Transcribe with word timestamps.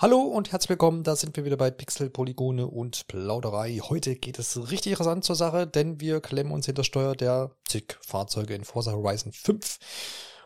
Hallo 0.00 0.20
und 0.20 0.52
herzlich 0.52 0.68
willkommen, 0.68 1.02
da 1.02 1.16
sind 1.16 1.36
wir 1.36 1.44
wieder 1.44 1.56
bei 1.56 1.72
Pixel, 1.72 2.08
Polygone 2.08 2.68
und 2.68 3.08
Plauderei. 3.08 3.80
Heute 3.82 4.14
geht 4.14 4.38
es 4.38 4.70
richtig 4.70 5.00
rasant 5.00 5.24
zur 5.24 5.34
Sache, 5.34 5.66
denn 5.66 6.00
wir 6.00 6.20
klemmen 6.20 6.52
uns 6.52 6.66
hinter 6.66 6.84
Steuer 6.84 7.16
der 7.16 7.50
zig 7.66 7.98
Fahrzeuge 8.06 8.54
in 8.54 8.62
Forza 8.62 8.92
Horizon 8.92 9.32
5. 9.32 9.78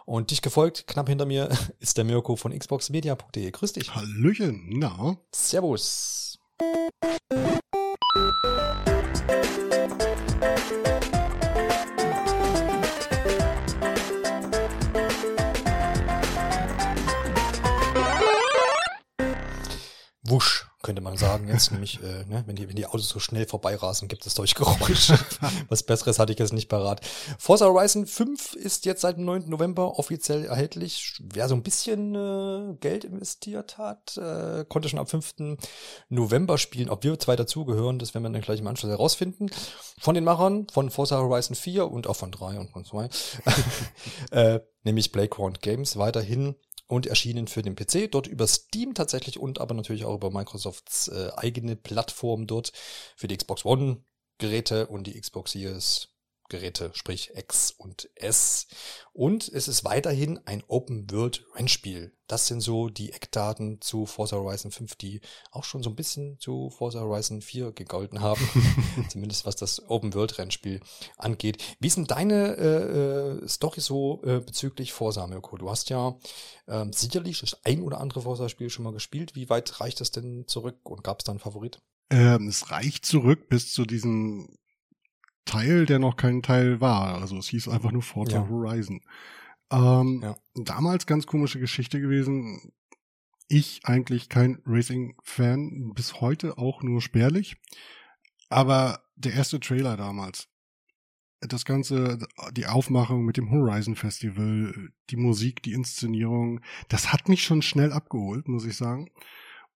Und 0.06 0.30
dich 0.30 0.40
gefolgt, 0.40 0.86
knapp 0.86 1.10
hinter 1.10 1.26
mir, 1.26 1.50
ist 1.80 1.98
der 1.98 2.04
Mirko 2.04 2.36
von 2.36 2.58
xboxmedia.de. 2.58 3.50
Grüß 3.50 3.74
dich. 3.74 3.94
Hallöchen, 3.94 4.70
na? 4.70 5.18
Servus. 5.32 6.38
Wusch, 20.32 20.66
könnte 20.82 21.02
man 21.02 21.18
sagen 21.18 21.46
jetzt, 21.46 21.72
nämlich, 21.72 22.02
äh, 22.02 22.24
ne, 22.24 22.42
wenn, 22.46 22.56
die, 22.56 22.66
wenn 22.66 22.74
die 22.74 22.86
Autos 22.86 23.08
so 23.08 23.20
schnell 23.20 23.46
vorbeirasen, 23.46 24.08
gibt 24.08 24.26
es 24.26 24.34
solche 24.34 24.54
Geräusche. 24.56 25.18
Was 25.68 25.82
Besseres 25.82 26.18
hatte 26.18 26.32
ich 26.32 26.38
jetzt 26.38 26.54
nicht 26.54 26.68
parat. 26.68 27.02
Forza 27.38 27.66
Horizon 27.66 28.06
5 28.06 28.54
ist 28.54 28.86
jetzt 28.86 29.02
seit 29.02 29.18
dem 29.18 29.26
9. 29.26 29.50
November 29.50 29.98
offiziell 29.98 30.46
erhältlich. 30.46 31.20
Wer 31.22 31.48
so 31.48 31.54
ein 31.54 31.62
bisschen 31.62 32.14
äh, 32.14 32.74
Geld 32.80 33.04
investiert 33.04 33.76
hat, 33.76 34.16
äh, 34.16 34.64
konnte 34.66 34.88
schon 34.88 34.98
ab 34.98 35.10
5. 35.10 35.58
November 36.08 36.56
spielen. 36.56 36.88
Ob 36.88 37.04
wir 37.04 37.18
zwei 37.18 37.36
dazugehören, 37.36 37.98
das 37.98 38.14
werden 38.14 38.24
wir 38.24 38.30
dann 38.30 38.40
gleich 38.40 38.60
im 38.60 38.66
Anschluss 38.66 38.90
herausfinden. 38.90 39.50
Von 40.00 40.14
den 40.14 40.24
Machern 40.24 40.66
von 40.72 40.90
Forza 40.90 41.18
Horizon 41.18 41.54
4 41.54 41.90
und 41.90 42.06
auch 42.06 42.16
von 42.16 42.32
3 42.32 42.58
und 42.58 42.70
von 42.70 42.84
2, 42.86 43.08
äh, 44.30 44.60
nämlich 44.82 45.12
Playground 45.12 45.60
Games, 45.60 45.98
weiterhin 45.98 46.56
und 46.92 47.06
erschienen 47.06 47.46
für 47.46 47.62
den 47.62 47.74
PC, 47.74 48.10
dort 48.10 48.26
über 48.26 48.46
Steam 48.46 48.92
tatsächlich 48.92 49.38
und 49.38 49.62
aber 49.62 49.74
natürlich 49.74 50.04
auch 50.04 50.14
über 50.14 50.30
Microsofts 50.30 51.08
äh, 51.08 51.30
eigene 51.36 51.74
Plattform 51.74 52.46
dort 52.46 52.72
für 53.16 53.28
die 53.28 53.36
Xbox 53.38 53.64
One 53.64 54.04
Geräte 54.36 54.88
und 54.88 55.06
die 55.06 55.18
Xbox 55.18 55.52
Series 55.52 56.11
Geräte, 56.52 56.90
sprich 56.92 57.32
X 57.34 57.72
und 57.72 58.10
S. 58.14 58.66
Und 59.12 59.48
es 59.48 59.68
ist 59.68 59.84
weiterhin 59.84 60.38
ein 60.44 60.62
Open-World-Rennspiel. 60.68 62.12
Das 62.26 62.46
sind 62.46 62.60
so 62.60 62.88
die 62.88 63.12
Eckdaten 63.12 63.80
zu 63.80 64.06
Forza 64.06 64.36
Horizon 64.36 64.70
5, 64.70 64.94
die 64.96 65.20
auch 65.50 65.64
schon 65.64 65.82
so 65.82 65.90
ein 65.90 65.96
bisschen 65.96 66.38
zu 66.38 66.70
Forza 66.70 67.00
Horizon 67.00 67.40
4 67.40 67.72
gegolten 67.72 68.20
haben. 68.20 68.46
Zumindest 69.08 69.46
was 69.46 69.56
das 69.56 69.88
Open-World-Rennspiel 69.88 70.80
angeht. 71.16 71.62
Wie 71.80 71.86
ist 71.86 71.96
denn 71.96 72.06
deine 72.06 72.56
äh, 72.56 73.44
äh, 73.44 73.48
Story 73.48 73.80
so 73.80 74.22
äh, 74.24 74.40
bezüglich 74.40 74.92
Forza, 74.92 75.26
Mirko? 75.26 75.56
Du 75.56 75.70
hast 75.70 75.88
ja 75.88 76.18
äh, 76.66 76.84
sicherlich 76.92 77.40
das 77.40 77.64
ein 77.64 77.82
oder 77.82 77.98
andere 77.98 78.22
Forza-Spiel 78.22 78.68
schon 78.68 78.84
mal 78.84 78.92
gespielt. 78.92 79.34
Wie 79.34 79.48
weit 79.48 79.80
reicht 79.80 80.00
das 80.00 80.10
denn 80.10 80.44
zurück 80.46 80.78
und 80.84 81.02
gab 81.02 81.20
es 81.20 81.24
da 81.24 81.32
einen 81.32 81.38
Favorit? 81.38 81.80
Ähm, 82.10 82.48
es 82.48 82.70
reicht 82.70 83.06
zurück 83.06 83.48
bis 83.48 83.72
zu 83.72 83.86
diesem 83.86 84.58
Teil, 85.44 85.86
der 85.86 85.98
noch 85.98 86.16
kein 86.16 86.42
Teil 86.42 86.80
war. 86.80 87.20
Also 87.20 87.36
es 87.36 87.48
hieß 87.48 87.68
einfach 87.68 87.92
nur 87.92 88.02
Forza 88.02 88.38
ja. 88.38 88.48
Horizon. 88.48 89.00
Ähm, 89.70 90.20
ja. 90.22 90.36
Damals 90.54 91.06
ganz 91.06 91.26
komische 91.26 91.58
Geschichte 91.58 92.00
gewesen. 92.00 92.72
Ich 93.48 93.80
eigentlich 93.84 94.28
kein 94.28 94.62
Racing-Fan, 94.64 95.92
bis 95.94 96.20
heute 96.20 96.58
auch 96.58 96.82
nur 96.82 97.00
spärlich. 97.00 97.56
Aber 98.48 99.02
der 99.16 99.34
erste 99.34 99.60
Trailer 99.60 99.96
damals, 99.96 100.48
das 101.40 101.64
Ganze, 101.64 102.18
die 102.52 102.66
Aufmachung 102.66 103.24
mit 103.24 103.36
dem 103.36 103.50
Horizon 103.50 103.96
Festival, 103.96 104.90
die 105.10 105.16
Musik, 105.16 105.62
die 105.62 105.72
Inszenierung, 105.72 106.60
das 106.88 107.12
hat 107.12 107.28
mich 107.28 107.42
schon 107.42 107.62
schnell 107.62 107.92
abgeholt, 107.92 108.48
muss 108.48 108.64
ich 108.64 108.76
sagen. 108.76 109.10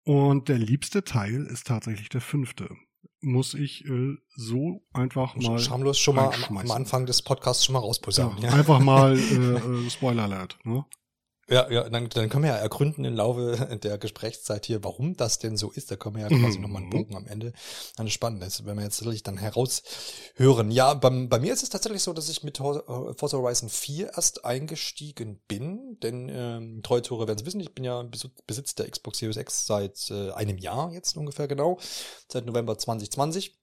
Und 0.04 0.48
der 0.48 0.58
liebste 0.58 1.02
Teil 1.02 1.44
ist 1.46 1.66
tatsächlich 1.66 2.08
der 2.08 2.20
fünfte 2.20 2.76
muss 3.26 3.54
ich 3.54 3.84
äh, 3.84 4.16
so 4.36 4.82
einfach 4.92 5.34
mal. 5.34 5.58
Schamlos 5.58 5.98
schon 5.98 6.14
mal 6.14 6.30
am, 6.48 6.58
am, 6.58 6.70
Anfang 6.70 7.06
des 7.06 7.22
Podcasts 7.22 7.64
schon 7.64 7.72
mal 7.72 7.80
rausposaunen. 7.80 8.38
Ja, 8.38 8.50
ja. 8.50 8.54
Einfach 8.54 8.78
mal 8.80 9.18
äh, 9.18 9.56
äh, 9.56 9.90
Spoiler 9.90 10.22
Alert. 10.22 10.56
Ne? 10.64 10.84
Ja, 11.48 11.70
ja, 11.70 11.88
dann, 11.88 12.08
dann 12.08 12.28
können 12.28 12.42
wir 12.42 12.50
ja 12.50 12.56
ergründen 12.56 13.04
im 13.04 13.14
Laufe 13.14 13.78
der 13.82 13.98
Gesprächszeit 13.98 14.66
hier, 14.66 14.82
warum 14.82 15.16
das 15.16 15.38
denn 15.38 15.56
so 15.56 15.70
ist. 15.70 15.90
Da 15.90 15.96
können 15.96 16.16
wir 16.16 16.22
ja 16.22 16.28
quasi 16.28 16.58
mhm. 16.58 16.62
nochmal 16.62 16.82
einen 16.82 16.90
Bogen 16.90 17.14
am 17.14 17.26
Ende. 17.26 17.52
Dann 17.96 18.10
spannend 18.10 18.42
ist, 18.42 18.66
wenn 18.66 18.76
wir 18.76 18.82
jetzt 18.82 18.98
tatsächlich 18.98 19.22
dann 19.22 19.36
heraushören. 19.36 20.72
Ja, 20.72 20.94
bei, 20.94 21.08
bei 21.10 21.38
mir 21.38 21.52
ist 21.52 21.62
es 21.62 21.68
tatsächlich 21.68 22.02
so, 22.02 22.12
dass 22.12 22.28
ich 22.28 22.42
mit 22.42 22.58
äh, 22.58 22.62
Forza 22.62 23.36
Horizon 23.36 23.68
4 23.68 24.14
erst 24.16 24.44
eingestiegen 24.44 25.40
bin, 25.46 25.98
denn 26.02 26.28
ähm, 26.32 26.82
treue 26.82 27.02
Tore 27.02 27.28
werden 27.28 27.38
es 27.38 27.46
wissen, 27.46 27.60
ich 27.60 27.74
bin 27.74 27.84
ja 27.84 28.04
Besitz 28.46 28.74
der 28.74 28.90
Xbox 28.90 29.18
Series 29.18 29.36
X 29.36 29.66
seit 29.66 30.10
äh, 30.10 30.32
einem 30.32 30.58
Jahr 30.58 30.92
jetzt 30.92 31.16
ungefähr 31.16 31.46
genau, 31.46 31.78
seit 32.28 32.44
November 32.44 32.76
2020. 32.76 33.56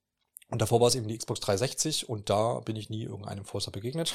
Und 0.53 0.62
davor 0.62 0.80
war 0.80 0.88
es 0.88 0.94
eben 0.94 1.08
die 1.08 1.18
Xbox 1.18 1.40
360 1.40 2.08
und 2.09 2.30
da 2.30 2.59
bin 2.59 2.75
ich 2.75 2.88
nie 2.91 3.06
irgendeinem 3.06 3.44
Forza 3.44 3.72
begegnet. 3.72 4.14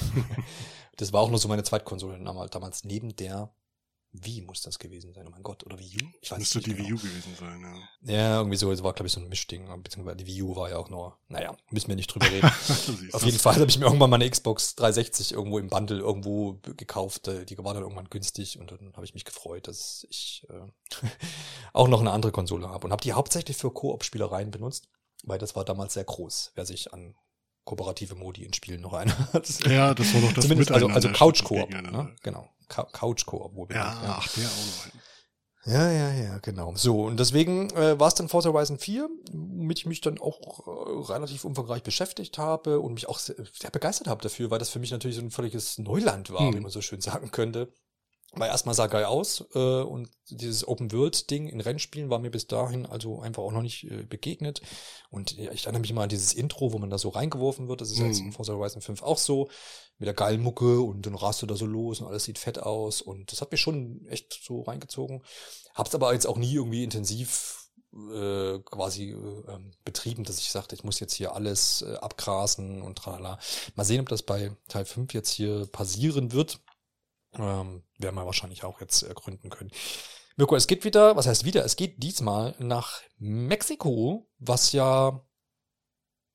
das 0.97 1.12
war 1.12 1.21
auch 1.21 1.31
nur 1.31 1.41
so 1.41 1.49
meine 1.49 1.65
Zweitkonsole 1.65 2.16
damals, 2.49 2.84
neben 2.84 3.16
der 3.16 3.50
wie 4.12 4.41
muss 4.41 4.62
das 4.62 4.78
gewesen 4.78 5.12
sein? 5.12 5.26
Oh 5.26 5.31
mein 5.31 5.43
Gott, 5.43 5.66
oder 5.66 5.78
Wii 5.78 6.03
U? 6.03 6.06
Ich 6.22 6.31
weiß 6.31 6.38
Müsste 6.38 6.60
die 6.60 6.75
genau. 6.75 6.88
Wii 6.88 6.93
U 6.94 6.97
gewesen 6.97 7.34
sein, 7.38 7.60
ja. 7.60 8.12
Ja, 8.15 8.37
irgendwie 8.38 8.56
so, 8.56 8.72
es 8.72 8.82
war, 8.82 8.94
glaube 8.94 9.09
ich, 9.09 9.12
so 9.12 9.21
ein 9.21 9.28
Mischding, 9.28 9.66
beziehungsweise 9.82 10.16
die 10.16 10.26
Wii 10.26 10.43
U 10.43 10.56
war 10.56 10.71
ja 10.71 10.78
auch 10.78 10.88
nur, 10.88 11.19
naja, 11.28 11.54
müssen 11.71 11.88
wir 11.88 11.97
nicht 11.97 12.15
drüber 12.15 12.31
reden. 12.31 12.47
Auf 13.12 13.25
jeden 13.25 13.38
Fall 13.38 13.56
habe 13.56 13.66
ich 13.69 13.78
mir 13.78 13.84
irgendwann 13.84 14.09
mal 14.09 14.16
eine 14.16 14.31
Xbox 14.31 14.76
360 14.76 15.32
irgendwo 15.32 15.59
im 15.59 15.69
Bundle 15.69 15.99
irgendwo 15.99 16.55
gekauft, 16.62 17.28
äh, 17.28 17.44
die 17.44 17.59
war 17.59 17.75
dann 17.75 17.82
irgendwann 17.82 18.09
günstig 18.09 18.59
und 18.59 18.70
dann 18.70 18.93
habe 18.94 19.05
ich 19.05 19.12
mich 19.12 19.25
gefreut, 19.25 19.69
dass 19.69 20.06
ich 20.09 20.47
äh, 20.49 21.06
auch 21.75 21.88
noch 21.88 22.00
eine 22.00 22.12
andere 22.12 22.32
Konsole 22.32 22.69
habe 22.69 22.87
und 22.87 22.93
habe 22.93 23.03
die 23.03 23.12
hauptsächlich 23.12 23.56
für 23.56 23.70
Koop-Spielereien 23.70 24.50
benutzt, 24.50 24.88
weil 25.25 25.39
das 25.39 25.56
war 25.56 25.65
damals 25.65 25.95
sehr 25.95 26.05
groß, 26.05 26.53
wer 26.55 26.67
sich 26.67 26.93
an 26.93 27.15
kooperative 27.65 28.15
Modi 28.15 28.45
in 28.45 28.55
Spielen 28.55 28.81
noch 28.81 28.93
hat. 28.93 29.09
Ja, 29.69 29.95
das 29.95 30.15
war 30.15 30.23
doch 30.23 30.33
das 30.33 30.45
Zumindest, 30.45 30.73
also, 30.73 30.89
also 30.89 31.11
Couch-Koop, 31.11 31.71
ne? 31.71 32.15
genau. 32.23 32.49
Couch-Koop, 32.69 33.71
ja, 33.71 33.77
ja, 33.77 34.01
ach, 34.19 34.29
der 34.34 34.47
auch 34.47 34.87
noch. 34.87 34.93
Ja, 35.67 35.91
ja, 35.91 36.12
ja, 36.12 36.39
genau. 36.39 36.75
So, 36.77 37.05
und 37.05 37.21
deswegen 37.21 37.69
äh, 37.71 38.01
war 38.01 38.09
es 38.09 38.15
dann 38.15 38.31
Forza 38.31 38.51
Horizon 38.51 38.79
4, 38.79 39.11
womit 39.33 39.81
ich 39.81 39.87
mich 39.87 40.01
dann 40.01 40.19
auch 40.19 40.67
äh, 40.67 41.12
relativ 41.12 41.45
umfangreich 41.45 41.83
beschäftigt 41.83 42.39
habe 42.39 42.81
und 42.81 42.95
mich 42.95 43.06
auch 43.06 43.19
sehr, 43.19 43.37
sehr, 43.53 43.71
begeistert 43.71 44.06
habe 44.06 44.23
dafür, 44.23 44.50
weil 44.50 44.59
das 44.59 44.71
für 44.71 44.79
mich 44.79 44.93
natürlich 44.93 45.17
so 45.17 45.23
ein 45.23 45.31
völliges 45.31 45.77
Neuland 45.77 46.31
war, 46.31 46.41
hm. 46.41 46.55
wie 46.55 46.61
man 46.61 46.71
so 46.71 46.81
schön 46.81 47.03
sagen 47.03 47.31
könnte. 47.33 47.71
War 48.33 48.47
erstmal 48.47 48.75
sah 48.75 48.89
geil 48.89 49.06
aus 49.06 49.44
äh, 49.55 49.59
und 49.59 50.11
dieses 50.28 50.69
Open-World-Ding 50.69 51.49
in 51.49 51.61
Rennspielen 51.62 52.11
war 52.11 52.19
mir 52.19 52.31
bis 52.31 52.47
dahin 52.47 52.84
also 52.84 53.21
einfach 53.21 53.43
auch 53.43 53.53
noch 53.53 53.62
nicht 53.62 53.84
äh, 53.91 54.03
begegnet. 54.03 54.61
Und 55.11 55.37
ja, 55.39 55.50
ich 55.50 55.65
erinnere 55.65 55.81
mich 55.81 55.93
mal 55.94 56.03
an 56.03 56.09
dieses 56.11 56.34
Intro, 56.34 56.72
wo 56.72 56.78
man 56.78 56.91
da 56.91 56.99
so 56.99 57.09
reingeworfen 57.09 57.69
wird. 57.69 57.81
Das 57.81 57.91
ist 57.91 57.99
mhm. 57.99 58.06
jetzt 58.06 58.21
in 58.21 58.33
Forza 58.33 58.53
Horizon 58.53 58.83
5 58.83 59.03
auch 59.03 59.19
so. 59.19 59.49
Mit 59.99 60.06
der 60.06 60.15
geilen 60.15 60.43
Mucke 60.43 60.81
und 60.81 61.06
dann 61.06 61.15
rast 61.15 61.43
du 61.43 61.47
da 61.47 61.56
so 61.56 61.67
los 61.67 62.00
und 62.00 62.06
alles 62.06 62.25
sieht 62.25 62.38
fett 62.38 62.59
aus. 62.59 63.00
Und 63.00 63.33
das 63.33 63.41
hat 63.41 63.50
mich 63.50 63.61
schon 63.61 64.06
echt 64.09 64.38
so 64.44 64.61
reingezogen. 64.61 65.22
Hab's 65.75 65.94
aber 65.94 66.12
jetzt 66.12 66.27
auch 66.27 66.37
nie 66.37 66.55
irgendwie 66.55 66.84
intensiv 66.84 67.59
äh, 67.94 68.59
quasi 68.61 69.11
äh, 69.11 69.53
ähm, 69.53 69.72
betrieben, 69.84 70.25
dass 70.25 70.38
ich 70.38 70.50
sagte, 70.50 70.75
ich 70.75 70.84
muss 70.84 71.00
jetzt 71.00 71.15
hier 71.15 71.34
alles 71.34 71.83
äh, 71.83 71.94
abgrasen 71.97 72.83
und 72.83 72.99
tralala. 72.99 73.38
Mal 73.75 73.84
sehen, 73.84 74.00
ob 74.00 74.09
das 74.09 74.22
bei 74.22 74.53
Teil 74.69 74.84
5 74.84 75.15
jetzt 75.15 75.31
hier 75.31 75.67
passieren 75.67 76.33
wird. 76.33 76.61
Ähm, 77.38 77.84
werden 77.99 78.15
wir 78.16 78.26
wahrscheinlich 78.26 78.65
auch 78.65 78.81
jetzt 78.81 79.03
ergründen 79.03 79.50
können. 79.50 79.71
Mirko, 80.37 80.54
es 80.56 80.66
geht 80.66 80.84
wieder, 80.84 81.16
was 81.16 81.26
heißt 81.26 81.44
wieder? 81.44 81.65
Es 81.65 81.76
geht 81.76 82.03
diesmal 82.03 82.54
nach 82.59 83.00
Mexiko, 83.19 84.28
was 84.38 84.72
ja 84.72 85.25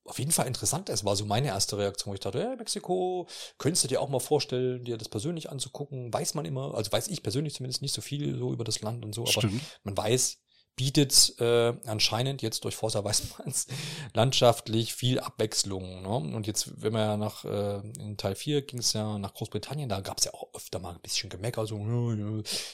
auf 0.05 0.19
jeden 0.19 0.31
Fall 0.31 0.47
interessant 0.47 0.89
ist, 0.89 1.05
war 1.05 1.15
so 1.15 1.25
meine 1.25 1.47
erste 1.47 1.77
Reaktion, 1.77 2.11
wo 2.11 2.13
ich 2.13 2.19
dachte, 2.19 2.39
ja, 2.39 2.55
Mexiko, 2.55 3.27
könntest 3.57 3.85
du 3.85 3.87
dir 3.87 4.01
auch 4.01 4.09
mal 4.09 4.19
vorstellen, 4.19 4.83
dir 4.83 4.97
das 4.97 5.07
persönlich 5.07 5.49
anzugucken? 5.49 6.13
Weiß 6.13 6.33
man 6.33 6.45
immer, 6.45 6.75
also 6.75 6.91
weiß 6.91 7.07
ich 7.07 7.23
persönlich 7.23 7.53
zumindest 7.53 7.81
nicht 7.81 7.93
so 7.93 8.01
viel 8.01 8.37
so 8.37 8.51
über 8.51 8.65
das 8.65 8.81
Land 8.81 9.05
und 9.05 9.15
so, 9.15 9.21
aber 9.21 9.31
Stimmt. 9.31 9.61
man 9.83 9.95
weiß, 9.95 10.42
bietet 10.75 11.35
äh, 11.39 11.73
anscheinend 11.85 12.41
jetzt 12.41 12.63
durch 12.63 12.75
Forza 12.75 13.03
Weißmanns 13.03 13.67
landschaftlich 14.13 14.93
viel 14.93 15.19
Abwechslung. 15.19 16.01
Ne? 16.01 16.35
Und 16.35 16.47
jetzt, 16.47 16.81
wenn 16.81 16.93
wir 16.93 17.01
ja 17.01 17.17
nach, 17.17 17.45
äh, 17.45 17.81
in 17.99 18.17
Teil 18.17 18.35
4 18.35 18.63
ging 18.63 18.79
es 18.79 18.93
ja 18.93 19.19
nach 19.19 19.33
Großbritannien, 19.35 19.87
da 19.87 20.01
gab 20.01 20.17
es 20.17 20.25
ja 20.25 20.33
auch 20.33 20.47
öfter 20.55 20.79
mal 20.79 20.95
ein 20.95 21.01
bisschen 21.01 21.29
Gemecker, 21.29 21.67
so, 21.67 21.79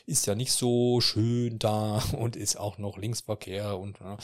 ist 0.06 0.28
ja 0.28 0.36
nicht 0.36 0.54
so 0.54 1.01
schön 1.01 1.60
da 1.60 2.01
und 2.18 2.36
ist 2.36 2.57
auch 2.57 2.78
noch 2.78 2.98
Linksverkehr 2.98 3.78
und 3.78 4.00
ja. 4.00 4.18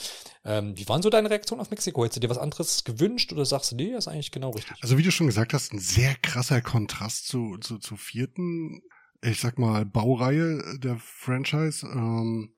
ähm, 0.44 0.76
wie 0.76 0.88
waren 0.88 1.02
so 1.02 1.10
deine 1.10 1.28
Reaktionen 1.28 1.60
auf 1.60 1.70
Mexiko? 1.70 2.04
Hättest 2.04 2.16
du 2.16 2.20
dir 2.20 2.30
was 2.30 2.38
anderes 2.38 2.84
gewünscht 2.84 3.32
oder 3.32 3.44
sagst 3.44 3.72
du, 3.72 3.76
nee, 3.76 3.92
das 3.92 4.06
ist 4.06 4.08
eigentlich 4.08 4.30
genau 4.30 4.50
richtig? 4.50 4.76
Also 4.80 4.96
wie 4.96 5.02
du 5.02 5.10
schon 5.10 5.26
gesagt 5.26 5.52
hast, 5.52 5.72
ein 5.72 5.80
sehr 5.80 6.14
krasser 6.14 6.62
Kontrast 6.62 7.28
zu, 7.28 7.58
zu, 7.58 7.78
zu 7.78 7.96
vierten, 7.96 8.80
ich 9.22 9.40
sag 9.40 9.58
mal, 9.58 9.84
Baureihe 9.84 10.78
der 10.78 10.96
Franchise. 10.98 11.86
Ähm 11.86 12.55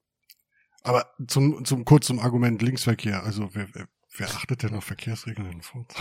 aber 0.82 1.06
zum, 1.26 1.64
zum 1.64 1.84
kurz 1.84 2.06
zum 2.06 2.18
Argument 2.18 2.60
Linksverkehr. 2.62 3.24
Also 3.24 3.50
wer, 3.52 3.68
wer 4.18 4.28
achtet 4.28 4.62
denn 4.62 4.74
auf 4.74 4.84
Verkehrsregeln 4.84 5.50
in 5.50 5.62
Forza? 5.62 5.98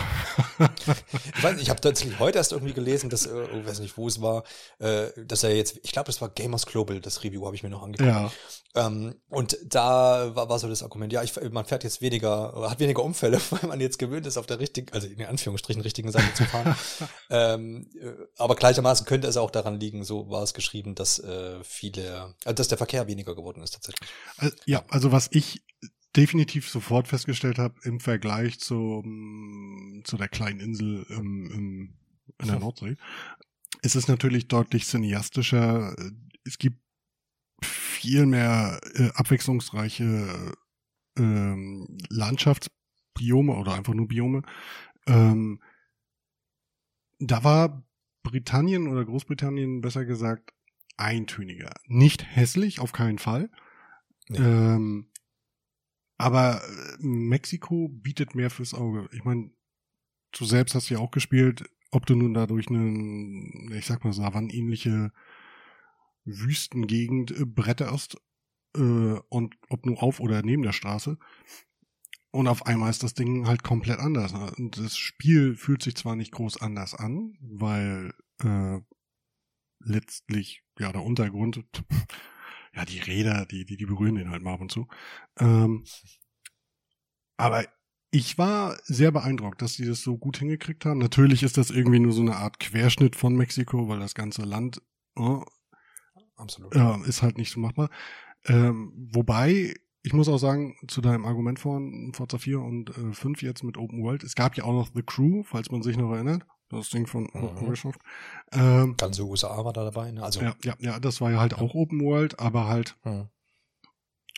ich 1.36 1.42
weiß 1.42 1.54
nicht, 1.54 1.62
ich 1.62 1.70
habe 1.70 1.80
tatsächlich 1.80 2.18
heute 2.18 2.38
erst 2.38 2.52
irgendwie 2.52 2.74
gelesen, 2.74 3.10
dass, 3.10 3.26
äh, 3.26 3.44
ich 3.58 3.66
weiß 3.66 3.80
nicht, 3.80 3.96
wo 3.96 4.08
es 4.08 4.20
war, 4.20 4.44
äh, 4.78 5.08
dass 5.24 5.44
er 5.44 5.54
jetzt, 5.54 5.78
ich 5.82 5.92
glaube, 5.92 6.06
das 6.06 6.20
war 6.20 6.28
Gamers 6.28 6.66
Global, 6.66 7.00
das 7.00 7.24
Review 7.24 7.46
habe 7.46 7.56
ich 7.56 7.62
mir 7.62 7.70
noch 7.70 7.82
angeguckt. 7.82 8.10
Ja. 8.10 8.30
Ähm, 8.74 9.14
und 9.28 9.58
da 9.64 10.34
war, 10.34 10.48
war 10.48 10.58
so 10.58 10.68
das 10.68 10.82
Argument, 10.82 11.12
ja, 11.12 11.22
ich, 11.22 11.34
man 11.50 11.64
fährt 11.64 11.84
jetzt 11.84 12.00
weniger, 12.00 12.68
hat 12.68 12.80
weniger 12.80 13.02
Unfälle, 13.02 13.40
weil 13.50 13.68
man 13.68 13.80
jetzt 13.80 13.98
gewöhnt 13.98 14.26
ist, 14.26 14.36
auf 14.36 14.46
der 14.46 14.58
richtigen, 14.58 14.92
also 14.92 15.06
in 15.06 15.24
Anführungsstrichen 15.24 15.82
richtigen 15.82 16.12
Seite 16.12 16.32
zu 16.34 16.44
fahren. 16.44 16.76
ähm, 17.30 17.90
äh, 18.00 18.12
aber 18.36 18.56
gleichermaßen 18.56 19.06
könnte 19.06 19.26
es 19.26 19.36
auch 19.36 19.50
daran 19.50 19.80
liegen, 19.80 20.04
so 20.04 20.28
war 20.30 20.42
es 20.42 20.54
geschrieben, 20.54 20.94
dass 20.94 21.18
äh, 21.18 21.62
viele, 21.64 22.34
dass 22.44 22.68
der 22.68 22.78
Verkehr 22.78 23.06
weniger 23.06 23.34
geworden 23.34 23.62
ist 23.62 23.74
tatsächlich. 23.74 24.08
Also, 24.36 24.56
ja, 24.66 24.84
also 24.88 25.12
was 25.12 25.28
ich 25.32 25.62
definitiv 26.18 26.68
sofort 26.68 27.06
festgestellt 27.06 27.58
habe 27.58 27.76
im 27.84 28.00
Vergleich 28.00 28.58
zu, 28.58 29.02
zu 30.02 30.16
der 30.16 30.28
kleinen 30.28 30.58
Insel 30.58 31.06
im, 31.10 31.50
im, 31.50 31.94
in 32.40 32.48
der 32.48 32.58
Nordsee, 32.58 32.96
ist 33.82 33.94
es 33.94 34.08
natürlich 34.08 34.48
deutlich 34.48 34.84
cineastischer. 34.84 35.94
Es 36.44 36.58
gibt 36.58 36.80
viel 37.62 38.26
mehr 38.26 38.80
äh, 38.94 39.10
abwechslungsreiche 39.14 40.54
ähm, 41.16 41.98
Landschaftsbiome 42.08 43.54
oder 43.54 43.74
einfach 43.74 43.94
nur 43.94 44.08
Biome. 44.08 44.42
Ähm, 45.06 45.62
da 47.20 47.44
war 47.44 47.86
Britannien 48.24 48.88
oder 48.88 49.04
Großbritannien 49.04 49.82
besser 49.82 50.04
gesagt 50.04 50.52
eintöniger. 50.96 51.72
Nicht 51.86 52.24
hässlich, 52.24 52.80
auf 52.80 52.90
keinen 52.90 53.18
Fall. 53.18 53.50
Nee. 54.28 54.38
Ähm, 54.38 55.07
aber 56.18 56.60
äh, 56.62 56.96
Mexiko 56.98 57.88
bietet 57.88 58.34
mehr 58.34 58.50
fürs 58.50 58.74
Auge. 58.74 59.08
Ich 59.12 59.24
meine, 59.24 59.50
du 60.32 60.44
selbst 60.44 60.74
hast 60.74 60.88
ja 60.90 60.98
auch 60.98 61.12
gespielt, 61.12 61.70
ob 61.90 62.06
du 62.06 62.16
nun 62.16 62.34
dadurch 62.34 62.68
eine, 62.68 63.76
ich 63.76 63.86
sag 63.86 64.04
mal, 64.04 64.12
savannähnliche 64.12 65.12
Wüstengegend 66.24 67.30
äh, 67.30 67.46
bretterst 67.46 68.20
äh, 68.76 68.80
und 69.28 69.56
ob 69.68 69.86
nur 69.86 70.02
auf 70.02 70.20
oder 70.20 70.42
neben 70.42 70.62
der 70.62 70.72
Straße. 70.72 71.18
Und 72.30 72.46
auf 72.46 72.66
einmal 72.66 72.90
ist 72.90 73.02
das 73.02 73.14
Ding 73.14 73.46
halt 73.46 73.62
komplett 73.62 74.00
anders. 74.00 74.34
Das 74.58 74.98
Spiel 74.98 75.54
fühlt 75.54 75.82
sich 75.82 75.96
zwar 75.96 76.14
nicht 76.14 76.32
groß 76.32 76.60
anders 76.60 76.94
an, 76.94 77.38
weil 77.40 78.12
äh, 78.42 78.80
letztlich 79.80 80.62
ja 80.78 80.92
der 80.92 81.02
Untergrund 81.02 81.64
ja, 82.74 82.84
die 82.84 82.98
Räder, 82.98 83.46
die, 83.46 83.64
die, 83.64 83.76
die 83.76 83.86
berühren 83.86 84.16
den 84.16 84.30
halt 84.30 84.42
mal 84.42 84.54
ab 84.54 84.60
und 84.60 84.72
zu. 84.72 84.88
Ähm, 85.38 85.84
aber 87.36 87.64
ich 88.10 88.38
war 88.38 88.76
sehr 88.84 89.12
beeindruckt, 89.12 89.60
dass 89.60 89.76
die 89.76 89.84
das 89.84 90.00
so 90.00 90.16
gut 90.16 90.38
hingekriegt 90.38 90.84
haben. 90.84 90.98
Natürlich 90.98 91.42
ist 91.42 91.58
das 91.58 91.70
irgendwie 91.70 92.00
nur 92.00 92.12
so 92.12 92.22
eine 92.22 92.36
Art 92.36 92.58
Querschnitt 92.58 93.16
von 93.16 93.36
Mexiko, 93.36 93.88
weil 93.88 94.00
das 94.00 94.14
ganze 94.14 94.42
Land 94.42 94.82
oh, 95.16 95.44
Absolut. 96.36 96.74
Äh, 96.74 97.08
ist 97.08 97.22
halt 97.22 97.36
nicht 97.36 97.52
so 97.52 97.60
machbar. 97.60 97.90
Ähm, 98.46 98.92
wobei, 99.12 99.74
ich 100.02 100.12
muss 100.12 100.28
auch 100.28 100.38
sagen, 100.38 100.76
zu 100.86 101.00
deinem 101.00 101.26
Argument 101.26 101.58
von 101.58 102.12
Forza 102.14 102.38
4 102.38 102.60
und 102.60 102.96
äh, 102.96 103.12
5 103.12 103.42
jetzt 103.42 103.64
mit 103.64 103.76
Open 103.76 104.02
World, 104.02 104.22
es 104.22 104.36
gab 104.36 104.56
ja 104.56 104.64
auch 104.64 104.72
noch 104.72 104.90
The 104.94 105.02
Crew, 105.02 105.42
falls 105.42 105.70
man 105.70 105.82
sich 105.82 105.96
noch 105.96 106.12
erinnert 106.12 106.46
das 106.70 106.90
Ding 106.90 107.06
von 107.06 107.28
mhm. 107.32 107.58
Ubisoft. 107.58 108.00
Ähm, 108.52 108.96
Ganze 108.96 109.24
USA 109.24 109.64
war 109.64 109.72
da 109.72 109.84
dabei, 109.84 110.10
ne? 110.10 110.22
Also, 110.22 110.40
ja, 110.40 110.54
ja, 110.62 110.76
ja, 110.78 111.00
das 111.00 111.20
war 111.20 111.30
ja 111.30 111.40
halt 111.40 111.52
ja. 111.52 111.58
auch 111.58 111.74
Open 111.74 112.00
World, 112.02 112.38
aber 112.38 112.66
halt 112.66 112.96
mhm. 113.04 113.28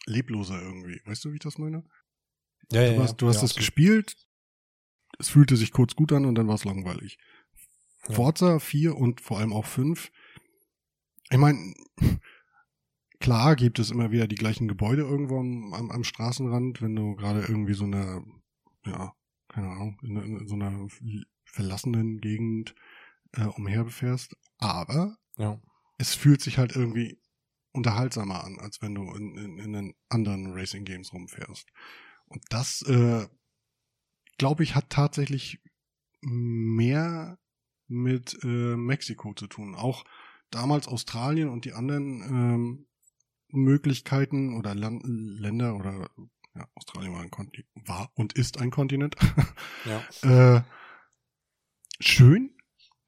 lebloser 0.06 0.60
irgendwie. 0.60 1.00
Weißt 1.04 1.24
du, 1.24 1.30
wie 1.30 1.34
ich 1.34 1.42
das 1.42 1.58
meine? 1.58 1.84
Ja, 2.72 2.82
ja, 2.82 2.94
du 2.94 3.02
hast, 3.02 3.16
du 3.16 3.28
hast 3.28 3.36
ja, 3.36 3.42
das 3.42 3.54
gespielt, 3.54 4.16
es 5.18 5.28
fühlte 5.28 5.56
sich 5.56 5.72
kurz 5.72 5.96
gut 5.96 6.12
an 6.12 6.24
und 6.24 6.36
dann 6.36 6.46
war 6.46 6.54
es 6.54 6.64
langweilig. 6.64 7.18
Ja. 8.08 8.14
Forza 8.14 8.58
4 8.58 8.96
und 8.96 9.20
vor 9.20 9.38
allem 9.38 9.52
auch 9.52 9.66
5. 9.66 10.10
Ich 11.30 11.38
meine, 11.38 11.74
klar 13.20 13.56
gibt 13.56 13.78
es 13.78 13.90
immer 13.90 14.12
wieder 14.12 14.28
die 14.28 14.36
gleichen 14.36 14.68
Gebäude 14.68 15.02
irgendwo 15.02 15.40
am, 15.40 15.74
am, 15.74 15.90
am 15.90 16.04
Straßenrand, 16.04 16.80
wenn 16.80 16.94
du 16.94 17.16
gerade 17.16 17.40
irgendwie 17.40 17.74
so 17.74 17.84
eine, 17.84 18.24
ja, 18.86 19.14
keine 19.48 19.68
Ahnung, 19.68 19.98
in, 20.02 20.16
in 20.16 20.48
so 20.48 20.54
einer 20.54 20.88
verlassenen 21.52 22.20
Gegend 22.20 22.74
äh, 23.32 23.44
umherbefährst. 23.44 24.36
Aber 24.58 25.16
ja. 25.36 25.60
es 25.98 26.14
fühlt 26.14 26.40
sich 26.40 26.58
halt 26.58 26.74
irgendwie 26.74 27.20
unterhaltsamer 27.72 28.44
an, 28.44 28.58
als 28.58 28.82
wenn 28.82 28.94
du 28.94 29.02
in, 29.14 29.36
in, 29.36 29.58
in 29.58 29.72
den 29.72 29.94
anderen 30.08 30.52
Racing 30.52 30.84
Games 30.84 31.12
rumfährst. 31.12 31.68
Und 32.26 32.42
das, 32.50 32.82
äh, 32.82 33.26
glaube 34.38 34.62
ich, 34.62 34.74
hat 34.74 34.90
tatsächlich 34.90 35.60
mehr 36.20 37.38
mit 37.88 38.38
äh, 38.42 38.76
Mexiko 38.76 39.34
zu 39.34 39.46
tun. 39.46 39.74
Auch 39.74 40.04
damals 40.50 40.88
Australien 40.88 41.48
und 41.48 41.64
die 41.64 41.72
anderen 41.72 42.22
ähm, 42.22 42.86
Möglichkeiten 43.48 44.56
oder 44.56 44.74
Land 44.74 45.02
Länder 45.04 45.76
oder 45.76 46.10
ja, 46.54 46.68
Australien 46.74 47.12
war, 47.12 47.22
ein 47.22 47.30
Kontinent, 47.30 47.68
war 47.74 48.10
und 48.14 48.32
ist 48.34 48.60
ein 48.60 48.70
Kontinent. 48.70 49.16
Ja. 49.84 50.02
äh, 50.56 50.62
schön, 52.00 52.56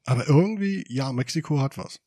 aber 0.04 0.28
irgendwie, 0.28 0.84
ja, 0.88 1.12
Mexiko 1.12 1.60
hat 1.60 1.78
was. 1.78 2.00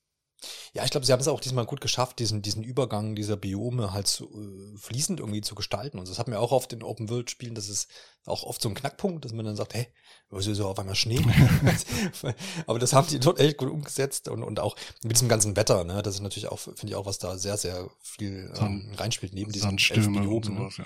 Ja, 0.73 0.83
ich 0.83 0.91
glaube, 0.91 1.05
sie 1.05 1.11
haben 1.11 1.19
es 1.19 1.27
auch 1.27 1.39
diesmal 1.39 1.65
gut 1.65 1.81
geschafft, 1.81 2.19
diesen, 2.19 2.41
diesen 2.41 2.63
Übergang 2.63 3.15
dieser 3.15 3.37
Biome 3.37 3.93
halt 3.93 4.07
so, 4.07 4.25
äh, 4.25 4.77
fließend 4.77 5.19
irgendwie 5.19 5.41
zu 5.41 5.55
gestalten. 5.55 5.97
Und 5.97 6.07
das 6.07 6.19
hat 6.19 6.27
mir 6.27 6.39
auch 6.39 6.51
oft 6.51 6.71
in 6.73 6.83
Open 6.83 7.09
World 7.09 7.31
Spielen, 7.31 7.55
das 7.55 7.69
ist 7.69 7.89
auch 8.25 8.43
oft 8.43 8.61
so 8.61 8.69
ein 8.69 8.75
Knackpunkt, 8.75 9.23
dass 9.25 9.33
man 9.33 9.45
dann 9.45 9.55
sagt, 9.55 9.73
hey, 9.73 9.87
was 10.29 10.47
ist 10.47 10.57
so 10.57 10.67
auf 10.67 10.77
einmal 10.77 10.95
Schnee? 10.95 11.19
Aber 12.67 12.79
das 12.79 12.93
haben 12.93 13.07
die 13.07 13.19
dort 13.19 13.39
echt 13.39 13.57
gut 13.57 13.69
umgesetzt 13.69 14.27
und, 14.27 14.43
und 14.43 14.59
auch 14.59 14.75
mit 15.03 15.13
diesem 15.13 15.29
ganzen 15.29 15.55
Wetter, 15.55 15.83
ne, 15.83 16.01
das 16.01 16.15
ist 16.15 16.21
natürlich 16.21 16.49
auch, 16.49 16.59
finde 16.59 16.87
ich 16.87 16.95
auch, 16.95 17.05
was 17.05 17.19
da 17.19 17.37
sehr, 17.37 17.57
sehr 17.57 17.89
viel 18.01 18.51
ähm, 18.57 18.91
reinspielt, 18.97 19.33
neben 19.33 19.51
diesen 19.51 19.77
elf 19.77 20.07
Biomen. 20.07 20.25
Und 20.25 20.73
sowas, 20.73 20.77
ja. 20.77 20.85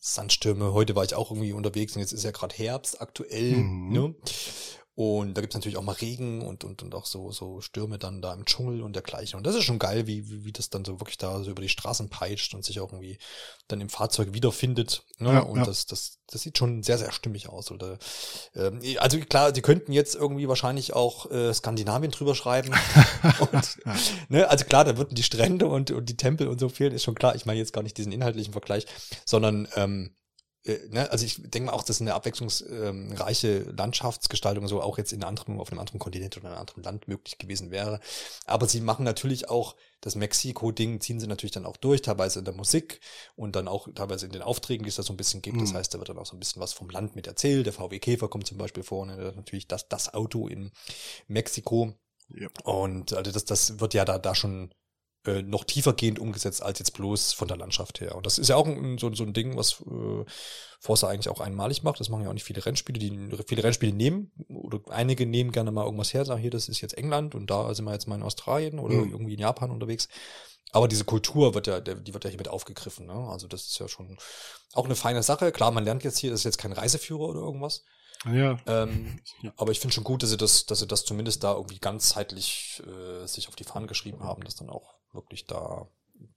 Sandstürme, 0.00 0.72
heute 0.72 0.94
war 0.94 1.04
ich 1.04 1.14
auch 1.14 1.30
irgendwie 1.32 1.52
unterwegs 1.52 1.96
und 1.96 2.00
jetzt 2.00 2.12
ist 2.12 2.22
ja 2.22 2.30
gerade 2.30 2.54
Herbst 2.54 3.00
aktuell, 3.00 3.56
mhm. 3.56 3.92
ne? 3.92 4.14
Und 4.98 5.34
da 5.34 5.42
gibt's 5.42 5.54
natürlich 5.54 5.78
auch 5.78 5.84
mal 5.84 5.92
Regen 5.92 6.42
und, 6.42 6.64
und, 6.64 6.82
und 6.82 6.92
auch 6.92 7.06
so, 7.06 7.30
so 7.30 7.60
Stürme 7.60 8.00
dann 8.00 8.20
da 8.20 8.34
im 8.34 8.44
Dschungel 8.44 8.82
und 8.82 8.96
dergleichen. 8.96 9.36
Und 9.36 9.46
das 9.46 9.54
ist 9.54 9.62
schon 9.62 9.78
geil, 9.78 10.08
wie, 10.08 10.28
wie, 10.28 10.44
wie 10.44 10.50
das 10.50 10.70
dann 10.70 10.84
so 10.84 10.98
wirklich 10.98 11.18
da 11.18 11.40
so 11.44 11.52
über 11.52 11.62
die 11.62 11.68
Straßen 11.68 12.08
peitscht 12.08 12.52
und 12.52 12.64
sich 12.64 12.80
auch 12.80 12.90
irgendwie 12.90 13.16
dann 13.68 13.80
im 13.80 13.90
Fahrzeug 13.90 14.32
wiederfindet. 14.32 15.04
Ne? 15.18 15.34
Ja, 15.34 15.38
und 15.42 15.60
ja. 15.60 15.64
das, 15.64 15.86
das, 15.86 16.18
das 16.26 16.42
sieht 16.42 16.58
schon 16.58 16.82
sehr, 16.82 16.98
sehr 16.98 17.12
stimmig 17.12 17.48
aus. 17.48 17.70
Oder, 17.70 18.00
ähm, 18.56 18.80
also 18.98 19.20
klar, 19.20 19.52
die 19.52 19.62
könnten 19.62 19.92
jetzt 19.92 20.16
irgendwie 20.16 20.48
wahrscheinlich 20.48 20.94
auch 20.94 21.30
äh, 21.30 21.54
Skandinavien 21.54 22.10
drüber 22.10 22.34
schreiben. 22.34 22.74
und, 23.52 23.78
ne? 24.28 24.48
Also 24.48 24.64
klar, 24.64 24.84
da 24.84 24.96
würden 24.96 25.14
die 25.14 25.22
Strände 25.22 25.68
und, 25.68 25.92
und 25.92 26.08
die 26.08 26.16
Tempel 26.16 26.48
und 26.48 26.58
so 26.58 26.68
fehlen, 26.68 26.92
ist 26.92 27.04
schon 27.04 27.14
klar. 27.14 27.36
Ich 27.36 27.46
meine 27.46 27.60
jetzt 27.60 27.72
gar 27.72 27.84
nicht 27.84 27.96
diesen 27.98 28.10
inhaltlichen 28.10 28.52
Vergleich, 28.52 28.84
sondern 29.24 29.68
ähm, 29.76 30.10
äh, 30.10 30.17
ne, 30.66 31.10
also 31.10 31.24
ich 31.24 31.36
denke 31.42 31.66
mal 31.66 31.72
auch, 31.72 31.82
dass 31.82 32.00
eine 32.00 32.14
abwechslungsreiche 32.14 33.60
Landschaftsgestaltung 33.76 34.68
so 34.68 34.80
auch 34.82 34.98
jetzt 34.98 35.12
in 35.12 35.24
anderen, 35.24 35.58
auf 35.60 35.70
einem 35.70 35.78
anderen 35.78 35.98
Kontinent 35.98 36.36
oder 36.36 36.48
einem 36.48 36.58
anderen 36.58 36.82
Land 36.82 37.08
möglich 37.08 37.38
gewesen 37.38 37.70
wäre. 37.70 38.00
Aber 38.46 38.66
sie 38.66 38.80
machen 38.80 39.04
natürlich 39.04 39.48
auch 39.48 39.76
das 40.00 40.14
Mexiko-Ding, 40.14 41.00
ziehen 41.00 41.20
sie 41.20 41.26
natürlich 41.26 41.52
dann 41.52 41.66
auch 41.66 41.76
durch, 41.76 42.02
teilweise 42.02 42.40
in 42.40 42.44
der 42.44 42.54
Musik 42.54 43.00
und 43.34 43.56
dann 43.56 43.68
auch 43.68 43.88
teilweise 43.94 44.26
in 44.26 44.32
den 44.32 44.42
Aufträgen, 44.42 44.84
die 44.84 44.90
es 44.90 44.96
da 44.96 45.02
so 45.02 45.12
ein 45.12 45.16
bisschen 45.16 45.42
gibt. 45.42 45.60
Das 45.60 45.72
mhm. 45.72 45.76
heißt, 45.76 45.94
da 45.94 45.98
wird 45.98 46.08
dann 46.08 46.18
auch 46.18 46.26
so 46.26 46.36
ein 46.36 46.40
bisschen 46.40 46.62
was 46.62 46.72
vom 46.72 46.90
Land 46.90 47.16
mit 47.16 47.26
erzählt. 47.26 47.66
Der 47.66 47.72
VW 47.72 47.98
Käfer 47.98 48.28
kommt 48.28 48.46
zum 48.46 48.58
Beispiel 48.58 48.82
vor, 48.82 49.06
ne, 49.06 49.32
natürlich 49.34 49.66
das, 49.66 49.88
das 49.88 50.14
Auto 50.14 50.46
in 50.48 50.70
Mexiko. 51.26 51.94
Ja. 52.28 52.48
Und 52.64 53.12
also 53.14 53.30
das, 53.30 53.44
das 53.44 53.80
wird 53.80 53.94
ja 53.94 54.04
da, 54.04 54.18
da 54.18 54.34
schon 54.34 54.70
äh, 55.28 55.42
noch 55.42 55.64
tiefergehend 55.64 56.18
umgesetzt 56.18 56.62
als 56.62 56.78
jetzt 56.78 56.92
bloß 56.92 57.32
von 57.32 57.48
der 57.48 57.56
Landschaft 57.56 58.00
her. 58.00 58.14
Und 58.14 58.24
das 58.24 58.38
ist 58.38 58.48
ja 58.48 58.56
auch 58.56 58.66
ein, 58.66 58.98
so, 58.98 59.12
so 59.14 59.24
ein 59.24 59.34
Ding, 59.34 59.56
was 59.56 59.80
äh, 59.82 60.24
Forza 60.80 61.08
eigentlich 61.08 61.28
auch 61.28 61.40
einmalig 61.40 61.82
macht. 61.82 62.00
Das 62.00 62.08
machen 62.08 62.22
ja 62.22 62.30
auch 62.30 62.34
nicht 62.34 62.44
viele 62.44 62.64
Rennspiele, 62.64 62.98
die 62.98 63.36
viele 63.46 63.62
Rennspiele 63.62 63.92
nehmen 63.92 64.32
oder 64.48 64.80
einige 64.90 65.26
nehmen 65.26 65.52
gerne 65.52 65.70
mal 65.70 65.84
irgendwas 65.84 66.14
her, 66.14 66.24
sagen 66.24 66.40
hier, 66.40 66.50
das 66.50 66.68
ist 66.68 66.80
jetzt 66.80 66.96
England 66.96 67.34
und 67.34 67.50
da 67.50 67.74
sind 67.74 67.84
wir 67.84 67.92
jetzt 67.92 68.08
mal 68.08 68.14
in 68.14 68.22
Australien 68.22 68.78
oder 68.78 68.94
mhm. 68.94 69.12
irgendwie 69.12 69.34
in 69.34 69.40
Japan 69.40 69.70
unterwegs. 69.70 70.08
Aber 70.72 70.88
diese 70.88 71.04
Kultur 71.04 71.54
wird 71.54 71.66
ja, 71.66 71.80
die 71.80 72.12
wird 72.12 72.24
ja 72.24 72.30
hier 72.30 72.38
mit 72.38 72.48
aufgegriffen. 72.48 73.06
Ne? 73.06 73.28
Also 73.30 73.48
das 73.48 73.66
ist 73.66 73.78
ja 73.78 73.88
schon 73.88 74.18
auch 74.74 74.84
eine 74.84 74.96
feine 74.96 75.22
Sache. 75.22 75.50
Klar, 75.52 75.70
man 75.70 75.84
lernt 75.84 76.04
jetzt 76.04 76.18
hier, 76.18 76.30
das 76.30 76.40
ist 76.40 76.44
jetzt 76.44 76.58
kein 76.58 76.72
Reiseführer 76.72 77.20
oder 77.28 77.40
irgendwas. 77.40 77.84
Ja. 78.26 78.58
Ähm, 78.66 79.20
ja. 79.42 79.52
Aber 79.56 79.72
ich 79.72 79.80
finde 79.80 79.94
schon 79.94 80.04
gut, 80.04 80.22
dass 80.22 80.30
sie 80.30 80.36
das, 80.36 80.66
dass 80.66 80.80
sie 80.80 80.86
das 80.86 81.04
zumindest 81.04 81.42
da 81.42 81.54
irgendwie 81.54 81.78
ganzheitlich 81.78 82.82
äh, 82.86 83.26
sich 83.26 83.48
auf 83.48 83.56
die 83.56 83.64
Fahnen 83.64 83.86
geschrieben 83.86 84.22
haben, 84.22 84.44
das 84.44 84.56
dann 84.56 84.70
auch 84.70 84.97
wirklich 85.12 85.46
da 85.46 85.88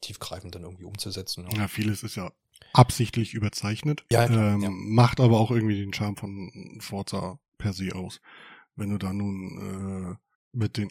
tiefgreifend 0.01 0.55
dann 0.55 0.63
irgendwie 0.63 0.85
umzusetzen. 0.85 1.47
Ja, 1.51 1.59
ja 1.59 1.67
vieles 1.67 2.03
ist 2.03 2.15
ja 2.15 2.31
absichtlich 2.73 3.33
überzeichnet, 3.33 4.05
ja, 4.11 4.25
ähm, 4.25 4.61
ja. 4.61 4.69
macht 4.71 5.19
aber 5.19 5.39
auch 5.39 5.51
irgendwie 5.51 5.79
den 5.79 5.93
Charme 5.93 6.15
von 6.15 6.77
Forza 6.79 7.39
per 7.57 7.73
se 7.73 7.93
aus. 7.95 8.21
Wenn 8.75 8.89
du 8.89 8.97
da 8.97 9.13
nun 9.13 10.15
äh, 10.15 10.15
mit 10.53 10.77
den, 10.77 10.89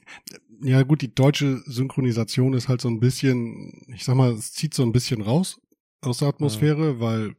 ja 0.63 0.83
gut, 0.83 1.03
die 1.03 1.15
deutsche 1.15 1.63
Synchronisation 1.67 2.55
ist 2.55 2.69
halt 2.69 2.81
so 2.81 2.89
ein 2.89 3.01
bisschen, 3.01 3.87
ich 3.95 4.05
sag 4.05 4.17
mal, 4.17 4.33
es 4.33 4.53
zieht 4.53 4.75
so 4.75 4.83
ein 4.83 4.93
bisschen 4.93 5.23
raus 5.23 5.61
aus 6.01 6.19
der 6.19 6.29
Atmosphäre, 6.29 6.95
mhm. 6.95 7.01
weil 7.01 7.37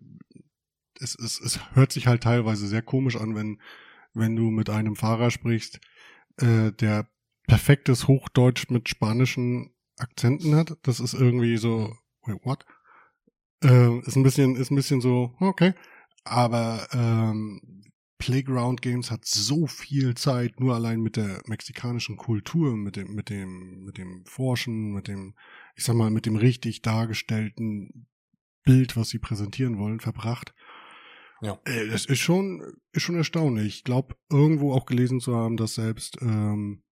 es, 0.99 1.15
es, 1.15 1.39
es 1.39 1.75
hört 1.75 1.91
sich 1.91 2.07
halt 2.07 2.23
teilweise 2.23 2.67
sehr 2.67 2.81
komisch 2.81 3.17
an, 3.17 3.35
wenn, 3.35 3.59
wenn 4.13 4.35
du 4.35 4.49
mit 4.51 4.69
einem 4.69 4.95
Fahrer 4.95 5.31
sprichst, 5.31 5.79
äh, 6.37 6.71
der 6.71 7.09
perfektes 7.47 8.07
Hochdeutsch 8.07 8.69
mit 8.69 8.87
spanischen 8.87 9.73
Akzenten 9.97 10.55
hat. 10.55 10.77
Das 10.83 10.99
ist 10.99 11.13
irgendwie 11.13 11.57
so, 11.57 11.93
wait, 12.23 12.39
what? 12.43 12.65
Äh, 13.63 13.99
ist 13.99 14.15
ein 14.15 14.23
bisschen, 14.23 14.55
ist 14.55 14.71
ein 14.71 14.75
bisschen 14.75 15.01
so, 15.01 15.35
okay. 15.39 15.73
Aber 16.23 16.87
ähm, 16.93 17.81
Playground 18.17 18.83
Games 18.83 19.09
hat 19.09 19.25
so 19.25 19.65
viel 19.65 20.13
Zeit, 20.13 20.59
nur 20.59 20.75
allein 20.75 21.01
mit 21.01 21.17
der 21.17 21.41
mexikanischen 21.47 22.17
Kultur, 22.17 22.75
mit 22.75 22.95
dem, 22.95 23.15
mit 23.15 23.29
dem, 23.29 23.83
mit 23.83 23.97
dem 23.97 24.23
Forschen, 24.25 24.93
mit 24.93 25.07
dem, 25.07 25.33
ich 25.75 25.83
sag 25.83 25.95
mal, 25.95 26.11
mit 26.11 26.27
dem 26.27 26.35
richtig 26.35 26.83
dargestellten 26.83 28.07
Bild, 28.63 28.95
was 28.95 29.09
sie 29.09 29.17
präsentieren 29.17 29.79
wollen, 29.79 29.99
verbracht. 29.99 30.53
Ja. 31.41 31.59
Äh, 31.65 31.87
das 31.87 32.05
ist 32.05 32.19
schon, 32.19 32.63
ist 32.91 33.01
schon 33.01 33.15
erstaunlich. 33.15 33.77
Ich 33.77 33.83
glaube, 33.83 34.15
irgendwo 34.29 34.73
auch 34.73 34.85
gelesen 34.85 35.19
zu 35.19 35.35
haben, 35.35 35.57
dass 35.57 35.73
selbst 35.73 36.17
ähm, 36.21 36.83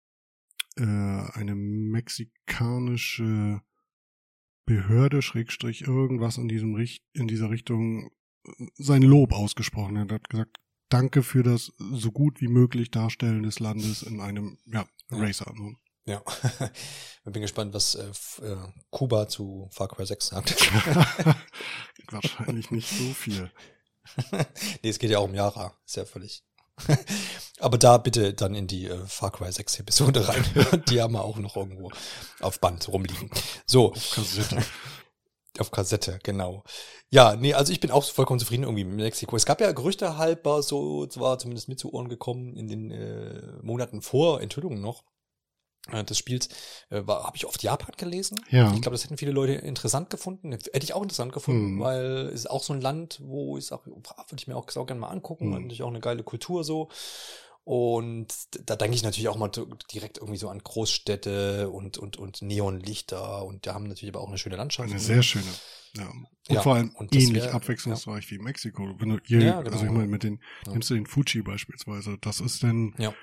äh, 0.79 1.31
eine 1.33 1.55
mexikanische 1.55 3.61
Behörde, 4.65 5.21
Schrägstrich, 5.21 5.81
irgendwas 5.81 6.37
in 6.37 6.47
diesem 6.47 6.75
Richt 6.75 7.03
in 7.13 7.27
dieser 7.27 7.49
Richtung 7.49 8.11
äh, 8.45 8.67
sein 8.75 9.01
Lob 9.01 9.33
ausgesprochen 9.33 9.97
hat. 9.97 10.11
Er 10.11 10.15
hat 10.15 10.29
gesagt, 10.29 10.59
danke 10.89 11.23
für 11.23 11.43
das 11.43 11.71
so 11.77 12.11
gut 12.11 12.41
wie 12.41 12.47
möglich 12.47 12.91
Darstellen 12.91 13.43
des 13.43 13.59
Landes 13.59 14.03
in 14.03 14.21
einem 14.21 14.57
ja, 14.65 14.87
Racer. 15.09 15.53
Ja, 16.05 16.23
ich 17.25 17.31
bin 17.31 17.41
gespannt, 17.41 17.73
was 17.73 17.95
äh, 17.95 18.11
äh, 18.45 18.57
Kuba 18.89 19.27
zu 19.27 19.69
Far 19.71 19.87
Cry 19.87 20.05
6 20.05 20.27
sagt. 20.27 20.51
Wahrscheinlich 22.11 22.71
nicht 22.71 22.89
so 22.89 23.13
viel. 23.13 23.51
nee, 24.83 24.89
es 24.89 24.99
geht 24.99 25.11
ja 25.11 25.19
auch 25.19 25.25
um 25.25 25.35
Yara, 25.35 25.77
ist 25.85 25.97
ja 25.97 26.05
völlig. 26.05 26.43
Aber 27.59 27.77
da 27.77 27.97
bitte 27.97 28.33
dann 28.33 28.55
in 28.55 28.67
die 28.67 28.87
äh, 28.87 28.97
Far 29.05 29.31
Cry 29.31 29.51
6 29.51 29.79
Episode 29.79 30.27
rein. 30.27 30.43
die 30.89 31.01
haben 31.01 31.13
wir 31.13 31.23
auch 31.23 31.37
noch 31.37 31.55
irgendwo 31.55 31.91
auf 32.39 32.59
Band 32.59 32.87
rumliegen. 32.87 33.29
So. 33.65 33.91
Auf 33.91 34.11
Kassette. 34.11 34.63
Auf 35.57 35.71
Kassette, 35.71 36.19
genau. 36.23 36.63
Ja, 37.09 37.35
nee, 37.35 37.53
also 37.53 37.73
ich 37.73 37.81
bin 37.81 37.91
auch 37.91 38.05
vollkommen 38.05 38.39
zufrieden 38.39 38.63
irgendwie 38.63 38.85
mit 38.85 38.95
Mexiko. 38.95 39.35
Es 39.35 39.45
gab 39.45 39.59
ja 39.59 39.71
Gerüchte 39.71 40.15
halber, 40.17 40.61
so 40.61 41.05
zwar 41.07 41.37
zumindest 41.39 41.67
mit 41.67 41.79
zu 41.79 41.91
Ohren 41.91 42.07
gekommen 42.07 42.55
in 42.55 42.67
den 42.67 42.91
äh, 42.91 43.41
Monaten 43.61 44.01
vor 44.01 44.41
Enthüllungen 44.41 44.79
noch, 44.79 45.03
des 45.89 46.17
Spiels 46.17 46.49
äh, 46.89 47.01
habe 47.07 47.35
ich 47.35 47.45
oft 47.45 47.61
Japan 47.63 47.93
gelesen. 47.97 48.39
Ja. 48.49 48.73
Ich 48.73 48.81
glaube, 48.81 48.95
das 48.95 49.03
hätten 49.03 49.17
viele 49.17 49.31
Leute 49.31 49.53
interessant 49.53 50.09
gefunden. 50.09 50.51
Hätte 50.51 50.83
ich 50.83 50.93
auch 50.93 51.01
interessant 51.01 51.33
gefunden, 51.33 51.75
mhm. 51.75 51.79
weil 51.79 52.05
es 52.27 52.41
ist 52.41 52.49
auch 52.49 52.63
so 52.63 52.73
ein 52.73 52.81
Land, 52.81 53.19
wo 53.23 53.57
ich 53.57 53.71
auch, 53.71 53.85
würde 53.85 54.03
ich 54.37 54.47
mir 54.47 54.55
auch, 54.55 54.67
auch 54.75 54.85
gerne 54.85 55.01
mal 55.01 55.09
angucken. 55.09 55.47
Mhm. 55.47 55.53
Natürlich 55.53 55.83
auch 55.83 55.89
eine 55.89 55.99
geile 55.99 56.23
Kultur 56.23 56.63
so. 56.63 56.89
Und 57.63 58.33
da 58.65 58.75
denke 58.75 58.95
ich 58.95 59.03
natürlich 59.03 59.29
auch 59.29 59.35
mal 59.35 59.51
direkt 59.93 60.17
irgendwie 60.17 60.39
so 60.39 60.49
an 60.49 60.57
Großstädte 60.57 61.69
und, 61.69 61.99
und, 61.99 62.17
und 62.17 62.41
Neonlichter. 62.41 63.45
Und 63.45 63.67
da 63.67 63.75
haben 63.75 63.83
natürlich 63.83 64.15
aber 64.15 64.23
auch 64.23 64.29
eine 64.29 64.39
schöne 64.39 64.55
Landschaft. 64.55 64.89
Eine 64.89 64.99
sehr 64.99 65.21
schöne. 65.21 65.45
Ja. 65.95 66.09
Und 66.09 66.27
ja, 66.49 66.61
vor 66.63 66.75
allem 66.75 66.95
ähnlich 67.11 67.43
wär, 67.43 67.53
abwechslungsreich 67.53 68.25
ja. 68.25 68.31
wie 68.31 68.39
Mexiko. 68.39 68.95
Wenn 68.97 69.09
du 69.09 69.19
hier, 69.23 69.41
ja, 69.41 69.61
genau. 69.61 69.71
also 69.71 69.85
ich 69.85 69.91
meine, 69.91 70.07
mit 70.07 70.23
den, 70.23 70.39
nimmst 70.67 70.89
du 70.89 70.95
den 70.95 71.05
Fuji 71.05 71.43
beispielsweise. 71.43 72.17
Das 72.21 72.39
ist 72.39 72.63
denn, 72.63 72.95
ja 72.97 73.13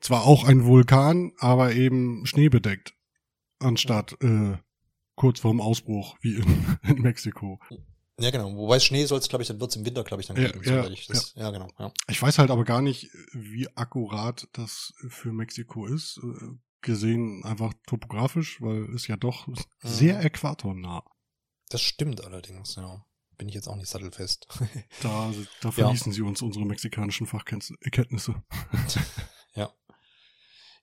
zwar 0.00 0.24
auch 0.24 0.44
ein 0.44 0.64
Vulkan, 0.64 1.32
aber 1.38 1.74
eben 1.74 2.24
schneebedeckt, 2.26 2.94
anstatt 3.58 4.16
äh, 4.22 4.56
kurz 5.14 5.40
vorm 5.40 5.60
Ausbruch 5.60 6.16
wie 6.20 6.36
in, 6.36 6.78
in 6.82 7.02
Mexiko. 7.02 7.60
Ja, 8.18 8.30
genau. 8.30 8.54
Wobei 8.54 8.80
Schnee 8.80 9.06
soll 9.06 9.18
es, 9.18 9.28
glaube 9.28 9.42
ich, 9.42 9.48
dann 9.48 9.60
wird 9.60 9.70
es 9.70 9.76
im 9.76 9.86
Winter, 9.86 10.04
glaube 10.04 10.20
ich, 10.20 10.26
dann 10.26 10.36
ja, 10.36 10.50
geben. 10.50 10.62
Ja, 10.64 10.86
ich 10.88 11.06
das, 11.06 11.34
ja. 11.34 11.44
ja, 11.44 11.50
genau. 11.50 11.68
Ja. 11.78 11.92
Ich 12.08 12.20
weiß 12.20 12.38
halt 12.38 12.50
aber 12.50 12.64
gar 12.64 12.82
nicht, 12.82 13.08
wie 13.32 13.68
akkurat 13.76 14.48
das 14.52 14.92
für 15.08 15.32
Mexiko 15.32 15.86
ist, 15.86 16.20
äh, 16.22 16.48
gesehen 16.82 17.42
einfach 17.44 17.72
topografisch, 17.86 18.60
weil 18.60 18.94
es 18.94 19.06
ja 19.06 19.16
doch 19.16 19.46
mhm. 19.46 19.56
sehr 19.82 20.22
äquatornah. 20.22 21.04
Das 21.70 21.80
stimmt 21.82 22.24
allerdings, 22.24 22.76
ja. 22.76 23.04
Bin 23.38 23.48
ich 23.48 23.54
jetzt 23.54 23.68
auch 23.68 23.76
nicht 23.76 23.88
sattelfest. 23.88 24.48
da, 25.02 25.32
da 25.62 25.70
verließen 25.70 26.12
sie 26.12 26.20
uns 26.20 26.42
unsere 26.42 26.66
mexikanischen 26.66 27.26
Fachkenntnisse. 27.26 28.42
ja. 29.54 29.72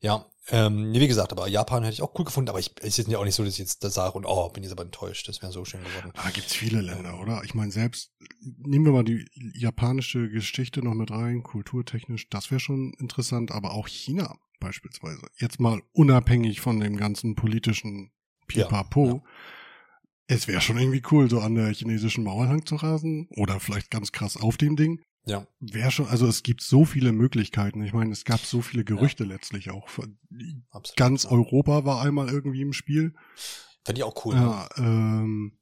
Ja, 0.02 0.26
ähm, 0.50 0.94
wie 0.94 1.08
gesagt, 1.08 1.32
aber 1.32 1.48
Japan 1.48 1.84
hätte 1.84 1.96
ich 1.96 2.02
auch 2.02 2.18
cool 2.18 2.26
gefunden, 2.26 2.50
aber 2.50 2.60
ich, 2.60 2.72
es 2.82 3.00
ist 3.00 3.08
ja 3.10 3.18
auch 3.18 3.26
nicht 3.26 3.36
so, 3.36 3.44
dass 3.44 3.54
ich 3.54 3.60
jetzt 3.60 3.84
da 3.84 3.90
sage 3.90 4.14
und 4.14 4.26
oh, 4.26 4.50
bin 4.50 4.64
jetzt 4.64 4.72
aber 4.72 4.84
enttäuscht, 4.84 5.28
das 5.28 5.42
wäre 5.42 5.52
so 5.52 5.66
schön 5.66 5.84
geworden. 5.84 6.12
Da 6.16 6.30
gibt's 6.30 6.54
viele 6.54 6.82
Länder, 6.82 7.20
oder? 7.20 7.44
Ich 7.44 7.54
meine, 7.54 7.72
selbst, 7.72 8.14
nehmen 8.40 8.86
wir 8.86 8.94
mal 8.94 9.04
die 9.04 9.26
japanische 9.56 10.30
Geschichte 10.30 10.82
noch 10.82 10.94
mit 10.94 11.12
rein, 11.12 11.44
kulturtechnisch, 11.44 12.30
das 12.30 12.50
wäre 12.50 12.60
schon 12.60 12.94
interessant, 13.00 13.52
aber 13.52 13.74
auch 13.74 13.88
China 13.88 14.38
beispielsweise. 14.60 15.28
Jetzt 15.38 15.60
mal 15.60 15.82
unabhängig 15.92 16.62
von 16.62 16.80
dem 16.80 16.96
ganzen 16.96 17.36
politischen 17.36 18.12
Pipapo. 18.48 19.06
Ja, 19.06 19.14
ja. 19.14 19.22
Es 20.30 20.48
wäre 20.48 20.62
schon 20.62 20.78
irgendwie 20.78 21.04
cool, 21.12 21.30
so 21.30 21.40
an 21.40 21.56
der 21.56 21.74
chinesischen 21.74 22.24
Mauer 22.24 22.48
lang 22.48 22.66
zu 22.66 22.76
rasen 22.76 23.28
oder 23.36 23.60
vielleicht 23.60 23.92
ganz 23.92 24.12
krass 24.12 24.38
auf 24.38 24.58
dem 24.58 24.76
Ding. 24.76 25.02
Ja. 25.28 25.46
Wäre 25.60 25.92
schon, 25.92 26.08
also 26.08 26.26
es 26.26 26.42
gibt 26.42 26.62
so 26.62 26.86
viele 26.86 27.12
Möglichkeiten. 27.12 27.84
Ich 27.84 27.94
meine, 27.94 28.12
es 28.12 28.24
gab 28.24 28.40
so 28.40 28.62
viele 28.62 28.84
Gerüchte 28.84 29.24
ja. 29.24 29.30
letztlich 29.30 29.70
auch. 29.70 29.90
Absolut, 30.72 30.98
Ganz 30.98 31.24
ja. 31.24 31.32
Europa 31.32 31.86
war 31.86 32.02
einmal 32.02 32.30
irgendwie 32.30 32.62
im 32.62 32.74
Spiel. 32.74 33.14
Fände 33.84 34.00
ich 34.00 34.04
auch 34.04 34.26
cool. 34.26 34.36
Ja, 34.36 34.70
ne? 34.78 34.86
ähm, 34.86 35.58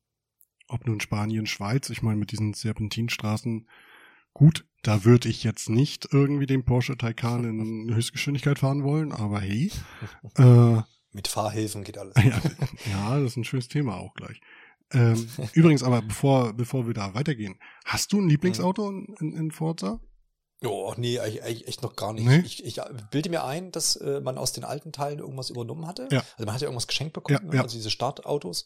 ob 0.67 0.86
nun 0.88 1.00
Spanien, 1.00 1.45
Schweiz, 1.48 1.89
ich 1.89 2.01
meine, 2.01 2.17
mit 2.17 2.31
diesen 2.31 2.53
Serpentinstraßen, 2.53 3.67
gut, 4.34 4.65
da 4.84 5.03
würde 5.03 5.29
ich 5.29 5.43
jetzt 5.43 5.69
nicht 5.69 6.07
irgendwie 6.12 6.45
den 6.45 6.65
Porsche 6.65 6.98
Taycan 6.98 7.43
in 7.43 7.95
Höchstgeschwindigkeit 7.95 8.60
fahren 8.60 8.84
wollen, 8.84 9.12
aber 9.12 9.39
hey. 9.41 9.72
äh, 10.38 10.81
mit 11.12 11.27
Fahrhilfen 11.27 11.84
geht 11.84 11.98
alles. 11.98 12.13
Ja, 12.24 12.41
ja, 12.91 13.19
das 13.19 13.31
ist 13.31 13.38
ein 13.38 13.45
schönes 13.45 13.67
Thema 13.67 13.95
auch 13.98 14.13
gleich. 14.13 14.41
Ähm, 14.93 15.27
übrigens, 15.53 15.83
aber 15.83 16.01
bevor, 16.01 16.53
bevor 16.53 16.87
wir 16.87 16.93
da 16.93 17.13
weitergehen, 17.13 17.59
hast 17.85 18.13
du 18.13 18.21
ein 18.21 18.29
Lieblingsauto 18.29 18.89
in, 18.89 19.15
in, 19.19 19.33
in 19.33 19.51
Forza? 19.51 19.99
Oh, 20.63 20.93
nee, 20.97 21.19
eigentlich 21.19 21.67
echt 21.67 21.83
noch 21.83 21.95
gar 21.95 22.13
nicht. 22.13 22.25
Nee? 22.25 22.39
Ich, 22.45 22.63
ich 22.63 22.81
bilde 23.11 23.29
mir 23.29 23.43
ein, 23.43 23.71
dass 23.71 23.95
äh, 23.97 24.21
man 24.21 24.37
aus 24.37 24.53
den 24.53 24.63
alten 24.63 24.91
Teilen 24.91 25.19
irgendwas 25.19 25.49
übernommen 25.49 25.85
hatte. 25.85 26.07
Ja. 26.11 26.19
Also 26.33 26.45
man 26.45 26.53
hat 26.53 26.61
ja 26.61 26.67
irgendwas 26.67 26.87
geschenkt 26.87 27.13
bekommen, 27.13 27.47
ja, 27.47 27.55
ja. 27.55 27.61
also 27.61 27.75
diese 27.75 27.91
Startautos, 27.91 28.65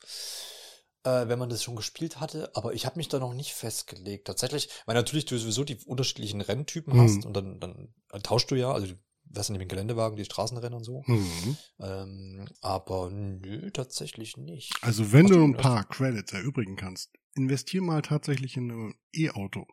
äh, 1.04 1.28
wenn 1.28 1.40
man 1.40 1.50
das 1.50 1.64
schon 1.64 1.76
gespielt 1.76 2.20
hatte. 2.20 2.52
Aber 2.54 2.74
ich 2.74 2.86
habe 2.86 2.98
mich 2.98 3.10
da 3.10 3.20
noch 3.20 3.34
nicht 3.34 3.54
festgelegt. 3.54 4.28
Tatsächlich, 4.28 4.70
weil 4.86 4.96
natürlich 4.96 5.26
du 5.26 5.38
sowieso 5.38 5.64
die 5.64 5.80
unterschiedlichen 5.86 6.42
Renntypen 6.42 6.96
mhm. 6.96 7.02
hast 7.02 7.26
und 7.26 7.34
dann, 7.34 7.60
dann 7.60 7.90
tauschst 8.24 8.52
du 8.52 8.56
ja, 8.56 8.72
also 8.72 8.88
was 9.30 9.48
sind 9.48 9.58
mit 9.58 9.70
Geländewagen, 9.70 10.18
die 10.18 10.26
Straßenrennen 10.26 10.74
und 10.74 10.84
so. 10.84 11.04
Mhm. 11.06 11.58
Ähm, 11.80 12.48
aber 12.62 13.10
nö, 13.12 13.70
tatsächlich 13.72 14.38
nicht. 14.38 14.74
Also 14.82 15.12
wenn 15.12 15.26
Hast 15.26 15.36
du 15.36 15.44
ein 15.44 15.58
paar 15.58 15.88
Credits 15.88 16.34
erübrigen 16.34 16.76
kannst, 16.76 17.12
investier 17.36 17.82
mal 17.82 18.02
tatsächlich 18.02 18.58
in 18.58 18.72
ein 18.72 18.96
E-Auto. 19.14 19.68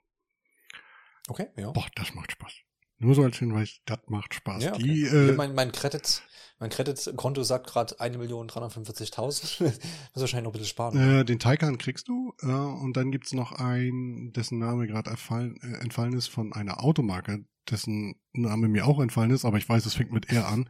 Okay, 1.29 1.49
ja. 1.57 1.71
Boah, 1.73 1.87
das 1.97 2.15
macht 2.15 2.33
Spaß. 2.33 2.53
Nur 2.99 3.15
so 3.15 3.23
als 3.23 3.39
Hinweis, 3.39 3.81
das 3.85 3.99
macht 4.07 4.33
Spaß. 4.33 4.63
Ja, 4.63 4.73
okay. 4.73 4.83
Die, 4.83 5.03
äh, 5.05 5.33
mein, 5.33 5.55
mein 5.55 5.71
Credits, 5.71 6.23
mein 6.59 6.71
Credit-Konto 6.71 7.43
sagt 7.43 7.67
gerade 7.67 7.95
1.345.000. 8.01 9.61
Muss 9.65 9.73
wahrscheinlich 10.15 10.45
noch 10.45 10.51
ein 10.51 10.53
bisschen 10.53 10.67
sparen. 10.67 11.21
Äh, 11.21 11.25
den 11.25 11.39
Taycan 11.39 11.77
kriegst 11.77 12.09
du 12.09 12.33
äh, 12.41 12.47
und 12.47 12.97
dann 12.97 13.11
gibt's 13.11 13.35
noch 13.35 13.53
einen, 13.53 14.33
dessen 14.33 14.59
Name 14.59 14.87
gerade 14.87 15.11
äh, 15.11 15.83
entfallen 15.83 16.15
ist 16.15 16.29
von 16.29 16.55
einer 16.55 16.83
Automarke, 16.83 17.45
dessen 17.71 18.17
Name 18.33 18.69
mir 18.69 18.87
auch 18.87 19.01
entfallen 19.01 19.31
ist, 19.31 19.45
aber 19.45 19.59
ich 19.59 19.69
weiß, 19.69 19.87
es 19.87 19.95
fängt 19.95 20.13
mit 20.13 20.31
R 20.31 20.49
an. 20.49 20.69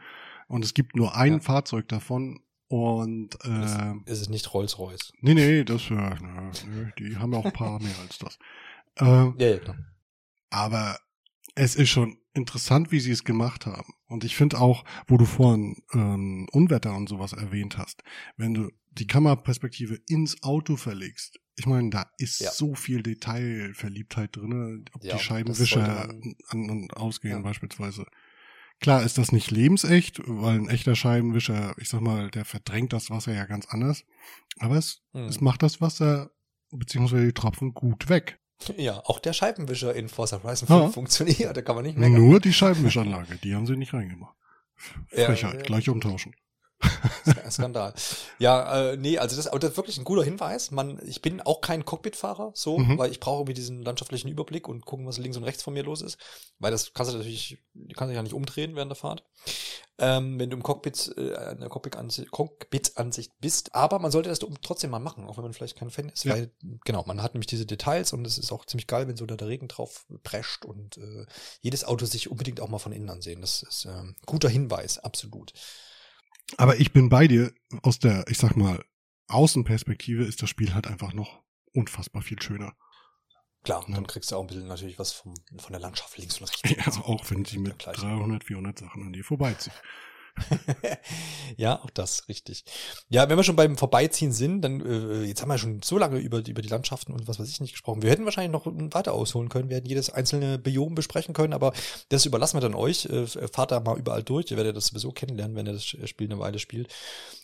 Und 0.49 0.65
es 0.65 0.75
gibt 0.75 0.97
nur 0.97 1.17
ein 1.17 1.35
ja. 1.35 1.41
Fahrzeug 1.41 1.89
davon 1.89 2.41
und 2.69 3.37
äh, 3.45 4.11
ist 4.11 4.21
es 4.21 4.29
nicht 4.29 4.53
Rolls-Royce? 4.53 5.13
Nee, 5.21 5.35
nee, 5.35 5.65
das 5.65 5.89
ja, 5.89 6.17
na, 6.21 6.51
die 6.99 7.17
haben 7.17 7.33
ja 7.33 7.39
auch 7.39 7.45
ein 7.45 7.53
paar 7.53 7.81
mehr 7.81 7.99
als 8.01 8.19
das. 8.19 8.39
Äh, 8.97 9.05
ja, 9.05 9.35
ja, 9.39 9.59
klar. 9.59 9.77
Aber 10.51 10.99
es 11.55 11.77
ist 11.77 11.91
schon 11.91 12.19
interessant, 12.35 12.93
wie 12.93 13.01
sie 13.01 13.13
es 13.13 13.25
gemacht 13.25 13.67
haben. 13.67 13.93
Und 14.09 14.25
ich 14.25 14.37
finde 14.37 14.61
auch, 14.61 14.85
wo 15.07 15.17
du 15.17 15.25
vorhin 15.25 15.83
ähm, 15.93 16.49
Unwetter 16.53 16.95
und 16.95 17.09
sowas 17.09 17.33
erwähnt 17.33 17.79
hast, 17.79 18.03
wenn 18.37 18.55
du 18.55 18.71
die 18.91 19.07
Kameraperspektive 19.07 19.99
ins 20.09 20.43
Auto 20.43 20.77
verlegst, 20.77 21.39
ich 21.57 21.67
meine, 21.67 21.91
da 21.91 22.11
ist 22.19 22.41
ja. 22.41 22.51
so 22.51 22.75
viel 22.75 23.03
Detailverliebtheit 23.03 24.37
drin, 24.37 24.85
ob 24.93 25.03
ja, 25.03 25.17
die 25.17 25.23
Scheibenwischer 25.23 26.11
an 26.49 26.71
und 26.71 26.97
ausgehen 26.97 27.39
ja. 27.39 27.43
beispielsweise. 27.43 28.07
Klar 28.79 29.03
ist 29.03 29.17
das 29.17 29.33
nicht 29.33 29.51
lebensecht, 29.51 30.21
weil 30.27 30.59
ein 30.59 30.69
echter 30.69 30.95
Scheibenwischer, 30.95 31.75
ich 31.79 31.89
sag 31.89 32.03
mal, 32.03 32.31
der 32.31 32.45
verdrängt 32.45 32.93
das 32.93 33.09
Wasser 33.09 33.33
ja 33.33 33.47
ganz 33.47 33.67
anders. 33.67 34.05
Aber 34.59 34.77
es, 34.77 35.03
mhm. 35.15 35.25
es 35.25 35.41
macht 35.41 35.63
das 35.63 35.81
Wasser 35.81 36.31
beziehungsweise 36.71 37.25
die 37.25 37.33
Tropfen 37.33 37.73
gut 37.73 38.11
weg. 38.11 38.39
Ja, 38.77 39.01
auch 39.05 39.19
der 39.19 39.33
Scheibenwischer 39.33 39.95
in 39.95 40.09
Forza 40.09 40.43
Horizon 40.43 40.69
5 40.69 40.81
ja. 40.81 40.89
funktioniert, 40.89 41.57
da 41.57 41.63
kann 41.63 41.77
man 41.77 41.85
nicht 41.85 41.97
mehr. 41.97 42.09
Nur 42.09 42.41
die 42.41 42.53
Scheibenwischanlage, 42.53 43.37
die 43.37 43.55
haben 43.55 43.67
sie 43.67 43.77
nicht 43.77 43.95
reingemacht. 43.95 44.35
Frechheit, 45.09 45.65
gleich 45.65 45.89
umtauschen. 45.89 46.35
Skandal. 47.51 47.95
Ja, 48.39 48.91
äh, 48.91 48.97
nee, 48.97 49.19
also 49.19 49.37
das, 49.37 49.47
aber 49.47 49.59
das 49.59 49.73
ist 49.73 49.77
wirklich 49.77 49.99
ein 49.99 50.05
guter 50.05 50.23
Hinweis. 50.23 50.71
Man, 50.71 51.01
ich 51.05 51.23
bin 51.23 51.41
auch 51.41 51.61
kein 51.61 51.85
Cockpit-Fahrer, 51.85 52.53
so, 52.55 52.79
mhm. 52.79 52.99
weil 52.99 53.11
ich 53.11 53.21
brauche 53.21 53.41
irgendwie 53.41 53.55
diesen 53.55 53.83
landschaftlichen 53.83 54.29
Überblick 54.29 54.69
und 54.69 54.85
gucken, 54.85 55.07
was 55.07 55.19
links 55.19 55.37
und 55.37 55.45
rechts 55.45 55.63
von 55.63 55.75
mir 55.75 55.83
los 55.83 56.03
ist. 56.03 56.19
Weil 56.59 56.71
das 56.71 56.93
kannst 56.95 57.13
du 57.13 57.19
natürlich, 57.19 57.59
kannst 57.95 58.11
du 58.11 58.15
ja 58.15 58.23
nicht 58.23 58.35
umdrehen 58.35 58.77
während 58.77 58.91
der 58.91 58.97
Fahrt. 58.97 59.25
Ähm, 59.99 60.39
wenn 60.39 60.51
du 60.51 60.57
im 60.57 60.63
Cockpit, 60.63 61.15
äh, 61.17 61.53
in 61.53 61.61
der 61.61 61.71
Cockpit-Ansicht 61.71 62.31
Cockpit 62.31 62.93
bist. 63.41 63.75
Aber 63.75 63.99
man 63.99 64.11
sollte 64.11 64.29
das 64.29 64.41
trotzdem 64.61 64.91
mal 64.91 64.99
machen, 64.99 65.27
auch 65.27 65.39
wenn 65.39 65.45
man 65.45 65.55
vielleicht 65.55 65.77
kein 65.77 65.91
Fan 65.91 66.11
ist. 66.11 66.25
Ja. 66.25 66.35
Weil, 66.35 66.51
genau, 66.85 67.05
man 67.07 67.23
hat 67.23 67.33
nämlich 67.33 67.47
diese 67.47 67.65
Details 67.65 68.13
und 68.13 68.27
es 68.27 68.37
ist 68.37 68.53
auch 68.53 68.67
ziemlich 68.67 68.87
geil, 68.87 69.09
wenn 69.09 69.17
so 69.17 69.25
da 69.25 69.37
der 69.37 69.49
Regen 69.49 69.69
drauf 69.69 70.05
prescht 70.23 70.67
und 70.67 70.99
äh, 70.99 71.25
jedes 71.63 71.85
Auto 71.85 72.05
sich 72.05 72.31
unbedingt 72.31 72.61
auch 72.61 72.69
mal 72.69 72.79
von 72.79 72.93
innen 72.93 73.09
ansehen. 73.09 73.41
Das 73.41 73.63
ist 73.63 73.87
äh, 73.87 74.03
guter 74.27 74.51
Hinweis, 74.51 74.99
absolut. 74.99 75.53
Aber 76.57 76.79
ich 76.79 76.93
bin 76.93 77.09
bei 77.09 77.27
dir, 77.27 77.53
aus 77.83 77.99
der, 77.99 78.25
ich 78.29 78.39
sag 78.39 78.57
mal, 78.57 78.85
Außenperspektive 79.29 80.25
ist 80.25 80.43
das 80.43 80.51
Spiel 80.51 80.75
halt 80.75 80.87
einfach 80.87 81.13
noch 81.13 81.43
unfassbar 81.73 82.23
viel 82.23 82.41
schöner. 82.41 82.77
Klar, 83.65 83.85
ja. 83.89 83.95
dann 83.95 84.07
kriegst 84.07 84.31
du 84.31 84.37
auch 84.37 84.43
ein 84.43 84.47
bisschen 84.47 84.69
natürlich 84.69 84.99
was 84.99 85.13
vom, 85.13 85.35
von 85.59 85.73
der 85.73 85.81
Landschaft 85.81 86.17
links 86.19 86.41
und 86.41 86.49
rechts. 86.49 86.63
Ja, 86.87 87.03
auch 87.03 87.29
wenn 87.31 87.45
sie 87.45 87.59
mit 87.59 87.85
300, 87.85 88.45
400 88.45 88.79
Sachen 88.79 89.03
an 89.03 89.13
dir 89.13 89.25
vorbeizieht. 89.25 89.73
ja, 91.57 91.83
auch 91.83 91.91
das, 91.91 92.29
richtig. 92.29 92.65
Ja, 93.09 93.29
wenn 93.29 93.37
wir 93.37 93.45
schon 93.45 93.57
beim 93.57 93.77
Vorbeiziehen 93.77 94.33
sind, 94.33 94.63
dann, 94.63 94.81
äh, 94.81 95.25
jetzt 95.25 95.43
haben 95.43 95.49
wir 95.49 95.59
schon 95.59 95.83
so 95.83 95.99
lange 95.99 96.19
über, 96.19 96.47
über 96.47 96.63
die 96.63 96.69
Landschaften 96.69 97.13
und 97.13 97.27
was 97.29 97.39
weiß 97.39 97.49
ich 97.49 97.61
nicht 97.61 97.73
gesprochen. 97.73 98.03
Wir 98.03 98.11
hätten 98.11 98.25
wahrscheinlich 98.25 98.53
noch 98.53 98.67
weiter 98.95 99.13
ausholen 99.13 99.49
können, 99.49 99.69
wir 99.69 99.77
hätten 99.77 99.89
jedes 99.89 100.11
einzelne 100.11 100.59
Biom 100.59 100.95
besprechen 100.95 101.35
können, 101.35 101.53
aber 101.53 101.73
das 102.09 102.27
überlassen 102.27 102.57
wir 102.57 102.61
dann 102.61 102.75
euch. 102.75 103.07
Äh, 103.07 103.27
fahrt 103.27 103.71
da 103.71 103.81
mal 103.81 103.99
überall 103.99 104.23
durch, 104.23 104.51
ihr 104.51 104.57
werdet 104.57 104.77
das 104.77 104.89
sowieso 104.89 105.13
kennenlernen, 105.13 105.57
wenn 105.57 105.67
ihr 105.67 105.73
das 105.73 105.85
Spiel 105.85 106.31
eine 106.31 106.39
Weile 106.39 106.59
spielt. 106.59 106.93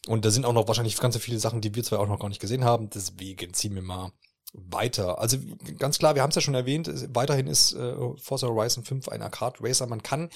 Und 0.08 0.24
da 0.24 0.30
sind 0.30 0.44
auch 0.44 0.52
noch 0.52 0.68
wahrscheinlich 0.68 0.98
ganz 0.98 1.16
viele 1.16 1.38
Sachen, 1.38 1.60
die 1.60 1.74
wir 1.74 1.84
zwar 1.84 2.00
auch 2.00 2.08
noch 2.08 2.18
gar 2.18 2.28
nicht 2.28 2.40
gesehen 2.40 2.64
haben, 2.64 2.90
deswegen 2.90 3.54
ziehen 3.54 3.74
wir 3.74 3.82
mal 3.82 4.12
weiter. 4.52 5.18
Also 5.18 5.38
ganz 5.78 5.98
klar, 5.98 6.14
wir 6.14 6.22
haben 6.22 6.30
es 6.30 6.36
ja 6.36 6.42
schon 6.42 6.54
erwähnt, 6.54 6.90
weiterhin 7.14 7.46
ist 7.46 7.72
äh, 7.72 7.94
Forza 8.18 8.46
Horizon 8.46 8.84
5 8.84 9.08
ein 9.08 9.22
Arcade 9.22 9.58
Racer. 9.60 9.86
Man 9.86 10.02
kann 10.02 10.28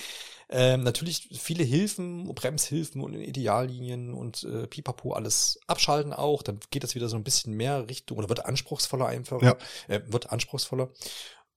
ähm, 0.49 0.85
natürlich 0.85 1.29
viele 1.39 1.65
Hilfen, 1.65 2.25
Bremshilfen 2.35 3.03
und 3.03 3.15
Ideallinien 3.15 4.15
und 4.15 4.45
äh, 4.45 4.67
Pipapo 4.67 5.13
alles 5.13 5.59
abschalten 5.67 6.13
auch. 6.13 6.43
Dann 6.43 6.61
geht 6.71 6.83
das 6.83 6.95
wieder 6.95 7.09
so 7.09 7.17
ein 7.17 7.25
bisschen 7.25 7.55
mehr 7.55 7.89
Richtung 7.89 8.19
oder 8.19 8.29
wird 8.29 8.47
anspruchsvoller 8.47 9.07
einfach. 9.07 9.43
Ja. 9.43 9.57
Äh, 9.89 10.01
wird 10.07 10.31
anspruchsvoller. 10.31 10.91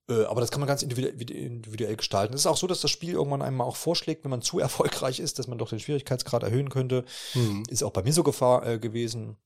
Äh, 0.10 0.26
aber 0.26 0.42
das 0.42 0.52
kann 0.52 0.60
man 0.60 0.68
ganz 0.68 0.82
individuell 0.82 1.96
gestalten. 1.96 2.34
Es 2.34 2.42
ist 2.42 2.48
auch 2.48 2.58
so, 2.58 2.68
dass 2.68 2.82
das 2.82 2.92
Spiel 2.92 3.14
irgendwann 3.14 3.42
einmal 3.42 3.68
auch 3.68 3.76
vorschlägt, 3.76 4.24
wenn 4.24 4.32
man 4.32 4.42
zu 4.42 4.60
erfolgreich 4.60 5.20
ist, 5.20 5.40
dass 5.40 5.48
man 5.48 5.58
doch 5.58 5.70
den 5.70 5.80
Schwierigkeitsgrad 5.80 6.44
erhöhen 6.44 6.70
könnte. 6.70 7.06
Mhm. 7.36 7.64
Ist 7.70 7.84
auch 7.84 7.94
bei 7.94 8.04
mir 8.04 8.14
so 8.14 8.24
Gefahr 8.24 8.66
äh, 8.66 8.80
gewesen. 8.80 9.38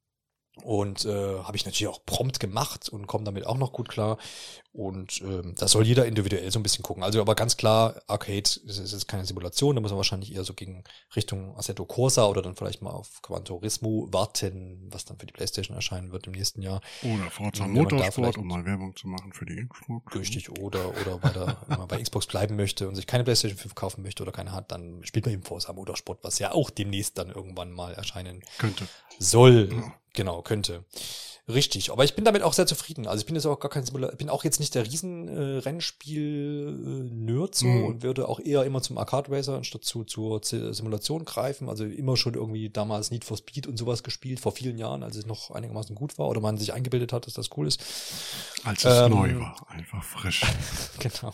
Und 0.61 1.05
äh, 1.05 1.39
habe 1.39 1.57
ich 1.57 1.65
natürlich 1.65 1.87
auch 1.87 2.05
prompt 2.05 2.39
gemacht 2.39 2.87
und 2.87 3.07
komme 3.07 3.23
damit 3.23 3.47
auch 3.47 3.57
noch 3.57 3.73
gut 3.73 3.89
klar. 3.89 4.17
Und 4.71 5.21
ähm, 5.21 5.53
da 5.55 5.67
soll 5.67 5.85
jeder 5.85 6.05
individuell 6.05 6.51
so 6.51 6.59
ein 6.59 6.63
bisschen 6.63 6.83
gucken. 6.83 7.03
Also 7.03 7.21
aber 7.21 7.35
ganz 7.35 7.57
klar, 7.57 8.01
Arcade 8.07 8.41
das 8.41 8.77
ist 8.79 8.91
jetzt 8.91 9.07
keine 9.07 9.23
Simulation, 9.25 9.75
da 9.75 9.81
muss 9.81 9.91
man 9.91 9.97
wahrscheinlich 9.97 10.33
eher 10.33 10.43
so 10.43 10.55
gegen 10.55 10.83
Richtung 11.15 11.55
Assetto 11.57 11.85
Corsa 11.85 12.25
oder 12.25 12.41
dann 12.41 12.55
vielleicht 12.55 12.81
mal 12.81 12.89
auf 12.89 13.21
Gran 13.21 13.45
Turismo 13.45 14.07
warten, 14.11 14.87
was 14.91 15.05
dann 15.05 15.17
für 15.17 15.27
die 15.27 15.33
Playstation 15.33 15.75
erscheinen 15.75 16.11
wird 16.11 16.25
im 16.25 16.33
nächsten 16.33 16.63
Jahr. 16.63 16.81
Oder 17.03 17.29
Forza 17.29 17.67
Motorsport, 17.67 18.37
um 18.37 18.47
mal 18.47 18.65
Werbung 18.65 18.95
zu 18.95 19.07
machen 19.07 19.31
für 19.31 19.45
die 19.45 19.67
Xbox. 19.67 20.15
Richtig, 20.15 20.49
oder, 20.49 20.89
oder 21.01 21.21
weiter, 21.21 21.57
wenn 21.67 21.77
man 21.79 21.87
bei 21.87 22.01
Xbox 22.01 22.25
bleiben 22.25 22.55
möchte 22.55 22.87
und 22.87 22.95
sich 22.95 23.05
keine 23.05 23.23
Playstation 23.23 23.59
5 23.59 23.75
kaufen 23.75 24.01
möchte 24.01 24.23
oder 24.23 24.31
keine 24.31 24.53
hat, 24.53 24.71
dann 24.71 25.03
spielt 25.03 25.25
man 25.25 25.33
eben 25.33 25.43
Forza 25.43 25.71
Motorsport, 25.73 26.23
was 26.23 26.39
ja 26.39 26.51
auch 26.51 26.71
demnächst 26.71 27.17
dann 27.19 27.29
irgendwann 27.29 27.71
mal 27.71 27.93
erscheinen 27.93 28.43
könnte. 28.57 28.87
Soll. 29.19 29.69
Ja. 29.71 29.93
Genau, 30.13 30.41
könnte. 30.41 30.85
Richtig, 31.45 31.91
aber 31.91 32.05
ich 32.05 32.15
bin 32.15 32.23
damit 32.23 32.41
auch 32.41 32.53
sehr 32.53 32.65
zufrieden. 32.65 33.05
Also 33.05 33.19
ich 33.19 33.25
bin 33.25 33.35
jetzt 33.35 33.45
auch 33.45 33.59
gar 33.59 33.69
kein 33.69 33.83
Simulator, 33.83 34.15
bin 34.15 34.29
auch 34.29 34.45
jetzt 34.45 34.61
nicht 34.61 34.75
der 34.75 34.85
riesen 34.85 35.27
äh, 35.27 35.57
Rennspiel-Nerd 35.57 37.53
so 37.53 37.67
mhm. 37.67 37.85
und 37.85 38.01
würde 38.01 38.29
auch 38.29 38.39
eher 38.39 38.63
immer 38.63 38.81
zum 38.81 38.97
Arcade 38.97 39.29
Racer 39.29 39.57
anstatt 39.57 39.83
zu 39.83 40.05
zur 40.05 40.39
Simulation 40.41 41.25
greifen. 41.25 41.67
Also 41.67 41.83
immer 41.83 42.15
schon 42.15 42.35
irgendwie 42.35 42.69
damals 42.69 43.11
Need 43.11 43.25
for 43.25 43.35
Speed 43.35 43.67
und 43.67 43.75
sowas 43.75 44.03
gespielt, 44.03 44.39
vor 44.39 44.53
vielen 44.53 44.77
Jahren, 44.77 45.03
als 45.03 45.17
es 45.17 45.25
noch 45.25 45.51
einigermaßen 45.51 45.95
gut 45.95 46.17
war 46.17 46.29
oder 46.29 46.39
man 46.39 46.57
sich 46.57 46.71
eingebildet 46.71 47.11
hat, 47.11 47.27
dass 47.27 47.33
das 47.33 47.49
cool 47.57 47.67
ist. 47.67 47.83
Als 48.63 48.85
es 48.85 49.01
ähm, 49.01 49.11
neu 49.11 49.37
war, 49.37 49.67
einfach 49.67 50.01
frisch. 50.01 50.43
genau. 50.99 51.33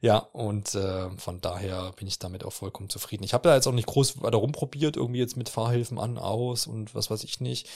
Ja, 0.00 0.16
und 0.16 0.74
äh, 0.74 1.10
von 1.18 1.42
daher 1.42 1.92
bin 1.96 2.08
ich 2.08 2.18
damit 2.18 2.44
auch 2.44 2.54
vollkommen 2.54 2.88
zufrieden. 2.88 3.24
Ich 3.24 3.34
habe 3.34 3.46
da 3.46 3.54
jetzt 3.54 3.66
auch 3.66 3.72
nicht 3.72 3.86
groß 3.86 4.22
weiter 4.22 4.38
rumprobiert, 4.38 4.96
irgendwie 4.96 5.20
jetzt 5.20 5.36
mit 5.36 5.50
Fahrhilfen 5.50 5.98
an, 5.98 6.16
aus 6.16 6.66
und 6.66 6.94
was 6.94 7.10
weiß 7.10 7.22
ich 7.24 7.40
nicht. 7.40 7.68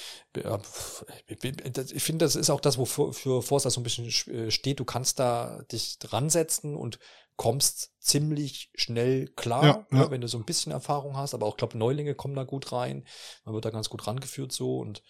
Ich 1.66 2.02
finde, 2.02 2.24
das 2.24 2.36
ist 2.36 2.50
auch 2.50 2.60
das, 2.60 2.78
wofür 2.78 3.12
für 3.12 3.42
Forza 3.42 3.70
so 3.70 3.80
ein 3.80 3.84
bisschen 3.84 4.06
äh, 4.34 4.50
steht. 4.50 4.80
Du 4.80 4.84
kannst 4.84 5.18
da 5.18 5.62
dich 5.70 5.98
dran 5.98 6.30
setzen 6.30 6.76
und 6.76 6.98
kommst 7.36 7.92
ziemlich 8.00 8.70
schnell 8.74 9.28
klar, 9.28 9.86
ja, 9.92 9.98
ja. 9.98 10.10
wenn 10.10 10.20
du 10.20 10.28
so 10.28 10.38
ein 10.38 10.44
bisschen 10.44 10.72
Erfahrung 10.72 11.16
hast. 11.16 11.34
Aber 11.34 11.46
auch, 11.46 11.56
glaube 11.56 11.76
Neulinge 11.78 12.14
kommen 12.14 12.34
da 12.34 12.44
gut 12.44 12.72
rein. 12.72 13.06
Man 13.44 13.54
wird 13.54 13.64
da 13.64 13.70
ganz 13.70 13.88
gut 13.88 14.06
rangeführt 14.06 14.52
so 14.52 14.78
und 14.78 15.02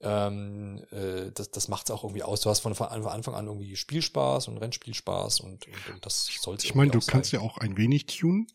ähm, 0.00 0.84
äh, 0.90 1.30
das, 1.32 1.50
das 1.50 1.68
macht 1.68 1.86
es 1.86 1.90
auch 1.90 2.04
irgendwie 2.04 2.22
aus. 2.22 2.42
Du 2.42 2.50
hast 2.50 2.60
von, 2.60 2.74
von 2.74 2.88
Anfang 2.88 3.34
an 3.34 3.46
irgendwie 3.46 3.74
Spielspaß 3.74 4.48
und 4.48 4.58
Rennspielspaß 4.58 5.40
und, 5.40 5.66
und, 5.66 5.94
und 5.94 6.06
das 6.06 6.28
soll 6.40 6.56
Ich 6.62 6.74
meine, 6.74 6.90
du 6.90 7.00
kannst 7.00 7.32
ja 7.32 7.40
auch 7.40 7.58
ein 7.58 7.76
wenig 7.76 8.06
tunen. 8.06 8.46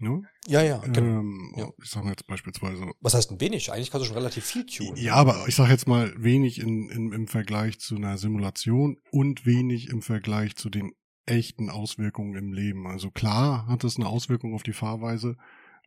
Ne? 0.00 0.22
Ja, 0.46 0.62
ja, 0.62 0.78
genau. 0.78 1.20
Ähm, 1.20 1.54
ja. 1.56 1.68
Ich 1.82 1.90
sage 1.90 2.08
jetzt 2.08 2.26
beispielsweise. 2.26 2.86
Was 3.00 3.14
heißt 3.14 3.32
ein 3.32 3.40
wenig? 3.40 3.72
Eigentlich 3.72 3.90
kannst 3.90 4.04
du 4.04 4.08
schon 4.08 4.16
relativ 4.16 4.44
viel 4.44 4.64
tunen. 4.64 4.96
Ja, 4.96 5.14
aber 5.14 5.46
ich 5.48 5.56
sage 5.56 5.72
jetzt 5.72 5.88
mal 5.88 6.12
wenig 6.16 6.60
in, 6.60 6.88
in, 6.88 7.12
im 7.12 7.26
Vergleich 7.26 7.80
zu 7.80 7.96
einer 7.96 8.16
Simulation 8.16 8.98
und 9.10 9.44
wenig 9.44 9.88
im 9.88 10.02
Vergleich 10.02 10.56
zu 10.56 10.70
den 10.70 10.92
echten 11.26 11.68
Auswirkungen 11.68 12.36
im 12.36 12.52
Leben. 12.52 12.86
Also 12.86 13.10
klar 13.10 13.66
hat 13.66 13.84
es 13.84 13.96
eine 13.96 14.08
Auswirkung 14.08 14.54
auf 14.54 14.62
die 14.62 14.72
Fahrweise, 14.72 15.36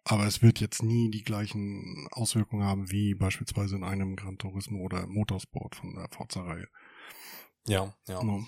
aber 0.04 0.26
es 0.26 0.42
wird 0.42 0.60
jetzt 0.60 0.84
nie 0.84 1.10
die 1.10 1.24
gleichen 1.24 2.08
Auswirkungen 2.12 2.64
haben 2.64 2.92
wie 2.92 3.16
beispielsweise 3.16 3.76
in 3.76 3.84
einem 3.84 4.16
Gran 4.16 4.38
Turismo 4.38 4.84
oder 4.84 5.08
Motorsport 5.08 5.76
von 5.76 5.96
der 5.96 6.08
Forza-Reihe. 6.12 6.68
Ja, 7.68 7.94
ja. 8.08 8.24
No. 8.24 8.46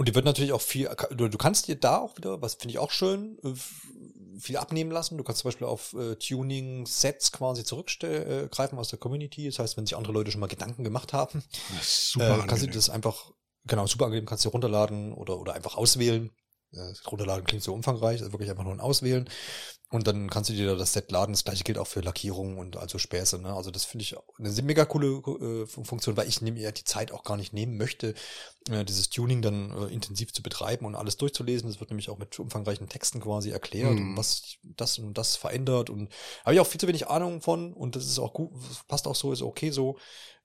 Und 0.00 0.08
die 0.08 0.14
wird 0.14 0.24
natürlich 0.24 0.54
auch 0.54 0.62
viel, 0.62 0.88
du, 1.10 1.28
du 1.28 1.36
kannst 1.36 1.68
dir 1.68 1.76
da 1.76 1.98
auch 1.98 2.16
wieder, 2.16 2.40
was 2.40 2.54
finde 2.54 2.70
ich 2.70 2.78
auch 2.78 2.90
schön, 2.90 3.36
äh, 3.44 3.52
viel 4.40 4.56
abnehmen 4.56 4.90
lassen. 4.90 5.18
Du 5.18 5.24
kannst 5.24 5.42
zum 5.42 5.50
Beispiel 5.50 5.66
auf 5.66 5.92
äh, 5.92 6.16
Tuning-Sets 6.16 7.32
quasi 7.32 7.64
zurückgreifen 7.64 8.78
aus 8.78 8.88
der 8.88 8.98
Community. 8.98 9.44
Das 9.44 9.58
heißt, 9.58 9.76
wenn 9.76 9.84
sich 9.84 9.98
andere 9.98 10.14
Leute 10.14 10.30
schon 10.30 10.40
mal 10.40 10.46
Gedanken 10.46 10.84
gemacht 10.84 11.12
haben, 11.12 11.44
äh, 12.18 12.38
kannst 12.46 12.62
du 12.62 12.68
das 12.68 12.88
einfach, 12.88 13.30
genau, 13.66 13.86
super 13.86 14.06
angenehm, 14.06 14.24
kannst 14.24 14.46
du 14.46 14.48
runterladen 14.48 15.12
oder, 15.12 15.38
oder 15.38 15.52
einfach 15.52 15.76
auswählen. 15.76 16.30
Runterladen 17.10 17.44
klingt 17.44 17.62
so 17.62 17.74
umfangreich, 17.74 18.20
also 18.20 18.32
wirklich 18.32 18.50
einfach 18.50 18.64
nur 18.64 18.72
ein 18.72 18.80
Auswählen. 18.80 19.28
Und 19.92 20.06
dann 20.06 20.30
kannst 20.30 20.48
du 20.48 20.54
dir 20.54 20.76
das 20.76 20.92
Set 20.92 21.10
laden. 21.10 21.32
Das 21.32 21.42
gleiche 21.42 21.64
gilt 21.64 21.76
auch 21.76 21.86
für 21.88 22.00
Lackierungen 22.00 22.58
und 22.58 22.76
also 22.76 22.96
Späße. 22.98 23.40
Ne? 23.40 23.52
Also 23.52 23.72
das 23.72 23.84
finde 23.84 24.04
ich 24.04 24.16
eine 24.38 24.50
mega 24.62 24.84
coole 24.84 25.08
äh, 25.16 25.66
Funktion, 25.66 26.16
weil 26.16 26.28
ich 26.28 26.40
mir 26.40 26.54
ja 26.54 26.70
die 26.70 26.84
Zeit 26.84 27.10
auch 27.10 27.24
gar 27.24 27.36
nicht 27.36 27.52
nehmen 27.52 27.76
möchte, 27.76 28.14
äh, 28.70 28.84
dieses 28.84 29.10
Tuning 29.10 29.42
dann 29.42 29.72
äh, 29.72 29.92
intensiv 29.92 30.32
zu 30.32 30.44
betreiben 30.44 30.86
und 30.86 30.94
alles 30.94 31.16
durchzulesen. 31.16 31.68
Das 31.68 31.80
wird 31.80 31.90
nämlich 31.90 32.08
auch 32.08 32.18
mit 32.18 32.38
umfangreichen 32.38 32.88
Texten 32.88 33.20
quasi 33.20 33.50
erklärt 33.50 33.94
mhm. 33.94 34.16
was 34.16 34.58
das 34.62 35.00
und 35.00 35.18
das 35.18 35.34
verändert. 35.34 35.90
Und 35.90 36.08
habe 36.44 36.54
ich 36.54 36.60
auch 36.60 36.68
viel 36.68 36.80
zu 36.80 36.86
wenig 36.86 37.08
Ahnung 37.08 37.40
von 37.40 37.72
und 37.72 37.96
das 37.96 38.06
ist 38.06 38.20
auch 38.20 38.32
gut, 38.32 38.52
passt 38.86 39.08
auch 39.08 39.16
so, 39.16 39.32
ist 39.32 39.42
okay 39.42 39.70
so. 39.70 39.98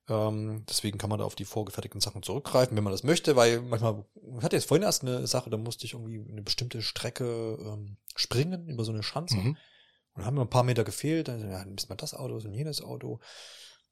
Ähm, 0.07 0.63
deswegen 0.69 0.97
kann 0.97 1.09
man 1.09 1.19
da 1.19 1.25
auf 1.25 1.35
die 1.35 1.45
vorgefertigten 1.45 2.01
Sachen 2.01 2.21
zurückgreifen, 2.21 2.77
wenn 2.77 2.83
man 2.83 2.93
das 2.93 3.03
möchte, 3.03 3.35
weil 3.35 3.61
manchmal, 3.61 4.05
ich 4.37 4.43
hatte 4.43 4.55
jetzt 4.55 4.67
vorhin 4.67 4.83
erst 4.83 5.01
eine 5.01 5.25
Sache, 5.25 5.49
da 5.49 5.57
musste 5.57 5.85
ich 5.85 5.93
irgendwie 5.93 6.23
eine 6.29 6.43
bestimmte 6.43 6.81
Strecke 6.81 7.57
ähm, 7.59 7.97
springen 8.15 8.67
über 8.67 8.83
so 8.83 8.91
eine 8.91 9.03
Schanze. 9.03 9.37
Mhm. 9.37 9.49
Und 9.49 10.21
dann 10.21 10.25
haben 10.25 10.35
mir 10.35 10.41
ein 10.41 10.49
paar 10.49 10.63
Meter 10.63 10.83
gefehlt, 10.83 11.27
dann 11.27 11.49
ja, 11.49 11.63
ist 11.63 11.89
mal 11.89 11.95
das 11.95 12.13
Auto, 12.13 12.37
ist 12.37 12.45
jenes 12.45 12.81
Auto. 12.81 13.19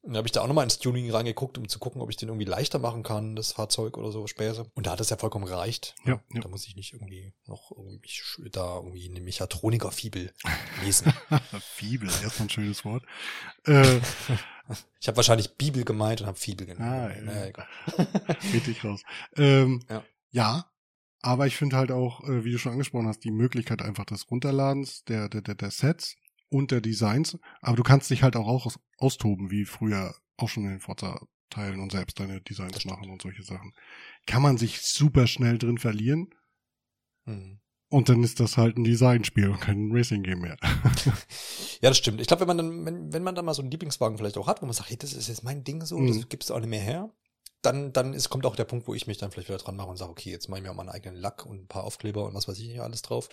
Dann 0.06 0.16
habe 0.16 0.28
ich 0.28 0.32
da 0.32 0.42
auch 0.42 0.46
nochmal 0.46 0.64
ins 0.64 0.78
Tuning 0.78 1.10
reingeguckt, 1.10 1.56
um 1.56 1.68
zu 1.68 1.78
gucken, 1.78 2.02
ob 2.02 2.10
ich 2.10 2.16
den 2.16 2.28
irgendwie 2.28 2.44
leichter 2.44 2.78
machen 2.78 3.02
kann, 3.02 3.36
das 3.36 3.52
Fahrzeug 3.52 3.96
oder 3.96 4.12
so, 4.12 4.26
Späße. 4.26 4.70
Und 4.74 4.86
da 4.86 4.92
hat 4.92 5.00
es 5.00 5.08
ja 5.08 5.16
vollkommen 5.16 5.46
gereicht. 5.46 5.94
Ja, 6.04 6.20
ja. 6.32 6.40
Da 6.42 6.48
muss 6.48 6.66
ich 6.66 6.76
nicht 6.76 6.92
irgendwie 6.92 7.32
noch 7.46 7.70
irgendwie 7.70 8.00
mich 8.00 8.22
da 8.52 8.76
irgendwie 8.76 9.08
eine 9.08 9.20
Mechatroniker-Fibel 9.20 10.32
lesen. 10.84 11.12
Fibel, 11.60 12.08
erstmal 12.08 12.46
ein 12.46 12.50
schönes 12.50 12.84
Wort. 12.84 13.04
Äh, 13.66 13.96
ich 15.00 15.08
habe 15.08 15.16
wahrscheinlich 15.16 15.56
Bibel 15.56 15.84
gemeint 15.84 16.20
und 16.20 16.26
habe 16.26 16.38
Fibel 16.38 16.66
genannt. 16.66 17.14
Ah, 17.26 17.54
ja. 17.96 18.34
Richtig 18.52 18.84
raus. 18.84 19.02
Ähm, 19.36 19.84
ja. 19.88 20.04
ja, 20.30 20.70
aber 21.22 21.46
ich 21.46 21.56
finde 21.56 21.76
halt 21.76 21.90
auch, 21.90 22.22
äh, 22.24 22.44
wie 22.44 22.52
du 22.52 22.58
schon 22.58 22.72
angesprochen 22.72 23.08
hast, 23.08 23.24
die 23.24 23.30
Möglichkeit 23.30 23.80
einfach 23.80 24.04
des 24.04 24.30
Runterladens 24.30 25.04
der, 25.04 25.30
der, 25.30 25.40
der, 25.40 25.54
der 25.54 25.70
Sets 25.70 26.16
und 26.54 26.70
der 26.70 26.80
Designs. 26.80 27.36
Aber 27.60 27.76
du 27.76 27.82
kannst 27.82 28.10
dich 28.10 28.22
halt 28.22 28.36
auch, 28.36 28.46
auch 28.46 28.72
austoben, 28.98 29.50
wie 29.50 29.64
früher 29.64 30.14
auch 30.36 30.48
schon 30.48 30.64
in 30.64 30.70
den 30.70 30.80
Forza-Teilen 30.80 31.80
und 31.80 31.90
selbst 31.90 32.20
deine 32.20 32.40
Designs 32.40 32.84
machen 32.84 33.10
und 33.10 33.22
solche 33.22 33.42
Sachen. 33.42 33.72
Kann 34.26 34.42
man 34.42 34.56
sich 34.56 34.82
super 34.82 35.26
schnell 35.26 35.58
drin 35.58 35.78
verlieren. 35.78 36.30
Mhm. 37.24 37.60
Und 37.88 38.08
dann 38.08 38.22
ist 38.22 38.38
das 38.40 38.56
halt 38.56 38.76
ein 38.76 38.84
Designspiel 38.84 39.48
und 39.48 39.60
kein 39.60 39.90
Racing-Game 39.92 40.40
mehr. 40.40 40.56
ja, 41.80 41.90
das 41.90 41.98
stimmt. 41.98 42.20
Ich 42.20 42.28
glaube, 42.28 42.40
wenn 42.40 42.56
man 42.56 42.58
dann, 42.58 42.86
wenn, 42.86 43.12
wenn 43.12 43.22
man 43.22 43.34
dann 43.34 43.44
mal 43.44 43.54
so 43.54 43.62
einen 43.62 43.70
Lieblingswagen 43.70 44.16
vielleicht 44.16 44.38
auch 44.38 44.46
hat, 44.46 44.62
wo 44.62 44.66
man 44.66 44.74
sagt, 44.74 44.90
hey, 44.90 44.96
das 44.96 45.12
ist 45.12 45.28
jetzt 45.28 45.44
mein 45.44 45.64
Ding 45.64 45.84
so, 45.84 45.98
mhm. 45.98 46.06
das 46.08 46.28
gibt's 46.28 46.50
auch 46.50 46.60
nicht 46.60 46.70
mehr 46.70 46.80
her, 46.80 47.12
dann, 47.62 47.92
dann 47.92 48.14
ist, 48.14 48.30
kommt 48.30 48.46
auch 48.46 48.56
der 48.56 48.64
Punkt, 48.64 48.86
wo 48.86 48.94
ich 48.94 49.06
mich 49.06 49.18
dann 49.18 49.30
vielleicht 49.30 49.48
wieder 49.48 49.58
dran 49.58 49.76
mache 49.76 49.88
und 49.88 49.96
sage, 49.96 50.10
okay, 50.10 50.30
jetzt 50.30 50.48
mache 50.48 50.58
ich 50.58 50.64
mir 50.64 50.70
auch 50.70 50.76
meinen 50.76 50.88
eigenen 50.88 51.16
Lack 51.16 51.46
und 51.46 51.64
ein 51.64 51.68
paar 51.68 51.84
Aufkleber 51.84 52.24
und 52.24 52.34
was 52.34 52.48
weiß 52.48 52.58
ich 52.58 52.66
hier 52.66 52.84
alles 52.84 53.02
drauf. 53.02 53.28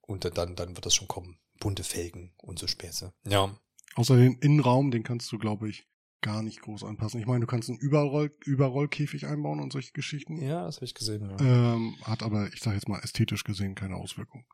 Und 0.00 0.24
dann, 0.36 0.54
dann 0.54 0.76
wird 0.76 0.86
das 0.86 0.94
schon 0.94 1.08
kommen. 1.08 1.38
Bunte 1.58 1.84
Felgen 1.84 2.34
und 2.38 2.58
so 2.58 2.66
Späße. 2.66 3.12
Ja. 3.26 3.58
Außer 3.94 4.16
den 4.16 4.36
Innenraum, 4.38 4.90
den 4.90 5.02
kannst 5.02 5.30
du, 5.32 5.38
glaube 5.38 5.68
ich, 5.68 5.88
gar 6.20 6.42
nicht 6.42 6.60
groß 6.60 6.84
anpassen. 6.84 7.20
Ich 7.20 7.26
meine, 7.26 7.40
du 7.40 7.46
kannst 7.46 7.68
einen 7.68 7.78
Überroll 7.78 8.34
Überrollkäfig 8.44 9.26
einbauen 9.26 9.60
und 9.60 9.72
solche 9.72 9.92
Geschichten. 9.92 10.40
Ja, 10.42 10.64
das 10.64 10.76
habe 10.76 10.86
ich 10.86 10.94
gesehen. 10.94 11.30
Ja. 11.30 11.74
Ähm, 11.74 11.96
hat 12.02 12.22
aber, 12.22 12.52
ich 12.52 12.60
sage 12.60 12.76
jetzt 12.76 12.88
mal, 12.88 13.00
ästhetisch 13.00 13.44
gesehen 13.44 13.74
keine 13.74 13.96
Auswirkung. 13.96 14.44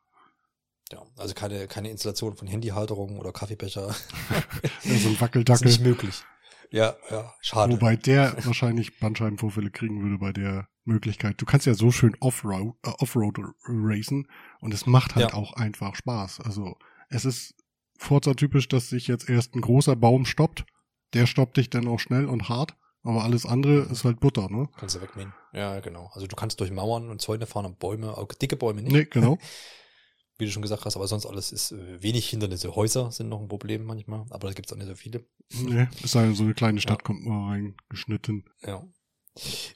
Ja, 0.91 1.01
also 1.17 1.33
keine, 1.33 1.67
keine 1.67 1.89
Installation 1.89 2.35
von 2.35 2.47
Handyhalterungen 2.47 3.17
oder 3.17 3.31
Kaffeebecher. 3.31 3.93
so 4.83 5.09
ein 5.09 5.19
Wackeldackel. 5.19 5.67
ist 5.67 5.79
nicht 5.79 5.87
möglich. 5.87 6.23
Ja, 6.69 6.95
ja, 7.09 7.33
schade. 7.41 7.73
Wobei 7.73 7.95
der 7.95 8.35
wahrscheinlich 8.45 8.99
Bandscheibenvorfälle 8.99 9.69
kriegen 9.69 10.01
würde 10.01 10.17
bei 10.17 10.33
der 10.33 10.67
Möglichkeit. 10.85 11.39
Du 11.39 11.45
kannst 11.45 11.65
ja 11.65 11.73
so 11.73 11.91
schön 11.91 12.15
Offroad, 12.19 12.75
äh, 12.83 12.89
Offroad 12.97 13.37
racen 13.67 14.27
und 14.59 14.73
es 14.73 14.85
macht 14.85 15.15
halt 15.15 15.31
ja. 15.31 15.33
auch 15.35 15.53
einfach 15.53 15.95
Spaß. 15.95 16.41
Also 16.41 16.75
es 17.13 17.25
ist 17.25 17.53
Forza-typisch, 17.97 18.67
dass 18.67 18.89
sich 18.89 19.07
jetzt 19.07 19.29
erst 19.29 19.55
ein 19.55 19.61
großer 19.61 19.95
Baum 19.95 20.25
stoppt 20.25 20.65
der 21.13 21.27
stoppt 21.27 21.57
dich 21.57 21.69
dann 21.69 21.87
auch 21.87 21.99
schnell 21.99 22.25
und 22.25 22.49
hart. 22.49 22.75
Aber 23.03 23.23
alles 23.23 23.45
andere 23.45 23.81
ist 23.91 24.05
halt 24.05 24.21
Butter, 24.21 24.49
ne? 24.49 24.69
Kannst 24.77 24.95
du 24.95 25.01
wegmähen. 25.01 25.33
Ja, 25.51 25.79
genau. 25.81 26.09
Also 26.13 26.25
du 26.25 26.35
kannst 26.35 26.59
durch 26.61 26.71
Mauern 26.71 27.09
und 27.09 27.21
Zäune 27.21 27.45
fahren 27.45 27.65
und 27.65 27.77
Bäume, 27.77 28.17
auch 28.17 28.27
dicke 28.27 28.55
Bäume 28.55 28.81
nicht. 28.81 28.93
Nee, 28.93 29.05
genau. 29.05 29.37
Wie 30.37 30.45
du 30.45 30.51
schon 30.51 30.61
gesagt 30.61 30.85
hast, 30.85 30.95
aber 30.95 31.07
sonst 31.07 31.25
alles 31.25 31.51
ist 31.51 31.73
äh, 31.73 32.01
wenig 32.01 32.29
Hindernisse. 32.29 32.75
Häuser 32.75 33.11
sind 33.11 33.29
noch 33.29 33.41
ein 33.41 33.49
Problem 33.49 33.83
manchmal, 33.83 34.25
aber 34.29 34.47
da 34.47 34.53
gibt 34.53 34.67
es 34.67 34.73
auch 34.73 34.77
nicht 34.77 34.87
so 34.87 34.95
viele. 34.95 35.25
Nee, 35.51 35.87
es 36.01 36.13
sei 36.13 36.23
denn, 36.23 36.33
so 36.33 36.43
eine 36.43 36.53
kleine 36.53 36.81
Stadt 36.81 36.99
ja. 36.99 37.03
kommt 37.03 37.25
mal 37.25 37.49
reingeschnitten. 37.49 38.45
Ja. 38.61 38.83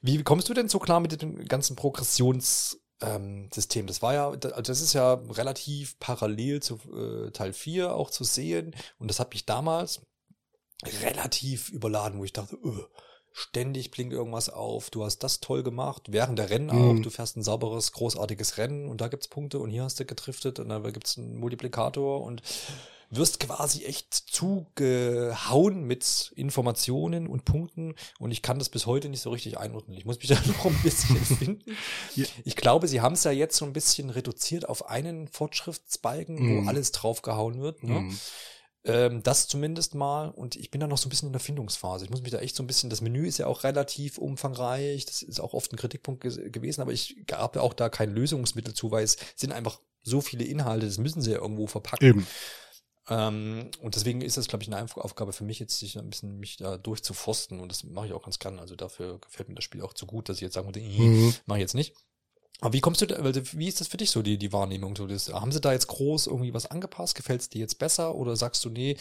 Wie 0.02 0.24
kommst 0.24 0.50
du 0.50 0.54
denn 0.54 0.70
so 0.70 0.80
klar 0.80 1.00
mit 1.00 1.22
dem 1.22 1.46
ganzen 1.46 1.76
Progressions- 1.76 2.78
ähm, 3.02 3.50
System. 3.54 3.88
Das 3.88 4.02
war 4.02 4.14
ja, 4.14 4.36
das 4.36 4.82
ist 4.82 4.94
ja 4.94 5.14
relativ 5.14 6.00
parallel 6.00 6.62
zu 6.62 6.80
äh, 6.94 7.32
Teil 7.32 7.54
4 7.54 7.94
auch 7.94 8.10
zu 8.10 8.24
sehen. 8.24 8.76
Und 9.00 9.10
das 9.10 9.20
hat 9.20 9.32
mich 9.32 9.46
damals, 9.46 10.02
relativ 11.02 11.70
überladen, 11.70 12.20
wo 12.20 12.24
ich 12.24 12.34
dachte, 12.34 12.56
öh, 12.56 12.84
ständig 13.34 13.92
blinkt 13.92 14.14
irgendwas 14.14 14.50
auf, 14.50 14.90
du 14.90 15.04
hast 15.04 15.20
das 15.20 15.40
toll 15.40 15.64
gemacht, 15.64 16.04
während 16.10 16.40
der 16.40 16.50
Rennen 16.50 16.70
auch, 16.70 16.94
mhm. 16.94 17.04
du 17.04 17.10
fährst 17.10 17.38
ein 17.38 17.44
sauberes, 17.44 17.92
großartiges 17.92 18.58
Rennen 18.58 18.90
und 18.90 19.02
da 19.02 19.08
gibt's 19.08 19.28
Punkte 19.28 19.60
und 19.60 19.70
hier 19.70 19.84
hast 19.84 20.00
du 20.00 20.06
getriftet 20.06 20.60
und 20.60 20.70
da 20.70 20.80
gibt's 20.92 21.18
einen 21.18 21.38
Multiplikator 21.38 22.22
und 22.22 22.42
wirst 23.10 23.40
quasi 23.40 23.86
echt 23.86 24.14
zugehauen 24.14 25.84
mit 25.84 26.34
Informationen 26.36 27.28
und 27.28 27.46
Punkten 27.46 27.96
und 28.20 28.32
ich 28.32 28.42
kann 28.42 28.60
das 28.60 28.70
bis 28.70 28.86
heute 28.86 29.10
nicht 29.10 29.22
so 29.22 29.30
richtig 29.30 29.58
einordnen. 29.58 29.98
Ich 29.98 30.06
muss 30.06 30.18
mich 30.20 30.28
da 30.28 30.40
noch 30.48 30.66
ein 30.66 30.82
bisschen 30.84 31.18
finden. 31.18 31.78
Ich 32.44 32.56
glaube, 32.56 32.88
sie 32.88 33.02
haben 33.02 33.14
es 33.14 33.24
ja 33.24 33.32
jetzt 33.32 33.58
so 33.58 33.66
ein 33.66 33.74
bisschen 33.74 34.10
reduziert 34.10 34.68
auf 34.68 34.90
einen 34.90 35.28
Fortschrittsbalken, 35.28 36.36
mhm. 36.36 36.66
wo 36.66 36.70
alles 36.70 36.92
draufgehauen 36.92 37.62
wird. 37.62 37.84
Ne? 37.84 38.02
Mhm. 38.02 38.20
Ähm, 38.88 39.24
das 39.24 39.48
zumindest 39.48 39.96
mal. 39.96 40.30
Und 40.30 40.56
ich 40.56 40.72
bin 40.72 40.82
da 40.82 40.88
noch 40.88 40.98
so 40.98 41.08
ein 41.08 41.10
bisschen 41.10 41.28
in 41.28 41.34
der 41.34 41.42
Findungsphase. 41.42 42.06
Ich 42.06 42.12
muss 42.12 42.22
mich 42.22 42.32
da 42.32 42.40
echt 42.40 42.56
so 42.56 42.64
ein 42.64 42.68
bisschen, 42.68 42.90
das 42.90 43.02
Menü 43.02 43.28
ist 43.28 43.38
ja 43.38 43.48
auch 43.48 43.64
relativ 43.64 44.18
umfangreich. 44.18 45.06
Das 45.06 45.22
ist 45.22 45.40
auch 45.40 45.54
oft 45.54 45.72
ein 45.72 45.78
Kritikpunkt 45.78 46.22
ge 46.22 46.50
gewesen, 46.50 46.82
aber 46.82 46.94
ich 46.94 47.26
gab 47.28 47.58
auch 47.58 47.74
da 47.74 47.90
kein 47.90 48.12
Lösungsmittel 48.12 48.74
zu, 48.74 48.92
weil 48.92 49.04
es 49.04 49.18
sind 49.36 49.52
einfach 49.52 49.80
so 50.04 50.22
viele 50.22 50.46
Inhalte, 50.46 50.86
das 50.86 50.98
müssen 50.98 51.22
sie 51.22 51.32
ja 51.32 51.40
irgendwo 51.40 51.68
verpacken. 51.68 52.08
Eben. 52.08 52.28
Ähm, 53.10 53.72
und 53.82 53.96
deswegen 53.96 54.22
ist 54.22 54.38
das, 54.38 54.48
glaube 54.48 54.64
ich, 54.64 54.74
eine 54.74 54.86
Aufgabe 54.96 55.34
für 55.34 55.44
mich 55.44 55.60
jetzt, 55.60 55.80
sich 55.80 55.98
ein 55.98 56.10
bisschen 56.10 56.40
mich 56.40 56.58
da 56.58 56.78
durchzuforsten. 56.78 57.60
Und 57.60 57.72
das 57.72 57.84
mache 57.84 58.08
ich 58.08 58.14
auch 58.14 58.24
ganz 58.24 58.40
gern. 58.40 58.60
Also 58.60 58.76
dafür 58.76 59.20
gefällt 59.20 59.50
mir 59.50 59.56
das 59.56 59.64
Spiel 59.64 59.82
auch 59.82 59.94
zu 59.94 60.06
gut, 60.06 60.30
dass 60.30 60.38
ich 60.38 60.42
jetzt 60.42 60.54
sagen 60.54 60.68
würde, 60.68 60.82
mhm. 60.82 61.34
mache 61.46 61.60
ich 61.60 61.64
jetzt 61.64 61.76
nicht. 61.76 61.94
Aber 62.60 62.74
wie 62.74 62.82
kommst 62.82 63.02
du, 63.02 63.06
da, 63.06 63.18
wie 63.24 63.68
ist 63.68 63.82
das 63.82 63.88
für 63.88 63.98
dich 63.98 64.10
so, 64.10 64.24
die, 64.24 64.38
die 64.38 64.52
Wahrnehmung? 64.52 64.96
So, 64.96 65.06
das, 65.06 65.32
haben 65.32 65.52
sie 65.52 65.62
da 65.62 65.74
jetzt 65.74 65.88
groß 65.88 66.26
irgendwie 66.26 66.56
was 66.56 66.66
angepasst? 66.66 67.14
Gefällt 67.16 67.42
es 67.42 67.50
dir 67.50 67.60
jetzt 67.60 67.78
besser? 67.78 68.16
Oder 68.16 68.36
sagst 68.36 68.66
du, 68.66 68.70
nee, 68.70 68.98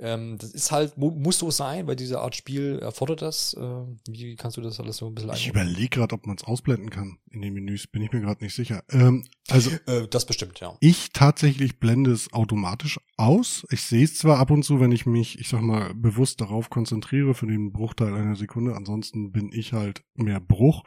ähm, 0.00 0.38
das 0.38 0.50
ist 0.50 0.72
halt, 0.72 0.98
mu 0.98 1.12
muss 1.12 1.38
so 1.38 1.52
sein, 1.52 1.86
weil 1.86 1.94
diese 1.94 2.20
Art 2.20 2.34
Spiel 2.34 2.80
erfordert 2.80 3.22
das? 3.22 3.54
Äh, 3.54 3.60
wie 4.08 4.34
kannst 4.34 4.56
du 4.56 4.60
das 4.60 4.80
alles 4.80 4.96
so 4.96 5.06
ein 5.06 5.14
bisschen 5.14 5.32
Ich 5.34 5.46
überlege 5.46 5.88
gerade, 5.88 6.14
ob 6.16 6.26
man 6.26 6.36
es 6.36 6.42
ausblenden 6.42 6.90
kann 6.90 7.18
in 7.30 7.42
den 7.42 7.54
Menüs, 7.54 7.86
bin 7.86 8.02
ich 8.02 8.10
mir 8.10 8.20
gerade 8.20 8.42
nicht 8.42 8.54
sicher. 8.54 8.82
Ähm, 8.90 9.24
also 9.48 9.70
äh, 9.86 10.08
Das 10.08 10.26
bestimmt, 10.26 10.58
ja. 10.58 10.76
Ich 10.80 11.12
tatsächlich 11.12 11.78
blende 11.78 12.10
es 12.10 12.32
automatisch 12.32 12.98
aus. 13.16 13.64
Ich 13.70 13.82
sehe 13.82 14.04
es 14.04 14.18
zwar 14.18 14.38
ab 14.38 14.50
und 14.50 14.64
zu, 14.64 14.80
wenn 14.80 14.90
ich 14.90 15.06
mich, 15.06 15.38
ich 15.38 15.48
sag 15.48 15.60
mal, 15.60 15.94
bewusst 15.94 16.40
darauf 16.40 16.70
konzentriere 16.70 17.34
für 17.34 17.46
den 17.46 17.72
Bruchteil 17.72 18.14
einer 18.14 18.34
Sekunde, 18.34 18.74
ansonsten 18.74 19.30
bin 19.30 19.52
ich 19.52 19.72
halt 19.72 20.02
mehr 20.14 20.40
Bruch 20.40 20.82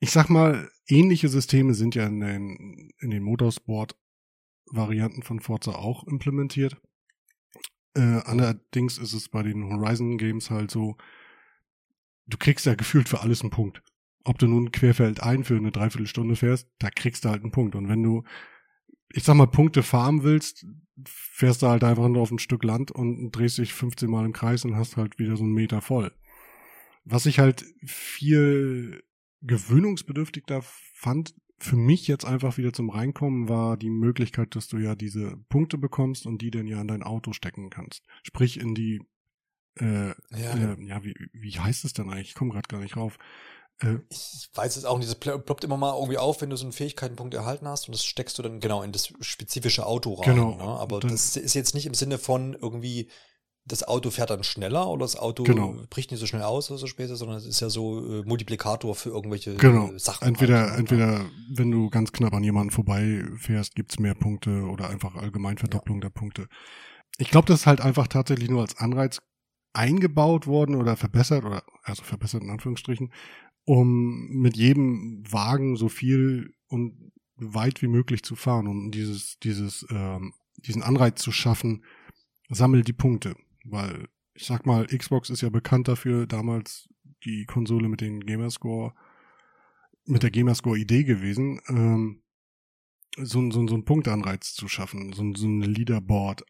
ich 0.00 0.10
sag 0.10 0.28
mal, 0.30 0.70
ähnliche 0.88 1.28
Systeme 1.28 1.74
sind 1.74 1.94
ja 1.94 2.06
in 2.06 2.20
den, 2.20 2.90
in 2.98 3.10
den 3.10 3.22
Motorsport-Varianten 3.22 5.22
von 5.22 5.40
Forza 5.40 5.72
auch 5.72 6.06
implementiert. 6.06 6.80
Äh, 7.94 8.22
allerdings 8.24 8.96
ist 8.96 9.12
es 9.12 9.28
bei 9.28 9.42
den 9.42 9.64
Horizon 9.64 10.16
Games 10.16 10.48
halt 10.50 10.70
so, 10.70 10.96
du 12.26 12.38
kriegst 12.38 12.64
ja 12.64 12.74
gefühlt 12.74 13.10
für 13.10 13.20
alles 13.20 13.42
einen 13.42 13.50
Punkt. 13.50 13.82
Ob 14.24 14.38
du 14.38 14.46
nun 14.46 14.72
querfeld 14.72 15.22
ein 15.22 15.44
für 15.44 15.56
eine 15.56 15.70
Dreiviertelstunde 15.70 16.34
fährst, 16.34 16.66
da 16.78 16.88
kriegst 16.88 17.26
du 17.26 17.28
halt 17.28 17.42
einen 17.42 17.52
Punkt. 17.52 17.74
Und 17.74 17.88
wenn 17.88 18.02
du, 18.02 18.24
ich 19.12 19.24
sag 19.24 19.34
mal, 19.34 19.48
Punkte 19.48 19.82
farmen 19.82 20.22
willst, 20.22 20.64
fährst 21.04 21.60
du 21.60 21.66
halt 21.66 21.84
einfach 21.84 22.08
nur 22.08 22.22
auf 22.22 22.30
ein 22.30 22.38
Stück 22.38 22.64
Land 22.64 22.90
und 22.90 23.32
drehst 23.32 23.58
dich 23.58 23.74
15 23.74 24.08
Mal 24.08 24.24
im 24.24 24.32
Kreis 24.32 24.64
und 24.64 24.76
hast 24.76 24.96
halt 24.96 25.18
wieder 25.18 25.36
so 25.36 25.44
einen 25.44 25.52
Meter 25.52 25.82
voll. 25.82 26.10
Was 27.04 27.26
ich 27.26 27.38
halt 27.38 27.66
viel 27.84 29.02
gewöhnungsbedürftiger 29.42 30.62
fand 30.62 31.34
für 31.58 31.76
mich 31.76 32.08
jetzt 32.08 32.24
einfach 32.24 32.56
wieder 32.56 32.72
zum 32.72 32.88
Reinkommen 32.88 33.48
war 33.48 33.76
die 33.76 33.90
Möglichkeit, 33.90 34.56
dass 34.56 34.66
du 34.68 34.78
ja 34.78 34.94
diese 34.94 35.36
Punkte 35.50 35.76
bekommst 35.76 36.24
und 36.24 36.40
die 36.40 36.50
dann 36.50 36.66
ja 36.66 36.80
in 36.80 36.88
dein 36.88 37.02
Auto 37.02 37.32
stecken 37.32 37.68
kannst. 37.68 38.02
Sprich 38.22 38.58
in 38.58 38.74
die 38.74 39.00
äh, 39.78 40.08
ja, 40.08 40.14
äh, 40.54 40.76
ja 40.82 41.04
wie, 41.04 41.14
wie 41.32 41.58
heißt 41.58 41.84
es 41.84 41.92
denn 41.92 42.08
eigentlich? 42.08 42.28
Ich 42.28 42.34
komme 42.34 42.52
gerade 42.52 42.68
gar 42.68 42.80
nicht 42.80 42.96
rauf. 42.96 43.18
Äh, 43.80 43.98
ich 44.10 44.48
weiß 44.54 44.76
es 44.76 44.84
auch 44.84 44.98
nicht, 44.98 45.10
das 45.10 45.18
ploppt 45.18 45.64
immer 45.64 45.76
mal 45.76 45.94
irgendwie 45.94 46.18
auf, 46.18 46.40
wenn 46.40 46.50
du 46.50 46.56
so 46.56 46.64
einen 46.64 46.72
Fähigkeitenpunkt 46.72 47.34
erhalten 47.34 47.68
hast 47.68 47.88
und 47.88 47.92
das 47.92 48.04
steckst 48.04 48.38
du 48.38 48.42
dann 48.42 48.60
genau 48.60 48.82
in 48.82 48.92
das 48.92 49.12
spezifische 49.20 49.86
Auto 49.86 50.14
rein. 50.14 50.34
Genau. 50.34 50.56
Ne? 50.56 50.62
Aber 50.62 51.00
das 51.00 51.36
ist 51.36 51.54
jetzt 51.54 51.74
nicht 51.74 51.86
im 51.86 51.94
Sinne 51.94 52.18
von 52.18 52.54
irgendwie 52.54 53.10
das 53.66 53.86
Auto 53.86 54.10
fährt 54.10 54.30
dann 54.30 54.42
schneller 54.42 54.88
oder 54.88 55.04
das 55.04 55.16
Auto 55.16 55.44
genau. 55.44 55.76
bricht 55.90 56.10
nicht 56.10 56.20
so 56.20 56.26
schnell 56.26 56.42
aus 56.42 56.70
oder 56.70 56.78
so 56.78 56.86
später, 56.86 57.16
sondern 57.16 57.38
es 57.38 57.46
ist 57.46 57.60
ja 57.60 57.68
so 57.68 58.20
äh, 58.20 58.22
Multiplikator 58.24 58.94
für 58.94 59.10
irgendwelche 59.10 59.54
genau. 59.54 59.90
Sachen. 59.96 60.26
Entweder, 60.26 60.70
halt, 60.70 60.80
entweder, 60.80 61.24
wenn 61.54 61.70
du 61.70 61.90
ganz 61.90 62.12
knapp 62.12 62.32
an 62.34 62.42
jemanden 62.42 62.70
vorbeifährst, 62.70 63.74
gibt's 63.74 63.98
mehr 63.98 64.14
Punkte 64.14 64.62
oder 64.62 64.88
einfach 64.88 65.14
allgemein 65.14 65.58
Verdopplung 65.58 65.98
ja. 65.98 66.08
der 66.08 66.10
Punkte. 66.10 66.48
Ich 67.18 67.30
glaube, 67.30 67.46
das 67.46 67.60
ist 67.60 67.66
halt 67.66 67.80
einfach 67.80 68.06
tatsächlich 68.06 68.48
nur 68.48 68.62
als 68.62 68.76
Anreiz 68.78 69.20
eingebaut 69.72 70.46
worden 70.46 70.74
oder 70.74 70.96
verbessert 70.96 71.44
oder 71.44 71.62
also 71.84 72.02
verbessert 72.02 72.42
in 72.42 72.50
Anführungsstrichen, 72.50 73.12
um 73.64 74.28
mit 74.30 74.56
jedem 74.56 75.22
Wagen 75.30 75.76
so 75.76 75.88
viel 75.88 76.54
und 76.66 77.12
weit 77.36 77.82
wie 77.82 77.88
möglich 77.88 78.22
zu 78.22 78.36
fahren, 78.36 78.66
um 78.66 78.90
dieses, 78.90 79.38
dieses, 79.38 79.86
ähm, 79.90 80.32
diesen 80.56 80.82
Anreiz 80.82 81.20
zu 81.22 81.30
schaffen, 81.30 81.84
sammel 82.48 82.82
die 82.82 82.92
Punkte. 82.92 83.34
Weil, 83.70 84.08
ich 84.34 84.46
sag 84.46 84.66
mal, 84.66 84.86
Xbox 84.86 85.30
ist 85.30 85.40
ja 85.40 85.50
bekannt 85.50 85.88
dafür, 85.88 86.26
damals 86.26 86.88
die 87.24 87.44
Konsole 87.44 87.88
mit 87.88 88.00
den 88.00 88.20
Gamerscore, 88.20 88.94
mit 90.04 90.22
der 90.22 90.30
Gamerscore-Idee 90.30 91.04
gewesen, 91.04 91.60
ähm, 91.68 92.22
so, 93.16 93.50
so, 93.50 93.66
so 93.66 93.74
einen 93.74 93.84
Punktanreiz 93.84 94.54
zu 94.54 94.68
schaffen, 94.68 95.12
so, 95.12 95.32
so 95.34 95.46
eine 95.46 95.66
Leaderboard 95.66 96.44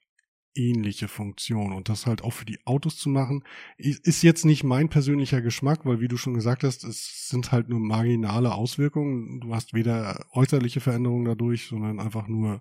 ähnliche 0.54 1.08
Funktion 1.08 1.72
und 1.72 1.88
das 1.88 2.06
halt 2.06 2.22
auch 2.22 2.32
für 2.32 2.44
die 2.44 2.58
Autos 2.66 2.96
zu 2.96 3.08
machen, 3.08 3.44
ist 3.76 4.22
jetzt 4.22 4.44
nicht 4.44 4.64
mein 4.64 4.88
persönlicher 4.88 5.40
Geschmack, 5.40 5.86
weil 5.86 6.00
wie 6.00 6.08
du 6.08 6.16
schon 6.16 6.34
gesagt 6.34 6.64
hast, 6.64 6.84
es 6.84 7.28
sind 7.28 7.52
halt 7.52 7.68
nur 7.68 7.80
marginale 7.80 8.52
Auswirkungen. 8.52 9.40
Du 9.40 9.54
hast 9.54 9.74
weder 9.74 10.26
äußerliche 10.32 10.80
Veränderungen 10.80 11.24
dadurch, 11.24 11.68
sondern 11.68 12.00
einfach 12.00 12.26
nur 12.26 12.60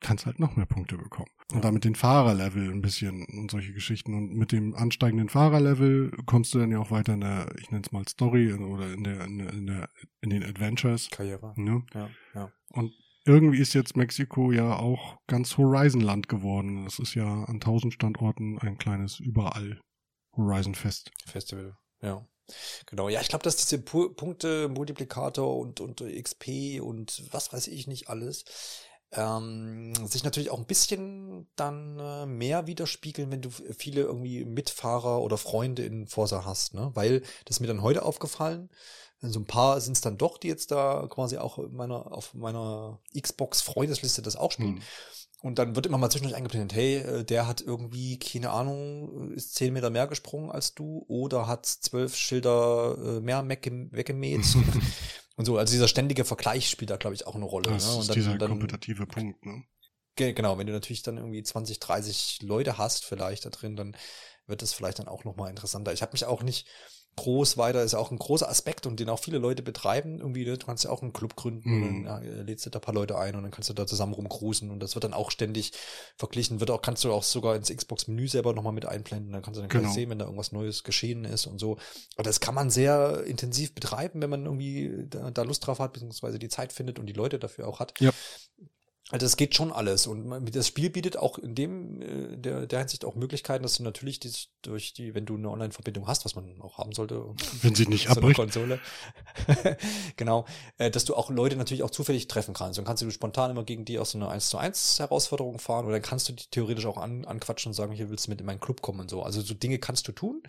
kannst 0.00 0.26
halt 0.26 0.38
noch 0.38 0.56
mehr 0.56 0.66
Punkte 0.66 0.96
bekommen. 0.96 1.30
Und 1.52 1.64
damit 1.64 1.84
den 1.84 1.94
Fahrerlevel 1.94 2.70
ein 2.70 2.82
bisschen 2.82 3.24
und 3.24 3.50
solche 3.50 3.72
Geschichten. 3.72 4.12
Und 4.12 4.34
mit 4.34 4.52
dem 4.52 4.74
ansteigenden 4.74 5.30
Fahrerlevel 5.30 6.10
kommst 6.26 6.52
du 6.52 6.58
dann 6.58 6.70
ja 6.70 6.78
auch 6.78 6.90
weiter 6.90 7.14
in 7.14 7.22
der, 7.22 7.54
ich 7.58 7.70
nenne 7.70 7.84
es 7.86 7.90
mal 7.90 8.06
Story 8.06 8.52
oder 8.52 8.92
in 8.92 9.02
der, 9.02 9.24
in 9.24 9.38
der, 9.38 9.52
in, 9.54 9.66
der, 9.66 9.88
in 10.20 10.30
den 10.30 10.44
Adventures. 10.44 11.08
Karriere. 11.10 11.54
Ne? 11.56 11.86
Ja, 11.94 12.10
ja. 12.34 12.52
Und 12.72 12.92
irgendwie 13.24 13.60
ist 13.60 13.72
jetzt 13.74 13.96
Mexiko 13.96 14.52
ja 14.52 14.76
auch 14.76 15.16
ganz 15.26 15.56
Horizon-Land 15.56 16.28
geworden. 16.28 16.84
Das 16.84 16.98
ist 16.98 17.14
ja 17.14 17.44
an 17.44 17.60
tausend 17.60 17.94
Standorten 17.94 18.58
ein 18.58 18.76
kleines 18.76 19.18
überall 19.18 19.80
Horizon-Fest. 20.36 21.10
Festival, 21.26 21.76
ja. 22.02 22.26
Genau, 22.86 23.08
ja, 23.08 23.20
ich 23.20 23.28
glaube, 23.28 23.42
dass 23.42 23.56
diese 23.56 23.78
Pu 23.78 24.08
Punkte, 24.14 24.68
Multiplikator 24.68 25.58
und, 25.58 25.80
und 25.80 26.00
XP 26.00 26.80
und 26.80 27.22
was 27.30 27.52
weiß 27.52 27.66
ich 27.68 27.86
nicht 27.86 28.08
alles, 28.08 28.44
ähm, 29.12 29.94
sich 30.06 30.24
natürlich 30.24 30.50
auch 30.50 30.58
ein 30.58 30.66
bisschen 30.66 31.46
dann 31.56 31.98
äh, 31.98 32.26
mehr 32.26 32.66
widerspiegeln, 32.66 33.30
wenn 33.30 33.42
du 33.42 33.50
viele 33.50 34.02
irgendwie 34.02 34.44
Mitfahrer 34.44 35.20
oder 35.20 35.38
Freunde 35.38 35.84
in 35.84 36.06
Forsa 36.06 36.44
hast, 36.44 36.74
ne? 36.74 36.90
Weil 36.94 37.20
das 37.44 37.56
ist 37.56 37.60
mir 37.60 37.68
dann 37.68 37.82
heute 37.82 38.04
aufgefallen. 38.04 38.68
So 39.20 39.40
ein 39.40 39.46
paar 39.46 39.80
sind 39.80 39.94
es 39.94 40.00
dann 40.00 40.16
doch, 40.16 40.38
die 40.38 40.46
jetzt 40.46 40.70
da 40.70 41.08
quasi 41.10 41.38
auch 41.38 41.58
meiner, 41.70 42.12
auf 42.12 42.34
meiner 42.34 43.00
Xbox-Freundesliste 43.18 44.22
das 44.22 44.36
auch 44.36 44.52
spielen. 44.52 44.76
Hm. 44.76 44.82
Und 45.40 45.58
dann 45.58 45.76
wird 45.76 45.86
immer 45.86 45.98
mal 45.98 46.10
zwischendurch 46.10 46.36
eingeblendet, 46.36 46.76
hey, 46.76 46.96
äh, 46.96 47.24
der 47.24 47.46
hat 47.46 47.60
irgendwie, 47.60 48.18
keine 48.18 48.50
Ahnung, 48.50 49.32
ist 49.32 49.54
zehn 49.54 49.72
Meter 49.72 49.90
mehr 49.90 50.06
gesprungen 50.08 50.50
als 50.50 50.74
du 50.74 51.04
oder 51.08 51.46
hat 51.46 51.66
zwölf 51.66 52.16
Schilder 52.16 52.96
äh, 52.98 53.20
mehr 53.20 53.44
weggemäht. 53.48 54.44
und 55.38 55.44
so, 55.44 55.56
also 55.56 55.70
dieser 55.70 55.86
ständige 55.86 56.24
Vergleich 56.24 56.68
spielt 56.68 56.90
da, 56.90 56.96
glaube 56.96 57.14
ich, 57.14 57.24
auch 57.24 57.36
eine 57.36 57.44
Rolle. 57.44 57.70
Das 57.70 57.94
ne? 57.94 58.00
ist 58.00 58.08
dann, 58.10 58.14
dieser 58.14 58.36
dann, 58.38 58.50
kompetitive 58.50 59.06
Punkt, 59.06 59.46
ne? 59.46 59.62
Genau, 60.16 60.58
wenn 60.58 60.66
du 60.66 60.72
natürlich 60.72 61.04
dann 61.04 61.16
irgendwie 61.16 61.44
20, 61.44 61.78
30 61.78 62.40
Leute 62.42 62.76
hast 62.76 63.04
vielleicht 63.04 63.46
da 63.46 63.50
drin, 63.50 63.76
dann 63.76 63.96
wird 64.48 64.62
es 64.62 64.72
vielleicht 64.72 64.98
dann 64.98 65.06
auch 65.06 65.22
nochmal 65.22 65.48
interessanter. 65.48 65.92
Ich 65.92 66.02
habe 66.02 66.10
mich 66.10 66.24
auch 66.24 66.42
nicht, 66.42 66.66
groß 67.18 67.56
weiter, 67.56 67.82
ist 67.82 67.94
auch 67.94 68.10
ein 68.10 68.18
großer 68.18 68.48
Aspekt 68.48 68.86
und 68.86 69.00
den 69.00 69.08
auch 69.08 69.18
viele 69.18 69.38
Leute 69.38 69.62
betreiben. 69.62 70.18
Irgendwie, 70.18 70.44
du 70.44 70.56
kannst 70.56 70.84
ja 70.84 70.90
auch 70.90 71.02
einen 71.02 71.12
Club 71.12 71.36
gründen 71.36 72.00
mhm. 72.00 72.06
ja, 72.06 72.18
lädst 72.18 72.64
du 72.64 72.70
da 72.70 72.78
ein 72.78 72.82
paar 72.82 72.94
Leute 72.94 73.18
ein 73.18 73.34
und 73.34 73.42
dann 73.42 73.50
kannst 73.50 73.68
du 73.68 73.74
da 73.74 73.86
zusammen 73.86 74.14
rumcruisen 74.14 74.70
und 74.70 74.80
das 74.80 74.94
wird 74.94 75.04
dann 75.04 75.14
auch 75.14 75.30
ständig 75.30 75.72
verglichen. 76.16 76.60
Wird 76.60 76.70
auch, 76.70 76.80
kannst 76.80 77.04
du 77.04 77.12
auch 77.12 77.24
sogar 77.24 77.56
ins 77.56 77.74
Xbox-Menü 77.74 78.28
selber 78.28 78.52
nochmal 78.54 78.72
mit 78.72 78.86
einblenden. 78.86 79.32
Dann 79.32 79.42
kannst 79.42 79.58
du 79.58 79.62
dann 79.62 79.68
genau. 79.68 79.82
gleich 79.82 79.94
sehen, 79.94 80.10
wenn 80.10 80.18
da 80.18 80.26
irgendwas 80.26 80.52
Neues 80.52 80.84
geschehen 80.84 81.24
ist 81.24 81.46
und 81.46 81.58
so. 81.58 81.78
Aber 82.14 82.22
das 82.22 82.40
kann 82.40 82.54
man 82.54 82.70
sehr 82.70 83.24
intensiv 83.24 83.74
betreiben, 83.74 84.22
wenn 84.22 84.30
man 84.30 84.44
irgendwie 84.44 85.06
da, 85.08 85.30
da 85.30 85.42
Lust 85.42 85.66
drauf 85.66 85.80
hat, 85.80 85.92
beziehungsweise 85.92 86.38
die 86.38 86.48
Zeit 86.48 86.72
findet 86.72 86.98
und 86.98 87.06
die 87.06 87.12
Leute 87.12 87.38
dafür 87.38 87.66
auch 87.66 87.80
hat. 87.80 87.98
Ja. 88.00 88.12
Also 89.10 89.24
es 89.24 89.38
geht 89.38 89.54
schon 89.54 89.72
alles 89.72 90.06
und 90.06 90.54
das 90.54 90.66
Spiel 90.66 90.90
bietet 90.90 91.16
auch 91.16 91.38
in 91.38 91.54
dem 91.54 92.02
äh, 92.02 92.36
der, 92.36 92.66
der 92.66 92.80
Hinsicht 92.80 93.06
auch 93.06 93.14
Möglichkeiten, 93.14 93.62
dass 93.62 93.78
du 93.78 93.82
natürlich 93.82 94.20
die, 94.20 94.30
durch 94.60 94.92
die, 94.92 95.14
wenn 95.14 95.24
du 95.24 95.36
eine 95.36 95.48
Online-Verbindung 95.48 96.06
hast, 96.06 96.26
was 96.26 96.34
man 96.34 96.60
auch 96.60 96.76
haben 96.76 96.92
sollte, 96.92 97.24
wenn 97.62 97.74
sie 97.74 97.86
nicht 97.86 98.10
abbricht, 98.10 98.36
Konsole, 98.36 98.80
genau, 100.16 100.44
äh, 100.76 100.90
dass 100.90 101.06
du 101.06 101.14
auch 101.14 101.30
Leute 101.30 101.56
natürlich 101.56 101.82
auch 101.82 101.90
zufällig 101.90 102.28
treffen 102.28 102.52
kannst. 102.52 102.76
Dann 102.76 102.84
kannst 102.84 103.02
du 103.02 103.10
spontan 103.10 103.50
immer 103.50 103.64
gegen 103.64 103.86
die 103.86 103.98
aus 103.98 104.10
so 104.10 104.18
eine 104.18 104.28
1 104.28 104.50
zu 104.50 104.58
1 104.58 104.98
Herausforderung 104.98 105.58
fahren 105.58 105.86
oder 105.86 105.94
dann 105.94 106.02
kannst 106.02 106.28
du 106.28 106.34
die 106.34 106.44
theoretisch 106.50 106.84
auch 106.84 106.98
an, 106.98 107.24
anquatschen 107.24 107.70
und 107.70 107.74
sagen, 107.74 107.92
hier 107.92 108.10
willst 108.10 108.26
du 108.26 108.30
mit 108.30 108.40
in 108.40 108.46
meinen 108.46 108.60
Club 108.60 108.82
kommen 108.82 109.00
und 109.00 109.08
so. 109.08 109.22
Also 109.22 109.40
so 109.40 109.54
Dinge 109.54 109.78
kannst 109.78 110.06
du 110.08 110.12
tun. 110.12 110.42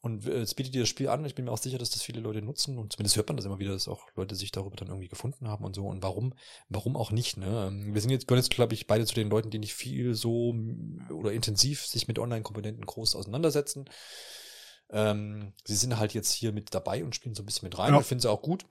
Und 0.00 0.26
äh, 0.26 0.40
es 0.40 0.54
bietet 0.54 0.74
dir 0.74 0.82
das 0.82 0.88
Spiel 0.88 1.08
an. 1.08 1.24
Ich 1.24 1.34
bin 1.34 1.46
mir 1.46 1.50
auch 1.50 1.58
sicher, 1.58 1.78
dass 1.78 1.90
das 1.90 2.02
viele 2.02 2.20
Leute 2.20 2.42
nutzen. 2.42 2.78
Und 2.78 2.92
zumindest 2.92 3.16
hört 3.16 3.28
man 3.28 3.36
das 3.36 3.46
immer 3.46 3.58
wieder, 3.58 3.72
dass 3.72 3.88
auch 3.88 4.06
Leute 4.14 4.34
sich 4.34 4.52
darüber 4.52 4.76
dann 4.76 4.88
irgendwie 4.88 5.08
gefunden 5.08 5.48
haben 5.48 5.64
und 5.64 5.74
so. 5.74 5.86
Und 5.86 6.02
warum, 6.02 6.34
warum 6.68 6.96
auch 6.96 7.10
nicht, 7.10 7.36
ne? 7.36 7.68
Ähm, 7.68 7.94
wir 7.94 8.00
sind 8.00 8.10
jetzt, 8.10 8.26
gehören 8.28 8.42
jetzt, 8.42 8.50
glaube 8.50 8.74
ich, 8.74 8.86
beide 8.86 9.06
zu 9.06 9.14
den 9.14 9.30
Leuten, 9.30 9.50
die 9.50 9.58
nicht 9.58 9.74
viel 9.74 10.14
so 10.14 10.54
oder 11.10 11.32
intensiv 11.32 11.86
sich 11.86 12.08
mit 12.08 12.18
Online-Komponenten 12.18 12.84
groß 12.86 13.16
auseinandersetzen. 13.16 13.86
Ähm, 14.90 15.52
sie 15.64 15.76
sind 15.76 15.98
halt 15.98 16.14
jetzt 16.14 16.32
hier 16.32 16.52
mit 16.52 16.74
dabei 16.74 17.04
und 17.04 17.14
spielen 17.14 17.34
so 17.34 17.42
ein 17.42 17.46
bisschen 17.46 17.66
mit 17.66 17.78
rein. 17.78 17.92
Ja. 17.92 18.00
Ich 18.00 18.06
finde 18.06 18.22
sie 18.22 18.30
auch 18.30 18.42
gut 18.42 18.66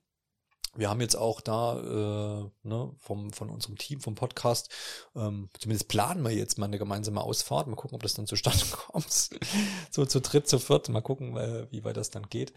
wir 0.78 0.90
haben 0.90 1.02
jetzt 1.02 1.16
auch 1.16 1.42
da 1.42 1.80
äh, 1.80 2.68
ne, 2.68 2.92
vom, 2.98 3.32
von 3.34 3.50
unserem 3.50 3.78
Team, 3.78 4.00
vom 4.00 4.16
Podcast, 4.16 4.72
ähm, 5.16 5.50
zumindest 5.60 5.88
planen 5.88 6.24
wir 6.24 6.32
jetzt 6.32 6.58
mal 6.58 6.66
eine 6.68 6.78
gemeinsame 6.78 7.22
Ausfahrt. 7.22 7.68
Mal 7.68 7.76
gucken, 7.76 7.96
ob 7.96 8.04
das 8.04 8.14
dann 8.14 8.28
zustande 8.28 8.64
kommt. 8.72 9.30
so 9.92 10.06
zu 10.06 10.22
dritt, 10.22 10.48
zu 10.48 10.60
viert. 10.60 10.90
Mal 10.90 11.02
gucken, 11.02 11.36
äh, 11.38 11.68
wie 11.72 11.84
weit 11.84 11.98
das 11.98 12.10
dann 12.10 12.30
geht. 12.30 12.54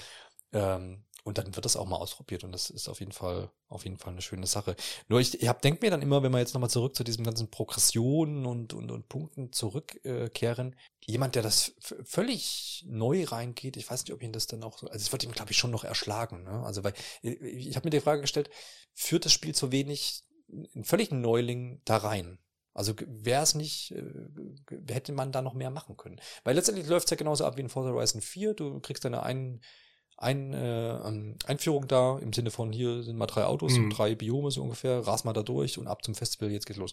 Ähm, 0.52 1.04
und 1.24 1.38
dann 1.38 1.54
wird 1.54 1.64
das 1.64 1.76
auch 1.76 1.86
mal 1.86 1.96
ausprobiert 1.96 2.44
und 2.44 2.52
das 2.52 2.70
ist 2.70 2.88
auf 2.88 3.00
jeden 3.00 3.12
Fall, 3.12 3.50
auf 3.68 3.84
jeden 3.84 3.98
Fall 3.98 4.12
eine 4.12 4.22
schöne 4.22 4.46
Sache. 4.46 4.76
Nur 5.08 5.20
ich, 5.20 5.40
ich 5.42 5.50
denk 5.52 5.82
mir 5.82 5.90
dann 5.90 6.02
immer, 6.02 6.22
wenn 6.22 6.32
wir 6.32 6.38
jetzt 6.38 6.54
nochmal 6.54 6.70
zurück 6.70 6.94
zu 6.94 7.04
diesem 7.04 7.24
ganzen 7.24 7.50
Progressionen 7.50 8.46
und, 8.46 8.72
und, 8.72 8.90
und 8.90 9.08
Punkten 9.08 9.52
zurückkehren, 9.52 10.72
äh, 10.72 10.76
jemand, 11.10 11.34
der 11.34 11.42
das 11.42 11.74
völlig 12.04 12.84
neu 12.88 13.24
reingeht, 13.24 13.76
ich 13.76 13.90
weiß 13.90 14.04
nicht, 14.04 14.12
ob 14.12 14.22
ihn 14.22 14.32
das 14.32 14.46
dann 14.46 14.62
auch 14.62 14.78
so, 14.78 14.86
also 14.86 15.02
es 15.02 15.12
wird 15.12 15.24
ihm, 15.24 15.32
glaube 15.32 15.50
ich, 15.50 15.58
schon 15.58 15.70
noch 15.70 15.84
erschlagen. 15.84 16.44
Ne? 16.44 16.62
Also 16.64 16.84
weil, 16.84 16.94
äh, 17.22 17.30
ich 17.30 17.76
habe 17.76 17.86
mir 17.86 17.90
die 17.90 18.00
Frage 18.00 18.22
gestellt, 18.22 18.50
führt 18.94 19.24
das 19.24 19.32
Spiel 19.32 19.54
zu 19.54 19.72
wenig, 19.72 20.24
einen 20.74 20.84
völligen 20.84 21.20
Neuling 21.20 21.80
da 21.84 21.98
rein? 21.98 22.38
Also 22.72 22.94
wäre 23.06 23.42
es 23.42 23.54
nicht, 23.54 23.92
äh, 23.92 24.04
hätte 24.88 25.12
man 25.12 25.32
da 25.32 25.42
noch 25.42 25.54
mehr 25.54 25.70
machen 25.70 25.96
können. 25.96 26.20
Weil 26.44 26.54
letztendlich 26.54 26.86
läuft 26.86 27.06
es 27.06 27.10
ja 27.10 27.16
genauso 27.16 27.44
ab 27.44 27.56
wie 27.56 27.62
in 27.62 27.68
Forza 27.68 27.90
Horizon 27.90 28.20
4. 28.20 28.54
Du 28.54 28.80
kriegst 28.80 29.04
deine 29.04 29.22
einen 29.22 29.60
ein, 30.20 30.52
äh, 30.52 30.96
ähm, 30.98 31.34
Einführung 31.46 31.88
da, 31.88 32.18
im 32.18 32.32
Sinne 32.32 32.50
von 32.50 32.72
hier 32.72 33.02
sind 33.02 33.16
mal 33.16 33.26
drei 33.26 33.44
Autos 33.44 33.72
mhm. 33.72 33.84
und 33.84 33.90
drei 33.90 34.14
Biome 34.14 34.50
so 34.50 34.62
ungefähr, 34.62 35.06
ras 35.06 35.24
mal 35.24 35.32
da 35.32 35.42
durch 35.42 35.78
und 35.78 35.88
ab 35.88 36.04
zum 36.04 36.14
Festival, 36.14 36.52
jetzt 36.52 36.66
geht's 36.66 36.78
los. 36.78 36.92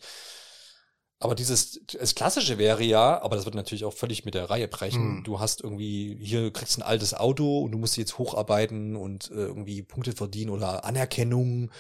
Aber 1.20 1.34
dieses, 1.34 1.82
das 1.88 2.14
Klassische 2.14 2.58
wäre 2.58 2.84
ja, 2.84 3.22
aber 3.22 3.36
das 3.36 3.46
wird 3.46 3.56
natürlich 3.56 3.86
auch 3.86 3.94
völlig 3.94 4.24
mit 4.24 4.36
der 4.36 4.50
Reihe 4.50 4.68
brechen. 4.68 5.18
Mhm. 5.18 5.24
Du 5.24 5.40
hast 5.40 5.62
irgendwie, 5.62 6.16
hier 6.22 6.54
kriegst 6.54 6.78
ein 6.78 6.84
altes 6.84 7.16
Auto 7.16 7.62
und 7.62 7.72
du 7.72 7.80
musst 7.80 7.98
jetzt 7.98 8.20
hocharbeiten 8.20 8.96
und 8.96 9.32
äh, 9.32 9.46
irgendwie 9.46 9.82
Punkte 9.82 10.14
verdienen 10.14 10.52
oder 10.52 10.86
Anerkennung 10.86 11.72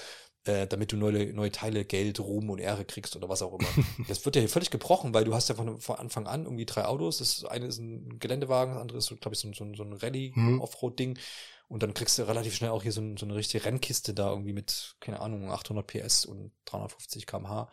äh, 0.47 0.67
damit 0.67 0.91
du 0.91 0.97
neue, 0.97 1.33
neue 1.33 1.51
Teile, 1.51 1.86
Geld, 1.86 2.19
Ruhm 2.19 2.49
und 2.49 2.60
Ehre 2.60 2.86
kriegst 2.86 3.15
oder 3.15 3.29
was 3.29 3.41
auch 3.41 3.60
immer. 3.60 3.67
das 4.07 4.25
wird 4.25 4.36
ja 4.36 4.41
hier 4.41 4.49
völlig 4.49 4.71
gebrochen, 4.71 5.13
weil 5.13 5.23
du 5.23 5.33
hast 5.33 5.49
ja 5.49 5.55
von, 5.55 5.79
von 5.79 5.95
Anfang 5.97 6.27
an 6.27 6.43
irgendwie 6.43 6.65
drei 6.65 6.86
Autos. 6.86 7.17
Das 7.19 7.45
eine 7.45 7.65
ist 7.65 7.79
ein 7.79 8.19
Geländewagen, 8.19 8.73
das 8.73 8.81
andere 8.81 8.97
ist, 8.97 9.10
glaube 9.21 9.36
ich, 9.36 9.39
so, 9.39 9.51
so, 9.53 9.73
so 9.73 9.83
ein 9.83 9.93
Rallye-Offroad-Ding. 9.93 11.12
Mhm. 11.12 11.17
Und 11.69 11.83
dann 11.83 11.93
kriegst 11.93 12.17
du 12.17 12.23
relativ 12.23 12.55
schnell 12.55 12.69
auch 12.69 12.83
hier 12.83 12.93
so, 12.93 13.01
so 13.17 13.25
eine 13.25 13.36
richtige 13.36 13.65
Rennkiste 13.65 14.13
da 14.13 14.29
irgendwie 14.29 14.53
mit, 14.53 14.95
keine 14.99 15.19
Ahnung, 15.19 15.51
800 15.51 15.86
PS 15.86 16.25
und 16.25 16.51
350 16.65 17.25
kmh. 17.25 17.69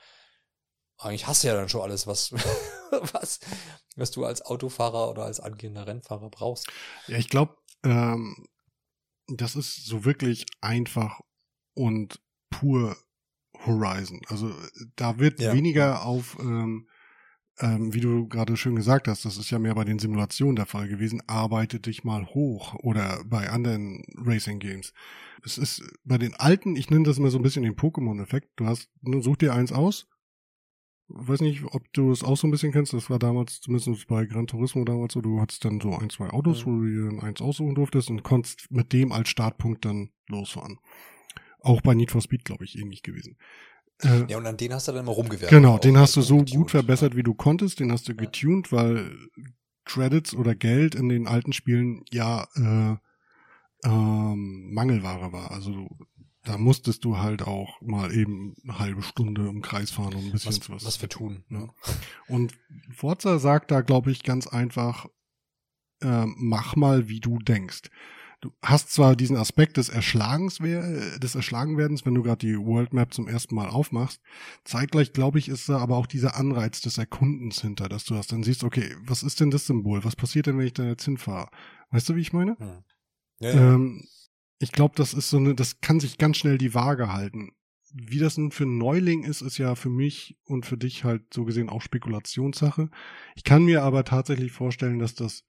Eigentlich 0.99 1.27
hast 1.27 1.43
du 1.43 1.49
ja 1.49 1.55
dann 1.55 1.69
schon 1.69 1.83
alles, 1.83 2.07
was, 2.07 2.33
was, 3.13 3.41
was 3.97 4.11
du 4.11 4.25
als 4.25 4.43
Autofahrer 4.43 5.11
oder 5.11 5.25
als 5.25 5.41
angehender 5.41 5.87
Rennfahrer 5.87 6.31
brauchst. 6.31 6.69
Ja, 7.07 7.19
ich 7.19 7.29
glaube, 7.29 7.57
ähm, 7.85 8.49
das 9.29 9.57
ist 9.57 9.87
so 9.87 10.05
wirklich 10.05 10.47
einfach 10.61 11.21
und 11.75 12.21
pur 12.59 12.97
Horizon. 13.67 14.21
Also 14.29 14.53
da 14.97 15.19
wird 15.19 15.41
ja. 15.41 15.53
weniger 15.53 16.05
auf, 16.05 16.37
ähm, 16.41 16.89
ähm, 17.61 17.95
wie 17.95 18.01
du 18.01 18.29
gerade 18.29 18.57
schön 18.57 18.77
gesagt 18.77 19.09
hast, 19.09 19.25
das 19.25 19.37
ist 19.37 19.51
ja 19.51 19.59
mehr 19.59 19.75
bei 19.75 19.85
den 19.85 19.99
Simulationen 19.99 20.57
der 20.57 20.67
Fall 20.67 20.89
gewesen, 20.89 21.23
arbeite 21.27 21.79
dich 21.81 22.05
mal 22.05 22.27
hoch 22.27 22.75
oder 22.83 23.23
bei 23.27 23.49
anderen 23.49 24.03
Racing 24.17 24.59
Games. 24.59 24.93
Es 25.45 25.59
ist 25.59 25.83
bei 26.05 26.19
den 26.19 26.35
alten, 26.35 26.77
ich 26.77 26.91
nenne 26.91 27.05
das 27.05 27.19
immer 27.19 27.31
so 27.31 27.39
ein 27.39 27.43
bisschen 27.43 27.63
den 27.63 27.77
Pokémon-Effekt. 27.77 28.49
Du 28.57 28.67
hast, 28.67 28.89
ne, 29.03 29.23
such 29.23 29.37
dir 29.37 29.55
eins 29.55 29.73
aus. 29.73 30.09
Weiß 31.09 31.43
nicht, 31.43 31.63
ob 31.65 31.93
du 31.93 32.11
es 32.11 32.25
auch 32.25 32.37
so 32.37 32.49
ein 32.49 32.51
bisschen 32.51 32.73
kennst. 32.73 32.95
Das 32.95 33.11
war 33.11 33.19
damals, 33.19 33.61
zumindest 33.61 34.07
bei 34.09 34.25
Gran 34.25 34.47
Turismo 34.47 34.85
damals 34.85 35.13
so, 35.13 35.21
du 35.21 35.39
hattest 35.39 35.65
dann 35.67 35.81
so 35.81 35.95
ein, 35.99 36.09
zwei 36.09 36.31
Autos, 36.31 36.65
mhm. 36.65 36.71
wo 36.71 36.81
du 36.81 37.13
dir 37.13 37.23
eins 37.23 37.43
aussuchen 37.43 37.75
durftest 37.75 38.09
und 38.09 38.23
konntest 38.23 38.71
mit 38.71 38.93
dem 38.95 39.13
als 39.13 39.29
Startpunkt 39.29 39.85
dann 39.85 40.11
losfahren. 40.29 40.79
Auch 41.65 41.81
bei 41.81 41.95
Need 41.95 42.11
for 42.11 42.21
Speed, 42.21 42.45
glaube 42.45 42.65
ich, 42.65 42.79
ähnlich 42.79 43.03
gewesen. 43.03 43.37
Äh, 44.03 44.27
ja, 44.29 44.37
und 44.37 44.47
an 44.47 44.57
den 44.57 44.73
hast 44.75 44.87
du 44.87 44.93
dann 44.93 45.03
immer 45.03 45.13
rumgewerkt. 45.13 45.51
Genau, 45.51 45.79
den 45.79 45.97
hast 45.97 46.15
du 46.17 46.21
so 46.21 46.39
getuned, 46.39 46.57
gut 46.57 46.71
verbessert, 46.71 47.17
wie 47.17 47.23
du 47.23 47.33
konntest. 47.35 47.81
Den 47.81 47.91
hast 47.91 48.09
du 48.09 48.15
getuned, 48.15 48.71
weil 48.71 49.11
Credits 49.85 50.35
oder 50.35 50.55
Geld 50.55 50.95
in 50.95 51.09
den 51.09 51.27
alten 51.27 51.53
Spielen 51.53 52.05
ja 52.11 52.47
äh, 52.57 52.97
ähm, 53.89 54.75
Mangelware 54.75 55.33
war. 55.33 55.53
Also 55.53 55.89
da 56.43 56.59
musstest 56.59 57.05
du 57.05 57.17
halt 57.19 57.43
auch 57.43 57.81
mal 57.81 58.13
eben 58.13 58.55
eine 58.65 58.79
halbe 58.79 59.03
Stunde 59.03 59.49
im 59.49 59.63
Kreis 59.63 59.91
fahren 59.91 60.15
und 60.15 60.27
ein 60.27 60.33
bisschen 60.33 60.51
was, 60.51 60.71
was, 60.71 60.85
was 60.85 61.01
wir 61.01 61.09
tun. 61.09 61.45
Ne? 61.49 61.71
Und 62.29 62.55
Forza 62.93 63.39
sagt 63.39 63.71
da, 63.71 63.81
glaube 63.81 64.11
ich, 64.11 64.23
ganz 64.23 64.47
einfach, 64.47 65.07
äh, 66.03 66.27
mach 66.37 66.77
mal, 66.77 67.09
wie 67.09 67.21
du 67.21 67.39
denkst 67.39 67.89
du 68.45 68.53
hast 68.63 68.93
zwar 68.93 69.17
diesen 69.17 69.37
Aspekt 69.37 69.79
des 69.79 69.89
Erschlagens, 69.89 70.59
des 70.59 71.35
Erschlagenwerdens, 71.35 72.05
wenn 72.05 72.15
du 72.15 72.23
gerade 72.23 72.47
die 72.47 72.59
World 72.59 72.93
Map 72.93 73.15
zum 73.15 73.27
ersten 73.27 73.55
Mal 73.55 73.69
aufmachst. 73.69 74.21
Zeitgleich, 74.65 75.13
glaube 75.15 75.39
ich, 75.39 75.49
ist 75.49 75.69
da 75.69 75.79
aber 75.79 75.97
auch 75.97 76.07
dieser 76.07 76.37
Anreiz 76.37 76.83
des 76.83 76.99
Erkundens 76.99 77.63
hinter, 77.63 77.89
dass 77.89 78.05
du 78.05 78.15
das 78.15 78.27
dann 78.27 78.43
siehst, 78.43 78.63
okay, 78.63 78.95
was 79.01 79.23
ist 79.23 79.41
denn 79.41 79.51
das 79.51 79.67
Symbol? 79.67 80.05
Was 80.05 80.15
passiert 80.15 80.47
denn, 80.47 80.59
wenn 80.59 80.67
ich 80.67 80.75
da 80.75 80.85
jetzt 80.85 81.05
hinfahre? 81.05 81.49
Weißt 81.91 82.09
du, 82.09 82.17
wie 82.17 82.21
ich 82.21 82.35
meine? 82.35 82.59
Hm. 82.59 82.85
Ja, 83.41 83.51
ja. 83.51 83.75
Ähm, 83.75 84.05
ich 84.59 84.73
glaube, 84.73 84.95
das 84.97 85.15
ist 85.15 85.31
so 85.31 85.39
eine, 85.39 85.55
das 85.55 85.81
kann 85.81 85.99
sich 85.99 86.19
ganz 86.19 86.37
schnell 86.37 86.59
die 86.59 86.75
Waage 86.75 87.13
halten. 87.13 87.53
Wie 87.95 88.19
das 88.19 88.37
nun 88.37 88.51
für 88.51 88.67
Neuling 88.67 89.23
ist, 89.23 89.41
ist 89.41 89.57
ja 89.57 89.75
für 89.75 89.89
mich 89.89 90.37
und 90.45 90.67
für 90.67 90.77
dich 90.77 91.05
halt 91.05 91.33
so 91.33 91.45
gesehen 91.45 91.71
auch 91.71 91.81
Spekulationssache. 91.81 92.91
Ich 93.37 93.45
kann 93.45 93.65
mir 93.65 93.85
aber 93.85 94.05
tatsächlich 94.05 94.53
vorstellen, 94.53 94.99
dass 94.99 95.15
das 95.15 95.45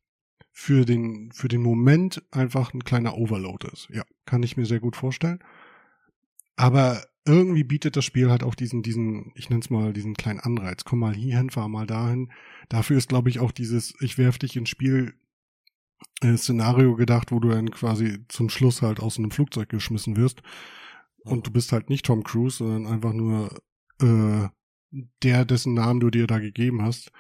für 0.58 0.86
den, 0.86 1.34
für 1.34 1.50
den 1.50 1.62
Moment 1.62 2.24
einfach 2.32 2.74
ein 2.74 2.86
kleiner 2.86 3.18
Overload 3.18 3.68
ist. 3.74 3.89
Ja, 3.91 4.04
kann 4.26 4.41
ich 4.41 4.56
mir 4.56 4.65
sehr 4.65 4.80
gut 4.80 4.96
vorstellen. 4.96 5.44
Aber 6.56 7.04
irgendwie 7.26 7.65
bietet 7.65 7.98
das 7.98 8.06
Spiel 8.06 8.32
halt 8.32 8.41
auch 8.41 8.56
diesen, 8.56 8.82
diesen, 8.82 9.34
ich 9.36 9.50
nenne 9.50 9.60
es 9.60 9.70
mal, 9.70 9.91
diesen 9.91 10.13
kleinen 10.13 10.39
Anreiz. 10.39 10.86
Komm 10.86 11.00
mal 11.00 11.13
hierhin, 11.13 11.50
fahr 11.50 11.68
mal 11.68 11.86
dahin. 11.86 12.32
Dafür 12.70 12.98
ist, 12.98 13.10
glaube 13.10 13.30
ich, 13.30 13.39
auch 13.39 13.52
dieses, 13.52 13.96
ich 14.00 14.18
werf 14.18 14.38
dich 14.38 14.56
ins 14.56 14.70
Spiel 14.70 15.15
äh, 16.22 16.38
Szenario 16.38 16.96
gedacht, 16.96 17.34
wo 17.34 17.41
du 17.41 17.50
dann 17.50 17.70
quasi 17.70 18.20
zum 18.30 18.48
Schluss 18.48 18.82
halt 18.82 19.02
aus 19.02 19.18
einem 19.18 19.32
Flugzeug 19.32 19.68
geschmissen 19.68 20.15
wirst. 20.15 20.41
Und 21.26 21.48
du 21.48 21.52
bist 21.52 21.74
halt 21.74 21.89
nicht 21.89 22.06
Tom 22.06 22.24
Cruise, 22.24 22.60
sondern 22.60 22.88
einfach 22.88 23.12
nur 23.12 23.50
äh, 24.02 24.48
der, 25.22 25.44
dessen 25.44 25.74
Namen 25.74 26.00
du 26.00 26.10
dir 26.10 26.28
da 26.28 26.39
gegeben 26.39 26.82
hast. 26.82 27.12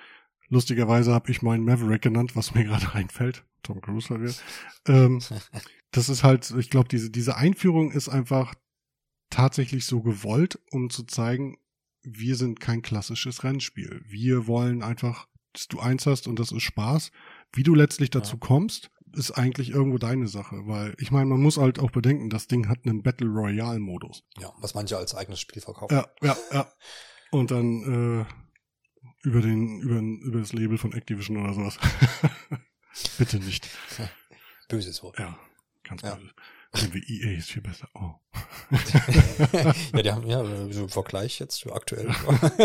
Lustigerweise 0.49 1.13
habe 1.13 1.31
ich 1.31 1.41
meinen 1.41 1.65
Maverick 1.65 2.01
genannt, 2.01 2.35
was 2.35 2.53
mir 2.53 2.63
gerade 2.65 2.93
einfällt. 2.93 3.43
Tom 3.63 3.81
Cruise 3.81 4.09
halt 4.09 4.21
wieder. 4.21 4.33
Ähm, 4.87 5.21
das 5.91 6.09
ist 6.09 6.23
halt, 6.23 6.51
ich 6.57 6.69
glaube, 6.69 6.87
diese, 6.87 7.09
diese 7.09 7.35
Einführung 7.35 7.91
ist 7.91 8.09
einfach 8.09 8.53
tatsächlich 9.29 9.85
so 9.85 10.01
gewollt, 10.01 10.59
um 10.71 10.89
zu 10.89 11.03
zeigen, 11.03 11.57
wir 12.03 12.35
sind 12.35 12.59
kein 12.59 12.81
klassisches 12.81 13.43
Rennspiel. 13.43 14.01
Wir 14.05 14.45
wollen 14.45 14.83
einfach, 14.83 15.27
dass 15.53 15.67
du 15.67 15.79
eins 15.79 16.05
hast 16.05 16.27
und 16.27 16.39
das 16.39 16.51
ist 16.51 16.61
Spaß. 16.61 17.11
Wie 17.51 17.63
du 17.63 17.73
letztlich 17.73 18.11
dazu 18.11 18.37
kommst, 18.37 18.91
ist 19.15 19.31
eigentlich 19.31 19.69
irgendwo 19.71 19.97
deine 19.97 20.27
Sache, 20.27 20.67
weil 20.67 20.93
ich 20.99 21.09
meine, 21.09 21.25
man 21.25 21.41
muss 21.41 21.57
halt 21.57 21.79
auch 21.79 21.91
bedenken, 21.91 22.29
das 22.29 22.47
Ding 22.47 22.67
hat 22.67 22.79
einen 22.85 23.01
Battle 23.01 23.27
Royale 23.27 23.79
Modus. 23.79 24.23
Ja, 24.37 24.51
was 24.59 24.75
manche 24.75 24.97
als 24.97 25.15
eigenes 25.15 25.39
Spiel 25.39 25.61
verkaufen. 25.61 25.95
Ja, 25.95 26.07
ja, 26.21 26.37
ja. 26.51 26.71
Und 27.31 27.51
dann 27.51 28.21
äh, 28.21 28.25
über 29.25 29.41
den 29.41 29.81
über, 29.81 29.99
über 29.99 30.39
das 30.39 30.53
Label 30.53 30.77
von 30.77 30.93
Activision 30.93 31.37
oder 31.37 31.53
sowas. 31.53 31.77
Bitte 33.17 33.39
nicht. 33.39 33.69
Böses 34.69 35.03
Wort. 35.03 35.19
Ja, 35.19 35.37
ganz 35.83 36.01
ja. 36.01 36.15
böse. 36.15 36.31
Irgendwie 36.73 37.21
EA 37.21 37.37
ist 37.37 37.51
viel 37.51 37.61
besser. 37.61 37.87
Oh. 37.93 38.15
ja, 39.93 40.01
die 40.01 40.11
haben 40.11 40.27
ja 40.27 40.43
so 40.71 40.83
im 40.83 40.89
Vergleich 40.89 41.39
jetzt 41.39 41.65
aktuell 41.71 42.13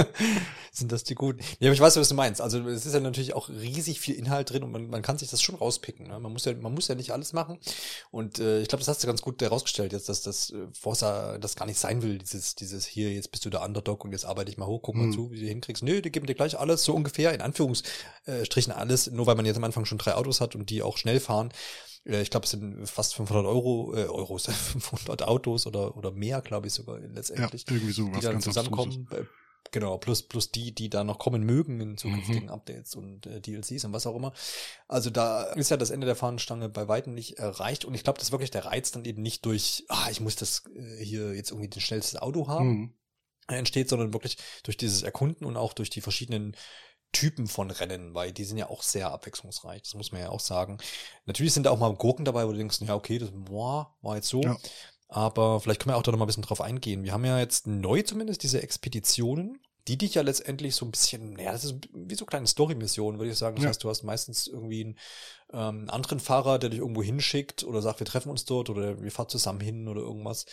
sind 0.73 0.91
das 0.93 1.05
die 1.05 1.15
guten. 1.15 1.41
Ja, 1.59 1.69
aber 1.69 1.75
ich 1.75 1.81
weiß, 1.81 1.97
was 1.97 2.09
du 2.09 2.15
meinst. 2.15 2.41
Also 2.41 2.67
es 2.69 2.87
ist 2.87 2.95
ja 2.95 3.01
natürlich 3.01 3.35
auch 3.35 3.49
riesig 3.49 4.01
viel 4.01 4.15
Inhalt 4.15 4.51
drin 4.51 4.63
und 4.63 4.73
man, 4.73 4.89
man 4.89 5.03
kann 5.03 5.19
sich 5.19 5.31
das 5.31 5.43
schon 5.43 5.55
rauspicken. 5.55 6.09
Ne? 6.09 6.19
Man 6.19 6.33
muss 6.33 6.45
ja, 6.45 6.55
man 6.55 6.75
muss 6.75 6.89
ja 6.89 6.95
nicht 6.95 7.13
alles 7.13 7.33
machen. 7.33 7.59
Und 8.11 8.39
äh, 8.39 8.61
ich 8.63 8.69
glaube, 8.69 8.81
das 8.81 8.89
hast 8.89 9.03
du 9.03 9.07
ganz 9.07 9.23
gut 9.23 9.41
herausgestellt 9.43 9.93
jetzt, 9.93 10.09
dass 10.09 10.23
das 10.23 10.51
äh, 10.51 10.67
Forza 10.73 11.39
das 11.39 11.57
gar 11.57 11.67
nicht 11.67 11.79
sein 11.79 12.03
will. 12.03 12.19
Dieses, 12.19 12.55
dieses 12.55 12.87
hier 12.87 13.13
jetzt 13.13 13.31
bist 13.31 13.45
du 13.45 13.51
der 13.51 13.63
Underdog 13.63 14.05
und 14.05 14.13
jetzt 14.13 14.25
arbeite 14.25 14.51
ich 14.51 14.59
mal 14.59 14.67
hoch, 14.67 14.83
guck 14.83 14.97
mal 14.97 15.07
mhm. 15.07 15.13
zu, 15.13 15.31
wie 15.31 15.41
du 15.41 15.47
hinkriegst. 15.47 15.83
Nö, 15.83 16.01
die 16.01 16.11
geben 16.11 16.27
dir 16.27 16.35
gleich 16.35 16.59
alles 16.59 16.85
so 16.85 16.95
ungefähr 16.95 17.33
in 17.35 17.41
Anführungsstrichen 17.41 18.73
alles, 18.73 19.11
nur 19.11 19.27
weil 19.27 19.37
man 19.37 19.47
jetzt 19.47 19.57
am 19.57 19.65
Anfang 19.65 19.85
schon 19.85 19.99
drei 19.99 20.15
Autos 20.15 20.41
hat 20.41 20.55
und 20.55 20.71
die 20.71 20.83
auch 20.83 20.97
schnell 20.97 21.21
fahren 21.21 21.53
ich 22.05 22.31
glaube, 22.31 22.45
es 22.45 22.51
sind 22.51 22.89
fast 22.89 23.15
500 23.15 23.45
Euro, 23.45 23.95
äh, 23.95 24.07
Euros, 24.07 24.47
500 24.47 25.23
Autos 25.23 25.67
oder, 25.67 25.97
oder 25.97 26.11
mehr, 26.11 26.41
glaube 26.41 26.67
ich 26.67 26.73
sogar 26.73 26.99
letztendlich, 26.99 27.65
ja, 27.69 27.75
irgendwie 27.75 27.93
so 27.93 28.09
die 28.09 28.21
dann 28.21 28.41
zusammenkommen. 28.41 29.07
Äh, 29.13 29.25
genau, 29.71 29.99
plus, 29.99 30.23
plus 30.23 30.51
die, 30.51 30.75
die 30.75 30.89
da 30.89 31.05
noch 31.05 31.19
kommen 31.19 31.45
mögen 31.45 31.81
in 31.81 31.97
zukünftigen 31.99 32.45
mhm. 32.45 32.51
Updates 32.51 32.95
und 32.95 33.27
äh, 33.27 33.41
DLCs 33.41 33.85
und 33.85 33.93
was 33.93 34.07
auch 34.07 34.17
immer. 34.17 34.33
Also 34.89 35.11
da 35.11 35.45
ist 35.45 35.71
ja 35.71 35.77
das 35.77 35.91
Ende 35.91 36.07
der 36.07 36.17
Fahnenstange 36.17 36.69
bei 36.71 36.89
weitem 36.89 37.15
nicht 37.15 37.39
erreicht 37.39 37.85
und 37.85 37.95
ich 37.95 38.03
glaube, 38.03 38.19
dass 38.19 38.33
wirklich 38.33 38.51
der 38.51 38.65
Reiz 38.65 38.91
dann 38.93 39.05
eben 39.05 39.23
nicht 39.23 39.45
durch, 39.45 39.85
ah, 39.89 40.09
ich 40.11 40.21
muss 40.21 40.37
das 40.37 40.65
äh, 40.75 41.05
hier 41.05 41.35
jetzt 41.35 41.51
irgendwie 41.51 41.69
das 41.69 41.83
schnellste 41.83 42.23
Auto 42.23 42.49
haben, 42.49 42.69
mhm. 42.69 42.95
entsteht, 43.49 43.91
sondern 43.91 44.15
wirklich 44.15 44.39
durch 44.63 44.79
dieses 44.79 45.03
Erkunden 45.03 45.45
und 45.45 45.57
auch 45.57 45.75
durch 45.75 45.91
die 45.91 46.01
verschiedenen 46.01 46.57
Typen 47.12 47.46
von 47.46 47.70
Rennen, 47.70 48.14
weil 48.14 48.33
die 48.33 48.44
sind 48.44 48.59
ja 48.59 48.70
auch 48.70 48.83
sehr 48.83 49.11
abwechslungsreich, 49.11 49.83
das 49.83 49.94
muss 49.94 50.12
man 50.12 50.20
ja 50.20 50.31
auch 50.31 50.40
sagen. 50.40 50.79
Natürlich 51.27 51.53
sind 51.53 51.66
da 51.66 51.70
auch 51.70 51.79
mal 51.79 51.94
Gurken 51.94 52.25
dabei, 52.25 52.46
wo 52.46 52.53
du 52.53 52.59
denkst, 52.59 52.81
ja, 52.83 52.94
okay, 52.94 53.18
das 53.18 53.31
boah, 53.33 53.94
war 54.03 54.16
jetzt 54.16 54.29
so. 54.29 54.42
Ja. 54.42 54.57
Aber 55.09 55.61
vielleicht 55.61 55.81
können 55.81 55.92
wir 55.94 55.99
auch 55.99 56.05
da 56.05 56.12
noch 56.12 56.18
mal 56.18 56.25
ein 56.25 56.29
bisschen 56.29 56.44
drauf 56.44 56.61
eingehen. 56.61 57.03
Wir 57.03 57.12
haben 57.12 57.25
ja 57.25 57.38
jetzt 57.38 57.66
neu 57.66 58.03
zumindest 58.03 58.44
diese 58.44 58.62
Expeditionen, 58.62 59.61
die 59.88 59.99
dich 59.99 60.14
ja 60.14 60.23
letztendlich 60.23 60.77
so 60.77 60.87
ein 60.87 60.92
bisschen, 60.92 61.37
ja, 61.37 61.51
das 61.51 61.64
ist 61.64 61.75
wie 61.92 62.14
so 62.14 62.25
kleine 62.25 62.46
Story-Missionen, 62.46 63.18
würde 63.18 63.33
ich 63.33 63.38
sagen. 63.38 63.57
Das 63.57 63.64
ja. 63.64 63.68
heißt, 63.70 63.83
du 63.83 63.88
hast 63.88 64.05
meistens 64.05 64.46
irgendwie 64.46 64.85
einen 64.85 64.99
ähm, 65.53 65.90
anderen 65.90 66.20
Fahrer, 66.20 66.61
der 66.61 66.70
dich 66.70 66.79
irgendwo 66.79 67.03
hinschickt 67.03 67.64
oder 67.64 67.83
sagt, 67.83 67.99
wir 67.99 68.07
treffen 68.07 68.31
uns 68.31 68.44
dort 68.44 68.70
oder 68.70 69.03
wir 69.03 69.11
fahren 69.11 69.29
zusammen 69.29 69.61
hin 69.61 69.88
oder 69.88 70.01
irgendwas. 70.01 70.46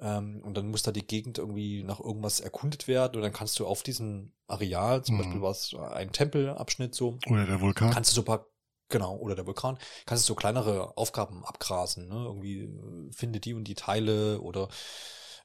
Ähm, 0.00 0.40
und 0.44 0.56
dann 0.56 0.68
muss 0.68 0.82
da 0.82 0.92
die 0.92 1.06
Gegend 1.06 1.38
irgendwie 1.38 1.82
nach 1.82 2.00
irgendwas 2.00 2.40
erkundet 2.40 2.86
werden 2.88 3.16
und 3.16 3.22
dann 3.22 3.32
kannst 3.32 3.58
du 3.58 3.66
auf 3.66 3.82
diesem 3.82 4.32
Areal, 4.46 5.02
zum 5.04 5.16
mhm. 5.16 5.18
Beispiel 5.20 5.42
war 5.42 5.50
es 5.50 5.74
ein 5.74 6.12
Tempelabschnitt 6.12 6.94
so. 6.94 7.18
Oder 7.28 7.46
der 7.46 7.60
Vulkan. 7.60 7.90
Kannst 7.90 8.12
du 8.12 8.14
so 8.14 8.22
ein 8.22 8.26
paar 8.26 8.46
Genau, 8.90 9.16
oder 9.16 9.34
der 9.34 9.46
Vulkan. 9.46 9.78
Kannst 10.06 10.24
du 10.24 10.28
so 10.28 10.34
kleinere 10.34 10.96
Aufgaben 10.96 11.44
abgrasen, 11.44 12.08
ne? 12.08 12.24
Irgendwie 12.24 12.60
äh, 12.62 13.12
finde 13.12 13.38
die 13.38 13.52
und 13.52 13.64
die 13.64 13.74
Teile 13.74 14.40
oder 14.40 14.68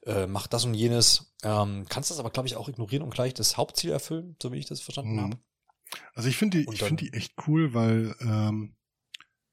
äh, 0.05 0.27
mach 0.27 0.47
das 0.47 0.65
und 0.65 0.73
jenes. 0.73 1.33
Ähm, 1.43 1.85
kannst 1.89 2.09
das 2.09 2.19
aber, 2.19 2.29
glaube 2.29 2.47
ich, 2.47 2.55
auch 2.55 2.69
ignorieren 2.69 3.03
und 3.03 3.13
gleich 3.13 3.33
das 3.33 3.57
Hauptziel 3.57 3.91
erfüllen, 3.91 4.37
so 4.41 4.51
wie 4.53 4.59
ich 4.59 4.65
das 4.65 4.81
verstanden 4.81 5.15
mhm. 5.15 5.21
habe. 5.21 5.37
Also 6.13 6.29
ich 6.29 6.37
finde 6.37 6.59
die, 6.59 6.73
ich 6.73 6.83
finde 6.83 7.03
die 7.03 7.13
echt 7.13 7.33
cool, 7.47 7.73
weil 7.73 8.15
ähm, 8.21 8.75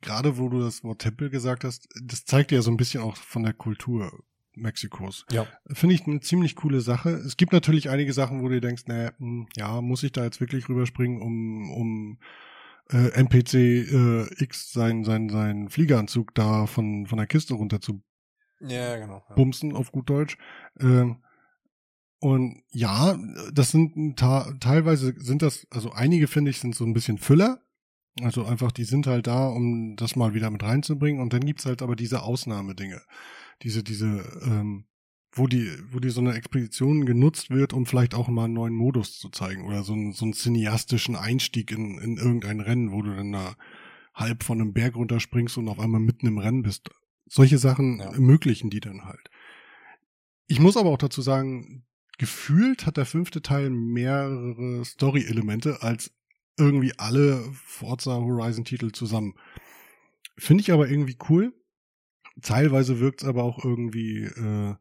gerade 0.01 0.39
wo 0.39 0.49
du 0.49 0.61
das 0.61 0.83
Wort 0.85 1.01
Tempel 1.01 1.29
gesagt 1.29 1.65
hast, 1.65 1.89
das 2.03 2.25
zeigt 2.25 2.53
ja 2.53 2.63
so 2.63 2.71
ein 2.71 2.77
bisschen 2.77 3.03
auch 3.03 3.17
von 3.17 3.43
der 3.43 3.53
Kultur. 3.53 4.11
Mexikos. 4.55 5.25
Ja. 5.31 5.47
Finde 5.73 5.95
ich 5.95 6.07
eine 6.07 6.21
ziemlich 6.21 6.57
coole 6.57 6.81
Sache. 6.81 7.11
Es 7.11 7.37
gibt 7.37 7.53
natürlich 7.53 7.91
einige 7.91 8.13
Sachen, 8.13 8.43
wo 8.43 8.49
du 8.49 8.61
denkst, 8.61 8.85
naja, 8.87 9.13
hm, 9.19 9.49
ja, 9.57 9.81
muss 9.81 10.03
ich 10.03 10.13
da 10.13 10.25
jetzt 10.25 10.41
wirklich 10.41 10.69
rüberspringen, 10.69 11.21
um, 11.23 11.71
um 11.73 12.19
äh, 12.91 13.13
NPC 13.13 13.55
äh, 13.55 14.43
X 14.43 14.73
seinen 14.73 15.05
sein, 15.05 15.29
sein 15.29 15.69
Fliegeranzug 15.69 16.35
da 16.35 16.67
von, 16.67 17.07
von 17.07 17.19
der 17.19 17.27
Kiste 17.27 17.55
runter 17.55 17.81
zu 17.81 18.03
ja, 18.61 18.97
genau, 18.97 19.25
ja. 19.29 19.35
bumsen, 19.35 19.75
auf 19.75 19.93
gut 19.93 20.11
Deutsch. 20.11 20.37
Ähm, 20.79 21.23
und 22.19 22.63
ja, 22.71 23.19
das 23.53 23.71
sind 23.71 24.19
teilweise 24.19 25.15
sind 25.17 25.41
das, 25.41 25.67
also 25.71 25.93
einige 25.93 26.27
finde 26.27 26.51
ich 26.51 26.61
sind 26.61 26.75
so 26.75 26.85
ein 26.85 26.93
bisschen 26.93 27.17
Füller. 27.17 27.63
Also 28.23 28.45
einfach, 28.45 28.73
die 28.73 28.85
sind 28.85 29.07
halt 29.07 29.27
da, 29.27 29.49
um 29.49 29.97
das 29.97 30.17
mal 30.17 30.35
wieder 30.35 30.51
mit 30.51 30.63
reinzubringen. 30.63 31.23
Und 31.23 31.33
dann 31.33 31.41
gibt's 31.41 31.65
halt 31.65 31.81
aber 31.81 31.97
diese 31.97 32.23
Ausnahmedinge 32.23 33.01
diese, 33.63 33.83
diese, 33.83 34.41
ähm, 34.45 34.87
wo 35.33 35.47
die, 35.47 35.71
wo 35.91 36.01
die 36.01 36.11
so 36.11 36.21
eine 36.21 36.35
Expedition 36.35 37.07
genutzt 37.07 37.51
wird, 37.51 37.73
um 37.73 37.87
vielleicht 37.87 38.15
auch 38.15 38.29
mal 38.29 38.45
einen 38.45 38.55
neuen 38.55 38.75
Modus 38.75 39.19
zu 39.19 39.29
zeigen 39.29 39.65
oder 39.65 39.85
so, 39.85 39.93
einen, 39.93 40.13
so 40.13 40.25
einen 40.25 40.35
cineastischen 40.35 41.15
Einstieg 41.17 41.71
in, 41.71 41.99
in 41.99 42.17
irgendein 42.17 42.61
Rennen, 42.61 42.93
wo 42.93 43.03
du 43.03 43.15
dann 43.15 43.33
da 43.33 43.57
halb 44.15 44.43
von 44.43 44.61
einem 44.61 44.73
Berg 44.73 44.97
runterspringst 44.97 45.57
und 45.59 45.69
auf 45.69 45.79
einmal 45.79 46.01
mitten 46.01 46.27
im 46.27 46.39
Rennen 46.39 46.63
bist. 46.63 46.91
Solche 47.27 47.59
Sachen 47.59 48.01
ja. 48.01 48.13
ermöglichen 48.13 48.71
die 48.71 48.81
dann 48.81 49.05
halt. 49.05 49.31
Ich 50.47 50.59
muss 50.59 50.77
aber 50.77 50.91
auch 50.91 50.99
dazu 50.99 51.23
sagen, 51.23 51.87
gefühlt 52.19 52.87
hat 52.87 52.97
der 52.97 53.07
fünfte 53.07 53.41
Teil 53.41 53.71
mehrere 53.71 54.85
Story-Elemente 54.85 55.83
als 55.83 56.13
irgendwie 56.59 56.93
alle 56.99 57.41
Forza 57.53 58.17
Horizon 58.17 58.65
Titel 58.65 58.91
zusammen. 58.91 59.35
Finde 60.37 60.63
ich 60.63 60.73
aber 60.73 60.89
irgendwie 60.89 61.17
cool, 61.29 61.55
Teilweise 62.43 63.01
wirkt 63.01 63.23
es 63.23 63.29
aber 63.29 63.45
auch 63.45 63.65
irgendwie, 63.65 64.25
äh, 64.25 64.75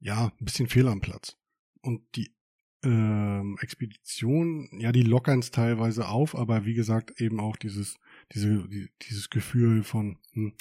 ja, 0.00 0.26
ein 0.26 0.44
bisschen 0.44 0.68
fehl 0.68 0.88
am 0.88 1.00
Platz. 1.00 1.36
Und 1.80 2.02
die 2.14 2.34
ähm, 2.82 3.56
Expedition, 3.60 4.68
ja, 4.78 4.92
die 4.92 5.02
lockern 5.02 5.38
es 5.38 5.50
teilweise 5.50 6.08
auf, 6.08 6.34
aber 6.34 6.64
wie 6.64 6.74
gesagt, 6.74 7.20
eben 7.20 7.40
auch 7.40 7.56
dieses, 7.56 7.96
diese, 8.32 8.68
die, 8.68 8.90
dieses 9.02 9.30
Gefühl 9.30 9.82
von, 9.82 10.18
hm, 10.32 10.54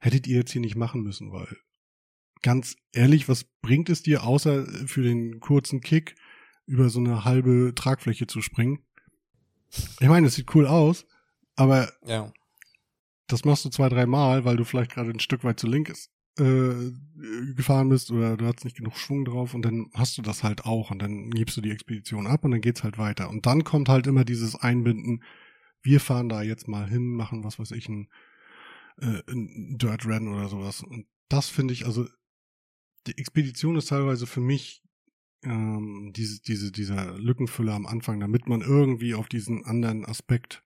hättet 0.00 0.26
ihr 0.26 0.38
jetzt 0.38 0.52
hier 0.52 0.60
nicht 0.60 0.76
machen 0.76 1.02
müssen, 1.02 1.32
weil 1.32 1.56
ganz 2.42 2.76
ehrlich, 2.92 3.28
was 3.28 3.44
bringt 3.44 3.88
es 3.88 4.02
dir, 4.02 4.24
außer 4.24 4.66
für 4.86 5.02
den 5.02 5.38
kurzen 5.38 5.80
Kick 5.80 6.16
über 6.66 6.90
so 6.90 6.98
eine 6.98 7.24
halbe 7.24 7.72
Tragfläche 7.74 8.26
zu 8.26 8.42
springen? 8.42 8.84
Ich 10.00 10.08
meine, 10.08 10.26
es 10.26 10.34
sieht 10.34 10.54
cool 10.54 10.66
aus, 10.66 11.06
aber 11.54 11.92
ja 12.04 12.32
das 13.26 13.44
machst 13.44 13.64
du 13.64 13.70
zwei, 13.70 13.88
drei 13.88 14.06
Mal, 14.06 14.44
weil 14.44 14.56
du 14.56 14.64
vielleicht 14.64 14.92
gerade 14.92 15.10
ein 15.10 15.20
Stück 15.20 15.44
weit 15.44 15.58
zu 15.58 15.66
links 15.66 16.10
äh, 16.38 16.92
gefahren 17.54 17.88
bist 17.88 18.10
oder 18.10 18.36
du 18.36 18.46
hast 18.46 18.64
nicht 18.64 18.76
genug 18.76 18.96
Schwung 18.96 19.24
drauf 19.24 19.54
und 19.54 19.62
dann 19.62 19.90
hast 19.94 20.16
du 20.16 20.22
das 20.22 20.42
halt 20.42 20.64
auch 20.64 20.90
und 20.90 21.00
dann 21.00 21.30
gibst 21.30 21.56
du 21.56 21.60
die 21.60 21.70
Expedition 21.70 22.26
ab 22.26 22.44
und 22.44 22.52
dann 22.52 22.60
geht's 22.60 22.82
halt 22.82 22.98
weiter. 22.98 23.28
Und 23.28 23.46
dann 23.46 23.64
kommt 23.64 23.88
halt 23.88 24.06
immer 24.06 24.24
dieses 24.24 24.56
Einbinden, 24.56 25.22
wir 25.82 26.00
fahren 26.00 26.28
da 26.28 26.42
jetzt 26.42 26.68
mal 26.68 26.88
hin, 26.88 27.14
machen 27.14 27.44
was 27.44 27.58
weiß 27.58 27.72
ich, 27.72 27.88
ein, 27.88 28.08
äh, 28.98 29.22
ein 29.28 29.76
Dirt 29.78 30.06
Run 30.06 30.28
oder 30.28 30.48
sowas. 30.48 30.82
Und 30.82 31.06
das 31.28 31.48
finde 31.48 31.74
ich, 31.74 31.86
also 31.86 32.06
die 33.06 33.18
Expedition 33.18 33.76
ist 33.76 33.88
teilweise 33.88 34.26
für 34.26 34.40
mich 34.40 34.82
ähm, 35.42 36.12
diese, 36.14 36.40
diese, 36.40 36.70
dieser 36.70 37.18
Lückenfüller 37.18 37.74
am 37.74 37.86
Anfang, 37.86 38.20
damit 38.20 38.48
man 38.48 38.60
irgendwie 38.60 39.14
auf 39.14 39.28
diesen 39.28 39.64
anderen 39.64 40.04
Aspekt 40.04 40.62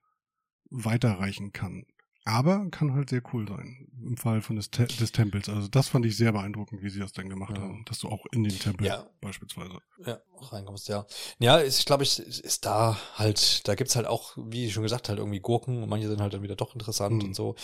weiterreichen 0.69 1.51
kann. 1.51 1.85
Aber 2.27 2.67
kann 2.71 2.93
halt 2.93 3.09
sehr 3.09 3.21
cool 3.31 3.47
sein 3.47 3.87
im 4.03 4.17
Fall 4.17 4.41
von 4.41 4.57
des, 4.57 4.69
Te 4.69 4.85
des 4.85 5.13
Tempels. 5.13 5.47
Also 5.47 5.69
das 5.69 5.87
fand 5.87 6.05
ich 6.05 6.17
sehr 6.17 6.33
beeindruckend, 6.33 6.81
wie 6.83 6.89
sie 6.89 6.99
das 6.99 7.13
dann 7.13 7.29
gemacht 7.29 7.55
ja. 7.55 7.61
haben, 7.61 7.85
dass 7.85 7.99
du 7.99 8.09
auch 8.09 8.25
in 8.33 8.43
den 8.43 8.57
Tempel 8.57 8.85
ja. 8.85 9.07
beispielsweise 9.21 9.79
ja 10.05 10.19
reinkommst. 10.39 10.89
Ja, 10.89 11.05
ja, 11.39 11.61
ich 11.61 11.85
glaube, 11.85 12.03
ich 12.03 12.19
ist 12.19 12.65
da 12.65 12.97
halt, 13.15 13.67
da 13.67 13.75
gibt's 13.75 13.95
halt 13.95 14.07
auch, 14.07 14.33
wie 14.35 14.69
schon 14.69 14.83
gesagt, 14.83 15.09
halt 15.09 15.19
irgendwie 15.19 15.39
Gurken 15.39 15.81
und 15.81 15.89
manche 15.89 16.07
sind 16.09 16.21
halt 16.21 16.33
dann 16.33 16.43
wieder 16.43 16.55
doch 16.55 16.73
interessant 16.73 17.23
mhm. 17.23 17.29
und 17.29 17.33
so. 17.33 17.55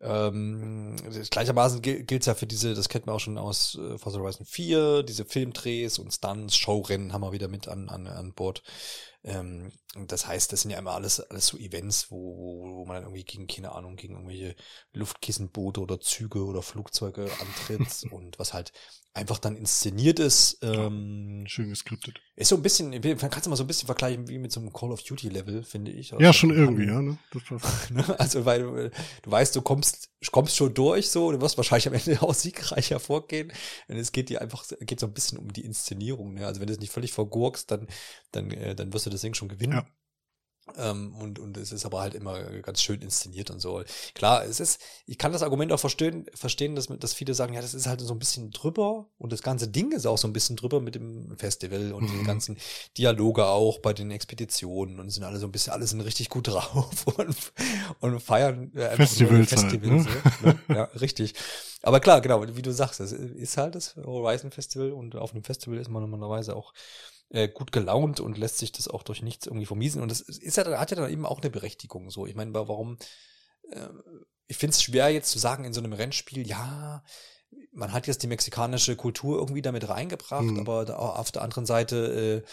Ähm, 0.00 0.96
gleichermaßen 1.30 1.82
gilt's 1.82 2.26
ja 2.26 2.34
für 2.34 2.46
diese, 2.46 2.74
das 2.74 2.88
kennt 2.88 3.06
man 3.06 3.14
auch 3.14 3.20
schon 3.20 3.38
aus 3.38 3.76
äh, 3.76 3.98
Forza 3.98 4.18
Horizon 4.18 4.46
4, 4.46 5.02
diese 5.02 5.26
Filmdrehs 5.26 5.98
und 5.98 6.12
Stunts, 6.12 6.56
Showrennen 6.56 7.12
haben 7.12 7.22
wir 7.22 7.32
wieder 7.32 7.48
mit 7.48 7.68
an 7.68 7.88
an, 7.88 8.06
an 8.06 8.32
Bord 8.32 8.62
Ähm, 9.28 9.72
das 10.06 10.26
heißt, 10.26 10.52
das 10.52 10.62
sind 10.62 10.70
ja 10.70 10.78
immer 10.78 10.92
alles, 10.92 11.20
alles 11.20 11.46
so 11.48 11.58
Events, 11.58 12.10
wo, 12.10 12.16
wo, 12.36 12.76
wo 12.78 12.84
man 12.86 12.96
dann 12.96 13.04
irgendwie 13.04 13.24
gegen, 13.24 13.46
keine 13.46 13.72
Ahnung, 13.72 13.96
gegen 13.96 14.14
irgendwelche 14.14 14.56
Luftkissenboote 14.92 15.80
oder 15.80 16.00
Züge 16.00 16.44
oder 16.44 16.62
Flugzeuge 16.62 17.30
antritt 17.40 18.04
und 18.10 18.38
was 18.38 18.54
halt 18.54 18.72
einfach 19.14 19.38
dann 19.38 19.56
inszeniert 19.56 20.18
ist. 20.18 20.58
Ähm, 20.62 21.44
Schön 21.46 21.68
geskriptet. 21.70 22.20
Ist 22.36 22.48
so 22.48 22.56
ein 22.56 22.62
bisschen, 22.62 22.92
kannst 23.00 23.46
du 23.46 23.50
mal 23.50 23.56
so 23.56 23.64
ein 23.64 23.66
bisschen 23.66 23.86
vergleichen 23.86 24.28
wie 24.28 24.38
mit 24.38 24.52
so 24.52 24.60
einem 24.60 24.72
Call 24.72 24.92
of 24.92 25.02
Duty 25.02 25.28
Level, 25.28 25.64
finde 25.64 25.90
ich. 25.90 26.12
Also 26.12 26.24
ja, 26.24 26.32
schon 26.32 26.50
irgendwie, 26.50 26.86
ja, 26.86 27.02
ne? 27.02 27.18
ne? 27.90 28.20
also, 28.20 28.44
weil 28.44 28.62
du, 28.62 28.90
du 29.22 29.30
weißt, 29.30 29.56
du 29.56 29.62
kommst, 29.62 30.10
kommst 30.30 30.56
schon 30.56 30.72
durch, 30.72 31.10
so, 31.10 31.32
du 31.32 31.40
wirst 31.40 31.56
wahrscheinlich 31.56 31.88
am 31.88 31.94
Ende 31.94 32.22
auch 32.22 32.34
siegreich 32.34 32.90
hervorgehen. 32.90 33.52
Und 33.88 33.96
es 33.96 34.12
geht 34.12 34.28
dir 34.28 34.40
einfach, 34.40 34.64
geht 34.80 35.00
so 35.00 35.06
ein 35.06 35.12
bisschen 35.12 35.38
um 35.38 35.52
die 35.52 35.64
Inszenierung, 35.64 36.34
ne? 36.34 36.46
Also, 36.46 36.60
wenn 36.60 36.68
du 36.68 36.72
es 36.72 36.80
nicht 36.80 36.92
völlig 36.92 37.12
vergurkst, 37.12 37.70
dann, 37.70 37.88
dann, 38.30 38.50
äh, 38.50 38.74
dann 38.74 38.92
wirst 38.92 39.06
du 39.06 39.10
das 39.10 39.20
Ding 39.20 39.34
schon 39.34 39.48
gewinnen. 39.48 39.72
Ja. 39.72 39.86
Ähm, 40.76 41.14
und, 41.16 41.38
und 41.38 41.56
es 41.56 41.72
ist 41.72 41.84
aber 41.84 42.00
halt 42.00 42.14
immer 42.14 42.42
ganz 42.62 42.82
schön 42.82 43.00
inszeniert 43.00 43.50
und 43.50 43.60
so. 43.60 43.82
Klar, 44.14 44.44
es 44.44 44.60
ist, 44.60 44.80
ich 45.06 45.18
kann 45.18 45.32
das 45.32 45.42
Argument 45.42 45.72
auch 45.72 45.80
verstehen, 45.80 46.26
verstehen 46.34 46.74
dass, 46.74 46.86
dass 46.86 47.14
viele 47.14 47.34
sagen, 47.34 47.54
ja, 47.54 47.60
das 47.60 47.74
ist 47.74 47.86
halt 47.86 48.00
so 48.00 48.12
ein 48.12 48.18
bisschen 48.18 48.50
drüber 48.50 49.06
und 49.18 49.32
das 49.32 49.42
ganze 49.42 49.68
Ding 49.68 49.92
ist 49.92 50.06
auch 50.06 50.18
so 50.18 50.28
ein 50.28 50.32
bisschen 50.32 50.56
drüber 50.56 50.80
mit 50.80 50.94
dem 50.94 51.36
Festival 51.38 51.92
und 51.92 52.04
mhm. 52.04 52.18
die 52.18 52.24
ganzen 52.24 52.56
Dialoge 52.96 53.46
auch 53.46 53.78
bei 53.78 53.92
den 53.92 54.10
Expeditionen 54.10 55.00
und 55.00 55.10
sind 55.10 55.24
alle 55.24 55.38
so 55.38 55.46
ein 55.46 55.52
bisschen, 55.52 55.72
alle 55.72 55.86
sind 55.86 56.00
richtig 56.00 56.28
gut 56.28 56.48
drauf 56.48 57.06
und, 57.06 57.36
und 58.00 58.20
feiern 58.20 58.72
äh, 58.74 58.96
Festivals. 58.96 59.48
Festivals 59.48 60.06
halt, 60.06 60.42
ne? 60.42 60.60
ne? 60.68 60.74
Ja, 60.76 60.84
richtig. 61.00 61.34
Aber 61.82 62.00
klar, 62.00 62.20
genau, 62.20 62.44
wie 62.56 62.62
du 62.62 62.72
sagst, 62.72 63.00
es 63.00 63.12
ist 63.12 63.56
halt 63.56 63.74
das 63.74 63.96
Horizon 63.96 64.50
Festival 64.50 64.92
und 64.92 65.14
auf 65.16 65.32
einem 65.32 65.44
Festival 65.44 65.78
ist 65.78 65.88
man 65.88 66.02
normalerweise 66.02 66.56
auch 66.56 66.72
äh, 67.30 67.48
gut 67.48 67.72
gelaunt 67.72 68.20
und 68.20 68.38
lässt 68.38 68.58
sich 68.58 68.72
das 68.72 68.88
auch 68.88 69.02
durch 69.02 69.22
nichts 69.22 69.46
irgendwie 69.46 69.66
vermiesen. 69.66 70.02
Und 70.02 70.10
das 70.10 70.20
ist 70.20 70.56
ja, 70.56 70.78
hat 70.78 70.90
ja 70.90 70.96
dann 70.96 71.10
eben 71.10 71.26
auch 71.26 71.40
eine 71.40 71.50
Berechtigung. 71.50 72.10
So, 72.10 72.26
ich 72.26 72.34
meine, 72.34 72.54
warum? 72.54 72.98
Äh, 73.70 73.88
ich 74.46 74.56
finde 74.56 74.74
es 74.74 74.82
schwer 74.82 75.10
jetzt 75.10 75.30
zu 75.30 75.38
sagen 75.38 75.64
in 75.64 75.72
so 75.72 75.80
einem 75.80 75.92
Rennspiel, 75.92 76.46
ja, 76.46 77.04
man 77.72 77.92
hat 77.92 78.06
jetzt 78.06 78.22
die 78.22 78.28
mexikanische 78.28 78.96
Kultur 78.96 79.38
irgendwie 79.38 79.62
damit 79.62 79.88
reingebracht, 79.88 80.44
mhm. 80.44 80.60
aber 80.60 80.84
da, 80.84 80.96
auf 80.96 81.30
der 81.30 81.42
anderen 81.42 81.66
Seite 81.66 82.44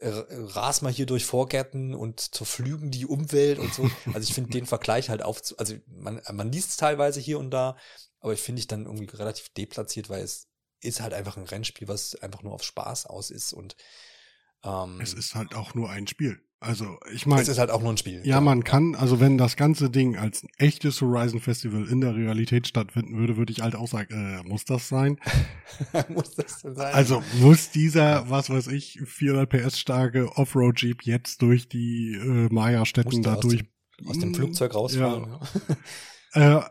äh, 0.00 0.08
ras 0.08 0.82
mal 0.82 0.92
hier 0.92 1.06
durch 1.06 1.24
Vorgärten 1.24 1.94
und 1.94 2.34
zerflügen 2.34 2.90
die 2.90 3.06
Umwelt 3.06 3.58
und 3.58 3.72
so. 3.72 3.90
Also 4.14 4.20
ich 4.20 4.34
finde 4.34 4.50
den 4.50 4.66
Vergleich 4.66 5.08
halt 5.08 5.22
auf, 5.22 5.40
also 5.58 5.74
man, 5.86 6.20
man 6.32 6.52
liest 6.52 6.70
es 6.70 6.76
teilweise 6.76 7.20
hier 7.20 7.38
und 7.38 7.50
da, 7.50 7.76
aber 8.20 8.32
ich 8.32 8.40
finde 8.40 8.60
ich 8.60 8.66
dann 8.66 8.86
irgendwie 8.86 9.08
relativ 9.16 9.50
deplatziert, 9.50 10.08
weil 10.08 10.22
es 10.22 10.48
ist 10.80 11.00
halt 11.00 11.14
einfach 11.14 11.36
ein 11.36 11.44
Rennspiel, 11.44 11.88
was 11.88 12.14
einfach 12.16 12.42
nur 12.42 12.52
auf 12.52 12.62
Spaß 12.62 13.06
aus 13.06 13.30
ist 13.30 13.52
und 13.52 13.76
ähm, 14.64 15.00
es 15.00 15.14
ist 15.14 15.34
halt 15.34 15.54
auch 15.54 15.74
nur 15.74 15.90
ein 15.90 16.06
Spiel. 16.06 16.40
Also 16.64 16.98
ich 17.12 17.26
meine. 17.26 17.42
Es 17.42 17.48
ist 17.48 17.58
halt 17.58 17.70
auch 17.70 17.82
nur 17.82 17.90
ein 17.90 17.98
Spiel. 17.98 18.22
Ja, 18.24 18.40
man 18.40 18.64
kann, 18.64 18.94
also 18.94 19.20
wenn 19.20 19.36
das 19.36 19.56
ganze 19.56 19.90
Ding 19.90 20.16
als 20.16 20.42
ein 20.42 20.48
echtes 20.56 21.02
Horizon 21.02 21.40
Festival 21.40 21.86
in 21.86 22.00
der 22.00 22.16
Realität 22.16 22.66
stattfinden 22.66 23.18
würde, 23.18 23.36
würde 23.36 23.52
ich 23.52 23.60
halt 23.60 23.74
auch 23.74 23.86
sagen, 23.86 24.14
äh, 24.14 24.48
muss 24.48 24.64
das 24.64 24.88
sein? 24.88 25.18
muss 26.08 26.34
das 26.36 26.62
denn 26.62 26.74
sein? 26.74 26.94
Also 26.94 27.22
muss 27.40 27.70
dieser, 27.70 28.30
was 28.30 28.48
weiß 28.48 28.68
ich, 28.68 28.98
400 29.04 29.48
PS 29.48 29.78
starke 29.78 30.36
Offroad 30.38 30.80
Jeep 30.80 31.02
jetzt 31.02 31.42
durch 31.42 31.68
die 31.68 32.14
äh, 32.14 32.48
Maya-Städten 32.50 33.22
da 33.22 33.36
durch. 33.36 33.64
Aus 34.06 34.18
dem 34.18 34.34
Flugzeug 34.34 34.74
rausfallen. 34.74 35.38
Ja. 36.34 36.60
äh, 36.60 36.64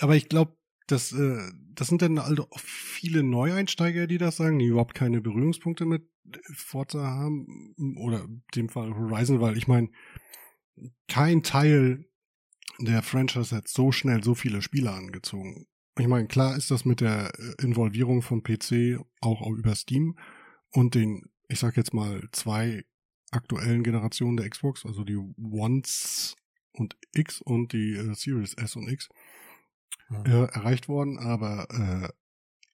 aber 0.00 0.16
ich 0.16 0.28
glaube, 0.28 0.56
das, 0.86 1.12
äh, 1.12 1.38
das 1.74 1.88
sind 1.88 2.02
dann 2.02 2.18
also 2.18 2.48
viele 2.56 3.22
Neueinsteiger, 3.22 4.06
die 4.06 4.18
das 4.18 4.36
sagen, 4.36 4.58
die 4.58 4.66
überhaupt 4.66 4.94
keine 4.94 5.20
Berührungspunkte 5.20 5.84
mit 5.84 6.08
Forza 6.54 7.02
haben 7.02 7.74
oder 7.98 8.24
in 8.24 8.42
dem 8.54 8.68
Fall 8.68 8.94
Horizon, 8.94 9.40
weil 9.40 9.56
ich 9.56 9.68
meine, 9.68 9.90
kein 11.08 11.42
Teil 11.42 12.06
der 12.78 13.02
Franchise 13.02 13.54
hat 13.54 13.68
so 13.68 13.92
schnell 13.92 14.24
so 14.24 14.34
viele 14.34 14.62
Spieler 14.62 14.94
angezogen. 14.94 15.66
Ich 15.98 16.08
meine, 16.08 16.26
klar 16.26 16.56
ist 16.56 16.70
das 16.70 16.84
mit 16.84 17.00
der 17.00 17.32
äh, 17.38 17.62
Involvierung 17.62 18.22
von 18.22 18.42
PC 18.42 18.98
auch 19.20 19.46
über 19.48 19.74
Steam 19.76 20.18
und 20.70 20.94
den, 20.94 21.30
ich 21.48 21.60
sag 21.60 21.76
jetzt 21.76 21.94
mal, 21.94 22.28
zwei 22.32 22.84
aktuellen 23.30 23.84
Generationen 23.84 24.36
der 24.36 24.48
Xbox, 24.48 24.84
also 24.84 25.04
die 25.04 25.16
Ones 25.16 26.36
und 26.72 26.96
X 27.12 27.40
und 27.40 27.72
die 27.72 27.94
äh, 27.94 28.14
Series 28.14 28.54
S 28.54 28.74
und 28.74 28.88
X, 28.88 29.08
mhm. 30.08 30.26
äh, 30.26 30.44
erreicht 30.44 30.88
worden, 30.88 31.18
aber 31.18 31.68
äh, 31.70 32.08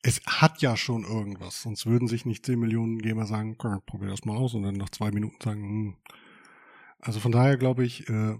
es 0.02 0.20
hat 0.26 0.62
ja 0.62 0.76
schon 0.76 1.04
irgendwas, 1.04 1.62
sonst 1.62 1.86
würden 1.86 2.08
sich 2.08 2.24
nicht 2.24 2.46
10 2.46 2.58
Millionen 2.58 2.98
Gamer 3.00 3.26
sagen, 3.26 3.56
probier 3.58 4.08
das 4.08 4.24
mal 4.24 4.36
aus 4.36 4.54
und 4.54 4.62
dann 4.62 4.76
nach 4.76 4.90
zwei 4.90 5.10
Minuten 5.10 5.36
sagen, 5.42 5.62
hm. 5.62 5.96
also 7.00 7.20
von 7.20 7.32
daher 7.32 7.58
glaube 7.58 7.84
ich, 7.84 8.08
äh, 8.08 8.38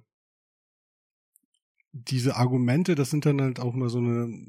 diese 1.93 2.37
Argumente, 2.37 2.95
das 2.95 3.11
sind 3.11 3.27
dann 3.27 3.41
halt 3.41 3.59
auch 3.59 3.75
mal 3.75 3.89
so 3.89 3.99
eine, 3.99 4.49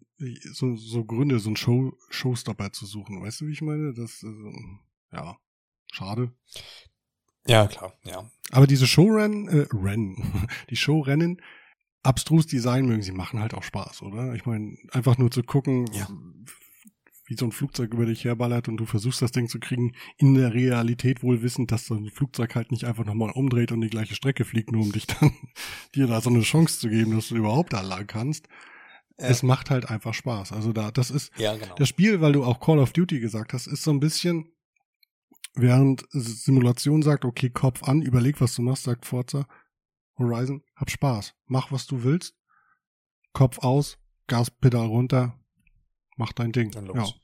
so, 0.53 0.75
so 0.75 1.05
Gründe, 1.05 1.39
so 1.39 1.49
ein 1.49 1.55
Show, 1.55 1.97
Showstopper 2.09 2.71
zu 2.71 2.85
suchen. 2.85 3.21
Weißt 3.21 3.41
du, 3.41 3.47
wie 3.47 3.51
ich 3.51 3.61
meine? 3.61 3.93
Das, 3.93 4.23
äh, 4.23 5.15
ja, 5.15 5.37
schade. 5.91 6.31
Ja, 7.47 7.67
klar, 7.67 7.97
ja. 8.03 8.29
Aber 8.51 8.67
diese 8.67 8.85
Showrennen, 8.85 9.47
äh, 9.47 9.67
Rennen, 9.73 10.47
die 10.69 10.75
Showrennen, 10.75 11.41
abstrus 12.03 12.47
Design 12.47 12.85
mögen 12.85 13.03
sie 13.03 13.11
machen 13.11 13.39
halt 13.39 13.53
auch 13.53 13.63
Spaß, 13.63 14.01
oder? 14.01 14.33
Ich 14.33 14.45
meine, 14.45 14.77
einfach 14.91 15.17
nur 15.17 15.31
zu 15.31 15.43
gucken, 15.43 15.87
ja 15.93 16.07
wie 17.31 17.37
so 17.37 17.45
ein 17.45 17.53
Flugzeug 17.53 17.93
über 17.93 18.05
dich 18.05 18.25
herballert 18.25 18.67
und 18.67 18.75
du 18.75 18.85
versuchst 18.85 19.21
das 19.21 19.31
Ding 19.31 19.47
zu 19.47 19.57
kriegen, 19.61 19.93
in 20.17 20.33
der 20.33 20.53
Realität 20.53 21.23
wohl 21.23 21.41
wissend, 21.41 21.71
dass 21.71 21.85
so 21.85 21.95
ein 21.95 22.09
Flugzeug 22.09 22.55
halt 22.55 22.71
nicht 22.71 22.83
einfach 22.83 23.05
nochmal 23.05 23.31
umdreht 23.31 23.71
und 23.71 23.79
die 23.79 23.89
gleiche 23.89 24.15
Strecke 24.15 24.43
fliegt, 24.43 24.73
nur 24.73 24.81
um 24.81 24.91
dich 24.91 25.07
dann, 25.07 25.31
dir 25.95 26.07
da 26.07 26.19
so 26.19 26.29
eine 26.29 26.41
Chance 26.41 26.79
zu 26.79 26.89
geben, 26.89 27.15
dass 27.15 27.29
du 27.29 27.37
überhaupt 27.37 27.71
da 27.71 27.79
lang 27.79 28.05
kannst. 28.05 28.49
Ja. 29.17 29.27
Es 29.27 29.43
macht 29.43 29.69
halt 29.69 29.89
einfach 29.89 30.13
Spaß. 30.13 30.51
Also 30.51 30.73
da, 30.73 30.91
das 30.91 31.09
ist, 31.09 31.31
ja, 31.37 31.55
genau. 31.55 31.73
das 31.75 31.87
Spiel, 31.87 32.19
weil 32.19 32.33
du 32.33 32.43
auch 32.43 32.59
Call 32.59 32.79
of 32.79 32.91
Duty 32.91 33.21
gesagt 33.21 33.53
hast, 33.53 33.67
ist 33.67 33.83
so 33.83 33.91
ein 33.91 34.01
bisschen, 34.01 34.51
während 35.55 36.03
Simulation 36.09 37.01
sagt, 37.01 37.23
okay, 37.23 37.49
Kopf 37.49 37.83
an, 37.83 38.01
überleg, 38.01 38.41
was 38.41 38.55
du 38.55 38.61
machst, 38.61 38.83
sagt 38.83 39.05
Forza, 39.05 39.47
Horizon, 40.17 40.63
hab 40.75 40.89
Spaß, 40.89 41.33
mach, 41.45 41.71
was 41.71 41.87
du 41.87 42.03
willst, 42.03 42.35
Kopf 43.33 43.59
aus, 43.59 43.97
Gaspedal 44.27 44.87
runter, 44.87 45.39
mach 46.17 46.33
dein 46.33 46.51
Ding. 46.51 46.71
Dann 46.71 46.85
los. 46.85 46.97
Ja. 46.97 47.21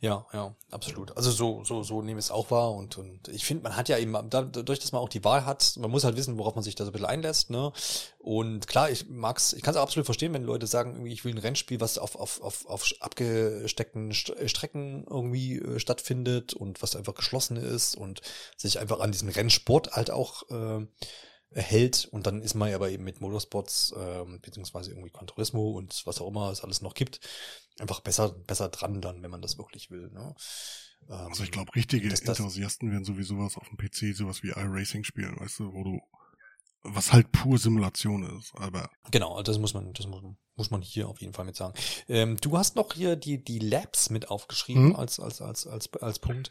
Ja, 0.00 0.26
ja, 0.32 0.56
absolut. 0.70 1.16
Also 1.16 1.30
so, 1.30 1.62
so, 1.62 1.84
so 1.84 2.02
nehme 2.02 2.18
ich 2.18 2.26
es 2.26 2.30
auch 2.32 2.50
wahr 2.50 2.72
und, 2.72 2.98
und 2.98 3.28
ich 3.28 3.44
finde, 3.44 3.62
man 3.62 3.76
hat 3.76 3.88
ja 3.88 3.98
eben, 3.98 4.12
dadurch, 4.28 4.80
dass 4.80 4.90
man 4.90 5.00
auch 5.00 5.08
die 5.08 5.22
Wahl 5.22 5.46
hat, 5.46 5.76
man 5.78 5.90
muss 5.90 6.02
halt 6.02 6.16
wissen, 6.16 6.38
worauf 6.38 6.56
man 6.56 6.64
sich 6.64 6.74
da 6.74 6.84
so 6.84 6.90
ein 6.90 6.92
bisschen 6.92 7.06
einlässt, 7.06 7.50
ne? 7.50 7.72
Und 8.18 8.66
klar, 8.66 8.90
ich 8.90 9.08
mag's, 9.08 9.52
ich 9.52 9.62
kann 9.62 9.74
es 9.74 9.80
absolut 9.80 10.04
verstehen, 10.04 10.34
wenn 10.34 10.42
Leute 10.42 10.66
sagen, 10.66 11.06
ich 11.06 11.24
will 11.24 11.32
ein 11.32 11.38
Rennspiel, 11.38 11.80
was 11.80 11.98
auf, 11.98 12.16
auf, 12.16 12.40
auf, 12.42 12.66
auf 12.66 12.92
abgesteckten 13.00 14.12
Strecken 14.12 15.06
irgendwie 15.08 15.58
äh, 15.58 15.78
stattfindet 15.78 16.52
und 16.54 16.82
was 16.82 16.96
einfach 16.96 17.14
geschlossen 17.14 17.56
ist 17.56 17.96
und 17.96 18.20
sich 18.56 18.80
einfach 18.80 18.98
an 18.98 19.12
diesem 19.12 19.28
Rennsport 19.28 19.92
halt 19.92 20.10
auch 20.10 20.48
äh, 20.50 20.86
hält 21.54 22.06
und 22.10 22.26
dann 22.26 22.42
ist 22.42 22.54
man 22.54 22.70
ja 22.70 22.76
aber 22.76 22.90
eben 22.90 23.04
mit 23.04 23.20
Motorsports 23.20 23.94
ähm, 23.96 24.40
beziehungsweise 24.40 24.90
irgendwie 24.90 25.10
Conturismo 25.10 25.72
und 25.72 26.02
was 26.06 26.20
auch 26.20 26.28
immer 26.28 26.50
es 26.50 26.62
alles 26.62 26.82
noch 26.82 26.94
gibt, 26.94 27.20
einfach 27.78 28.00
besser, 28.00 28.30
besser 28.30 28.68
dran 28.68 29.00
dann, 29.00 29.22
wenn 29.22 29.30
man 29.30 29.42
das 29.42 29.58
wirklich 29.58 29.90
will. 29.90 30.10
Ne? 30.12 30.34
Ähm, 31.08 31.14
also 31.14 31.44
ich 31.44 31.50
glaube, 31.50 31.74
richtige 31.74 32.08
das, 32.08 32.22
Enthusiasten 32.22 32.90
werden 32.90 33.04
sowieso 33.04 33.38
was 33.38 33.56
auf 33.56 33.68
dem 33.68 33.76
PC, 33.76 34.16
sowas 34.16 34.42
wie 34.42 34.50
iRacing 34.50 35.04
spielen, 35.04 35.38
weißt 35.38 35.60
du, 35.60 35.72
wo 35.72 35.84
du 35.84 36.00
was 36.82 37.12
halt 37.12 37.30
pur 37.32 37.58
Simulation 37.58 38.38
ist, 38.38 38.52
aber. 38.56 38.90
Genau, 39.10 39.42
das 39.42 39.58
muss 39.58 39.74
man, 39.74 39.92
das 39.92 40.06
muss, 40.06 40.22
muss 40.56 40.70
man 40.70 40.82
hier 40.82 41.08
auf 41.08 41.20
jeden 41.20 41.32
Fall 41.32 41.44
mit 41.44 41.56
sagen. 41.56 41.74
Ähm, 42.08 42.36
du 42.40 42.58
hast 42.58 42.76
noch 42.76 42.92
hier 42.94 43.16
die, 43.16 43.42
die 43.42 43.58
Labs 43.58 44.10
mit 44.10 44.30
aufgeschrieben 44.30 44.88
mhm. 44.88 44.96
als, 44.96 45.20
als, 45.20 45.40
als, 45.40 45.66
als, 45.66 45.92
als 45.94 46.18
Punkt. 46.18 46.50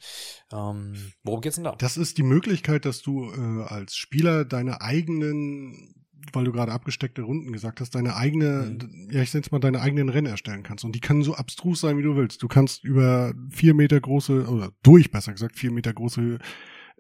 Ähm, 0.52 1.14
worum 1.24 1.42
geht's 1.42 1.56
denn 1.56 1.66
da? 1.66 1.76
Das 1.76 1.98
ist 1.98 2.18
die 2.18 2.24
Möglichkeit, 2.24 2.86
dass 2.86 3.02
du 3.02 3.32
äh, 3.32 3.64
als 3.64 3.96
Spieler 3.96 4.46
deine 4.46 4.82
eigenen 4.82 5.96
weil 6.34 6.46
du 6.46 6.52
gerade 6.52 6.72
abgesteckte 6.72 7.24
Runden 7.24 7.52
gesagt 7.52 7.82
hast, 7.82 7.96
deine 7.96 8.16
eigene, 8.16 8.78
mhm. 8.80 9.10
ja, 9.12 9.22
ich 9.22 9.34
nenne 9.34 9.44
es 9.44 9.52
mal 9.52 9.60
deine 9.60 9.82
eigenen 9.82 10.10
Rennen 10.10 10.28
erstellen 10.28 10.64
kannst. 10.64 10.86
Und 10.86 10.94
die 10.94 11.00
können 11.00 11.24
so 11.24 11.36
abstrus 11.36 11.82
sein, 11.82 11.98
wie 11.98 12.04
du 12.04 12.16
willst. 12.16 12.44
Du 12.44 12.48
kannst 12.48 12.84
über 12.84 13.34
vier 13.50 13.74
Meter 13.74 14.00
große, 14.00 14.48
oder 14.48 14.72
durch, 14.84 15.12
besser 15.12 15.32
gesagt, 15.32 15.58
vier 15.58 15.72
Meter 15.72 15.94
große 15.94 16.40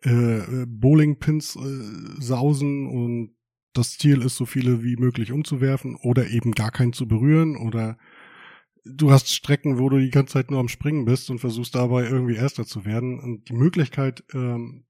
äh, 0.02 0.66
Bowling-Pins 0.68 1.56
äh, 1.56 2.22
sausen 2.22 2.88
und 2.88 3.36
das 3.74 3.98
Ziel 3.98 4.22
ist, 4.22 4.36
so 4.36 4.46
viele 4.46 4.84
wie 4.84 4.98
möglich 4.98 5.32
umzuwerfen 5.32 5.96
oder 5.96 6.30
eben 6.30 6.52
gar 6.52 6.72
keinen 6.72 6.94
zu 6.94 7.08
berühren 7.08 7.56
oder 7.56 7.98
du 8.84 9.12
hast 9.12 9.30
Strecken, 9.34 9.80
wo 9.80 9.90
du 9.90 10.00
die 10.00 10.10
ganze 10.10 10.34
Zeit 10.34 10.52
nur 10.52 10.60
am 10.60 10.68
Springen 10.68 11.06
bist 11.06 11.30
und 11.30 11.40
versuchst 11.40 11.76
dabei 11.76 12.04
irgendwie 12.04 12.36
Erster 12.36 12.66
zu 12.66 12.86
werden. 12.86 13.20
Und 13.20 13.50
die 13.50 13.54
Möglichkeit 13.54 14.24
ähm, 14.34 14.86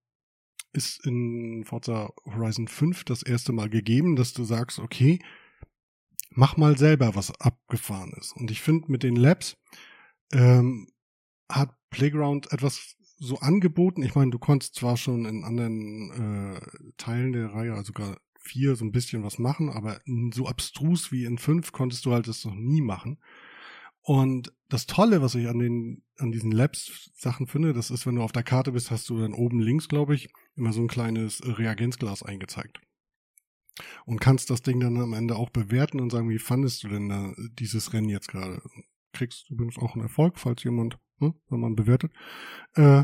ist 0.73 1.05
in 1.05 1.63
Forza 1.65 2.09
Horizon 2.25 2.67
5 2.67 3.03
das 3.03 3.23
erste 3.23 3.51
Mal 3.51 3.69
gegeben, 3.69 4.15
dass 4.15 4.33
du 4.33 4.43
sagst, 4.43 4.79
okay, 4.79 5.19
mach 6.29 6.57
mal 6.57 6.77
selber 6.77 7.15
was 7.15 7.31
abgefahren 7.39 8.13
ist. 8.17 8.33
Und 8.35 8.51
ich 8.51 8.61
finde, 8.61 8.91
mit 8.91 9.03
den 9.03 9.15
Labs 9.15 9.57
ähm, 10.31 10.87
hat 11.49 11.75
Playground 11.89 12.51
etwas 12.53 12.95
so 13.21 13.37
angeboten. 13.37 14.01
Ich 14.01 14.15
meine, 14.15 14.31
du 14.31 14.39
konntest 14.39 14.75
zwar 14.75 14.97
schon 14.97 15.25
in 15.25 15.43
anderen 15.43 16.55
äh, 16.55 16.91
Teilen 16.97 17.33
der 17.33 17.53
Reihe, 17.53 17.73
also 17.73 17.87
sogar 17.87 18.17
vier, 18.39 18.75
so 18.75 18.83
ein 18.83 18.91
bisschen 18.91 19.23
was 19.23 19.37
machen, 19.37 19.69
aber 19.69 20.01
so 20.33 20.47
abstrus 20.47 21.11
wie 21.11 21.25
in 21.25 21.37
fünf 21.37 21.71
konntest 21.71 22.03
du 22.05 22.13
halt 22.13 22.27
das 22.27 22.43
noch 22.43 22.55
nie 22.55 22.81
machen. 22.81 23.19
Und 24.01 24.51
das 24.67 24.87
Tolle, 24.87 25.21
was 25.21 25.35
ich 25.35 25.47
an 25.47 25.59
den, 25.59 26.03
an 26.17 26.31
diesen 26.31 26.51
Labs-Sachen 26.51 27.45
finde, 27.45 27.73
das 27.73 27.91
ist, 27.91 28.07
wenn 28.07 28.15
du 28.15 28.23
auf 28.23 28.31
der 28.31 28.41
Karte 28.41 28.71
bist, 28.71 28.89
hast 28.89 29.07
du 29.09 29.19
dann 29.19 29.33
oben 29.33 29.59
links, 29.59 29.87
glaube 29.87 30.15
ich, 30.15 30.29
immer 30.55 30.73
so 30.73 30.81
ein 30.81 30.87
kleines 30.87 31.41
Reagenzglas 31.45 32.23
eingezeigt. 32.23 32.81
Und 34.05 34.19
kannst 34.19 34.49
das 34.49 34.63
Ding 34.63 34.79
dann 34.79 34.97
am 34.97 35.13
Ende 35.13 35.35
auch 35.35 35.51
bewerten 35.51 35.99
und 35.99 36.09
sagen, 36.09 36.29
wie 36.29 36.39
fandest 36.39 36.83
du 36.83 36.87
denn 36.87 37.09
da 37.09 37.33
dieses 37.37 37.93
Rennen 37.93 38.09
jetzt 38.09 38.29
gerade? 38.29 38.63
Kriegst 39.13 39.51
übrigens 39.51 39.77
auch 39.77 39.93
einen 39.93 40.03
Erfolg, 40.03 40.39
falls 40.39 40.63
jemand, 40.63 40.97
ne, 41.21 41.33
wenn 41.49 41.59
man 41.59 41.75
bewertet. 41.75 42.11
Äh, 42.75 43.03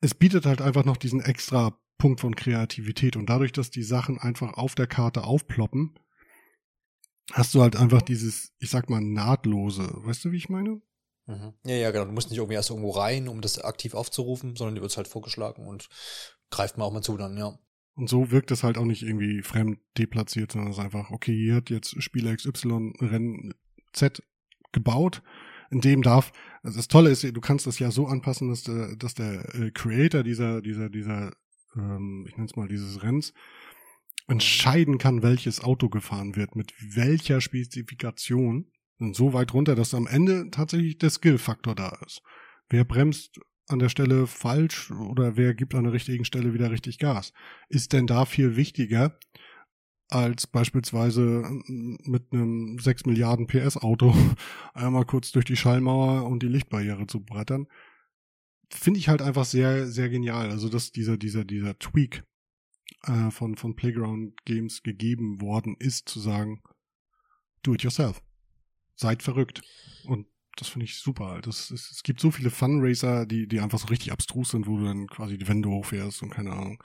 es 0.00 0.14
bietet 0.14 0.46
halt 0.46 0.62
einfach 0.62 0.84
noch 0.84 0.96
diesen 0.96 1.20
extra 1.20 1.78
Punkt 1.98 2.20
von 2.20 2.34
Kreativität 2.34 3.16
und 3.16 3.28
dadurch, 3.28 3.52
dass 3.52 3.70
die 3.70 3.82
Sachen 3.82 4.18
einfach 4.18 4.54
auf 4.54 4.74
der 4.74 4.86
Karte 4.86 5.24
aufploppen, 5.24 5.94
hast 7.32 7.54
du 7.54 7.62
halt 7.62 7.76
einfach 7.76 8.02
dieses, 8.02 8.52
ich 8.58 8.70
sag 8.70 8.88
mal, 8.90 9.00
nahtlose. 9.00 9.90
Weißt 9.94 10.24
du, 10.24 10.32
wie 10.32 10.38
ich 10.38 10.48
meine? 10.48 10.80
Mhm. 11.26 11.52
Ja, 11.64 11.76
ja, 11.76 11.90
genau. 11.90 12.06
Du 12.06 12.12
musst 12.12 12.30
nicht 12.30 12.38
irgendwie 12.38 12.54
erst 12.54 12.70
irgendwo 12.70 12.90
rein, 12.90 13.28
um 13.28 13.40
das 13.40 13.58
aktiv 13.58 13.94
aufzurufen, 13.94 14.56
sondern 14.56 14.74
dir 14.74 14.80
wird 14.80 14.96
halt 14.96 15.08
vorgeschlagen 15.08 15.66
und 15.66 15.88
greift 16.50 16.76
mal 16.76 16.84
auch 16.84 16.92
mal 16.92 17.02
zu 17.02 17.16
dann, 17.16 17.36
ja. 17.36 17.58
Und 17.94 18.08
so 18.08 18.30
wirkt 18.30 18.50
es 18.50 18.62
halt 18.62 18.78
auch 18.78 18.84
nicht 18.84 19.02
irgendwie 19.02 19.42
fremd 19.42 19.78
deplatziert, 19.98 20.52
sondern 20.52 20.70
es 20.70 20.78
ist 20.78 20.84
einfach, 20.84 21.10
okay, 21.10 21.36
hier 21.36 21.56
hat 21.56 21.70
jetzt 21.70 22.02
Spieler 22.02 22.34
XY 22.34 22.94
Rennen 23.00 23.54
Z 23.92 24.22
gebaut, 24.72 25.22
in 25.70 25.80
dem 25.80 26.02
darf, 26.02 26.32
also 26.62 26.76
das 26.76 26.88
Tolle 26.88 27.10
ist, 27.10 27.24
du 27.24 27.40
kannst 27.40 27.66
das 27.66 27.78
ja 27.78 27.90
so 27.90 28.06
anpassen, 28.06 28.48
dass 28.48 28.64
der, 28.64 28.96
dass 28.96 29.14
der 29.14 29.54
äh, 29.54 29.70
Creator 29.70 30.22
dieser, 30.22 30.60
dieser, 30.60 30.90
dieser, 30.90 31.32
ähm, 31.76 32.26
ich 32.28 32.36
nenne 32.36 32.46
es 32.46 32.56
mal 32.56 32.68
dieses 32.68 33.02
Renns, 33.02 33.32
entscheiden 34.28 34.98
kann, 34.98 35.22
welches 35.22 35.60
Auto 35.60 35.88
gefahren 35.88 36.36
wird, 36.36 36.56
mit 36.56 36.72
welcher 36.94 37.40
Spezifikation. 37.40 38.66
Und 38.98 39.16
so 39.16 39.32
weit 39.32 39.54
runter, 39.54 39.74
dass 39.74 39.94
am 39.94 40.06
Ende 40.06 40.50
tatsächlich 40.50 40.98
der 40.98 41.08
Skill-Faktor 41.08 41.74
da 41.74 41.98
ist. 42.06 42.20
Wer 42.68 42.84
bremst 42.84 43.40
an 43.66 43.78
der 43.78 43.88
Stelle 43.88 44.26
falsch 44.26 44.90
oder 44.90 45.36
wer 45.36 45.54
gibt 45.54 45.74
an 45.74 45.84
der 45.84 45.94
richtigen 45.94 46.26
Stelle 46.26 46.52
wieder 46.52 46.70
richtig 46.70 46.98
Gas? 46.98 47.32
Ist 47.68 47.94
denn 47.94 48.06
da 48.06 48.26
viel 48.26 48.56
wichtiger, 48.56 49.18
als 50.12 50.46
beispielsweise 50.46 51.48
mit 51.66 52.32
einem 52.32 52.78
6 52.78 53.06
Milliarden 53.06 53.46
PS 53.46 53.76
Auto 53.76 54.14
einmal 54.74 55.04
kurz 55.04 55.32
durch 55.32 55.44
die 55.44 55.56
Schallmauer 55.56 56.26
und 56.26 56.42
die 56.42 56.48
Lichtbarriere 56.48 57.06
zu 57.06 57.20
brettern? 57.20 57.66
Finde 58.70 59.00
ich 59.00 59.08
halt 59.08 59.22
einfach 59.22 59.44
sehr, 59.44 59.86
sehr 59.88 60.08
genial. 60.08 60.50
Also, 60.50 60.68
dass 60.68 60.92
dieser, 60.92 61.16
dieser, 61.16 61.44
dieser 61.44 61.78
Tweak 61.78 62.22
äh, 63.02 63.30
von, 63.30 63.56
von 63.56 63.74
Playground 63.74 64.44
Games 64.44 64.82
gegeben 64.82 65.40
worden 65.40 65.76
ist, 65.78 66.08
zu 66.08 66.20
sagen, 66.20 66.62
do 67.62 67.74
it 67.74 67.82
yourself. 67.82 68.22
Seid 68.94 69.22
verrückt. 69.22 69.62
Und 70.04 70.26
das 70.56 70.68
finde 70.68 70.84
ich 70.84 70.98
super. 70.98 71.40
Das 71.42 71.70
ist, 71.70 71.90
es 71.90 72.02
gibt 72.02 72.20
so 72.20 72.30
viele 72.30 72.50
Funracer, 72.50 73.26
die, 73.26 73.46
die 73.48 73.60
einfach 73.60 73.78
so 73.78 73.86
richtig 73.88 74.12
abstrus 74.12 74.50
sind, 74.50 74.66
wo 74.66 74.76
du 74.76 74.84
dann 74.84 75.06
quasi 75.06 75.38
die 75.38 75.48
Wände 75.48 75.68
hochfährst 75.68 76.22
und 76.22 76.30
keine 76.30 76.52
Ahnung. 76.52 76.82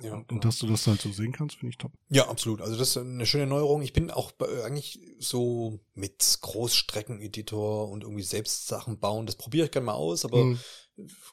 Ja, 0.00 0.14
und, 0.14 0.30
und 0.32 0.44
dass 0.44 0.58
du 0.58 0.66
das 0.66 0.86
halt 0.86 1.00
so 1.00 1.12
sehen 1.12 1.32
kannst, 1.32 1.56
finde 1.56 1.70
ich 1.70 1.78
top. 1.78 1.92
Ja, 2.08 2.28
absolut. 2.28 2.60
Also 2.60 2.76
das 2.76 2.90
ist 2.90 2.96
eine 2.96 3.26
schöne 3.26 3.46
Neuerung. 3.46 3.82
Ich 3.82 3.92
bin 3.92 4.10
auch 4.10 4.32
eigentlich 4.64 4.98
so 5.18 5.78
mit 5.94 6.38
Großstreckeneditor 6.40 7.88
und 7.88 8.02
irgendwie 8.02 8.24
selbst 8.24 8.66
Sachen 8.66 8.98
bauen. 8.98 9.26
Das 9.26 9.36
probiere 9.36 9.66
ich 9.66 9.70
gerne 9.70 9.86
mal 9.86 9.92
aus, 9.94 10.24
aber 10.24 10.38
mhm. 10.38 10.58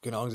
genau, 0.03 0.29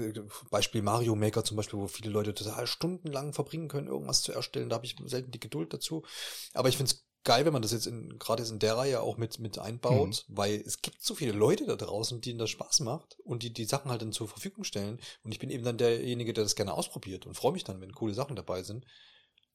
Beispiel 0.51 0.83
Mario 0.83 1.15
Maker 1.15 1.45
zum 1.45 1.57
Beispiel, 1.57 1.79
wo 1.79 1.87
viele 1.87 2.11
Leute 2.11 2.35
total 2.35 2.67
stundenlang 2.67 3.33
verbringen 3.33 3.69
können, 3.69 3.87
irgendwas 3.87 4.23
zu 4.23 4.33
erstellen. 4.33 4.71
Da 4.71 4.77
habe 4.77 4.87
ich 4.87 4.97
selten 5.05 5.31
die 5.31 5.41
Geduld 5.41 5.73
dazu. 5.73 6.05
Aber 6.53 6.69
ich 6.69 6.77
finde 6.77 6.91
es 6.93 7.06
geil, 7.27 7.45
wenn 7.45 7.53
man 7.53 7.61
das 7.61 7.73
jetzt 7.73 7.87
in, 7.87 8.19
gerade 8.19 8.43
jetzt 8.43 8.53
in 8.53 8.59
der 8.59 8.79
Reihe 8.79 9.03
auch 9.03 9.19
mit, 9.19 9.39
mit 9.39 9.59
einbaut, 9.59 10.25
mhm. 10.27 10.37
weil 10.37 10.55
es 10.65 10.81
gibt 10.81 11.03
so 11.03 11.15
viele 11.15 11.33
Leute 11.33 11.67
da 11.67 11.77
draußen, 11.77 12.23
denen 12.23 12.39
das 12.39 12.49
Spaß 12.51 12.81
macht 12.81 13.19
und 13.25 13.43
die 13.43 13.53
die 13.53 13.67
Sachen 13.67 13.91
halt 13.91 14.01
dann 14.01 14.13
zur 14.13 14.29
Verfügung 14.29 14.65
stellen. 14.65 14.99
Und 15.23 15.33
ich 15.33 15.39
bin 15.39 15.51
eben 15.51 15.65
dann 15.65 15.77
derjenige, 15.77 16.33
der 16.33 16.45
das 16.45 16.57
gerne 16.57 16.73
ausprobiert 16.73 17.27
und 17.27 17.35
freue 17.35 17.53
mich 17.53 17.65
dann, 17.65 17.81
wenn 17.83 17.93
coole 17.93 18.15
Sachen 18.15 18.37
dabei 18.37 18.63
sind. 18.63 18.85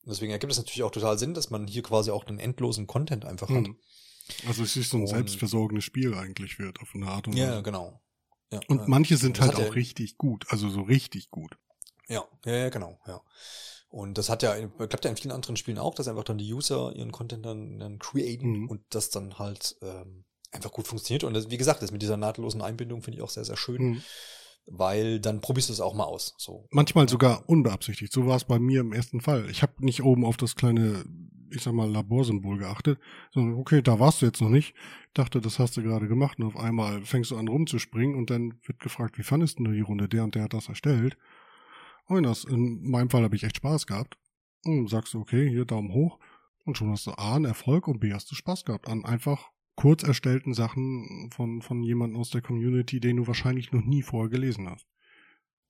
Und 0.03 0.11
deswegen 0.11 0.32
ergibt 0.32 0.51
es 0.51 0.57
natürlich 0.57 0.84
auch 0.84 0.91
total 0.91 1.17
Sinn, 1.17 1.34
dass 1.34 1.49
man 1.49 1.65
hier 1.65 1.82
quasi 1.82 2.11
auch 2.11 2.26
einen 2.26 2.39
endlosen 2.39 2.86
Content 2.86 3.26
einfach 3.26 3.49
mhm. 3.49 3.67
hat. 3.67 4.47
Also 4.47 4.63
es 4.63 4.76
ist 4.76 4.89
so 4.91 4.97
ein 4.97 5.03
und, 5.03 5.07
selbstversorgendes 5.07 5.84
Spiel 5.84 6.13
eigentlich 6.13 6.59
wird, 6.59 6.80
auf 6.82 6.91
eine 6.93 7.07
Art 7.07 7.28
und 7.28 7.34
Weise. 7.34 7.45
Ja, 7.45 7.61
genau. 7.61 8.01
Ja, 8.51 8.59
und 8.67 8.88
manche 8.88 9.15
sind 9.15 9.39
halt 9.39 9.55
auch 9.55 9.76
richtig 9.76 10.17
gut, 10.17 10.45
also 10.49 10.69
so 10.69 10.82
richtig 10.82 11.32
gut. 11.32 11.57
Ja, 12.09 12.28
ja, 12.45 12.53
ja, 12.53 12.69
genau, 12.69 12.99
ja. 13.07 13.22
Und 13.92 14.18
das 14.18 14.30
hat 14.30 14.42
ja, 14.42 14.56
klappt 14.56 15.04
ja 15.04 15.12
in 15.12 15.18
vielen 15.18 15.34
anderen 15.34 15.58
Spielen 15.58 15.78
auch, 15.78 15.94
dass 15.94 16.08
einfach 16.08 16.24
dann 16.24 16.38
die 16.38 16.52
User 16.54 16.96
ihren 16.96 17.12
Content 17.12 17.46
dann, 17.46 17.78
dann 17.78 18.00
createn 18.00 18.62
mhm. 18.62 18.70
und 18.70 18.82
das 18.89 19.10
dann 19.10 19.38
halt 19.38 19.76
ähm, 19.82 20.24
einfach 20.52 20.72
gut 20.72 20.88
funktioniert. 20.88 21.26
Und 21.26 21.34
das, 21.34 21.52
wie 21.52 21.58
gesagt, 21.58 21.82
das 21.82 21.92
mit 21.92 22.02
dieser 22.02 22.16
nahtlosen 22.16 22.62
Einbindung 22.62 23.02
finde 23.02 23.18
ich 23.18 23.24
auch 23.24 23.30
sehr, 23.30 23.44
sehr 23.44 23.58
schön. 23.58 23.82
Mhm. 23.82 24.02
Weil 24.68 25.20
dann 25.20 25.42
probierst 25.42 25.68
du 25.68 25.74
es 25.74 25.82
auch 25.82 25.94
mal 25.94 26.06
aus. 26.06 26.36
So. 26.38 26.68
Manchmal 26.72 27.10
sogar 27.10 27.44
unbeabsichtigt. 27.50 28.14
So 28.14 28.28
war 28.28 28.38
es 28.38 28.46
bei 28.46 28.60
mir 28.60 28.80
im 28.80 28.94
ersten 28.94 29.20
Fall. 29.20 29.50
Ich 29.50 29.62
habe 29.62 29.74
nicht 29.80 30.04
oben 30.04 30.24
auf 30.24 30.38
das 30.38 30.56
kleine, 30.56 31.04
ich 31.50 31.62
sag 31.62 31.74
mal, 31.74 31.89
Laborsymbol 31.89 32.60
geachtet, 32.60 32.98
sondern 33.34 33.60
okay, 33.60 33.82
da 33.82 34.00
warst 34.00 34.22
du 34.22 34.26
jetzt 34.26 34.39
noch 34.39 34.50
nicht. 34.50 34.74
Dachte, 35.14 35.42
das 35.42 35.60
hast 35.60 35.76
du 35.76 35.84
gerade 35.84 36.08
gemacht 36.08 36.39
und 36.39 36.46
auf 36.46 36.56
einmal 36.56 37.04
fängst 37.04 37.32
du 37.32 37.38
an 37.38 37.50
rumzuspringen 37.50 38.16
und 38.16 38.30
dann 38.30 38.54
wird 38.64 38.80
gefragt, 38.80 39.18
wie 39.18 39.24
fandest 39.24 39.60
du 39.60 39.66
die 39.66 39.82
Runde? 39.82 40.08
Der 40.08 40.24
und 40.24 40.36
der 40.36 40.44
hat 40.44 40.54
das 40.54 40.70
erstellt. 40.70 41.18
Und 42.06 42.24
das, 42.24 42.43
in 42.43 42.89
meinem 42.89 43.10
Fall 43.10 43.24
habe 43.24 43.36
ich 43.36 43.43
echt 43.43 43.58
Spaß 43.58 43.88
gehabt. 43.88 44.18
Und 44.64 44.89
sagst 44.89 45.14
du, 45.14 45.20
okay, 45.20 45.49
hier 45.49 45.66
Daumen 45.66 45.93
hoch. 45.93 46.20
Und 46.66 46.78
schon 46.78 46.91
hast 46.91 47.08
du 47.08 47.12
A, 47.12 47.36
einen 47.36 47.45
Erfolg 47.45 47.88
und 47.88 47.99
B, 47.99 48.14
hast 48.14 48.30
du 48.30 48.36
Spaß 48.36 48.66
gehabt 48.66 48.88
an 48.88 49.06
einfach 49.06 49.49
kurz 49.76 50.04
erstellten 50.04 50.54
Sachen 50.54 51.30
von, 51.34 51.62
von 51.62 51.82
jemandem 51.82 52.20
aus 52.20 52.30
der 52.30 52.41
Community, 52.41 52.99
den 52.99 53.18
du 53.18 53.28
wahrscheinlich 53.28 53.72
noch 53.72 53.84
nie 53.84 54.04
vorher 54.04 54.30
gelesen 54.30 54.70
hast. 54.70 54.86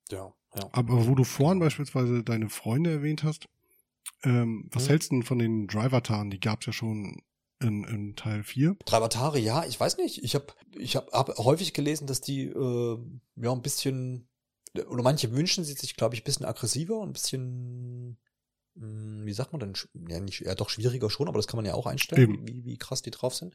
Ja, 0.09 0.33
ja. 0.55 0.69
Aber 0.73 1.07
wo 1.07 1.15
du 1.15 1.23
vorhin 1.23 1.59
beispielsweise 1.59 2.23
deine 2.23 2.49
Freunde 2.49 2.91
erwähnt 2.91 3.23
hast, 3.23 3.47
ähm, 4.23 4.67
was 4.71 4.85
mhm. 4.85 4.89
hältst 4.89 5.11
du 5.11 5.15
denn 5.15 5.23
von 5.23 5.39
den 5.39 5.67
Driver-Taren? 5.67 6.29
Die 6.29 6.39
gab 6.39 6.61
es 6.61 6.67
ja 6.67 6.73
schon 6.73 7.21
in, 7.61 7.83
in 7.85 8.15
Teil 8.15 8.43
4. 8.43 8.75
Driver-Tare, 8.85 9.39
ja, 9.39 9.63
ich 9.65 9.79
weiß 9.79 9.97
nicht. 9.97 10.23
Ich 10.23 10.35
habe 10.35 10.47
ich 10.75 10.95
hab, 10.95 11.11
hab 11.13 11.37
häufig 11.37 11.73
gelesen, 11.73 12.07
dass 12.07 12.19
die 12.21 12.43
äh, 12.47 12.97
ja 13.37 13.51
ein 13.51 13.61
bisschen 13.61 14.27
oder 14.87 15.03
manche 15.03 15.31
wünschen 15.31 15.63
sie 15.63 15.73
sich, 15.73 15.95
glaube 15.95 16.15
ich, 16.15 16.21
ein 16.21 16.25
bisschen 16.25 16.45
aggressiver 16.45 16.97
und 16.97 17.09
ein 17.09 17.13
bisschen, 17.13 18.17
hm, 18.75 19.25
wie 19.25 19.33
sagt 19.33 19.51
man 19.53 19.59
denn, 19.59 19.73
ja, 20.07 20.19
nicht, 20.19 20.41
ja 20.41 20.55
doch 20.55 20.69
schwieriger 20.69 21.09
schon, 21.09 21.27
aber 21.27 21.37
das 21.37 21.47
kann 21.47 21.57
man 21.57 21.65
ja 21.65 21.73
auch 21.73 21.87
einstellen, 21.87 22.47
wie, 22.47 22.63
wie 22.63 22.77
krass 22.77 23.01
die 23.01 23.11
drauf 23.11 23.35
sind. 23.35 23.53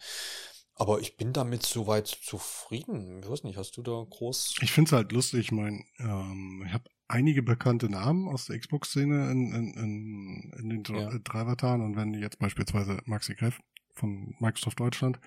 Aber 0.79 1.01
ich 1.01 1.17
bin 1.17 1.33
damit 1.33 1.62
soweit 1.62 2.07
zufrieden. 2.07 3.21
Ich 3.23 3.31
weiß 3.31 3.45
nicht, 3.45 3.57
hast 3.57 3.79
du 3.79 3.83
da 3.83 4.05
groß. 4.09 4.57
Ich 4.61 4.73
finde 4.73 4.91
es 4.91 4.93
halt 4.93 5.11
lustig, 5.11 5.47
ich 5.47 5.53
meine, 5.53 5.83
ähm, 5.99 6.64
ich 6.67 6.73
habe 6.75 6.85
einige 7.09 7.43
bekannte 7.43 7.89
Namen 7.89 8.29
aus 8.29 8.47
der 8.47 8.59
Xbox-Szene 8.59 9.31
in, 9.31 9.53
in, 9.55 9.75
in, 9.75 10.53
in 10.59 10.69
den 10.69 10.95
ja. 10.95 11.19
Driver-Taren 11.19 11.81
und 11.81 11.97
wenn 11.97 12.12
jetzt 12.12 12.39
beispielsweise 12.39 13.01
Maxi 13.07 13.35
Greff 13.35 13.59
von 13.95 14.35
Microsoft 14.39 14.79
Deutschland, 14.79 15.19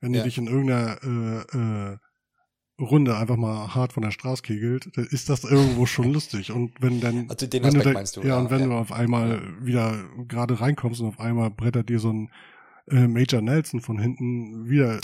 wenn 0.00 0.12
die 0.12 0.18
ja. 0.18 0.24
dich 0.24 0.36
in 0.36 0.48
irgendeiner 0.48 1.02
äh, 1.02 1.92
äh, 1.92 1.98
Runde 2.80 3.16
einfach 3.16 3.36
mal 3.36 3.74
hart 3.74 3.92
von 3.92 4.02
der 4.02 4.10
Straße 4.10 4.42
kegelt, 4.42 4.96
dann 4.96 5.06
ist 5.06 5.28
das 5.28 5.44
irgendwo 5.44 5.86
schon 5.86 6.12
lustig. 6.12 6.50
Und 6.50 6.72
wenn 6.80 7.00
dann, 7.00 7.30
also 7.30 7.46
den 7.46 7.64
Aspekt 7.64 7.84
du 7.84 7.88
da, 7.88 7.94
meinst 7.94 8.16
du, 8.16 8.20
ja, 8.22 8.28
ja, 8.28 8.38
und 8.38 8.50
wenn 8.50 8.60
ja. 8.60 8.66
du 8.66 8.72
auf 8.72 8.90
einmal 8.90 9.30
ja. 9.30 9.66
wieder 9.66 10.04
gerade 10.26 10.60
reinkommst 10.60 11.00
und 11.00 11.08
auf 11.08 11.20
einmal 11.20 11.50
brettert 11.50 11.88
dir 11.88 12.00
so 12.00 12.12
ein 12.12 12.30
äh, 12.88 13.06
Major 13.06 13.40
Nelson 13.40 13.80
von 13.80 13.98
hinten 13.98 14.68
wieder, 14.68 15.00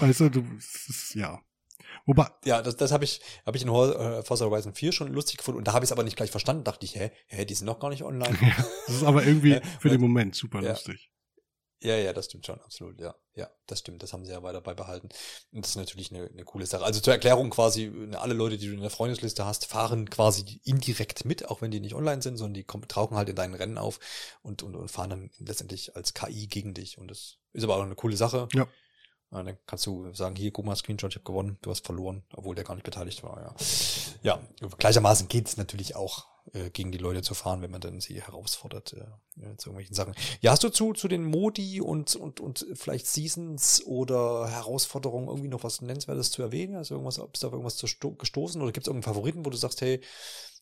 weißt 0.00 0.20
du, 0.20 0.28
du, 0.30 0.44
ist, 0.58 1.14
ja. 1.14 1.40
Wobei, 2.06 2.26
ja, 2.44 2.60
das, 2.62 2.76
das 2.76 2.92
habe 2.92 3.04
ich, 3.04 3.20
habe 3.46 3.56
ich 3.56 3.62
in 3.62 3.68
äh, 3.68 4.22
Forza 4.22 4.44
Horizon 4.44 4.74
4 4.74 4.92
schon 4.92 5.12
lustig 5.12 5.38
gefunden 5.38 5.58
und 5.58 5.68
da 5.68 5.74
habe 5.74 5.84
ich 5.84 5.88
es 5.88 5.92
aber 5.92 6.02
nicht 6.02 6.16
gleich 6.16 6.30
verstanden. 6.30 6.64
Dachte 6.64 6.86
ich, 6.86 6.96
hä, 6.96 7.10
hä, 7.26 7.44
die 7.44 7.54
sind 7.54 7.66
noch 7.66 7.78
gar 7.78 7.90
nicht 7.90 8.02
online. 8.02 8.36
das 8.86 8.96
ist 8.96 9.04
aber 9.04 9.24
irgendwie 9.24 9.60
für 9.80 9.90
den 9.90 10.00
Moment 10.00 10.34
super 10.34 10.60
lustig. 10.60 11.10
Ja, 11.82 11.96
ja, 11.96 12.12
das 12.12 12.26
stimmt 12.26 12.44
schon, 12.44 12.60
absolut, 12.60 13.00
ja. 13.00 13.14
Ja, 13.34 13.48
das 13.66 13.78
stimmt, 13.78 14.02
das 14.02 14.12
haben 14.12 14.26
sie 14.26 14.32
ja 14.32 14.42
weiter 14.42 14.60
beibehalten. 14.60 15.08
Und 15.50 15.64
das 15.64 15.70
ist 15.70 15.76
natürlich 15.76 16.12
eine, 16.12 16.26
eine 16.26 16.44
coole 16.44 16.66
Sache. 16.66 16.84
Also 16.84 17.00
zur 17.00 17.14
Erklärung 17.14 17.48
quasi, 17.48 17.90
alle 18.12 18.34
Leute, 18.34 18.58
die 18.58 18.66
du 18.66 18.74
in 18.74 18.82
der 18.82 18.90
Freundesliste 18.90 19.46
hast, 19.46 19.64
fahren 19.64 20.10
quasi 20.10 20.60
indirekt 20.64 21.24
mit, 21.24 21.48
auch 21.48 21.62
wenn 21.62 21.70
die 21.70 21.80
nicht 21.80 21.94
online 21.94 22.20
sind, 22.20 22.36
sondern 22.36 22.54
die 22.54 22.64
kommen, 22.64 22.86
tauchen 22.86 23.16
halt 23.16 23.30
in 23.30 23.36
deinen 23.36 23.54
Rennen 23.54 23.78
auf 23.78 23.98
und, 24.42 24.62
und, 24.62 24.76
und 24.76 24.90
fahren 24.90 25.10
dann 25.10 25.30
letztendlich 25.38 25.96
als 25.96 26.12
KI 26.12 26.48
gegen 26.48 26.74
dich. 26.74 26.98
Und 26.98 27.08
das 27.10 27.38
ist 27.54 27.64
aber 27.64 27.76
auch 27.76 27.82
eine 27.82 27.94
coole 27.94 28.16
Sache. 28.16 28.48
Ja. 28.52 28.68
Ja, 29.32 29.42
dann 29.44 29.56
kannst 29.64 29.86
du 29.86 30.12
sagen, 30.12 30.34
hier, 30.34 30.50
guck 30.50 30.66
mal, 30.66 30.74
Screenshot, 30.74 31.12
ich 31.12 31.16
habe 31.16 31.24
gewonnen, 31.24 31.56
du 31.62 31.70
hast 31.70 31.86
verloren, 31.86 32.24
obwohl 32.34 32.56
der 32.56 32.64
gar 32.64 32.74
nicht 32.74 32.84
beteiligt 32.84 33.22
war, 33.22 33.40
ja. 33.40 33.54
Ja, 34.22 34.40
gleichermaßen 34.76 35.28
geht's 35.28 35.56
natürlich 35.56 35.94
auch 35.94 36.26
äh, 36.52 36.70
gegen 36.70 36.92
die 36.92 36.98
Leute 36.98 37.22
zu 37.22 37.34
fahren, 37.34 37.62
wenn 37.62 37.70
man 37.70 37.80
dann 37.80 38.00
sie 38.00 38.20
herausfordert 38.20 38.94
äh, 38.94 39.56
zu 39.56 39.70
irgendwelchen 39.70 39.94
Sachen. 39.94 40.14
Ja, 40.40 40.52
hast 40.52 40.64
du 40.64 40.68
zu, 40.68 40.92
zu 40.92 41.08
den 41.08 41.24
Modi 41.24 41.80
und, 41.80 42.16
und, 42.16 42.40
und 42.40 42.66
vielleicht 42.74 43.06
Seasons 43.06 43.84
oder 43.86 44.48
Herausforderungen 44.48 45.28
irgendwie 45.28 45.48
noch 45.48 45.64
was 45.64 45.80
Nennenswertes 45.80 46.30
zu 46.30 46.42
erwähnen? 46.42 46.76
Also 46.76 46.94
irgendwas, 46.94 47.20
bist 47.30 47.42
du 47.42 47.46
auf 47.46 47.52
irgendwas 47.52 47.78
gestoßen 47.78 48.60
oder 48.60 48.72
gibt 48.72 48.86
es 48.86 48.88
irgendeinen 48.88 49.14
Favoriten, 49.14 49.44
wo 49.44 49.50
du 49.50 49.56
sagst, 49.56 49.80
hey, 49.80 50.00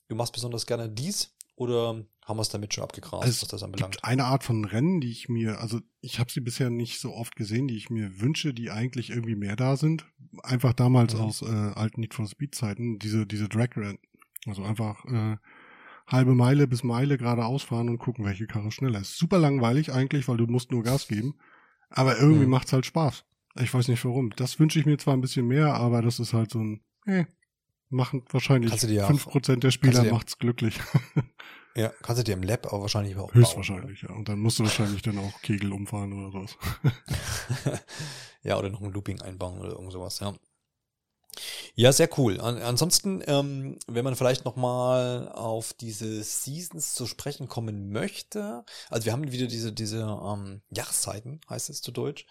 du 0.09 0.14
machst 0.14 0.33
besonders 0.33 0.66
gerne 0.66 0.89
dies? 0.89 1.35
Oder 1.59 2.05
haben 2.24 2.37
wir 2.37 2.43
es 2.43 2.51
damit 2.51 2.72
schon 2.72 2.85
abgegrast, 2.85 3.26
es 3.26 3.43
was 3.43 3.49
das 3.49 3.64
anbelangt? 3.64 3.95
Gibt 3.95 4.05
eine 4.05 4.26
Art 4.26 4.45
von 4.45 4.64
Rennen, 4.64 5.01
die 5.01 5.11
ich 5.11 5.29
mir, 5.29 5.61
also 5.61 5.81
ich 6.01 6.20
habe 6.20 6.31
sie 6.31 6.41
bisher 6.41 6.70
nicht 6.70 7.01
so 7.01 7.12
oft 7.12 7.35
gesehen, 7.35 7.66
die 7.66 7.76
ich 7.76 7.91
mir 7.91 8.20
wünsche, 8.20 8.55
die 8.55 8.70
eigentlich 8.70 9.11
irgendwie 9.11 9.35
mehr 9.35 9.57
da 9.57 9.76
sind. 9.76 10.07
Einfach 10.45 10.72
damals 10.72 11.14
mhm. 11.14 11.20
aus 11.20 11.43
äh, 11.43 11.47
alten 11.47 12.01
Need 12.01 12.14
for 12.14 12.29
Speed 12.29 12.55
Zeiten, 12.55 13.01
diese 13.01 13.26
diese 13.26 13.49
Drag 13.49 13.76
Rennen. 13.76 13.99
Also 14.47 14.62
einfach 14.62 15.05
äh, 15.07 15.37
halbe 16.09 16.34
Meile 16.34 16.66
bis 16.66 16.82
Meile 16.82 17.18
geradeaus 17.18 17.62
fahren 17.62 17.88
und 17.88 17.98
gucken, 17.98 18.24
welche 18.24 18.46
Karre 18.46 18.72
schneller 18.72 19.00
ist. 19.00 19.16
Super 19.16 19.38
langweilig 19.38 19.92
eigentlich, 19.92 20.26
weil 20.26 20.38
du 20.38 20.46
musst 20.46 20.72
nur 20.72 20.82
Gas 20.82 21.06
geben. 21.06 21.38
Aber 21.90 22.18
irgendwie 22.18 22.44
mhm. 22.44 22.50
macht's 22.50 22.72
halt 22.72 22.86
Spaß. 22.86 23.24
Ich 23.61 23.72
weiß 23.72 23.88
nicht 23.88 24.04
warum. 24.04 24.30
Das 24.30 24.59
wünsche 24.59 24.78
ich 24.78 24.86
mir 24.86 24.98
zwar 24.98 25.14
ein 25.14 25.20
bisschen 25.20 25.46
mehr, 25.46 25.74
aber 25.74 26.02
das 26.02 26.18
ist 26.18 26.32
halt 26.32 26.50
so 26.50 26.61
ein, 26.61 26.80
eh, 27.06 27.24
machen 27.88 28.24
wahrscheinlich 28.30 28.72
fünf 28.80 29.26
Prozent 29.26 29.64
der 29.64 29.70
Spieler 29.70 30.04
macht's 30.04 30.38
glücklich. 30.38 30.80
Ja, 31.78 31.92
kannst 32.02 32.18
du 32.18 32.24
dir 32.24 32.32
im 32.32 32.42
Lab 32.42 32.66
aber 32.66 32.80
wahrscheinlich 32.80 33.16
auch 33.16 33.32
Höchstwahrscheinlich, 33.32 34.00
bauen, 34.00 34.11
ja. 34.11 34.16
Und 34.16 34.28
dann 34.28 34.40
musst 34.40 34.59
du 34.59 34.64
wahrscheinlich 34.64 35.00
dann 35.00 35.16
auch 35.18 35.40
Kegel 35.42 35.72
umfahren 35.72 36.12
oder 36.12 36.32
sowas. 36.32 36.59
ja, 38.42 38.59
oder 38.59 38.68
noch 38.68 38.82
ein 38.82 38.90
Looping 38.90 39.20
einbauen 39.22 39.61
oder 39.61 39.70
irgend 39.70 39.92
sowas, 39.92 40.18
ja. 40.18 40.34
Ja, 41.81 41.93
sehr 41.93 42.09
cool. 42.18 42.41
An 42.41 42.59
ansonsten, 42.61 43.22
ähm, 43.29 43.79
wenn 43.87 44.05
man 44.05 44.16
vielleicht 44.16 44.45
nochmal 44.45 45.29
auf 45.29 45.72
diese 45.74 46.24
Seasons 46.24 46.93
zu 46.93 47.07
sprechen 47.07 47.47
kommen 47.47 47.93
möchte, 47.93 48.64
also 48.91 49.05
wir 49.05 49.12
haben 49.12 49.31
wieder 49.31 49.47
diese, 49.47 49.72
diese 49.72 49.99
ähm, 49.99 50.61
Jahreszeiten, 50.70 51.41
heißt 51.49 51.70
es 51.70 51.81
zu 51.81 51.93
Deutsch. 51.93 52.26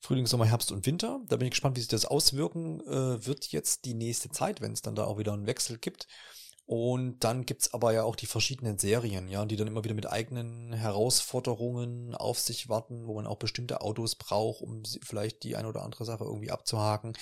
Frühling, 0.00 0.26
Sommer, 0.26 0.46
Herbst 0.46 0.72
und 0.72 0.86
Winter. 0.86 1.20
Da 1.28 1.36
bin 1.36 1.46
ich 1.46 1.52
gespannt, 1.52 1.76
wie 1.76 1.82
sich 1.82 1.88
das 1.88 2.04
auswirken 2.04 2.80
äh, 2.80 3.24
wird 3.24 3.46
jetzt 3.52 3.84
die 3.84 3.94
nächste 3.94 4.30
Zeit, 4.30 4.60
wenn 4.60 4.72
es 4.72 4.82
dann 4.82 4.96
da 4.96 5.04
auch 5.04 5.18
wieder 5.18 5.34
einen 5.34 5.46
Wechsel 5.46 5.78
gibt. 5.78 6.08
Und 6.66 7.22
dann 7.24 7.44
gibt's 7.44 7.74
aber 7.74 7.92
ja 7.92 8.04
auch 8.04 8.16
die 8.16 8.24
verschiedenen 8.24 8.78
Serien, 8.78 9.28
ja, 9.28 9.44
die 9.44 9.56
dann 9.56 9.66
immer 9.66 9.84
wieder 9.84 9.94
mit 9.94 10.10
eigenen 10.10 10.72
Herausforderungen 10.72 12.14
auf 12.14 12.38
sich 12.38 12.70
warten, 12.70 13.06
wo 13.06 13.14
man 13.14 13.26
auch 13.26 13.36
bestimmte 13.36 13.82
Autos 13.82 14.14
braucht, 14.14 14.62
um 14.62 14.82
vielleicht 15.02 15.42
die 15.42 15.56
eine 15.56 15.68
oder 15.68 15.82
andere 15.82 16.06
Sache 16.06 16.24
irgendwie 16.24 16.50
abzuhaken. 16.50 17.12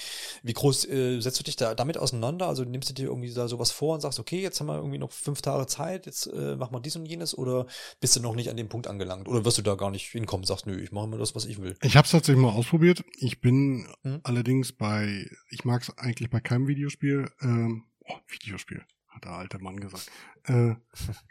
Wie 0.45 0.53
groß 0.53 0.88
äh, 0.88 1.20
setzt 1.20 1.40
du 1.40 1.43
dich 1.43 1.57
da 1.57 1.74
damit 1.74 1.99
auseinander? 1.99 2.47
Also 2.47 2.62
nimmst 2.62 2.90
du 2.90 2.95
dir 2.95 3.07
irgendwie 3.07 3.34
da 3.34 3.49
sowas 3.49 3.72
vor 3.72 3.95
und 3.95 4.01
sagst, 4.01 4.20
okay, 4.20 4.40
jetzt 4.40 4.61
haben 4.61 4.68
wir 4.68 4.76
irgendwie 4.76 4.99
noch 4.99 5.11
fünf 5.11 5.43
Tage 5.43 5.66
Zeit, 5.66 6.07
jetzt 6.07 6.26
äh, 6.26 6.55
machen 6.55 6.72
wir 6.72 6.80
dies 6.80 6.95
und 6.95 7.07
jenes 7.07 7.36
oder 7.36 7.66
bist 8.01 8.14
du 8.14 8.20
noch 8.20 8.36
nicht 8.36 8.49
an 8.49 8.57
dem 8.57 8.68
Punkt 8.68 8.86
angelangt? 8.86 9.26
Oder 9.26 9.45
wirst 9.45 9.59
du 9.59 9.62
da 9.62 9.74
gar 9.74 9.90
nicht 9.90 10.07
hinkommen, 10.07 10.47
sagst, 10.47 10.68
nö, 10.68 10.80
ich 10.80 10.93
mache 10.93 11.07
immer 11.07 11.18
das, 11.18 11.34
was 11.34 11.47
ich 11.47 11.61
will? 11.61 11.76
Ich 11.82 11.97
habe 11.97 12.05
es 12.05 12.12
tatsächlich 12.12 12.40
mal 12.40 12.53
ausprobiert. 12.53 13.05
Ich 13.18 13.40
bin 13.40 13.88
hm? 14.03 14.20
allerdings 14.22 14.72
bei, 14.72 15.28
ich 15.51 15.64
mag 15.64 15.82
es 15.82 15.99
eigentlich 15.99 16.30
bei 16.30 16.38
keinem 16.38 16.68
Videospiel, 16.68 17.28
ähm, 17.40 17.86
oh, 18.07 18.14
Videospiel 18.28 18.84
hat 19.12 19.24
der 19.24 19.32
alte 19.32 19.58
Mann 19.58 19.78
gesagt. 19.78 20.10
Äh, 20.44 20.74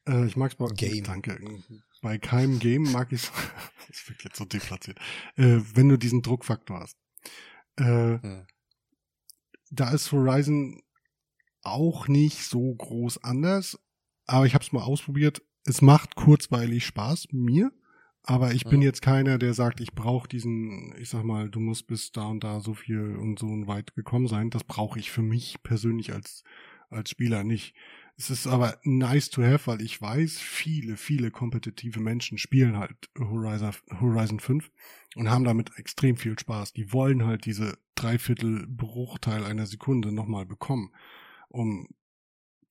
äh, 0.08 0.26
ich 0.26 0.38
mag's 0.38 0.56
bei 0.56 0.68
Game. 0.68 1.04
Danke. 1.04 1.40
Bei 2.02 2.18
keinem 2.18 2.60
Game 2.60 2.84
mag 2.92 3.12
ich's. 3.12 3.32
das 3.88 4.10
wird 4.10 4.24
jetzt 4.24 4.38
so 4.38 4.46
deplatziert. 4.46 5.00
Äh, 5.36 5.60
wenn 5.74 5.90
du 5.90 5.98
diesen 5.98 6.22
Druckfaktor 6.22 6.80
hast. 6.80 6.98
Hm. 7.78 8.46
Da 9.72 9.92
ist 9.92 10.12
Horizon 10.12 10.82
auch 11.64 12.08
nicht 12.08 12.44
so 12.44 12.76
groß 12.76 13.24
anders, 13.24 13.80
aber 14.28 14.46
ich 14.46 14.54
habe 14.54 14.64
es 14.64 14.72
mal 14.72 14.84
ausprobiert. 14.84 15.42
Es 15.66 15.82
macht 15.82 16.16
kurzweilig 16.16 16.86
Spaß 16.86 17.30
mir, 17.32 17.72
aber 18.24 18.54
ich 18.54 18.66
bin 18.66 18.82
jetzt 18.82 19.02
keiner, 19.02 19.38
der 19.38 19.54
sagt, 19.54 19.80
ich 19.80 19.94
brauche 19.94 20.28
diesen, 20.28 20.94
ich 21.00 21.10
sag 21.10 21.24
mal, 21.24 21.50
du 21.50 21.60
musst 21.60 21.88
bis 21.88 22.12
da 22.12 22.28
und 22.28 22.44
da 22.44 22.60
so 22.60 22.74
viel 22.74 23.16
und 23.16 23.40
so 23.40 23.48
weit 23.68 23.96
gekommen 23.96 24.28
sein. 24.28 24.50
Das 24.50 24.64
brauche 24.64 25.00
ich 25.00 25.12
für 25.12 25.24
mich 25.24 25.64
persönlich 25.64 26.14
als 26.14 26.44
als 26.92 27.10
Spieler 27.10 27.44
nicht. 27.44 27.74
Es 28.18 28.30
ist 28.30 28.46
aber 28.46 28.78
nice 28.84 29.30
to 29.30 29.42
have, 29.42 29.68
weil 29.68 29.82
ich 29.82 30.00
weiß, 30.00 30.38
viele, 30.38 30.98
viele 30.98 31.32
kompetitive 31.32 32.00
Menschen 32.00 32.38
spielen 32.38 32.78
halt 32.78 33.10
Horizon, 33.18 33.72
Horizon 34.00 34.40
5 34.40 34.70
und 35.16 35.30
haben 35.30 35.44
damit 35.44 35.72
extrem 35.78 36.18
viel 36.18 36.38
Spaß. 36.38 36.74
Die 36.74 36.94
wollen 36.94 37.26
halt 37.26 37.46
diese 37.46 37.78
Dreiviertel 37.96 38.68
Bruchteil 38.68 39.44
einer 39.44 39.66
Sekunde 39.66 40.12
nochmal 40.12 40.46
bekommen, 40.46 40.94
um 41.50 41.88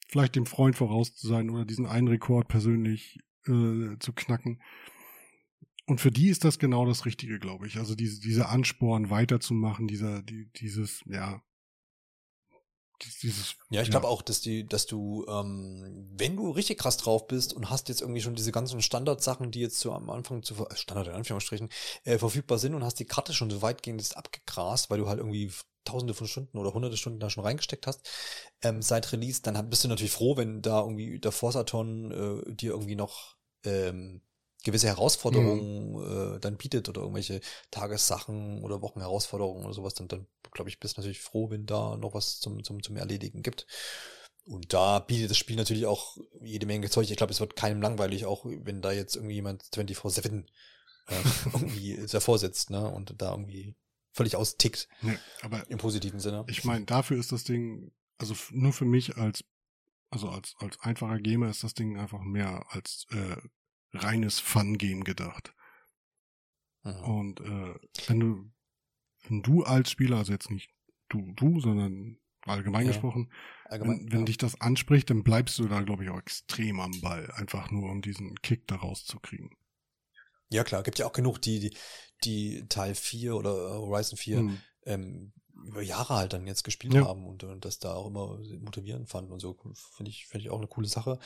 vielleicht 0.09 0.37
dem 0.37 0.47
Freund 0.47 0.77
voraus 0.77 1.15
zu 1.15 1.27
sein 1.27 1.51
oder 1.51 1.65
diesen 1.65 1.87
einen 1.87 2.09
Rekord 2.09 2.49
persönlich 2.49 3.19
äh, 3.47 3.97
zu 3.99 4.13
knacken. 4.15 4.61
Und 5.87 6.01
für 6.01 6.13
die 6.13 6.29
ist 6.29 6.45
das 6.45 6.59
genau 6.59 6.87
das 6.87 7.07
Richtige, 7.07 7.41
glaube 7.41 7.67
ich. 7.67 7.79
Also 7.79 7.97
diese, 7.97 8.21
diese 8.21 8.49
Ansporn 8.49 9.11
weiterzumachen, 9.11 9.89
dieser, 9.89 10.23
die, 10.23 10.49
dieses, 10.53 11.03
ja, 11.07 11.43
dieses, 13.23 13.57
ja, 13.71 13.83
ich 13.83 13.89
ja. 13.89 13.93
glaube 13.93 14.09
auch, 14.09 14.23
dass 14.23 14.41
die, 14.41 14.67
dass 14.67 14.87
du, 14.87 15.27
ähm, 15.29 16.09
wenn 16.13 16.37
du 16.37 16.51
richtig 16.51 16.79
krass 16.79 16.97
drauf 16.97 17.27
bist 17.27 17.53
und 17.53 17.71
hast 17.71 17.89
jetzt 17.89 18.01
irgendwie 18.01 18.21
schon 18.21 18.35
diese 18.35 18.53
ganzen 18.53 18.83
Standardsachen, 18.83 19.51
die 19.51 19.61
jetzt 19.61 19.81
so 19.81 19.93
am 19.93 20.11
Anfang 20.11 20.43
zu 20.43 20.55
Standard 20.75 21.09
in 21.09 21.15
Anführungsstrichen 21.15 21.69
äh, 22.05 22.19
verfügbar 22.19 22.59
sind 22.59 22.75
und 22.75 22.85
hast 22.85 22.99
die 22.99 23.07
Karte 23.07 23.33
schon 23.33 23.51
so 23.51 23.63
weitgehend 23.63 24.01
jetzt 24.01 24.17
abgegrast, 24.17 24.91
weil 24.91 24.99
du 24.99 25.09
halt 25.09 25.19
irgendwie 25.19 25.53
tausende 25.85 26.15
von 26.15 26.27
Stunden 26.27 26.59
oder 26.59 26.75
hunderte 26.75 26.97
Stunden 26.97 27.21
da 27.21 27.31
schon 27.31 27.45
reingesteckt 27.45 27.87
hast, 27.87 28.09
ähm, 28.63 28.83
seit 28.83 29.11
Release, 29.13 29.43
dann 29.43 29.71
bist 29.71 29.85
du 29.85 29.89
natürlich 29.89 30.13
froh, 30.13 30.37
wenn 30.37 30.63
da 30.63 30.81
irgendwie 30.81 31.19
der 31.19 31.33
Forsaton 31.33 32.11
äh, 32.47 32.55
dir 32.55 32.73
irgendwie 32.73 32.97
noch 32.97 33.37
ähm, 33.65 34.23
gewisse 34.63 34.89
Herausforderungen 34.89 35.93
mhm. 35.93 36.37
äh, 36.37 36.41
dann 36.41 36.57
bietet 36.57 36.89
oder 36.89 37.03
irgendwelche 37.03 37.41
Tagessachen 37.71 38.63
oder 38.63 38.83
Wochenherausforderungen 38.83 39.65
oder 39.65 39.75
sowas, 39.75 39.95
dann, 39.95 40.09
dann 40.09 40.27
glaube 40.53 40.71
ich, 40.71 40.81
bist 40.81 40.97
natürlich 40.97 41.21
froh, 41.21 41.51
wenn 41.51 41.67
da 41.67 41.97
noch 41.97 42.15
was 42.15 42.41
zum, 42.41 42.63
zum, 42.65 42.83
zum 42.83 42.97
Erledigen 42.97 43.43
gibt. 43.43 43.67
Und 44.45 44.73
da 44.73 44.99
bietet 44.99 45.31
das 45.31 45.37
Spiel 45.37 45.57
natürlich 45.57 45.87
auch 45.87 46.17
jede 46.41 46.67
Menge 46.67 46.91
Zeug. 46.91 47.11
Ich 47.11 47.17
glaube, 47.17 47.33
es 47.33 47.41
wird 47.41 47.57
keinem 47.57 47.83
langweilig, 47.83 48.25
auch 48.25 48.45
wenn 48.45 48.83
da 48.83 48.91
jetzt 48.93 49.17
irgendwie 49.17 49.37
jemand 49.37 49.63
24-7 49.65 50.45
äh, 51.09 51.15
irgendwie 51.53 52.05
davor 52.11 52.39
sitzt, 52.39 52.71
ne, 52.71 52.89
und 52.91 53.15
da 53.19 53.31
irgendwie 53.31 53.77
völlig 54.13 54.37
austickt. 54.37 54.89
Nee, 55.03 55.19
aber 55.43 55.69
im 55.71 55.79
positiven 55.79 56.21
Sinne. 56.21 56.45
Ich 56.49 56.65
meine, 56.65 56.85
dafür 56.85 57.19
ist 57.19 57.33
das 57.33 57.45
Ding, 57.45 57.93
also 58.19 58.35
nur 58.51 58.73
für 58.73 58.85
mich 58.85 59.17
als 59.17 59.45
also 60.11 60.29
als, 60.29 60.57
als 60.59 60.81
einfacher 60.81 61.21
Gamer 61.21 61.49
ist 61.49 61.63
das 61.63 61.75
Ding 61.75 61.97
einfach 61.97 62.21
mehr 62.21 62.67
als 62.71 63.07
äh, 63.11 63.37
reines 63.93 64.41
Fun-Game 64.41 65.05
gedacht. 65.05 65.55
Mhm. 66.83 67.05
Und 67.05 67.41
äh, 67.41 67.75
wenn 68.07 68.21
du, 68.21 68.53
wenn 69.29 69.43
du 69.43 69.63
als 69.65 69.91
Spieler, 69.91 70.19
also 70.19 70.33
jetzt 70.33 70.51
nicht 70.51 70.71
du, 71.09 71.33
du, 71.35 71.61
sondern 71.61 72.19
allgemein 72.43 72.87
ja. 72.87 72.93
gesprochen, 72.93 73.33
allgemein, 73.65 74.01
wenn, 74.01 74.13
wenn 74.13 74.19
ja. 74.21 74.25
dich 74.27 74.39
das 74.39 74.61
anspricht, 74.61 75.11
dann 75.11 75.23
bleibst 75.23 75.59
du 75.59 75.69
da, 75.69 75.83
glaube 75.83 76.05
ich, 76.05 76.11
auch 76.11 76.19
extrem 76.19 76.81
am 76.81 77.01
Ball, 77.01 77.31
einfach 77.33 77.71
nur 77.71 77.91
um 77.91 78.01
diesen 78.03 78.37
Kick 78.43 78.67
da 78.67 78.77
rauszukriegen. 78.77 79.51
Ja 80.49 80.65
klar, 80.65 80.83
gibt 80.83 80.99
ja 80.99 81.07
auch 81.07 81.13
genug, 81.13 81.41
die, 81.43 81.61
die, 81.61 81.77
die 82.25 82.67
Teil 82.69 82.95
4 82.95 83.37
oder 83.37 83.51
Horizon 83.51 84.17
4 84.17 84.39
hm. 84.39 84.59
ähm, 84.85 85.33
über 85.65 85.83
Jahre 85.83 86.17
halt 86.17 86.33
dann 86.33 86.47
jetzt 86.47 86.65
gespielt 86.65 86.95
ja. 86.95 87.05
haben 87.07 87.27
und, 87.27 87.45
und 87.45 87.65
das 87.65 87.79
da 87.79 87.95
auch 87.95 88.07
immer 88.07 88.39
motivierend 88.61 89.09
fanden 89.09 89.33
und 89.33 89.41
so. 89.41 89.57
Finde 89.97 90.11
ich, 90.11 90.27
finde 90.27 90.47
ich 90.47 90.51
auch 90.51 90.59
eine 90.59 90.67
coole 90.67 90.89
Sache. 90.89 91.19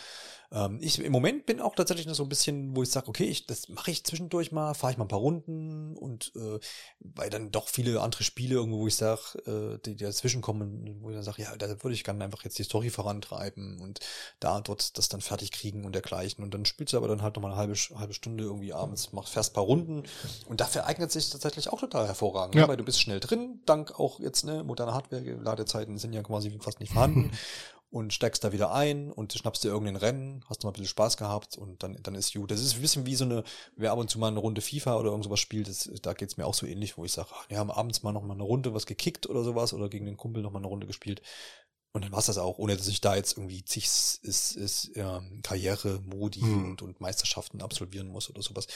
Ähm, 0.53 0.79
ich 0.81 0.99
im 0.99 1.13
Moment 1.13 1.47
bin 1.47 1.61
auch 1.61 1.75
tatsächlich 1.75 2.07
noch 2.07 2.15
so 2.15 2.23
ein 2.23 2.29
bisschen, 2.29 2.77
wo 2.77 2.83
ich 2.83 2.91
sage, 2.91 3.09
okay, 3.09 3.25
ich, 3.25 3.47
das 3.47 3.69
mache 3.69 3.91
ich 3.91 4.05
zwischendurch 4.05 4.53
mal, 4.53 4.75
fahre 4.75 4.93
ich 4.93 4.99
mal 4.99 5.05
ein 5.05 5.09
paar 5.09 5.19
Runden 5.19 5.97
und 5.97 6.33
äh, 6.37 6.59
weil 7.01 7.31
dann 7.31 7.51
doch 7.51 7.69
viele 7.69 8.01
andere 8.01 8.25
Spiele 8.25 8.55
irgendwo, 8.55 8.81
wo 8.81 8.87
ich 8.87 8.97
sage, 8.97 9.21
äh, 9.47 9.79
die, 9.85 9.97
die 9.97 10.05
dazwischen 10.05 10.43
kommen, 10.43 10.99
wo 11.01 11.11
ich 11.11 11.17
dann 11.17 11.25
sage, 11.25 11.43
ja, 11.43 11.55
da 11.57 11.69
würde 11.83 11.95
ich 11.95 12.05
gerne 12.05 12.25
einfach 12.25 12.45
jetzt 12.45 12.59
die 12.59 12.65
Story 12.65 12.91
vorantreiben 12.91 13.81
und 13.81 14.01
da 14.41 14.61
dort 14.61 14.97
das 14.99 15.09
dann 15.09 15.21
fertig 15.21 15.53
kriegen 15.53 15.85
und 15.85 15.95
dergleichen. 15.95 16.45
Und 16.45 16.55
dann 16.55 16.65
spielst 16.65 16.93
du 16.93 16.97
aber 16.97 17.09
dann 17.09 17.23
halt 17.23 17.37
nochmal 17.37 17.53
eine 17.53 17.61
halbe, 17.61 17.75
halbe 17.75 18.15
Stunde 18.15 18.45
irgendwie 18.45 18.73
abends, 18.73 19.13
machst 19.13 19.33
fährst 19.33 19.53
ein 19.53 19.55
paar 19.55 19.65
Runden 19.65 20.05
und 20.47 20.61
dafür 20.61 20.87
eignet 20.87 21.13
sich 21.13 21.31
tatsächlich 21.31 21.73
auch 21.73 21.81
total 21.81 22.07
hervorragend, 22.07 22.55
ne? 22.55 22.63
ja. 22.63 22.69
weil 22.69 22.77
du 22.77 22.85
bist 22.85 23.01
schnell 23.01 23.21
drin, 23.21 23.61
dank 23.67 23.99
auch 23.99 24.21
jetzt, 24.25 24.45
ne, 24.45 24.65
moderne 24.65 24.95
Hardware, 24.95 25.23
Ladezeiten 25.23 25.99
sind 25.99 26.13
ja 26.13 26.23
quasi 26.23 26.51
fast 26.61 26.81
nicht 26.81 26.93
vorhanden. 26.93 27.31
und 27.95 28.13
steigst 28.13 28.43
da 28.43 28.51
wieder 28.51 28.73
ein 28.73 29.13
und 29.13 29.33
schnappst 29.33 29.63
dir 29.63 29.69
irgendein 29.69 29.95
Rennen, 29.95 30.45
hast 30.49 30.63
du 30.63 30.67
mal 30.67 30.71
ein 30.71 30.73
bisschen 30.73 30.89
Spaß 30.89 31.17
gehabt 31.17 31.57
und 31.57 31.81
dann, 31.85 31.97
dann 32.03 32.17
ist 32.17 32.35
gut. 32.35 32.51
Das 32.51 32.61
ist 32.61 32.75
ein 32.75 32.81
bisschen 32.81 33.07
wie 33.07 33.15
so 33.15 33.25
eine, 33.25 33.45
wer 33.77 33.93
ab 33.93 34.01
und 34.01 34.11
zu 34.11 34.19
mal 34.19 34.27
eine 34.27 34.41
Runde 34.41 34.63
FIFA 34.63 34.97
oder 34.97 35.11
irgend 35.11 35.23
sowas 35.23 35.39
spielt, 35.39 35.69
das, 35.69 35.89
da 36.03 36.13
geht's 36.13 36.37
mir 36.37 36.45
auch 36.45 36.55
so 36.55 36.67
ähnlich, 36.67 36.99
wo 36.99 37.05
ich 37.05 37.13
sage, 37.13 37.29
wir 37.47 37.57
haben 37.57 37.71
abends 37.71 38.03
mal 38.03 38.11
noch 38.11 38.25
mal 38.25 38.35
eine 38.35 38.43
Runde 38.43 38.75
was 38.75 38.87
gekickt 38.87 39.29
oder 39.29 39.45
sowas 39.45 39.73
oder 39.73 39.89
gegen 39.89 40.07
den 40.07 40.17
Kumpel 40.17 40.43
noch 40.43 40.51
mal 40.51 40.59
eine 40.59 40.67
Runde 40.67 40.89
gespielt. 40.89 41.23
Und 41.95 42.05
dann 42.05 42.11
war's 42.11 42.27
das 42.27 42.39
auch, 42.39 42.59
ohne 42.59 42.77
dass 42.77 42.89
ich 42.89 43.01
da 43.01 43.15
jetzt 43.15 43.39
irgendwie 43.39 43.65
zig 43.65 43.85
ist, 43.85 44.57
ist, 44.57 44.91
ähm, 44.97 45.41
Karriere, 45.45 46.01
Modi 46.05 46.41
hm. 46.41 46.65
und, 46.65 46.83
und 46.83 47.01
Meisterschaften 47.01 47.63
absolvieren 47.63 48.09
muss 48.09 48.29
oder 48.29 48.43
sowas. 48.43 48.67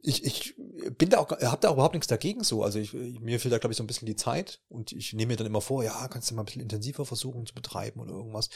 Ich, 0.00 0.24
ich 0.24 0.54
bin 0.96 1.10
da 1.10 1.18
auch, 1.18 1.30
hab 1.30 1.60
da 1.60 1.68
auch 1.68 1.74
überhaupt 1.74 1.92
nichts 1.92 2.06
dagegen 2.06 2.42
so. 2.42 2.62
Also 2.62 2.78
ich, 2.78 2.94
mir 2.94 3.38
fehlt 3.38 3.52
da, 3.52 3.58
glaube 3.58 3.72
ich, 3.72 3.76
so 3.76 3.84
ein 3.84 3.86
bisschen 3.86 4.06
die 4.06 4.16
Zeit 4.16 4.62
und 4.70 4.92
ich 4.92 5.12
nehme 5.12 5.32
mir 5.32 5.36
dann 5.36 5.46
immer 5.46 5.60
vor, 5.60 5.84
ja, 5.84 6.08
kannst 6.08 6.30
du 6.30 6.34
mal 6.34 6.40
ein 6.40 6.46
bisschen 6.46 6.62
intensiver 6.62 7.04
versuchen 7.04 7.44
zu 7.44 7.52
betreiben 7.52 8.00
oder 8.00 8.12
irgendwas. 8.12 8.48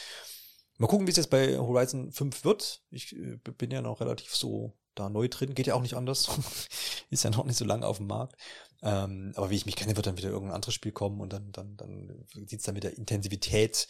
Mal 0.79 0.87
gucken, 0.87 1.07
wie 1.07 1.11
es 1.11 1.19
jetzt 1.19 1.31
bei 1.31 1.59
Horizon 1.59 2.11
5 2.11 2.47
wird. 2.47 2.81
Ich 2.91 3.15
äh, 3.15 3.37
bin 3.59 3.71
ja 3.71 3.83
noch 3.83 4.01
relativ 4.01 4.35
so 4.35 4.73
da 4.95 5.11
neu 5.11 5.29
drin. 5.29 5.55
Geht 5.55 5.67
ja 5.67 5.75
auch 5.75 5.83
nicht 5.83 5.95
anders. 5.95 6.31
ist 7.11 7.25
ja 7.25 7.31
noch 7.31 7.45
nicht 7.45 7.59
so 7.59 7.67
lange 7.67 7.87
auf 7.87 7.99
dem 7.99 8.07
Markt. 8.07 8.37
Ähm, 8.83 9.33
aber 9.35 9.51
wie 9.51 9.57
ich 9.57 9.67
mich 9.67 9.77
kenne, 9.77 9.97
wird 9.97 10.07
dann 10.07 10.17
wieder 10.17 10.29
irgendein 10.29 10.55
anderes 10.55 10.75
Spiel 10.75 10.93
kommen 10.93 11.21
und 11.21 11.33
dann, 11.33 11.51
dann, 11.53 11.77
dann 11.77 12.25
sieht 12.47 12.61
es 12.61 12.63
dann 12.65 12.75
mit 12.75 12.85
der 12.85 12.97
Intensivität 12.97 13.89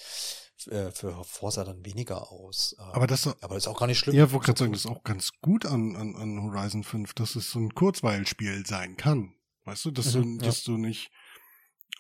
äh, 0.67 0.91
für 0.91 1.25
Forza 1.25 1.65
dann 1.65 1.85
weniger 1.85 2.33
aus. 2.33 2.75
Ähm, 2.79 2.87
aber 2.87 3.07
das, 3.07 3.27
aber 3.27 3.55
das 3.55 3.65
ist 3.65 3.69
auch 3.69 3.79
gar 3.79 3.87
nicht 3.87 3.99
schlimm. 3.99 4.17
Ja, 4.17 4.33
wollte 4.33 4.47
gerade 4.47 4.59
sagen, 4.59 4.73
das 4.73 4.87
ist 4.87 4.91
auch 4.91 5.05
ganz 5.05 5.33
gut 5.43 5.67
an, 5.67 5.95
an, 5.95 6.17
an 6.17 6.43
Horizon 6.43 6.85
5, 6.85 7.13
dass 7.15 7.37
es 7.37 7.51
so 7.51 7.59
ein 7.59 7.75
Kurzweilspiel 7.75 8.67
sein 8.67 8.97
kann. 8.97 9.35
Weißt 9.65 9.85
du, 9.85 9.91
dass 9.91 10.15
mhm, 10.15 10.39
du, 10.39 10.45
dass 10.47 10.67
ja. 10.67 10.73
du 10.73 10.79
nicht 10.79 11.11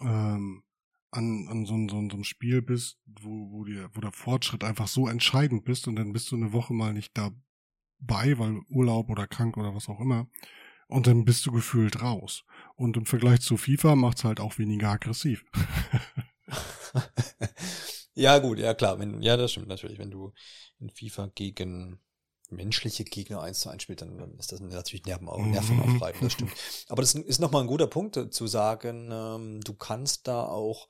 ähm, 0.00 0.62
an, 1.10 1.48
an 1.48 1.66
so, 1.66 1.74
so, 1.74 1.88
so 1.88 1.96
einem 1.96 2.24
Spiel 2.24 2.62
bist, 2.62 2.98
wo, 3.04 3.50
wo, 3.50 3.64
dir, 3.64 3.90
wo 3.92 4.00
der 4.00 4.12
Fortschritt 4.12 4.64
einfach 4.64 4.88
so 4.88 5.08
entscheidend 5.08 5.64
bist 5.64 5.86
und 5.88 5.96
dann 5.96 6.12
bist 6.12 6.30
du 6.30 6.36
eine 6.36 6.52
Woche 6.52 6.72
mal 6.72 6.92
nicht 6.92 7.12
dabei, 7.16 8.38
weil 8.38 8.60
Urlaub 8.68 9.10
oder 9.10 9.26
krank 9.26 9.56
oder 9.56 9.74
was 9.74 9.88
auch 9.88 10.00
immer. 10.00 10.28
Und 10.88 11.06
dann 11.06 11.24
bist 11.24 11.44
du 11.46 11.52
gefühlt 11.52 12.02
raus. 12.02 12.44
Und 12.74 12.96
im 12.96 13.06
Vergleich 13.06 13.40
zu 13.40 13.56
FIFA 13.56 13.94
macht's 13.94 14.24
halt 14.24 14.40
auch 14.40 14.58
weniger 14.58 14.88
aggressiv. 14.88 15.44
ja, 18.14 18.38
gut, 18.38 18.58
ja 18.58 18.74
klar. 18.74 18.98
Wenn, 18.98 19.20
ja, 19.20 19.36
das 19.36 19.52
stimmt 19.52 19.68
natürlich. 19.68 19.98
Wenn 19.98 20.10
du 20.10 20.32
in 20.80 20.90
FIFA 20.90 21.30
gegen 21.34 22.00
menschliche 22.50 23.04
Gegner 23.04 23.42
eins 23.42 23.60
zu 23.60 23.68
eins 23.68 23.82
spielt, 23.82 24.00
dann, 24.00 24.36
ist 24.38 24.52
das 24.52 24.60
natürlich 24.60 25.04
Nerven 25.04 25.28
auf, 25.28 25.44
nervenaufreibend, 25.44 26.22
das 26.22 26.32
stimmt. 26.32 26.52
Aber 26.88 27.02
das 27.02 27.14
ist 27.14 27.40
nochmal 27.40 27.62
ein 27.62 27.68
guter 27.68 27.86
Punkt 27.86 28.16
äh, 28.16 28.30
zu 28.30 28.46
sagen, 28.46 29.10
ähm, 29.12 29.60
du 29.60 29.74
kannst 29.74 30.26
da 30.26 30.44
auch 30.44 30.88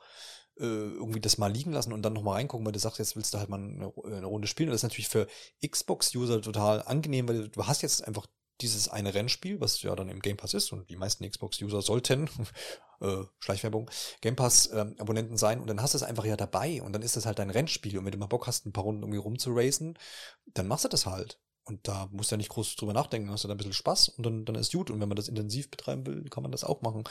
äh, 0.58 0.64
irgendwie 0.64 1.20
das 1.20 1.38
mal 1.38 1.52
liegen 1.52 1.72
lassen 1.72 1.92
und 1.92 2.02
dann 2.02 2.12
nochmal 2.12 2.36
reingucken, 2.36 2.64
weil 2.64 2.72
du 2.72 2.78
sagst, 2.78 2.98
jetzt 2.98 3.16
willst 3.16 3.34
du 3.34 3.38
halt 3.38 3.48
mal 3.48 3.60
eine, 3.60 3.92
eine 4.04 4.26
Runde 4.26 4.46
spielen. 4.46 4.68
Und 4.68 4.74
das 4.74 4.80
ist 4.80 4.90
natürlich 4.90 5.08
für 5.08 5.26
Xbox-User 5.66 6.40
total 6.42 6.82
angenehm, 6.82 7.28
weil 7.28 7.48
du 7.48 7.66
hast 7.66 7.82
jetzt 7.82 8.06
einfach 8.06 8.26
dieses 8.60 8.88
eine 8.88 9.14
Rennspiel, 9.14 9.60
was 9.60 9.82
ja 9.82 9.94
dann 9.94 10.08
im 10.08 10.20
Game 10.20 10.36
Pass 10.36 10.54
ist 10.54 10.72
und 10.72 10.88
die 10.90 10.96
meisten 10.96 11.28
Xbox-User 11.28 11.82
sollten, 11.82 12.28
äh, 13.00 13.24
Schleichwerbung, 13.38 13.90
Game 14.20 14.36
Pass-Abonnenten 14.36 15.32
ähm, 15.32 15.38
sein 15.38 15.60
und 15.60 15.68
dann 15.68 15.82
hast 15.82 15.94
du 15.94 15.98
es 15.98 16.02
einfach 16.02 16.24
ja 16.24 16.36
dabei 16.36 16.82
und 16.82 16.92
dann 16.92 17.02
ist 17.02 17.16
das 17.16 17.26
halt 17.26 17.38
dein 17.38 17.50
Rennspiel 17.50 17.98
und 17.98 18.04
wenn 18.04 18.12
du 18.12 18.18
mal 18.18 18.26
Bock 18.26 18.46
hast, 18.46 18.66
ein 18.66 18.72
paar 18.72 18.84
Runden 18.84 19.02
irgendwie 19.02 19.18
rumzuracen, 19.18 19.98
dann 20.46 20.68
machst 20.68 20.84
du 20.84 20.88
das 20.88 21.06
halt. 21.06 21.40
Und 21.64 21.86
da 21.86 22.08
musst 22.10 22.30
du 22.30 22.34
ja 22.34 22.38
nicht 22.38 22.48
groß 22.48 22.76
drüber 22.76 22.94
nachdenken, 22.94 23.30
hast 23.30 23.44
du 23.44 23.48
da 23.48 23.52
ein 23.52 23.58
bisschen 23.58 23.74
Spaß 23.74 24.08
und 24.08 24.24
dann, 24.24 24.46
dann 24.46 24.54
ist 24.54 24.72
gut. 24.72 24.90
Und 24.90 25.00
wenn 25.00 25.08
man 25.08 25.16
das 25.16 25.28
intensiv 25.28 25.70
betreiben 25.70 26.06
will, 26.06 26.24
kann 26.30 26.42
man 26.42 26.50
das 26.50 26.64
auch 26.64 26.80
machen. 26.80 27.04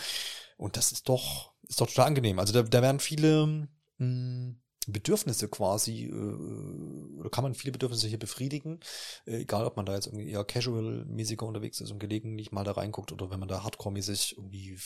Und 0.57 0.77
das 0.77 0.91
ist 0.91 1.07
doch, 1.07 1.53
ist 1.67 1.79
doch 1.79 1.85
total 1.85 2.07
angenehm. 2.07 2.39
Also 2.39 2.53
da, 2.53 2.63
da 2.63 2.81
werden 2.81 2.99
viele 2.99 3.45
mh, 3.45 3.67
hm, 3.99 4.59
Bedürfnisse 4.87 5.47
quasi, 5.49 6.05
äh, 6.05 7.19
oder 7.19 7.29
kann 7.29 7.43
man 7.43 7.53
viele 7.53 7.71
Bedürfnisse 7.71 8.07
hier 8.07 8.19
befriedigen, 8.19 8.79
äh, 9.25 9.41
egal 9.41 9.65
ob 9.65 9.77
man 9.77 9.85
da 9.85 9.93
jetzt 9.95 10.07
irgendwie 10.07 10.29
eher 10.29 10.43
casual-mäßiger 10.43 11.45
unterwegs 11.45 11.81
ist 11.81 11.91
und 11.91 11.99
gelegentlich 11.99 12.51
mal 12.51 12.63
da 12.63 12.71
reinguckt 12.71 13.11
oder 13.11 13.29
wenn 13.29 13.39
man 13.39 13.49
da 13.49 13.63
hardcore-mäßig 13.63 14.37
irgendwie 14.37 14.77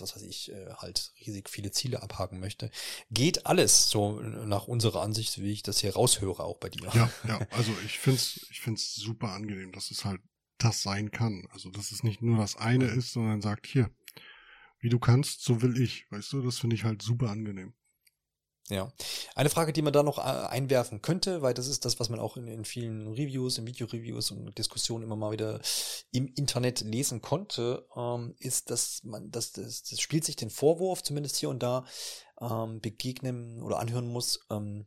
was 0.00 0.14
weiß 0.14 0.22
ich, 0.22 0.52
äh, 0.52 0.72
halt 0.74 1.12
riesig 1.20 1.48
viele 1.48 1.70
Ziele 1.70 2.02
abhaken 2.02 2.40
möchte. 2.40 2.70
Geht 3.10 3.46
alles 3.46 3.88
so 3.88 4.20
nach 4.20 4.68
unserer 4.68 5.02
Ansicht, 5.02 5.40
wie 5.40 5.50
ich 5.50 5.62
das 5.62 5.80
hier 5.80 5.94
raushöre, 5.94 6.44
auch 6.44 6.58
bei 6.58 6.68
dir. 6.68 6.88
Ja, 6.94 7.10
ja, 7.26 7.38
also 7.50 7.72
ich 7.84 7.98
find's, 7.98 8.46
ich 8.50 8.60
find's 8.60 8.94
super 8.94 9.30
angenehm, 9.30 9.72
dass 9.72 9.90
es 9.90 10.04
halt 10.04 10.20
das 10.58 10.82
sein 10.82 11.10
kann. 11.10 11.48
Also, 11.52 11.70
dass 11.70 11.92
es 11.92 12.02
nicht 12.02 12.22
nur 12.22 12.38
das 12.38 12.56
eine 12.56 12.86
ist, 12.86 13.12
sondern 13.12 13.40
sagt, 13.40 13.66
hier, 13.66 13.90
wie 14.80 14.88
du 14.88 14.98
kannst, 14.98 15.42
so 15.42 15.62
will 15.62 15.80
ich. 15.80 16.06
Weißt 16.10 16.32
du, 16.32 16.42
das 16.42 16.58
finde 16.58 16.76
ich 16.76 16.84
halt 16.84 17.02
super 17.02 17.30
angenehm. 17.30 17.74
Ja. 18.68 18.92
Eine 19.34 19.48
Frage, 19.48 19.72
die 19.72 19.82
man 19.82 19.92
da 19.92 20.02
noch 20.02 20.18
äh, 20.18 20.20
einwerfen 20.20 21.00
könnte, 21.00 21.40
weil 21.42 21.54
das 21.54 21.68
ist 21.68 21.84
das, 21.84 21.98
was 22.00 22.10
man 22.10 22.20
auch 22.20 22.36
in, 22.36 22.46
in 22.48 22.64
vielen 22.64 23.08
Reviews, 23.08 23.58
in 23.58 23.66
Videoreviews 23.66 24.30
und 24.30 24.56
Diskussionen 24.58 25.04
immer 25.04 25.16
mal 25.16 25.32
wieder 25.32 25.60
im 26.12 26.32
Internet 26.34 26.80
lesen 26.82 27.22
konnte, 27.22 27.86
ähm, 27.96 28.34
ist, 28.38 28.70
dass 28.70 29.02
man, 29.04 29.30
dass 29.30 29.52
das, 29.52 29.82
das 29.84 30.00
spielt 30.00 30.24
sich 30.24 30.36
den 30.36 30.50
Vorwurf, 30.50 31.02
zumindest 31.02 31.36
hier 31.36 31.48
und 31.48 31.62
da, 31.62 31.84
ähm, 32.40 32.80
begegnen 32.80 33.62
oder 33.62 33.78
anhören 33.78 34.08
muss, 34.08 34.40
ähm, 34.50 34.86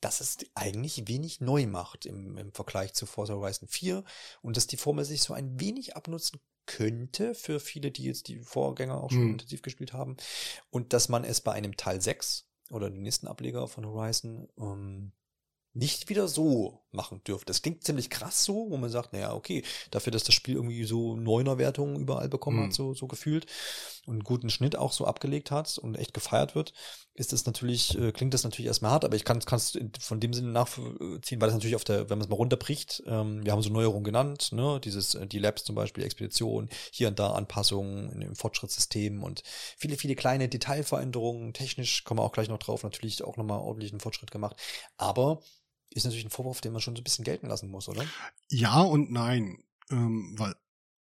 dass 0.00 0.20
es 0.20 0.38
eigentlich 0.54 1.08
wenig 1.08 1.40
neu 1.40 1.66
macht 1.66 2.06
im, 2.06 2.36
im 2.36 2.52
Vergleich 2.52 2.92
zu 2.92 3.06
Forza 3.06 3.34
Horizon 3.34 3.68
4 3.68 4.04
und 4.42 4.56
dass 4.56 4.66
die 4.66 4.76
Formel 4.76 5.04
sich 5.04 5.22
so 5.22 5.32
ein 5.32 5.58
wenig 5.60 5.96
abnutzen 5.96 6.40
könnte 6.66 7.34
für 7.34 7.60
viele, 7.60 7.90
die 7.90 8.04
jetzt 8.04 8.28
die 8.28 8.40
Vorgänger 8.40 9.02
auch 9.02 9.10
schon 9.10 9.24
mhm. 9.24 9.30
intensiv 9.32 9.62
gespielt 9.62 9.92
haben 9.92 10.16
und 10.70 10.92
dass 10.92 11.08
man 11.08 11.24
es 11.24 11.40
bei 11.40 11.52
einem 11.52 11.76
Teil 11.76 12.00
6 12.00 12.48
oder 12.70 12.90
den 12.90 13.02
nächsten 13.02 13.26
Ableger 13.26 13.68
von 13.68 13.86
Horizon 13.86 14.48
ähm, 14.58 15.12
nicht 15.72 16.08
wieder 16.08 16.28
so 16.28 16.81
machen 16.92 17.22
dürfte. 17.24 17.46
Das 17.46 17.62
klingt 17.62 17.84
ziemlich 17.84 18.10
krass 18.10 18.44
so, 18.44 18.70
wo 18.70 18.76
man 18.76 18.90
sagt, 18.90 19.12
naja, 19.12 19.34
okay, 19.34 19.62
dafür, 19.90 20.10
dass 20.10 20.24
das 20.24 20.34
Spiel 20.34 20.56
irgendwie 20.56 20.84
so 20.84 21.16
neuner 21.16 21.58
Wertungen 21.58 21.96
überall 21.96 22.28
bekommen 22.28 22.58
mhm. 22.58 22.64
hat, 22.66 22.72
so, 22.74 22.94
so 22.94 23.06
gefühlt 23.06 23.46
und 24.06 24.14
einen 24.14 24.24
guten 24.24 24.50
Schnitt 24.50 24.76
auch 24.76 24.92
so 24.92 25.06
abgelegt 25.06 25.50
hat 25.50 25.78
und 25.78 25.96
echt 25.96 26.14
gefeiert 26.14 26.54
wird, 26.54 26.72
ist 27.14 27.32
das 27.32 27.44
natürlich, 27.46 27.98
äh, 27.98 28.10
klingt 28.12 28.34
das 28.34 28.44
natürlich 28.44 28.66
erstmal 28.66 28.92
hart, 28.92 29.04
aber 29.04 29.16
ich 29.16 29.24
kann 29.24 29.38
es 29.38 29.78
von 30.00 30.20
dem 30.20 30.32
Sinne 30.32 30.48
nachvollziehen, 30.48 31.40
weil 31.40 31.48
das 31.48 31.54
natürlich 31.54 31.76
auf 31.76 31.84
der, 31.84 32.10
wenn 32.10 32.18
man 32.18 32.24
es 32.24 32.28
mal 32.28 32.36
runterbricht, 32.36 33.02
ähm, 33.06 33.44
wir 33.44 33.52
haben 33.52 33.62
so 33.62 33.70
Neuerungen 33.70 34.04
genannt, 34.04 34.50
ne, 34.52 34.80
dieses, 34.82 35.14
äh, 35.14 35.26
die 35.26 35.38
Labs 35.38 35.64
zum 35.64 35.74
Beispiel, 35.74 36.04
Expedition, 36.04 36.68
hier 36.90 37.08
und 37.08 37.18
da 37.18 37.32
Anpassungen 37.32 38.22
im 38.22 38.34
Fortschrittssystem 38.34 39.22
und 39.22 39.42
viele, 39.76 39.96
viele 39.96 40.14
kleine 40.14 40.48
Detailveränderungen, 40.48 41.52
technisch 41.52 42.04
kommen 42.04 42.20
wir 42.20 42.24
auch 42.24 42.32
gleich 42.32 42.48
noch 42.48 42.58
drauf, 42.58 42.82
natürlich 42.82 43.22
auch 43.22 43.36
nochmal 43.36 43.60
ordentlichen 43.60 44.00
Fortschritt 44.00 44.30
gemacht, 44.30 44.56
aber 44.96 45.42
ist 45.92 46.04
natürlich 46.04 46.24
ein 46.24 46.30
Vorwurf, 46.30 46.60
den 46.60 46.72
man 46.72 46.80
schon 46.80 46.96
so 46.96 47.00
ein 47.00 47.04
bisschen 47.04 47.24
gelten 47.24 47.48
lassen 47.48 47.70
muss, 47.70 47.88
oder? 47.88 48.04
Ja 48.48 48.80
und 48.80 49.10
nein, 49.10 49.62
ähm, 49.90 50.34
weil 50.36 50.54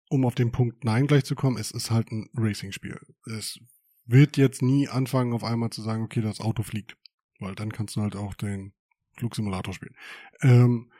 um 0.08 0.26
auf 0.26 0.34
den 0.34 0.52
Punkt 0.52 0.84
Nein 0.84 1.06
gleich 1.06 1.24
zu 1.24 1.34
kommen, 1.34 1.56
es 1.56 1.70
ist 1.70 1.90
halt 1.90 2.12
ein 2.12 2.28
Racing-Spiel. 2.34 3.00
Es 3.34 3.58
wird 4.04 4.36
jetzt 4.36 4.60
nie 4.60 4.86
anfangen, 4.88 5.32
auf 5.32 5.42
einmal 5.42 5.70
zu 5.70 5.80
sagen, 5.80 6.02
okay, 6.02 6.20
das 6.20 6.40
Auto 6.40 6.62
fliegt, 6.62 6.96
weil 7.38 7.54
dann 7.54 7.72
kannst 7.72 7.96
du 7.96 8.02
halt 8.02 8.14
auch 8.14 8.34
den 8.34 8.74
Flugsimulator 9.16 9.72
spielen. 9.72 9.96
Ähm, 10.42 10.92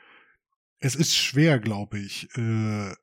es 0.79 0.95
ist 0.95 1.15
schwer, 1.15 1.59
glaube 1.59 1.99
ich, 1.99 2.27
äh, 2.37 2.93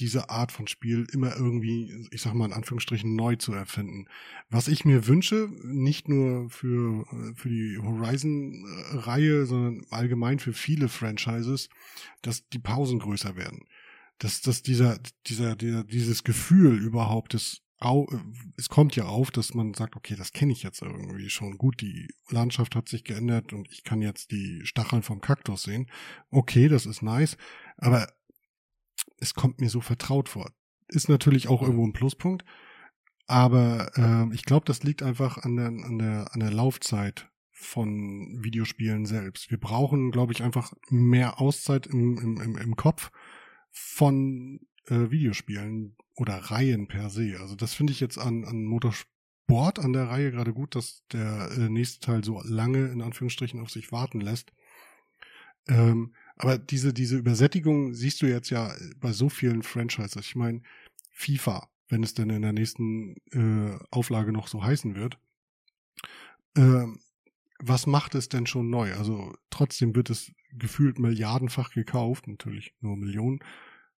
diese 0.00 0.30
Art 0.30 0.50
von 0.50 0.66
Spiel 0.66 1.06
immer 1.12 1.36
irgendwie, 1.36 2.06
ich 2.10 2.22
sag 2.22 2.34
mal 2.34 2.46
in 2.46 2.52
Anführungsstrichen, 2.52 3.14
neu 3.14 3.36
zu 3.36 3.52
erfinden. 3.52 4.06
Was 4.48 4.68
ich 4.68 4.84
mir 4.84 5.06
wünsche, 5.06 5.48
nicht 5.62 6.08
nur 6.08 6.48
für, 6.50 7.04
für 7.36 7.48
die 7.48 7.78
Horizon-Reihe, 7.78 9.46
sondern 9.46 9.86
allgemein 9.90 10.38
für 10.38 10.52
viele 10.52 10.88
Franchises, 10.88 11.68
dass 12.22 12.48
die 12.48 12.58
Pausen 12.58 12.98
größer 12.98 13.36
werden. 13.36 13.66
Dass, 14.18 14.40
dass 14.40 14.62
dieser, 14.62 14.98
dieser, 15.26 15.54
dieser, 15.56 15.84
dieses 15.84 16.24
Gefühl 16.24 16.78
überhaupt 16.78 17.34
des 17.34 17.62
es 18.58 18.68
kommt 18.68 18.94
ja 18.94 19.06
auf, 19.06 19.30
dass 19.30 19.54
man 19.54 19.72
sagt, 19.72 19.96
okay, 19.96 20.14
das 20.14 20.32
kenne 20.32 20.52
ich 20.52 20.62
jetzt 20.62 20.82
irgendwie 20.82 21.30
schon 21.30 21.56
gut, 21.56 21.80
die 21.80 22.08
Landschaft 22.28 22.76
hat 22.76 22.90
sich 22.90 23.04
geändert 23.04 23.54
und 23.54 23.72
ich 23.72 23.84
kann 23.84 24.02
jetzt 24.02 24.32
die 24.32 24.66
Stacheln 24.66 25.02
vom 25.02 25.22
Kaktus 25.22 25.62
sehen. 25.62 25.90
Okay, 26.30 26.68
das 26.68 26.84
ist 26.84 27.00
nice, 27.00 27.38
aber 27.78 28.06
es 29.20 29.34
kommt 29.34 29.60
mir 29.60 29.70
so 29.70 29.80
vertraut 29.80 30.28
vor. 30.28 30.50
Ist 30.88 31.08
natürlich 31.08 31.48
auch 31.48 31.62
irgendwo 31.62 31.86
ein 31.86 31.92
Pluspunkt, 31.92 32.44
aber 33.26 33.92
äh, 33.96 34.34
ich 34.34 34.44
glaube, 34.44 34.66
das 34.66 34.82
liegt 34.82 35.02
einfach 35.02 35.38
an 35.38 35.56
der, 35.56 35.66
an 35.66 35.98
der, 35.98 36.34
an 36.34 36.40
der 36.40 36.50
Laufzeit 36.50 37.30
von 37.52 38.42
Videospielen 38.42 39.06
selbst. 39.06 39.50
Wir 39.50 39.60
brauchen, 39.60 40.10
glaube 40.10 40.32
ich, 40.32 40.42
einfach 40.42 40.72
mehr 40.88 41.40
Auszeit 41.40 41.86
im, 41.86 42.18
im, 42.18 42.40
im, 42.40 42.56
im 42.56 42.76
Kopf 42.76 43.12
von 43.70 44.60
äh, 44.86 45.10
Videospielen 45.10 45.96
oder 46.16 46.36
Reihen 46.36 46.88
per 46.88 47.10
se. 47.10 47.36
Also 47.38 47.54
das 47.54 47.74
finde 47.74 47.92
ich 47.92 48.00
jetzt 48.00 48.18
an, 48.18 48.44
an 48.44 48.64
Motorsport 48.64 49.78
an 49.78 49.92
der 49.92 50.08
Reihe 50.08 50.30
gerade 50.32 50.52
gut, 50.52 50.74
dass 50.74 51.04
der 51.12 51.50
äh, 51.56 51.68
nächste 51.68 52.00
Teil 52.00 52.24
so 52.24 52.40
lange 52.44 52.88
in 52.88 53.02
Anführungsstrichen 53.02 53.60
auf 53.60 53.70
sich 53.70 53.92
warten 53.92 54.20
lässt. 54.20 54.52
Ähm, 55.68 56.14
aber 56.40 56.56
diese, 56.56 56.94
diese 56.94 57.18
Übersättigung 57.18 57.92
siehst 57.92 58.22
du 58.22 58.26
jetzt 58.26 58.48
ja 58.48 58.74
bei 58.98 59.12
so 59.12 59.28
vielen 59.28 59.62
Franchises. 59.62 60.24
Ich 60.24 60.36
meine, 60.36 60.62
FIFA, 61.10 61.68
wenn 61.90 62.02
es 62.02 62.14
denn 62.14 62.30
in 62.30 62.40
der 62.40 62.54
nächsten 62.54 63.16
äh, 63.32 63.78
Auflage 63.90 64.32
noch 64.32 64.48
so 64.48 64.64
heißen 64.64 64.94
wird. 64.94 65.18
Äh, 66.56 66.86
was 67.58 67.86
macht 67.86 68.14
es 68.14 68.30
denn 68.30 68.46
schon 68.46 68.70
neu? 68.70 68.94
Also 68.94 69.34
trotzdem 69.50 69.94
wird 69.94 70.08
es 70.08 70.32
gefühlt 70.52 70.98
milliardenfach 70.98 71.72
gekauft, 71.72 72.26
natürlich 72.26 72.72
nur 72.80 72.96
Millionen, 72.96 73.40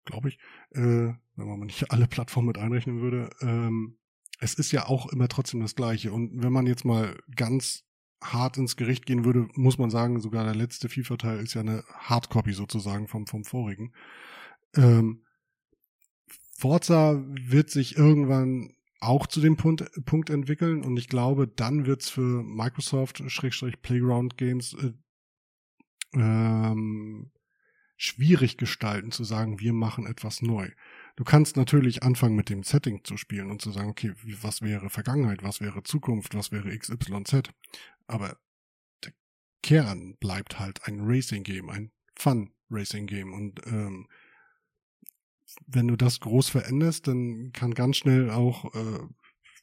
glaube 0.05 0.29
ich, 0.29 0.39
äh, 0.71 1.13
wenn 1.35 1.47
man 1.47 1.59
nicht 1.59 1.91
alle 1.91 2.07
Plattformen 2.07 2.47
mit 2.47 2.57
einrechnen 2.57 3.01
würde. 3.01 3.29
Ähm, 3.41 3.99
es 4.39 4.55
ist 4.55 4.71
ja 4.71 4.87
auch 4.87 5.13
immer 5.13 5.27
trotzdem 5.27 5.59
das 5.59 5.75
Gleiche. 5.75 6.11
Und 6.11 6.41
wenn 6.41 6.51
man 6.51 6.65
jetzt 6.65 6.85
mal 6.85 7.15
ganz 7.35 7.83
hart 8.21 8.57
ins 8.57 8.75
Gericht 8.75 9.05
gehen 9.05 9.25
würde, 9.25 9.47
muss 9.55 9.77
man 9.77 9.89
sagen, 9.89 10.19
sogar 10.19 10.43
der 10.43 10.55
letzte 10.55 10.89
FIFA-Teil 10.89 11.39
ist 11.39 11.53
ja 11.53 11.61
eine 11.61 11.83
Hardcopy 11.93 12.53
sozusagen 12.53 13.07
vom, 13.07 13.27
vom 13.27 13.43
vorigen. 13.43 13.93
Ähm, 14.75 15.23
Forza 16.57 17.23
wird 17.25 17.69
sich 17.71 17.97
irgendwann 17.97 18.75
auch 18.99 19.25
zu 19.25 19.41
dem 19.41 19.57
Punkt, 19.57 19.83
Punkt 20.05 20.29
entwickeln 20.29 20.83
und 20.83 20.95
ich 20.97 21.09
glaube, 21.09 21.47
dann 21.47 21.87
wird's 21.87 22.09
für 22.09 22.43
Microsoft 22.43 23.23
Schrägstrich 23.27 23.81
Playground 23.81 24.37
Games 24.37 24.75
äh, 24.75 24.93
ähm, 26.13 27.31
schwierig 27.97 28.57
gestalten, 28.57 29.11
zu 29.11 29.23
sagen, 29.23 29.59
wir 29.59 29.73
machen 29.73 30.05
etwas 30.05 30.41
neu. 30.41 30.69
Du 31.15 31.23
kannst 31.23 31.57
natürlich 31.57 32.03
anfangen 32.03 32.35
mit 32.35 32.49
dem 32.49 32.63
Setting 32.63 33.03
zu 33.03 33.17
spielen 33.17 33.51
und 33.51 33.61
zu 33.61 33.71
sagen, 33.71 33.89
okay, 33.89 34.13
was 34.41 34.61
wäre 34.61 34.89
Vergangenheit, 34.89 35.43
was 35.43 35.61
wäre 35.61 35.83
Zukunft, 35.83 36.35
was 36.35 36.51
wäre 36.51 36.75
XYZ. 36.75 37.49
Aber 38.11 38.37
der 39.03 39.13
Kern 39.63 40.17
bleibt 40.19 40.59
halt 40.59 40.85
ein 40.85 40.99
Racing-Game, 41.01 41.69
ein 41.69 41.91
Fun-Racing-Game. 42.17 43.33
Und 43.33 43.65
ähm, 43.65 44.07
wenn 45.67 45.87
du 45.87 45.95
das 45.95 46.19
groß 46.19 46.49
veränderst, 46.49 47.07
dann 47.07 47.51
kann 47.53 47.73
ganz 47.73 47.97
schnell 47.97 48.29
auch, 48.29 48.73
äh, 48.75 48.99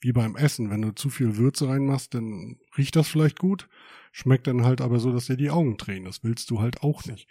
wie 0.01 0.13
beim 0.13 0.37
Essen, 0.37 0.71
wenn 0.71 0.83
du 0.83 0.95
zu 0.95 1.11
viel 1.11 1.37
Würze 1.37 1.69
reinmachst, 1.69 2.15
dann 2.15 2.59
riecht 2.77 2.97
das 2.97 3.09
vielleicht 3.09 3.39
gut, 3.39 3.69
schmeckt 4.13 4.47
dann 4.47 4.65
halt 4.65 4.81
aber 4.81 5.01
so, 5.01 5.13
dass 5.13 5.27
dir 5.27 5.37
die 5.37 5.51
Augen 5.51 5.77
drehen. 5.77 6.05
Das 6.05 6.23
willst 6.23 6.51
du 6.51 6.61
halt 6.61 6.83
auch 6.83 7.05
nicht. 7.05 7.29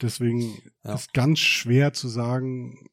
Deswegen 0.00 0.58
ja. 0.84 0.94
ist 0.94 1.12
ganz 1.12 1.38
schwer 1.40 1.92
zu 1.92 2.08
sagen, 2.08 2.88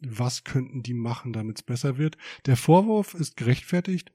was 0.00 0.44
könnten 0.44 0.82
die 0.82 0.94
machen, 0.94 1.32
damit 1.32 1.58
es 1.58 1.62
besser 1.62 1.96
wird. 1.96 2.16
Der 2.46 2.56
Vorwurf 2.56 3.14
ist 3.14 3.36
gerechtfertigt, 3.36 4.12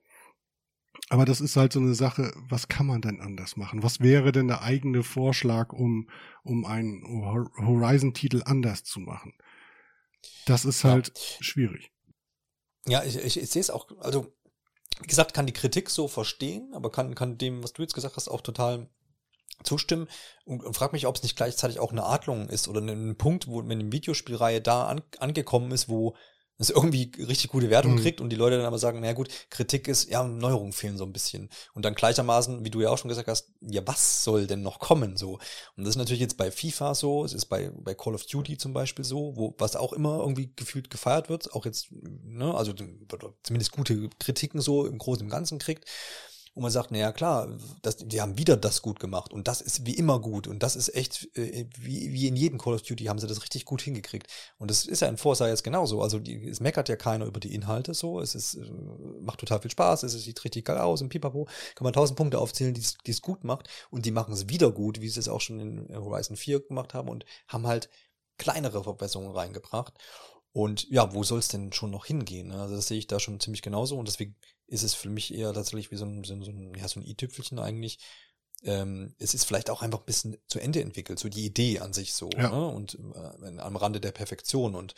aber 1.10 1.26
das 1.26 1.40
ist 1.40 1.56
halt 1.56 1.74
so 1.74 1.80
eine 1.80 1.96
Sache, 1.96 2.34
was 2.50 2.68
kann 2.68 2.86
man 2.86 3.02
denn 3.02 3.22
anders 3.22 3.56
machen? 3.56 3.82
Was 3.82 4.02
wäre 4.02 4.32
denn 4.32 4.48
der 4.48 4.62
eigene 4.62 5.04
Vorschlag, 5.04 5.72
um, 5.72 6.10
um 6.44 6.66
einen 6.66 7.02
Horizon-Titel 7.58 8.42
anders 8.46 8.84
zu 8.84 9.00
machen? 9.00 9.34
Das 10.46 10.66
ist 10.66 10.84
halt 10.84 11.12
ja. 11.16 11.44
schwierig. 11.44 11.92
Ja, 12.88 13.04
ich, 13.04 13.18
ich, 13.18 13.40
ich 13.40 13.50
sehe 13.50 13.62
es 13.62 13.70
auch, 13.70 13.88
also 14.00 14.34
wie 15.00 15.08
gesagt, 15.08 15.34
kann 15.34 15.46
die 15.46 15.54
Kritik 15.54 15.90
so 15.90 16.08
verstehen, 16.08 16.74
aber 16.74 16.92
kann, 16.92 17.16
kann 17.16 17.38
dem, 17.38 17.64
was 17.64 17.74
du 17.74 17.84
jetzt 17.84 17.94
gesagt 17.94 18.16
hast, 18.16 18.28
auch 18.28 18.42
total 18.42 18.90
zustimmen 19.64 20.08
und, 20.46 20.64
und 20.64 20.74
frag 20.74 20.94
mich, 20.94 21.08
ob 21.08 21.16
es 21.16 21.24
nicht 21.24 21.36
gleichzeitig 21.36 21.80
auch 21.80 21.92
eine 21.92 22.04
Adlung 22.04 22.50
ist 22.50 22.68
oder 22.68 22.82
ein 22.82 23.18
Punkt, 23.18 23.48
wo 23.48 23.68
wenn 23.68 23.80
eine 23.80 23.92
Videospielreihe 23.92 24.62
da 24.62 24.88
an, 24.88 25.02
angekommen 25.20 25.72
ist, 25.72 25.90
wo 25.90 26.16
es 26.58 26.70
irgendwie 26.70 27.12
richtig 27.18 27.52
gute 27.52 27.70
Wertung 27.70 27.94
mhm. 27.94 28.00
kriegt 28.00 28.22
und 28.22 28.30
die 28.30 28.36
Leute 28.36 28.58
dann 28.58 28.66
aber 28.66 28.80
sagen, 28.80 29.00
na 29.02 29.14
gut, 29.14 29.30
Kritik 29.50 29.88
ist, 29.88 30.10
ja, 30.10 30.24
Neuerungen 30.24 30.74
fehlen 30.74 30.98
so 30.98 31.06
ein 31.06 31.14
bisschen. 31.14 31.50
Und 31.74 31.86
dann 31.86 31.94
gleichermaßen, 31.94 32.66
wie 32.66 32.70
du 32.70 32.82
ja 32.82 32.90
auch 32.90 32.98
schon 32.98 33.10
gesagt 33.10 33.28
hast, 33.28 33.52
ja, 33.62 33.82
was 33.86 34.24
soll 34.24 34.48
denn 34.48 34.64
noch 34.64 34.80
kommen 34.80 35.18
so? 35.18 35.34
Und 35.76 35.84
das 35.84 35.90
ist 35.90 35.98
natürlich 35.98 36.22
jetzt 36.22 36.38
bei 36.38 36.50
FIFA 36.52 36.96
so, 36.96 37.24
es 37.24 37.34
ist 37.34 37.46
bei, 37.46 37.70
bei 37.76 37.94
Call 37.94 38.16
of 38.16 38.26
Duty 38.26 38.58
zum 38.58 38.74
Beispiel 38.74 39.06
so, 39.06 39.34
wo, 39.36 39.56
was 39.60 39.76
auch 39.76 39.94
immer 39.94 40.20
irgendwie 40.20 40.52
gefühlt 40.56 40.90
gefeiert 40.90 41.30
wird, 41.30 41.54
auch 41.54 41.66
jetzt, 41.66 41.90
ne, 41.92 42.54
also 42.54 42.74
zumindest 43.44 43.72
gute 43.72 44.10
Kritiken 44.20 44.60
so 44.60 44.86
im 44.86 44.98
Großen 44.98 45.24
und 45.24 45.30
Ganzen 45.30 45.60
kriegt 45.60 45.86
wo 46.58 46.62
man 46.62 46.72
sagt, 46.72 46.90
naja 46.90 47.12
klar, 47.12 47.56
das, 47.84 47.98
die 47.98 48.20
haben 48.20 48.40
wieder 48.40 48.58
das 48.58 48.82
gut 48.82 49.00
gemacht 49.00 49.32
und 49.32 49.48
das 49.48 49.62
ist 49.62 49.86
wie 49.86 49.94
immer 49.94 50.20
gut 50.20 50.48
und 50.48 50.64
das 50.64 50.76
ist 50.76 50.96
echt, 50.96 51.30
äh, 51.38 51.68
wie, 51.78 52.12
wie 52.12 52.28
in 52.28 52.36
jedem 52.36 52.58
Call 52.58 52.74
of 52.74 52.82
Duty 52.82 53.06
haben 53.06 53.20
sie 53.20 53.28
das 53.28 53.44
richtig 53.44 53.64
gut 53.64 53.80
hingekriegt. 53.84 54.26
Und 54.58 54.72
das 54.72 54.88
ist 54.88 55.04
ja 55.04 55.08
in 55.08 55.18
Forza 55.18 55.48
jetzt 55.48 55.64
genauso. 55.64 56.02
Also 56.02 56.18
die, 56.18 56.50
es 56.50 56.60
meckert 56.60 56.90
ja 56.90 56.96
keiner 56.96 57.26
über 57.28 57.40
die 57.40 57.54
Inhalte 57.54 57.94
so, 57.94 58.20
es 58.20 58.34
ist, 58.34 58.56
äh, 58.56 58.72
macht 59.22 59.40
total 59.40 59.62
viel 59.62 59.70
Spaß, 59.70 60.02
es 60.02 60.14
sieht 60.14 60.44
richtig 60.44 60.66
geil 60.66 60.80
aus 60.80 61.02
im 61.02 61.10
Pipapo, 61.10 61.46
kann 61.76 61.84
man 61.84 61.94
tausend 61.94 62.18
Punkte 62.18 62.40
aufzählen, 62.40 62.74
die 62.74 63.12
es 63.12 63.22
gut 63.22 63.44
macht 63.44 63.70
und 63.92 64.08
die 64.08 64.12
machen 64.12 64.34
es 64.34 64.50
wieder 64.50 64.72
gut, 64.72 65.00
wie 65.00 65.10
sie 65.10 65.20
es 65.20 65.30
auch 65.30 65.42
schon 65.42 65.60
in 65.60 65.96
Horizon 65.96 66.38
4 66.38 66.62
gemacht 66.62 66.96
haben 66.96 67.08
und 67.08 67.24
haben 67.48 67.68
halt 67.68 67.88
kleinere 68.40 68.84
Verbesserungen 68.84 69.32
reingebracht. 69.32 69.94
Und 70.54 70.90
ja, 70.90 71.14
wo 71.14 71.22
soll 71.22 71.38
es 71.38 71.50
denn 71.50 71.72
schon 71.72 71.92
noch 71.92 72.08
hingehen? 72.08 72.52
Also 72.52 72.78
das 72.78 72.88
sehe 72.88 72.98
ich 72.98 73.06
da 73.06 73.20
schon 73.20 73.40
ziemlich 73.40 73.62
genauso 73.62 73.96
und 73.96 74.08
deswegen 74.08 74.36
ist 74.68 74.84
es 74.84 74.94
für 74.94 75.10
mich 75.10 75.34
eher 75.34 75.54
tatsächlich 75.54 75.92
wie 75.92 75.96
so 75.96 76.06
ein, 76.06 76.24
so 76.24 76.34
ein, 76.34 76.74
ja, 76.76 76.88
so 76.88 77.00
ein 77.00 77.06
i-Tüpfelchen 77.06 77.60
eigentlich. 77.60 78.00
Ähm, 78.64 79.16
es 79.20 79.34
ist 79.34 79.46
vielleicht 79.46 79.70
auch 79.70 79.82
einfach 79.82 80.00
ein 80.00 80.06
bisschen 80.06 80.38
zu 80.48 80.60
Ende 80.60 80.82
entwickelt, 80.82 81.20
so 81.20 81.30
die 81.30 81.46
Idee 81.46 81.80
an 81.80 81.94
sich 81.94 82.14
so, 82.14 82.30
ja. 82.36 82.50
ne? 82.50 82.68
Und 82.68 82.96
äh, 82.96 83.60
am 83.60 83.76
Rande 83.76 84.02
der 84.02 84.12
Perfektion 84.12 84.76
und 84.76 84.96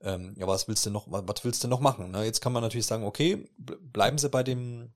ähm, 0.00 0.34
ja, 0.36 0.46
was 0.46 0.68
willst 0.68 0.84
du 0.86 0.90
noch, 0.90 1.10
was, 1.10 1.22
was 1.26 1.44
willst 1.44 1.64
du 1.64 1.68
noch 1.68 1.80
machen? 1.80 2.10
Ne? 2.10 2.24
Jetzt 2.24 2.40
kann 2.40 2.52
man 2.52 2.62
natürlich 2.62 2.86
sagen, 2.86 3.04
okay, 3.04 3.48
bleiben 3.56 4.18
sie 4.18 4.28
bei 4.28 4.42
dem, 4.42 4.92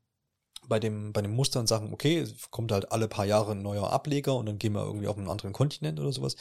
bei 0.67 0.79
dem, 0.79 1.13
bei 1.13 1.23
dem 1.23 1.33
Muster 1.33 1.61
und 1.61 1.69
sagen, 1.69 1.93
okay, 1.93 2.19
es 2.19 2.51
kommt 2.51 2.73
halt 2.73 2.93
alle 2.93 3.09
paar 3.09 3.25
Jahre 3.25 3.53
ein 3.53 3.63
neuer 3.63 3.91
Ableger 3.91 4.35
und 4.35 4.47
dann 4.47 4.59
gehen 4.59 4.73
wir 4.75 4.85
irgendwie 4.85 5.09
auf 5.09 5.17
einen 5.17 5.29
anderen 5.29 5.53
Kontinent 5.53 5.99
oder 5.99 6.13
sowas. 6.13 6.37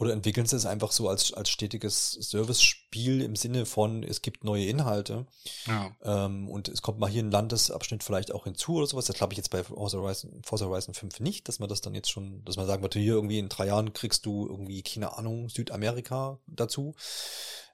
Oder 0.00 0.14
entwickeln 0.14 0.46
sie 0.46 0.56
es 0.56 0.64
einfach 0.64 0.92
so 0.92 1.10
als, 1.10 1.34
als 1.34 1.50
stetiges 1.50 2.12
Service-Spiel 2.12 3.20
im 3.20 3.36
Sinne 3.36 3.66
von, 3.66 4.02
es 4.02 4.22
gibt 4.22 4.44
neue 4.44 4.64
Inhalte. 4.64 5.26
Ja. 5.66 5.94
Ähm, 6.02 6.48
und 6.48 6.68
es 6.68 6.80
kommt 6.80 6.98
mal 6.98 7.10
hier 7.10 7.22
ein 7.22 7.30
Landesabschnitt 7.30 8.02
vielleicht 8.02 8.32
auch 8.32 8.44
hinzu 8.44 8.76
oder 8.76 8.86
sowas. 8.86 9.04
Das 9.04 9.16
glaube 9.16 9.34
ich 9.34 9.36
jetzt 9.36 9.50
bei 9.50 9.62
Forza 9.62 9.98
Horizon, 9.98 10.42
Forza 10.42 10.64
Horizon 10.64 10.94
5 10.94 11.20
nicht, 11.20 11.48
dass 11.48 11.58
man 11.58 11.68
das 11.68 11.82
dann 11.82 11.94
jetzt 11.94 12.10
schon, 12.10 12.42
dass 12.46 12.56
man 12.56 12.66
sagen 12.66 12.82
würde, 12.82 12.98
hier 12.98 13.12
irgendwie 13.12 13.38
in 13.38 13.50
drei 13.50 13.66
Jahren 13.66 13.92
kriegst 13.92 14.24
du 14.24 14.46
irgendwie, 14.46 14.82
keine 14.82 15.18
Ahnung, 15.18 15.50
Südamerika 15.50 16.38
dazu. 16.46 16.94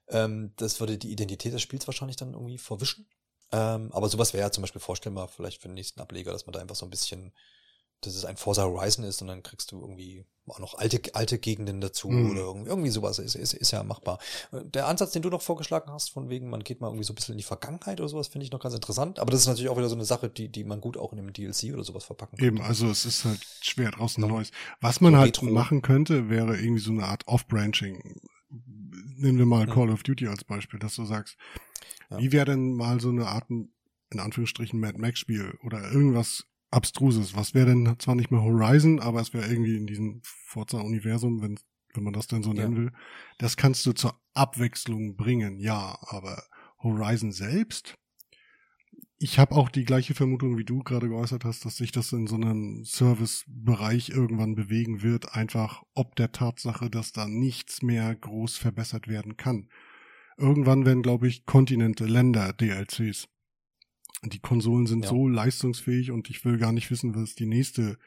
Ähm, 0.09 0.53
das 0.57 0.81
würde 0.81 0.99
die 0.99 1.13
Identität 1.13 1.53
des 1.53 1.63
Spiels 1.63 1.87
wahrscheinlich 1.87 2.17
dann 2.17 2.33
irgendwie 2.33 2.59
verwischen. 2.59 3.07
Ähm, 3.53 3.93
aber 3.93 4.09
sowas 4.09 4.33
wäre 4.33 4.43
ja 4.43 4.51
zum 4.51 4.63
Beispiel 4.63 4.81
vorstellbar, 4.81 5.29
vielleicht 5.29 5.63
für 5.63 5.69
den 5.69 5.75
nächsten 5.75 6.01
Ableger, 6.01 6.33
dass 6.33 6.47
man 6.47 6.55
da 6.55 6.59
einfach 6.59 6.75
so 6.75 6.87
ein 6.87 6.91
bisschen 6.91 7.33
dass 8.03 8.15
es 8.15 8.25
ein 8.25 8.37
Forza 8.37 8.65
Horizon 8.65 9.05
ist 9.05 9.23
und 9.23 9.29
dann 9.29 9.43
kriegst 9.43 9.73
du 9.73 9.81
irgendwie 9.81 10.25
auch 10.49 10.59
noch 10.59 10.75
alte, 10.79 11.01
alte 11.15 11.39
Gegenden 11.39 11.81
dazu 11.81 12.09
mhm. 12.09 12.31
oder 12.31 12.41
irgendwie, 12.43 12.71
irgendwie 12.71 12.91
sowas 12.91 13.19
ist, 13.19 13.35
ist, 13.35 13.55
ist 13.55 13.73
ja 13.73 13.83
machbar. 13.83 14.19
Der 14.53 14.87
Ansatz, 14.87 15.13
den 15.13 15.23
du 15.23 15.29
noch 15.29 15.43
vorgeschlagen 15.43 15.91
hast, 15.91 16.11
von 16.11 16.29
wegen, 16.29 16.51
man 16.51 16.63
geht 16.63 16.81
mal 16.81 16.89
irgendwie 16.89 17.05
so 17.05 17.13
ein 17.13 17.17
bisschen 17.17 17.33
in 17.33 17.39
die 17.39 17.45
Vergangenheit 17.45 18.01
oder 18.01 18.09
sowas, 18.09 18.29
finde 18.29 18.45
ich 18.45 18.53
noch 18.53 18.61
ganz 18.61 18.75
interessant. 18.75 19.19
Aber 19.19 19.31
das 19.31 19.41
ist 19.41 19.47
natürlich 19.47 19.69
auch 19.69 19.77
wieder 19.77 19.89
so 19.89 19.97
eine 19.97 20.05
Sache, 20.05 20.29
die, 20.29 20.49
die 20.49 20.65
man 20.65 20.81
gut 20.81 20.97
auch 20.97 21.13
in 21.13 21.19
einem 21.19 21.33
DLC 21.33 21.73
oder 21.73 21.83
sowas 21.83 22.05
verpacken 22.05 22.39
kann. 22.39 22.47
Eben, 22.47 22.61
also 22.61 22.89
es 22.89 23.05
ist 23.05 23.25
halt 23.25 23.45
schwer 23.61 23.91
draußen 23.91 24.23
ja. 24.23 24.29
Neues. 24.29 24.51
Was 24.81 25.01
man 25.01 25.15
so 25.15 25.19
halt 25.19 25.43
Retro. 25.43 25.53
machen 25.53 25.83
könnte, 25.83 26.29
wäre 26.29 26.57
irgendwie 26.57 26.83
so 26.83 26.93
eine 26.93 27.05
Art 27.05 27.27
Off-Branching. 27.27 28.21
Nehmen 29.19 29.39
wir 29.39 29.47
mal 29.47 29.67
mhm. 29.67 29.71
Call 29.71 29.91
of 29.91 30.03
Duty 30.03 30.29
als 30.29 30.45
Beispiel, 30.45 30.79
dass 30.79 30.95
du 30.95 31.05
sagst, 31.05 31.37
ja. 32.11 32.19
wie 32.19 32.31
wäre 32.31 32.47
denn 32.47 32.75
mal 32.75 33.01
so 33.01 33.09
eine 33.09 33.27
Art, 33.27 33.51
in 33.51 34.21
Anführungsstrichen, 34.21 34.79
Mad 34.79 34.99
Max 34.99 35.19
Spiel 35.19 35.59
oder 35.65 35.91
irgendwas 35.91 36.45
Abstruses. 36.77 37.35
Was 37.35 37.55
wäre 37.55 37.67
denn 37.67 37.97
zwar 37.99 38.15
nicht 38.15 38.31
mehr 38.31 38.43
Horizon, 38.43 39.01
aber 39.01 39.21
es 39.21 39.33
wäre 39.33 39.49
irgendwie 39.49 39.77
in 39.77 39.87
diesem 39.87 40.21
Forza-Universum, 40.23 41.41
wenn, 41.41 41.59
wenn 41.95 42.05
man 42.05 42.13
das 42.13 42.27
denn 42.27 42.43
so 42.43 42.53
nennen 42.53 42.77
ja. 42.77 42.83
will. 42.83 42.93
Das 43.39 43.57
kannst 43.57 43.87
du 43.87 43.93
zur 43.93 44.21
Abwechslung 44.35 45.17
bringen, 45.17 45.59
ja, 45.59 45.99
aber 46.03 46.43
Horizon 46.83 47.33
selbst? 47.33 47.95
Ich 49.19 49.39
habe 49.39 49.55
auch 49.55 49.71
die 49.71 49.87
gleiche 49.87 50.13
Vermutung, 50.13 50.59
wie 50.59 50.67
du 50.67 50.83
gerade 50.83 51.09
geäußert 51.09 51.47
hast, 51.47 51.65
dass 51.65 51.79
sich 51.79 51.91
das 51.91 52.13
in 52.13 52.27
so 52.27 52.35
einem 52.37 52.85
Service-Bereich 52.85 54.11
irgendwann 54.11 54.55
bewegen 54.55 55.03
wird, 55.03 55.35
einfach 55.35 55.83
ob 55.95 56.15
der 56.17 56.33
Tatsache, 56.33 56.91
dass 56.91 57.13
da 57.13 57.27
nichts 57.27 57.81
mehr 57.81 58.15
groß 58.15 58.59
verbessert 58.59 59.09
werden 59.09 59.39
kann. 59.39 59.71
Irgendwann 60.37 60.85
werden, 60.85 61.03
glaube 61.03 61.29
ich, 61.29 61.47
Kontinente, 61.47 62.05
Länder 62.05 62.53
DLCs. 62.53 63.29
Die 64.31 64.41
Konsolen 64.41 64.87
sind 64.87 65.05
ja. 65.05 65.11
so 65.11 65.29
leistungsfähig 65.29 66.11
und 66.11 66.31
ich 66.31 66.45
will 66.45 66.59
gar 66.59 66.73
nicht 66.73 66.91
wissen, 66.91 67.15
was 67.15 67.35
die 67.35 67.47
nächste, 67.47 67.99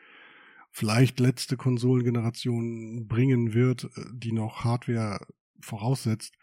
vielleicht 0.72 1.20
letzte 1.20 1.58
Konsolengeneration 1.58 3.08
bringen 3.08 3.54
wird, 3.54 3.86
äh, 3.96 4.06
die 4.14 4.32
noch 4.32 4.64
Hardware 4.64 5.26
voraussetzt. 5.62 6.36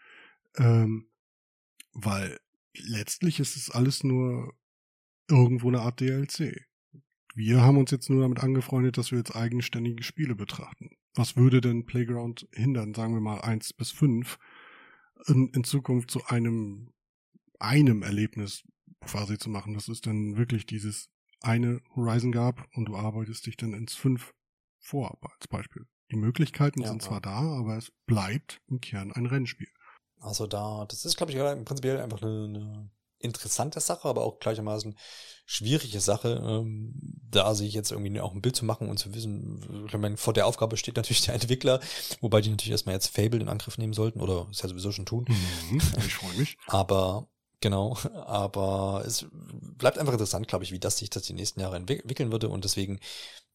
Ähm, 0.57 1.09
weil 1.93 2.39
letztlich 2.75 3.39
ist 3.39 3.55
es 3.55 3.71
alles 3.71 4.03
nur 4.03 4.53
irgendwo 5.27 5.67
eine 5.67 5.81
Art 5.81 5.99
DLC. 5.99 6.65
Wir 7.35 7.61
haben 7.61 7.77
uns 7.77 7.91
jetzt 7.91 8.09
nur 8.09 8.21
damit 8.21 8.39
angefreundet, 8.39 8.97
dass 8.97 9.11
wir 9.11 9.19
jetzt 9.19 9.35
eigenständige 9.35 10.03
Spiele 10.03 10.35
betrachten. 10.35 10.97
Was 11.13 11.35
würde 11.35 11.61
denn 11.61 11.85
Playground 11.85 12.47
hindern, 12.51 12.93
sagen 12.93 13.13
wir 13.13 13.21
mal 13.21 13.41
eins 13.41 13.73
bis 13.73 13.91
fünf, 13.91 14.39
in, 15.27 15.49
in 15.49 15.63
Zukunft 15.63 16.11
zu 16.11 16.25
einem 16.25 16.93
einem 17.59 18.03
Erlebnis 18.03 18.63
quasi 19.05 19.37
zu 19.37 19.49
machen, 19.49 19.73
dass 19.73 19.87
es 19.87 20.01
dann 20.01 20.37
wirklich 20.37 20.65
dieses 20.65 21.09
eine 21.41 21.81
Horizon 21.95 22.31
gab 22.31 22.65
und 22.75 22.85
du 22.85 22.95
arbeitest 22.95 23.45
dich 23.45 23.57
dann 23.57 23.73
ins 23.73 23.95
fünf 23.95 24.33
vor, 24.79 25.17
als 25.21 25.47
Beispiel. 25.47 25.85
Die 26.11 26.15
Möglichkeiten 26.15 26.81
ja, 26.81 26.87
sind 26.87 27.01
zwar 27.01 27.21
da, 27.21 27.37
aber 27.37 27.77
es 27.77 27.91
bleibt 28.05 28.61
im 28.67 28.79
Kern 28.79 29.11
ein 29.11 29.25
Rennspiel. 29.25 29.67
Also 30.19 30.47
da, 30.47 30.85
das 30.89 31.05
ist, 31.05 31.17
glaube 31.17 31.31
ich, 31.31 31.37
prinzipiell 31.65 31.99
einfach 31.99 32.21
eine, 32.21 32.45
eine 32.45 32.89
interessante 33.19 33.79
Sache, 33.79 34.07
aber 34.07 34.23
auch 34.23 34.39
gleichermaßen 34.39 34.97
schwierige 35.45 35.99
Sache, 35.99 36.41
ähm, 36.43 36.93
da 37.29 37.55
sich 37.55 37.73
jetzt 37.73 37.91
irgendwie 37.91 38.19
auch 38.19 38.33
ein 38.33 38.41
Bild 38.41 38.55
zu 38.55 38.65
machen 38.65 38.89
und 38.89 38.97
zu 38.97 39.13
wissen, 39.13 39.85
ich 39.87 39.97
meine, 39.97 40.17
vor 40.17 40.33
der 40.33 40.47
Aufgabe 40.47 40.77
steht 40.77 40.97
natürlich 40.97 41.23
der 41.23 41.33
Entwickler, 41.33 41.79
wobei 42.21 42.41
die 42.41 42.49
natürlich 42.49 42.71
erstmal 42.71 42.95
jetzt 42.95 43.07
Fable 43.07 43.39
in 43.39 43.49
Angriff 43.49 43.77
nehmen 43.77 43.93
sollten 43.93 44.21
oder 44.21 44.47
es 44.51 44.61
ja 44.61 44.69
sowieso 44.69 44.91
schon 44.91 45.05
tun. 45.05 45.25
Mhm, 45.27 45.81
ich 45.97 46.13
freue 46.13 46.37
mich. 46.37 46.57
aber 46.67 47.27
Genau, 47.61 47.97
aber 48.25 49.03
es 49.05 49.25
bleibt 49.31 49.97
einfach 49.97 50.13
interessant, 50.13 50.47
glaube 50.47 50.63
ich, 50.63 50.71
wie 50.71 50.79
das 50.79 50.97
sich 50.97 51.09
das 51.09 51.23
die 51.23 51.33
nächsten 51.33 51.59
Jahre 51.59 51.77
entwickeln 51.77 52.31
würde. 52.31 52.49
Und 52.49 52.63
deswegen 52.63 52.99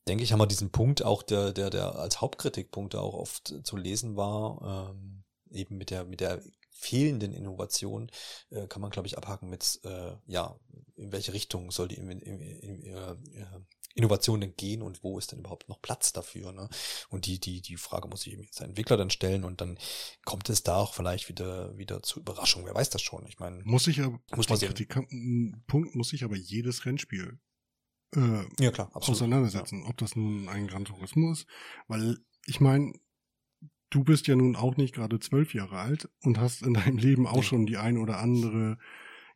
denke 0.09 0.25
ich, 0.25 0.33
haben 0.33 0.41
wir 0.41 0.47
diesen 0.47 0.71
Punkt 0.71 1.05
auch, 1.05 1.23
der, 1.23 1.53
der, 1.53 1.71
der 1.71 1.97
als 1.97 2.21
Hauptkritikpunkt 2.21 2.95
auch 2.95 3.15
oft 3.15 3.55
zu 3.65 3.77
lesen 3.77 4.17
war, 4.17 4.91
ähm, 4.93 5.23
eben 5.51 5.77
mit 5.79 5.91
der, 5.91 6.05
mit 6.05 6.21
der 6.21 6.43
fehlenden 6.71 7.33
Innovation, 7.33 8.11
äh, 8.51 8.67
kann 8.67 8.83
man, 8.83 8.91
glaube 8.91 9.07
ich, 9.07 9.17
abhaken 9.17 9.49
mit, 9.49 9.81
äh, 9.85 10.13
ja, 10.27 10.59
in 10.97 11.13
welche 11.13 11.33
Richtung 11.33 11.71
soll 11.71 11.89
die 11.89 11.97
in, 11.97 12.11
in, 12.11 12.41
in, 12.41 12.85
äh, 12.87 13.17
Innovationen 13.95 14.57
gehen 14.57 14.83
und 14.83 15.03
wo 15.03 15.19
ist 15.19 15.33
denn 15.33 15.41
überhaupt 15.41 15.69
noch 15.69 15.81
Platz 15.81 16.13
dafür? 16.13 16.53
Ne? 16.53 16.69
Und 17.09 17.27
die, 17.27 17.39
die, 17.39 17.61
die 17.61 17.77
Frage 17.77 18.09
muss 18.09 18.27
ich 18.27 18.33
eben 18.33 18.47
als 18.47 18.61
Entwickler 18.61 18.97
dann 18.97 19.11
stellen 19.11 19.45
und 19.45 19.61
dann 19.61 19.79
kommt 20.25 20.49
es 20.51 20.63
da 20.63 20.77
auch 20.77 20.95
vielleicht 20.95 21.29
wieder, 21.29 21.77
wieder 21.77 22.03
zu 22.03 22.21
Überraschungen. 22.21 22.67
Wer 22.67 22.75
weiß 22.75 22.91
das 22.91 23.03
schon? 23.03 23.27
Ich 23.27 23.39
meine, 23.39 23.63
muss 23.65 23.87
ich 23.87 24.01
aber, 24.01 24.21
muss 24.35 24.49
man 24.49 24.59
sehen. 24.59 25.65
Punkt 25.67 25.95
muss 25.95 26.13
ich 26.13 26.25
aber 26.25 26.37
jedes 26.37 26.85
Rennspiel 26.87 27.39
äh, 28.15 28.45
ja, 28.63 28.71
klar, 28.71 28.91
absolut. 28.95 29.17
auseinandersetzen. 29.17 29.83
Ja. 29.83 29.89
Ob 29.89 29.97
das 29.97 30.17
nun 30.17 30.49
ein 30.49 30.67
Gran 30.67 30.85
Turismo 30.85 31.33
ist, 31.33 31.47
weil 31.89 32.19
ich 32.47 32.61
meine, 32.61 32.93
du 33.91 34.05
bist 34.05 34.27
ja 34.27 34.37
nun 34.37 34.57
auch 34.57 34.77
nicht 34.77 34.95
gerade 34.95 35.19
zwölf 35.19 35.55
Jahre 35.55 35.79
alt 35.79 36.09
und 36.23 36.39
hast 36.39 36.63
in 36.63 36.75
deinem 36.75 36.99
Leben 36.99 37.27
auch 37.27 37.43
schon 37.43 37.67
die 37.67 37.77
ein 37.77 37.99
oder 37.99 38.19
andere 38.19 38.79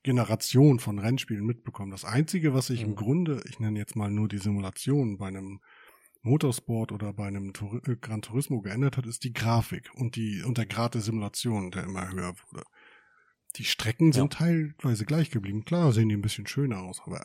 Generation 0.03 0.78
von 0.78 0.99
Rennspielen 0.99 1.44
mitbekommen. 1.44 1.90
Das 1.90 2.05
Einzige, 2.05 2.55
was 2.55 2.66
sich 2.66 2.82
mhm. 2.82 2.90
im 2.90 2.94
Grunde, 2.97 3.42
ich 3.49 3.61
nenne 3.61 3.78
jetzt 3.78 3.97
mal 3.97 4.11
nur 4.11 4.28
die 4.28 4.38
Simulation 4.38 5.18
bei 5.18 5.28
einem 5.28 5.61
Motorsport 6.22 6.92
oder 6.92 7.12
bei 7.12 7.26
einem 7.26 7.53
Tur 7.53 7.80
äh, 7.86 7.97
Gran 7.97 8.22
Turismo 8.22 8.61
geändert 8.61 8.97
hat, 8.97 9.07
ist 9.07 9.24
die 9.24 9.32
Grafik 9.32 9.90
und 9.94 10.16
die 10.16 10.42
und 10.42 10.59
der 10.59 10.66
Grad 10.66 10.94
der 10.94 11.03
Simulation, 11.03 11.70
der 11.70 11.84
immer 11.84 12.11
höher 12.11 12.34
wurde. 12.49 12.64
Die 13.57 13.64
Strecken 13.64 14.12
sind 14.12 14.34
ja. 14.34 14.38
teilweise 14.38 15.07
gleich 15.07 15.30
geblieben. 15.30 15.64
Klar 15.64 15.92
sehen 15.92 16.09
die 16.09 16.16
ein 16.16 16.22
bisschen 16.22 16.47
schöner 16.47 16.80
aus, 16.80 17.01
aber 17.05 17.24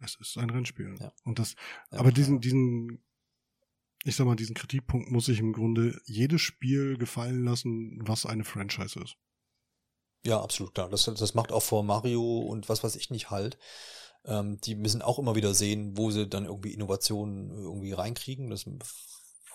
es 0.00 0.16
ist 0.20 0.36
ein 0.36 0.50
Rennspiel. 0.50 0.96
Ja. 0.98 1.12
Und 1.24 1.38
das, 1.38 1.54
ja, 1.90 2.00
aber 2.00 2.12
diesen, 2.12 2.40
diesen 2.40 3.00
ich 4.04 4.16
sag 4.16 4.26
mal, 4.26 4.36
diesen 4.36 4.54
Kritikpunkt 4.54 5.10
muss 5.10 5.26
sich 5.26 5.40
im 5.40 5.52
Grunde 5.52 6.00
jedes 6.04 6.42
Spiel 6.42 6.98
gefallen 6.98 7.42
lassen, 7.44 7.98
was 8.02 8.26
eine 8.26 8.44
Franchise 8.44 9.00
ist. 9.00 9.16
Ja, 10.24 10.40
absolut 10.40 10.74
klar. 10.74 10.88
Das, 10.88 11.04
das 11.04 11.34
macht 11.34 11.52
auch 11.52 11.62
vor 11.62 11.82
Mario 11.82 12.38
und 12.38 12.68
was 12.68 12.82
weiß 12.82 12.96
ich 12.96 13.10
nicht 13.10 13.30
halt. 13.30 13.58
Ähm, 14.24 14.58
die 14.62 14.74
müssen 14.74 15.02
auch 15.02 15.18
immer 15.18 15.34
wieder 15.34 15.54
sehen, 15.54 15.96
wo 15.96 16.10
sie 16.10 16.26
dann 16.26 16.46
irgendwie 16.46 16.72
Innovationen 16.72 17.50
irgendwie 17.50 17.92
reinkriegen. 17.92 18.48
Das 18.48 18.64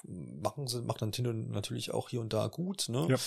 machen 0.03 0.67
sie, 0.67 0.81
macht 0.81 1.01
Nintendo 1.01 1.33
natürlich 1.33 1.91
auch 1.91 2.09
hier 2.09 2.21
und 2.21 2.33
da 2.33 2.47
gut, 2.47 2.87
ne? 2.87 3.07
Ja. 3.09 3.17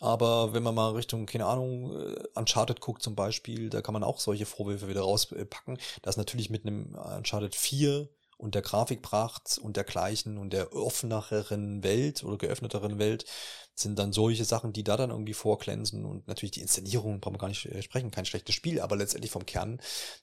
Aber 0.00 0.52
wenn 0.52 0.62
man 0.62 0.74
mal 0.74 0.92
Richtung, 0.92 1.26
keine 1.26 1.46
Ahnung, 1.46 1.94
äh, 1.96 2.16
Uncharted 2.34 2.80
guckt 2.80 3.02
zum 3.02 3.14
Beispiel, 3.14 3.70
da 3.70 3.82
kann 3.82 3.92
man 3.92 4.02
auch 4.02 4.18
solche 4.18 4.46
Vorwürfe 4.46 4.88
wieder 4.88 5.02
rauspacken. 5.02 5.78
Das 6.02 6.16
natürlich 6.16 6.50
mit 6.50 6.66
einem 6.66 6.94
Uncharted 6.94 7.54
4 7.54 8.08
und 8.38 8.54
der 8.54 8.62
Grafikpracht 8.62 9.58
und 9.58 9.76
dergleichen 9.76 10.38
und 10.38 10.52
der 10.52 10.74
offeneren 10.74 11.82
Welt 11.82 12.22
oder 12.22 12.36
geöffneteren 12.36 12.98
Welt 12.98 13.24
sind 13.78 13.98
dann 13.98 14.12
solche 14.12 14.46
Sachen, 14.46 14.72
die 14.72 14.84
da 14.84 14.96
dann 14.96 15.10
irgendwie 15.10 15.34
vorglänzen 15.34 16.06
und 16.06 16.26
natürlich 16.28 16.52
die 16.52 16.62
Inszenierung, 16.62 17.20
brauchen 17.20 17.34
wir 17.34 17.38
gar 17.38 17.48
nicht 17.48 17.66
äh, 17.66 17.82
sprechen, 17.82 18.10
kein 18.10 18.24
schlechtes 18.24 18.54
Spiel, 18.54 18.80
aber 18.80 18.96
letztendlich 18.96 19.30
vom 19.30 19.44
Kern 19.44 19.80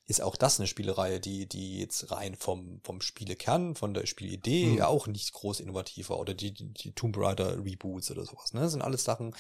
ist 0.07 0.21
auch 0.21 0.35
das 0.35 0.59
eine 0.59 0.67
Spielereihe, 0.67 1.19
die, 1.19 1.45
die 1.45 1.79
jetzt 1.79 2.11
rein 2.11 2.35
vom, 2.35 2.81
vom 2.83 3.01
Spielekern, 3.01 3.75
von 3.75 3.93
der 3.93 4.07
Spielidee 4.07 4.65
mhm. 4.65 4.77
ja 4.77 4.87
auch 4.87 5.05
nicht 5.05 5.33
groß 5.33 5.59
innovativer 5.59 6.19
oder 6.19 6.33
die, 6.33 6.51
die, 6.51 6.73
die 6.73 6.93
Tomb 6.93 7.15
Raider 7.17 7.63
Reboots 7.63 8.09
oder 8.09 8.25
sowas, 8.25 8.53
ne, 8.53 8.61
das 8.61 8.71
sind 8.71 8.81
alles 8.81 9.03
Sachen, 9.03 9.35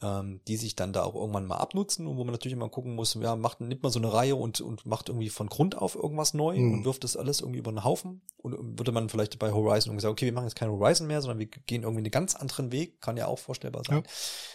ähm, 0.00 0.40
die 0.46 0.56
sich 0.56 0.76
dann 0.76 0.92
da 0.92 1.02
auch 1.02 1.14
irgendwann 1.14 1.46
mal 1.46 1.56
abnutzen 1.56 2.06
und 2.06 2.16
wo 2.16 2.24
man 2.24 2.32
natürlich 2.32 2.56
immer 2.56 2.68
gucken 2.68 2.94
muss, 2.94 3.14
ja, 3.14 3.34
macht, 3.34 3.60
nimmt 3.60 3.82
man 3.82 3.90
so 3.90 3.98
eine 3.98 4.12
Reihe 4.12 4.36
und, 4.36 4.60
und 4.60 4.86
macht 4.86 5.08
irgendwie 5.08 5.28
von 5.28 5.48
Grund 5.48 5.76
auf 5.76 5.96
irgendwas 5.96 6.34
neu 6.34 6.56
mhm. 6.56 6.72
und 6.72 6.84
wirft 6.84 7.02
das 7.02 7.16
alles 7.16 7.40
irgendwie 7.40 7.58
über 7.58 7.72
den 7.72 7.82
Haufen 7.82 8.22
und 8.36 8.78
würde 8.78 8.92
man 8.92 9.08
vielleicht 9.08 9.38
bei 9.38 9.50
Horizon 9.52 9.90
irgendwie 9.90 10.02
sagen, 10.02 10.12
okay, 10.12 10.26
wir 10.26 10.32
machen 10.32 10.44
jetzt 10.44 10.54
kein 10.54 10.70
Horizon 10.70 11.08
mehr, 11.08 11.20
sondern 11.20 11.40
wir 11.40 11.46
gehen 11.46 11.82
irgendwie 11.82 12.02
einen 12.02 12.10
ganz 12.12 12.36
anderen 12.36 12.70
Weg, 12.70 13.00
kann 13.00 13.16
ja 13.16 13.26
auch 13.26 13.38
vorstellbar 13.38 13.82
sein. 13.86 13.98
Ja. 14.04 14.10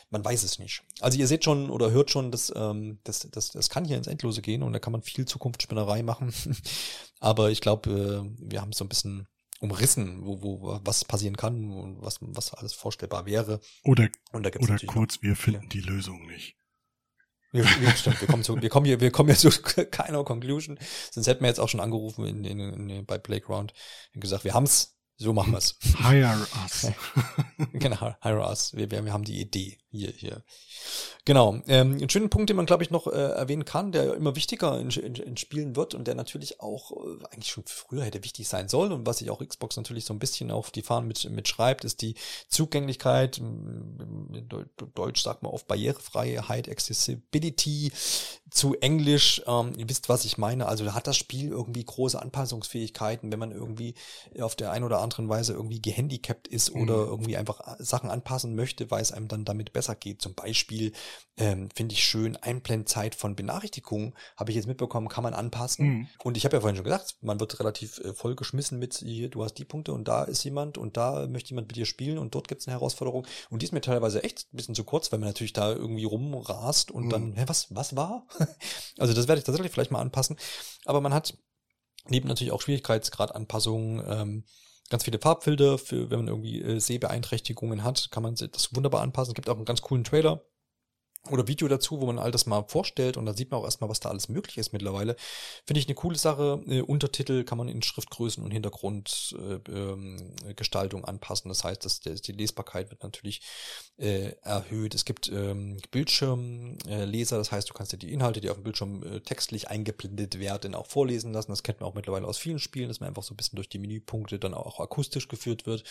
Man 0.10 0.24
weiß 0.24 0.44
es 0.44 0.60
nicht. 0.60 0.84
Also 1.02 1.18
ihr 1.18 1.28
seht 1.28 1.44
schon 1.44 1.70
oder 1.70 1.92
hört 1.92 2.10
schon, 2.10 2.32
dass 2.32 2.52
ähm, 2.56 3.00
das, 3.04 3.28
das, 3.30 3.52
das 3.52 3.70
kann 3.70 3.84
hier 3.84 3.98
ins 3.98 4.08
Endlose 4.08 4.42
gehen 4.42 4.64
und 4.64 4.72
da 4.72 4.80
kann 4.80 4.94
man 4.94 5.02
viel 5.02 5.26
Zukunftsspinnerei 5.26 6.04
machen. 6.04 6.34
Aber 7.20 7.52
ich 7.52 7.60
glaube, 7.60 7.90
äh, 7.90 8.50
wir 8.50 8.62
haben 8.62 8.72
so 8.72 8.86
ein 8.86 8.90
bisschen 8.90 9.28
umrissen, 9.64 10.26
wo, 10.26 10.42
wo, 10.42 10.80
was 10.84 11.06
passieren 11.06 11.38
kann 11.38 11.72
und 11.72 12.02
was, 12.02 12.18
was 12.20 12.54
alles 12.54 12.74
vorstellbar 12.74 13.26
wäre. 13.26 13.62
Oder, 13.84 14.10
oder 14.34 14.52
kurz, 14.86 15.22
wir 15.22 15.36
finden 15.38 15.70
die 15.70 15.80
Lösung 15.80 16.26
nicht. 16.28 16.58
Wir, 17.54 17.64
wir, 17.64 17.92
stimmt, 17.92 18.20
wir 18.20 18.28
kommen 18.28 18.44
zu, 18.44 18.62
wir 18.62 18.70
kommen 18.70 18.86
hier, 18.86 19.00
wir 19.00 19.12
kommen 19.12 19.30
hier 19.30 19.38
zu 19.38 19.62
keiner 19.92 20.24
Conclusion. 20.26 20.78
Sonst 21.12 21.28
hätten 21.28 21.42
wir 21.42 21.48
jetzt 21.48 21.60
auch 21.60 21.70
schon 21.70 21.80
angerufen 21.80 22.26
in, 22.26 22.44
in, 22.44 22.90
in, 22.90 23.06
bei 23.06 23.18
Playground 23.18 23.74
und 24.14 24.22
gesagt, 24.22 24.44
wir 24.44 24.54
haben's, 24.54 24.98
so 25.16 25.32
machen 25.32 25.54
wir's. 25.54 25.78
Hire 25.98 26.46
us. 26.64 26.92
genau, 27.74 28.16
hire 28.22 28.42
us. 28.42 28.74
Wir, 28.74 28.92
wir, 28.92 29.06
wir 29.06 29.14
haben 29.14 29.24
die 29.24 29.40
Idee 29.40 29.78
hier, 29.94 30.12
hier. 30.12 30.44
Genau. 31.26 31.62
Ähm, 31.68 31.94
einen 31.94 32.10
schönen 32.10 32.30
Punkt, 32.30 32.50
den 32.50 32.58
man, 32.58 32.66
glaube 32.66 32.84
ich, 32.84 32.90
noch 32.90 33.08
äh, 33.08 33.12
erwähnen 33.12 33.64
kann, 33.64 33.92
der 33.92 34.16
immer 34.16 34.36
wichtiger 34.36 34.80
in, 34.80 34.90
in, 34.90 35.16
in 35.16 35.38
Spielen 35.38 35.76
wird 35.76 35.94
und 35.94 36.08
der 36.08 36.16
natürlich 36.16 36.60
auch 36.60 36.92
äh, 36.92 37.26
eigentlich 37.32 37.52
schon 37.52 37.64
früher 37.66 38.04
hätte 38.04 38.24
wichtig 38.24 38.48
sein 38.48 38.68
sollen 38.68 38.92
und 38.92 39.06
was 39.06 39.20
sich 39.20 39.30
auch 39.30 39.46
Xbox 39.46 39.78
natürlich 39.78 40.06
so 40.06 40.14
ein 40.14 40.20
bisschen 40.20 40.52
auf 40.52 40.72
die 40.72 40.82
Fahnen 40.82 41.08
mit, 41.08 41.30
mitschreibt, 41.30 41.86
ist 41.86 42.02
die 42.02 42.16
Zugänglichkeit, 42.50 43.38
in 43.38 44.50
Deutsch 44.96 45.22
sagt 45.22 45.44
man 45.44 45.52
oft 45.52 45.68
Barrierefreiheit, 45.68 46.68
Accessibility, 46.68 47.92
zu 48.54 48.76
Englisch, 48.76 49.42
ähm, 49.48 49.74
ihr 49.78 49.90
wisst, 49.90 50.10
was 50.10 50.26
ich 50.26 50.38
meine, 50.38 50.68
also 50.68 50.86
da 50.86 50.94
hat 50.94 51.08
das 51.08 51.18
Spiel 51.18 51.50
irgendwie 51.50 51.84
große 51.84 52.22
Anpassungsfähigkeiten, 52.22 53.32
wenn 53.32 53.40
man 53.40 53.52
irgendwie 53.52 53.96
auf 54.40 54.56
der 54.56 54.72
einen 54.72 54.86
oder 54.86 55.02
anderen 55.02 55.28
Weise 55.28 55.54
irgendwie 55.54 55.82
gehandicapt 55.82 56.48
ist 56.48 56.74
mhm. 56.74 56.82
oder 56.84 56.96
irgendwie 56.96 57.36
einfach 57.36 57.62
Sachen 57.80 58.12
anpassen 58.12 58.56
möchte, 58.56 58.92
weil 58.92 59.02
es 59.02 59.12
einem 59.12 59.28
dann 59.28 59.44
damit 59.44 59.74
besser 59.74 59.83
geht. 60.00 60.22
Zum 60.22 60.34
Beispiel 60.34 60.94
ähm, 61.38 61.70
finde 61.76 61.94
ich 61.94 62.04
schön, 62.04 62.38
Einblendzeit 62.38 63.16
von 63.16 63.36
Benachrichtigungen, 63.36 64.14
habe 64.38 64.52
ich 64.52 64.56
jetzt 64.56 64.68
mitbekommen, 64.68 65.10
kann 65.10 65.24
man 65.24 65.34
anpassen. 65.34 65.86
Mhm. 65.86 66.08
Und 66.24 66.38
ich 66.38 66.46
habe 66.46 66.56
ja 66.56 66.62
vorhin 66.62 66.76
schon 66.76 66.86
gesagt, 66.86 67.18
man 67.22 67.40
wird 67.40 67.60
relativ 67.60 68.00
äh, 68.00 68.14
vollgeschmissen 68.14 68.80
mit, 68.80 68.96
hier, 68.96 69.30
du 69.30 69.44
hast 69.44 69.56
die 69.56 69.66
Punkte 69.66 69.94
und 69.94 70.08
da 70.08 70.24
ist 70.24 70.44
jemand 70.44 70.78
und 70.78 70.96
da 70.96 71.28
möchte 71.28 71.50
jemand 71.50 71.68
mit 71.68 71.76
dir 71.76 71.86
spielen 71.86 72.18
und 72.18 72.36
dort 72.36 72.48
gibt 72.48 72.62
es 72.62 72.68
eine 72.68 72.76
Herausforderung. 72.76 73.28
Und 73.50 73.62
die 73.62 73.66
ist 73.66 73.72
mir 73.72 73.82
teilweise 73.82 74.24
echt 74.24 74.48
ein 74.54 74.58
bisschen 74.58 74.76
zu 74.76 74.84
kurz, 74.84 75.12
weil 75.12 75.20
man 75.20 75.30
natürlich 75.30 75.54
da 75.54 75.72
irgendwie 75.72 76.06
rumrast 76.06 76.92
und 76.92 77.06
mhm. 77.06 77.10
dann, 77.10 77.34
hä, 77.34 77.44
was, 77.48 77.74
was 77.76 77.96
war? 77.96 78.28
also 78.98 79.14
das 79.14 79.28
werde 79.28 79.40
ich 79.40 79.46
tatsächlich 79.46 79.72
vielleicht 79.72 79.92
mal 79.92 80.02
anpassen. 80.02 80.38
Aber 80.86 81.02
man 81.02 81.14
hat 81.14 81.38
neben 82.08 82.28
natürlich 82.28 82.52
auch 82.52 82.62
Schwierigkeitsgradanpassungen, 82.62 84.04
ähm, 84.08 84.44
ganz 84.94 85.06
viele 85.06 85.18
Farbfilter 85.18 85.80
für, 85.80 86.12
wenn 86.12 86.20
man 86.20 86.28
irgendwie 86.28 86.62
äh, 86.62 86.80
Sehbeeinträchtigungen 86.80 87.84
hat, 87.84 88.12
kann 88.12 88.22
man 88.22 88.36
das 88.36 88.76
wunderbar 88.76 89.02
anpassen. 89.02 89.32
Es 89.32 89.34
gibt 89.34 89.50
auch 89.50 89.56
einen 89.56 89.66
ganz 89.66 89.82
coolen 89.82 90.04
Trailer 90.04 90.44
oder 91.30 91.48
Video 91.48 91.70
dazu, 91.70 92.02
wo 92.02 92.06
man 92.06 92.20
all 92.20 92.32
das 92.32 92.46
mal 92.46 92.66
vorstellt 92.68 93.16
und 93.16 93.26
da 93.26 93.34
sieht 93.34 93.50
man 93.50 93.62
auch 93.62 93.64
erstmal, 93.64 93.90
was 93.90 94.02
da 94.02 94.10
alles 94.10 94.28
möglich 94.28 94.58
ist 94.58 94.74
mittlerweile. 94.74 95.16
Finde 95.66 95.80
ich 95.80 95.88
eine 95.88 95.96
coole 95.96 96.18
Sache. 96.18 96.62
Äh, 96.68 96.82
Untertitel 96.82 97.46
kann 97.46 97.58
man 97.58 97.70
in 97.70 97.82
Schriftgrößen 97.82 98.44
und 98.44 98.52
Hintergrundgestaltung 98.52 101.04
äh, 101.04 101.08
anpassen. 101.08 101.48
Das 101.48 101.64
heißt, 101.64 101.86
dass 101.86 102.02
der, 102.02 102.16
die 102.16 102.34
Lesbarkeit 102.34 102.90
wird 102.90 103.04
natürlich 103.04 103.42
äh, 103.98 104.34
erhöht. 104.42 104.96
Es 104.96 105.06
gibt 105.06 105.30
ähm, 105.30 105.78
Bildschirmleser, 105.92 107.38
das 107.38 107.54
heißt, 107.54 107.70
du 107.70 107.74
kannst 107.74 107.94
dir 107.94 107.98
die 107.98 108.12
Inhalte, 108.12 108.42
die 108.42 108.50
auf 108.50 108.58
dem 108.58 108.64
Bildschirm 108.64 109.02
äh, 109.04 109.22
textlich 109.22 109.70
eingeblendet 109.70 110.40
werden, 110.40 110.76
auch 110.76 110.88
vorlesen 110.88 111.32
lassen. 111.32 111.52
Das 111.52 111.64
kennt 111.64 111.80
man 111.80 111.90
auch 111.90 111.96
mittlerweile 111.96 112.28
aus 112.28 112.38
vielen 112.38 112.60
Spielen, 112.60 112.90
dass 112.90 113.00
man 113.00 113.08
einfach 113.08 113.24
so 113.24 113.34
ein 113.34 113.38
bisschen 113.38 113.56
durch 113.56 113.70
die 113.70 113.80
Menüpunkte 113.80 114.40
dann 114.40 114.54
auch 114.54 114.82
akustisch 114.82 115.30
geführt 115.30 115.66
wird. 115.66 115.86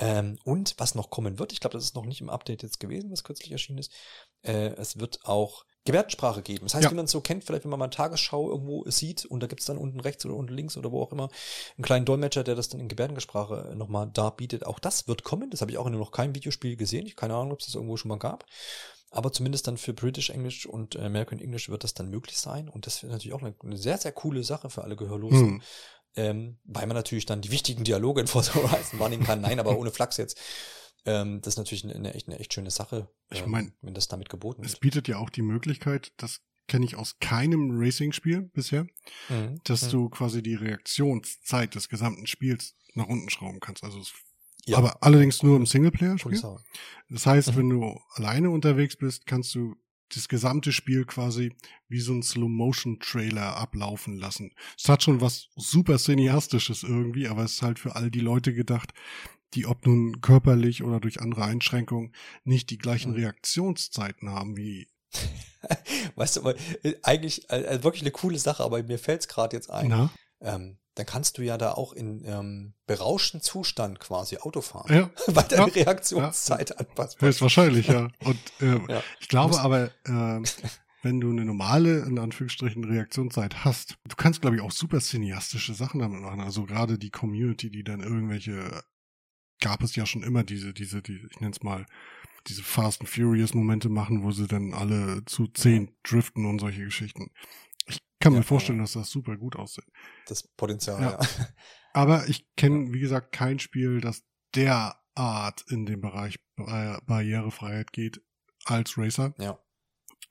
Ähm, 0.00 0.38
und 0.44 0.74
was 0.78 0.94
noch 0.94 1.10
kommen 1.10 1.38
wird, 1.38 1.52
ich 1.52 1.60
glaube, 1.60 1.74
das 1.74 1.84
ist 1.84 1.94
noch 1.94 2.06
nicht 2.06 2.22
im 2.22 2.30
Update 2.30 2.62
jetzt 2.62 2.80
gewesen, 2.80 3.10
was 3.10 3.22
kürzlich 3.22 3.52
erschienen 3.52 3.78
ist, 3.78 3.92
äh, 4.42 4.70
es 4.76 4.98
wird 4.98 5.20
auch 5.24 5.66
Gebärdensprache 5.84 6.42
geben. 6.42 6.64
Das 6.64 6.74
heißt, 6.74 6.84
ja. 6.84 6.90
wie 6.90 6.94
man 6.94 7.04
es 7.04 7.10
so 7.10 7.20
kennt, 7.20 7.44
vielleicht 7.44 7.64
wenn 7.64 7.70
man 7.70 7.78
mal 7.78 7.88
Tagesschau 7.88 8.50
irgendwo 8.50 8.84
sieht 8.88 9.26
und 9.26 9.42
da 9.42 9.46
gibt 9.46 9.60
es 9.60 9.66
dann 9.66 9.76
unten 9.76 10.00
rechts 10.00 10.24
oder 10.24 10.34
unten 10.34 10.54
links 10.54 10.76
oder 10.76 10.90
wo 10.90 11.02
auch 11.02 11.12
immer 11.12 11.28
einen 11.76 11.84
kleinen 11.84 12.06
Dolmetscher, 12.06 12.44
der 12.44 12.54
das 12.54 12.70
dann 12.70 12.80
in 12.80 12.88
Gebärdensprache 12.88 13.74
nochmal 13.76 14.10
darbietet. 14.10 14.66
Auch 14.66 14.78
das 14.78 15.06
wird 15.06 15.22
kommen. 15.22 15.50
Das 15.50 15.60
habe 15.60 15.70
ich 15.70 15.78
auch 15.78 15.86
in 15.86 15.92
noch 15.92 16.12
keinem 16.12 16.34
Videospiel 16.34 16.76
gesehen. 16.76 17.06
Ich 17.06 17.16
keine 17.16 17.34
Ahnung, 17.34 17.52
ob 17.52 17.60
es 17.60 17.66
das 17.66 17.74
irgendwo 17.74 17.96
schon 17.96 18.08
mal 18.08 18.18
gab. 18.18 18.46
Aber 19.10 19.32
zumindest 19.32 19.66
dann 19.66 19.76
für 19.76 19.92
British 19.92 20.30
English 20.30 20.66
und 20.66 20.96
American 20.96 21.40
English 21.40 21.68
wird 21.68 21.82
das 21.82 21.94
dann 21.94 22.10
möglich 22.10 22.38
sein. 22.38 22.68
Und 22.68 22.86
das 22.86 23.02
wäre 23.02 23.12
natürlich 23.12 23.34
auch 23.34 23.42
eine, 23.42 23.54
eine, 23.62 23.76
sehr, 23.76 23.98
sehr 23.98 24.12
coole 24.12 24.44
Sache 24.44 24.70
für 24.70 24.84
alle 24.84 24.96
Gehörlosen. 24.96 25.54
Mhm. 25.54 25.62
Ähm, 26.16 26.58
weil 26.64 26.86
man 26.86 26.96
natürlich 26.96 27.26
dann 27.26 27.40
die 27.40 27.50
wichtigen 27.50 27.84
Dialoge 27.84 28.20
in 28.20 28.26
Forza 28.26 28.54
Horizon 28.54 28.98
wahrnehmen 28.98 29.24
kann. 29.24 29.40
Nein, 29.40 29.60
aber 29.60 29.78
ohne 29.78 29.90
Flachs 29.90 30.16
jetzt. 30.16 30.38
Ähm, 31.06 31.40
das 31.40 31.54
ist 31.54 31.58
natürlich 31.58 31.84
eine, 31.84 31.94
eine, 31.94 32.14
echt, 32.14 32.28
eine 32.28 32.38
echt 32.38 32.52
schöne 32.52 32.70
Sache, 32.70 33.08
ich 33.30 33.46
mein, 33.46 33.66
ähm, 33.66 33.72
wenn 33.80 33.94
das 33.94 34.08
damit 34.08 34.28
geboten 34.28 34.62
es 34.62 34.68
ist. 34.68 34.74
Es 34.74 34.80
bietet 34.80 35.08
ja 35.08 35.16
auch 35.18 35.30
die 35.30 35.42
Möglichkeit, 35.42 36.12
das 36.18 36.40
kenne 36.68 36.84
ich 36.84 36.96
aus 36.96 37.18
keinem 37.20 37.70
Racing-Spiel 37.72 38.42
bisher, 38.42 38.86
mhm. 39.28 39.60
dass 39.64 39.86
mhm. 39.86 39.90
du 39.90 40.08
quasi 40.10 40.42
die 40.42 40.54
Reaktionszeit 40.54 41.74
des 41.74 41.88
gesamten 41.88 42.26
Spiels 42.26 42.74
nach 42.94 43.06
unten 43.06 43.30
schrauben 43.30 43.60
kannst. 43.60 43.82
Also 43.82 44.00
ja. 44.66 44.78
aber 44.78 45.02
allerdings 45.02 45.42
nur 45.42 45.56
im 45.56 45.66
Singleplayer-Spiel. 45.66 46.40
Das 47.08 47.26
heißt, 47.26 47.52
mhm. 47.52 47.56
wenn 47.56 47.70
du 47.70 48.00
alleine 48.14 48.50
unterwegs 48.50 48.96
bist, 48.96 49.26
kannst 49.26 49.54
du 49.54 49.74
das 50.14 50.28
gesamte 50.28 50.72
Spiel 50.72 51.04
quasi 51.04 51.54
wie 51.88 52.00
so 52.00 52.12
ein 52.12 52.22
Slow-Motion-Trailer 52.22 53.56
ablaufen 53.56 54.16
lassen. 54.16 54.52
Es 54.78 54.88
hat 54.88 55.02
schon 55.02 55.20
was 55.20 55.48
super 55.56 55.98
cineastisches 55.98 56.82
irgendwie, 56.82 57.28
aber 57.28 57.44
es 57.44 57.54
ist 57.54 57.62
halt 57.62 57.78
für 57.78 57.96
all 57.96 58.10
die 58.10 58.20
Leute 58.20 58.52
gedacht, 58.52 58.92
die 59.54 59.66
ob 59.66 59.86
nun 59.86 60.20
körperlich 60.20 60.82
oder 60.82 61.00
durch 61.00 61.20
andere 61.20 61.44
Einschränkungen 61.44 62.12
nicht 62.44 62.70
die 62.70 62.78
gleichen. 62.78 63.12
Reaktionszeiten 63.12 64.30
haben 64.30 64.56
wie 64.56 64.88
weißt 66.14 66.36
du, 66.36 66.48
äh, 66.48 66.94
eigentlich 67.02 67.50
äh, 67.50 67.82
wirklich 67.82 68.02
eine 68.02 68.12
coole 68.12 68.38
Sache, 68.38 68.62
aber 68.62 68.82
mir 68.82 68.98
fällt 68.98 69.22
es 69.22 69.28
gerade 69.28 69.56
jetzt 69.56 69.70
ein. 69.70 69.88
Na? 69.88 70.10
Ähm, 70.40 70.78
dann 70.94 71.06
kannst 71.06 71.38
du 71.38 71.42
ja 71.42 71.56
da 71.56 71.72
auch 71.72 71.92
in 71.92 72.24
ähm, 72.24 72.74
berauschten 72.86 73.40
Zustand 73.40 74.00
quasi 74.00 74.38
Auto 74.38 74.60
fahren, 74.60 74.92
ja. 74.92 75.10
weil 75.34 75.44
deine 75.44 75.68
ja. 75.68 75.84
Reaktionszeit 75.84 76.70
ja. 76.70 76.76
anpassbar 76.76 77.28
ist. 77.28 77.40
Wahrscheinlich, 77.40 77.88
ja. 77.88 78.08
Und 78.24 78.38
äh, 78.60 78.92
ja. 78.92 79.02
ich 79.20 79.28
glaube 79.28 79.58
aber, 79.60 79.90
äh, 80.04 80.42
wenn 81.02 81.20
du 81.20 81.30
eine 81.30 81.44
normale, 81.44 82.00
in 82.00 82.18
Anführungsstrichen, 82.18 82.84
Reaktionszeit 82.84 83.64
hast, 83.64 83.98
du 84.06 84.16
kannst, 84.16 84.40
glaube 84.42 84.56
ich, 84.56 84.62
auch 84.62 84.72
super 84.72 85.00
cineastische 85.00 85.74
Sachen 85.74 86.00
damit 86.00 86.20
machen. 86.20 86.40
Also 86.40 86.64
gerade 86.66 86.98
die 86.98 87.10
Community, 87.10 87.70
die 87.70 87.84
dann 87.84 88.00
irgendwelche, 88.00 88.82
gab 89.60 89.82
es 89.82 89.96
ja 89.96 90.04
schon 90.04 90.22
immer 90.22 90.44
diese, 90.44 90.74
diese, 90.74 91.00
die, 91.02 91.20
ich 91.30 91.40
nenne 91.40 91.52
es 91.52 91.62
mal, 91.62 91.86
diese 92.46 92.62
Fast 92.62 93.00
and 93.00 93.08
Furious 93.08 93.54
Momente 93.54 93.88
machen, 93.88 94.22
wo 94.22 94.32
sie 94.32 94.46
dann 94.46 94.74
alle 94.74 95.24
zu 95.26 95.46
zehn 95.46 95.94
driften 96.02 96.46
und 96.46 96.58
solche 96.58 96.84
Geschichten. 96.84 97.30
Ich 98.20 98.24
kann 98.24 98.34
ja, 98.34 98.40
mir 98.40 98.44
vorstellen, 98.44 98.80
dass 98.80 98.92
das 98.92 99.08
super 99.08 99.38
gut 99.38 99.56
aussieht. 99.56 99.86
Das 100.26 100.46
Potenzial, 100.46 101.00
ja. 101.00 101.10
ja. 101.12 101.18
Aber 101.94 102.28
ich 102.28 102.46
kenne, 102.54 102.92
wie 102.92 103.00
gesagt, 103.00 103.32
kein 103.32 103.58
Spiel, 103.58 104.02
das 104.02 104.22
derart 104.54 105.64
in 105.68 105.86
den 105.86 106.02
Bereich 106.02 106.38
Barrierefreiheit 106.54 107.92
geht 107.92 108.20
als 108.66 108.98
Racer. 108.98 109.34
Ja. 109.38 109.58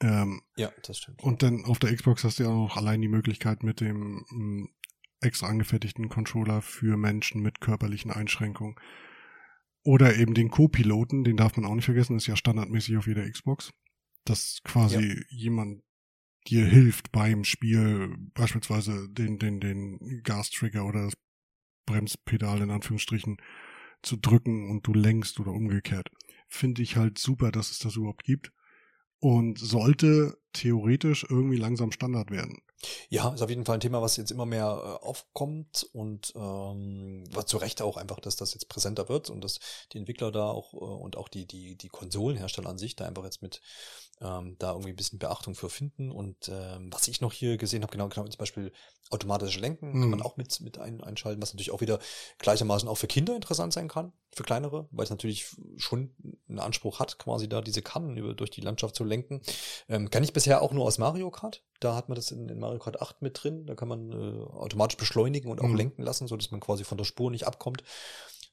Ähm, 0.02 0.44
ja, 0.56 0.72
das 0.84 1.00
stimmt. 1.00 1.24
Und 1.24 1.42
dann 1.42 1.66
auf 1.66 1.80
der 1.80 1.92
Xbox 1.96 2.24
hast 2.24 2.38
du 2.38 2.44
ja 2.44 2.50
auch 2.50 2.68
noch 2.68 2.78
allein 2.78 3.02
die 3.02 3.08
Möglichkeit 3.08 3.64
mit 3.64 3.82
dem 3.82 4.20
m, 4.20 4.26
hm, 4.30 4.70
extra 5.20 5.48
angefertigten 5.48 6.10
Controller 6.10 6.62
für 6.62 6.96
Menschen 6.96 7.42
mit 7.42 7.60
körperlichen 7.60 8.12
Einschränkungen. 8.12 8.76
Oder 9.84 10.16
eben 10.16 10.36
den 10.36 10.52
Co-Piloten, 10.52 11.24
den 11.24 11.38
darf 11.38 11.58
man 11.58 11.66
auch 11.66 11.74
nicht 11.74 11.86
vergessen, 11.86 12.16
ist 12.16 12.28
ja 12.28 12.36
standardmäßig 12.36 12.98
auf 12.98 13.08
jeder 13.08 13.28
Xbox. 13.28 13.74
Dass 14.26 14.60
quasi 14.64 15.18
ja. 15.18 15.24
jemand 15.30 15.82
dir 16.48 16.66
hilft 16.66 17.12
beim 17.12 17.44
Spiel, 17.44 18.16
beispielsweise 18.34 19.10
den, 19.10 19.40
den, 19.40 19.60
den 19.60 20.22
Gastrigger 20.24 20.86
oder 20.86 21.06
das 21.06 21.14
Bremspedal 21.86 22.62
in 22.62 22.72
Anführungsstrichen 22.72 23.38
zu 24.02 24.18
drücken 24.18 24.70
und 24.70 24.88
du 24.88 24.94
lenkst 24.94 25.40
oder 25.40 25.52
umgekehrt. 25.52 26.10
Finde 26.48 26.82
ich 26.82 26.96
halt 26.96 27.18
super, 27.18 27.52
dass 27.52 27.72
es 27.72 27.80
das 27.80 27.96
überhaupt 27.96 28.24
gibt 28.24 28.52
und 29.20 29.60
sollte 29.60 30.38
theoretisch 30.54 31.26
irgendwie 31.30 31.58
langsam 31.58 31.92
Standard 31.92 32.32
werden. 32.32 32.60
Ja, 33.10 33.34
ist 33.34 33.42
auf 33.42 33.50
jeden 33.50 33.66
Fall 33.66 33.78
ein 33.78 33.82
Thema, 33.82 34.02
was 34.02 34.18
jetzt 34.18 34.32
immer 34.32 34.46
mehr 34.46 34.66
äh, 34.66 35.06
aufkommt 35.06 35.90
und 35.94 36.34
ähm, 36.36 37.24
was 37.32 37.48
zu 37.48 37.58
Recht 37.58 37.82
auch 37.82 37.98
einfach, 37.98 38.20
dass 38.20 38.36
das 38.36 38.54
jetzt 38.54 38.70
präsenter 38.70 39.10
wird 39.10 39.30
und 39.30 39.44
dass 39.44 39.60
die 39.92 39.98
Entwickler 39.98 40.32
da 40.32 40.50
auch 40.50 40.74
äh, 40.74 40.78
und 40.78 41.18
auch 41.18 41.28
die, 41.28 41.46
die, 41.46 41.76
die 41.76 41.90
Konsolenhersteller 41.90 42.70
an 42.70 42.78
sich 42.78 42.96
da 42.96 43.06
einfach 43.06 43.26
jetzt 43.26 43.42
mit 43.42 43.62
ähm, 44.22 44.56
da 44.60 44.72
irgendwie 44.72 44.92
ein 44.92 44.96
bisschen 44.96 45.20
Beachtung 45.20 45.56
für 45.56 45.70
finden. 45.70 46.12
Und 46.12 46.50
ähm, 46.50 46.92
was 46.92 47.08
ich 47.08 47.22
noch 47.22 47.34
hier 47.34 47.58
gesehen 47.58 47.84
habe, 47.84 47.92
genau, 47.92 48.10
genau 48.10 48.28
zum 48.28 48.38
Beispiel 48.38 48.72
automatische 49.10 49.60
Lenken 49.60 49.92
mhm. 49.92 50.02
kann 50.02 50.10
man 50.12 50.22
auch 50.22 50.38
mit, 50.38 50.60
mit 50.62 50.78
ein, 50.78 51.02
einschalten, 51.02 51.42
was 51.42 51.54
natürlich 51.54 51.72
auch 51.72 51.82
wieder 51.82 52.00
gleichermaßen 52.38 52.88
auch 52.88 52.98
für 52.98 53.08
Kinder 53.08 53.36
interessant 53.36 53.74
sein 53.74 53.88
kann, 53.88 54.14
für 54.32 54.44
kleinere, 54.44 54.88
weil 54.92 55.04
es 55.04 55.10
natürlich 55.10 55.56
schon 55.78 56.14
einen 56.50 56.60
Anspruch 56.60 57.00
hat, 57.00 57.20
quasi 57.20 57.48
da 57.48 57.62
diese 57.62 57.82
Kannen 57.82 58.18
über, 58.18 58.34
durch 58.34 58.50
die 58.50 58.62
Landschaft 58.62 58.96
zu 58.96 59.04
lenken. 59.04 59.42
Ähm, 59.88 60.10
kann 60.10 60.24
ich 60.24 60.34
bisher 60.34 60.62
auch 60.62 60.74
nur 60.74 60.86
aus 60.86 60.98
Mario 60.98 61.30
Kart. 61.32 61.64
Da 61.80 61.96
hat 61.96 62.10
man 62.10 62.16
das 62.16 62.32
in, 62.32 62.50
in 62.50 62.60
Mario 62.60 62.80
Kart 62.80 63.02
8 63.02 63.22
mit 63.22 63.42
drin. 63.42 63.66
Da 63.66 63.76
kann 63.76 63.88
man 63.88 64.12
äh, 64.12 64.44
automatisch 64.44 64.98
beschleunigen 64.98 65.52
und 65.52 65.62
auch 65.62 65.68
mhm. 65.68 65.76
lenken 65.76 66.04
lassen, 66.04 66.28
so 66.28 66.36
dass 66.36 66.52
man 66.52 66.60
quasi 66.60 66.84
von 66.84 66.98
der 66.98 67.06
Spur 67.06 67.32
nicht 67.32 67.48
abkommt. 67.48 67.84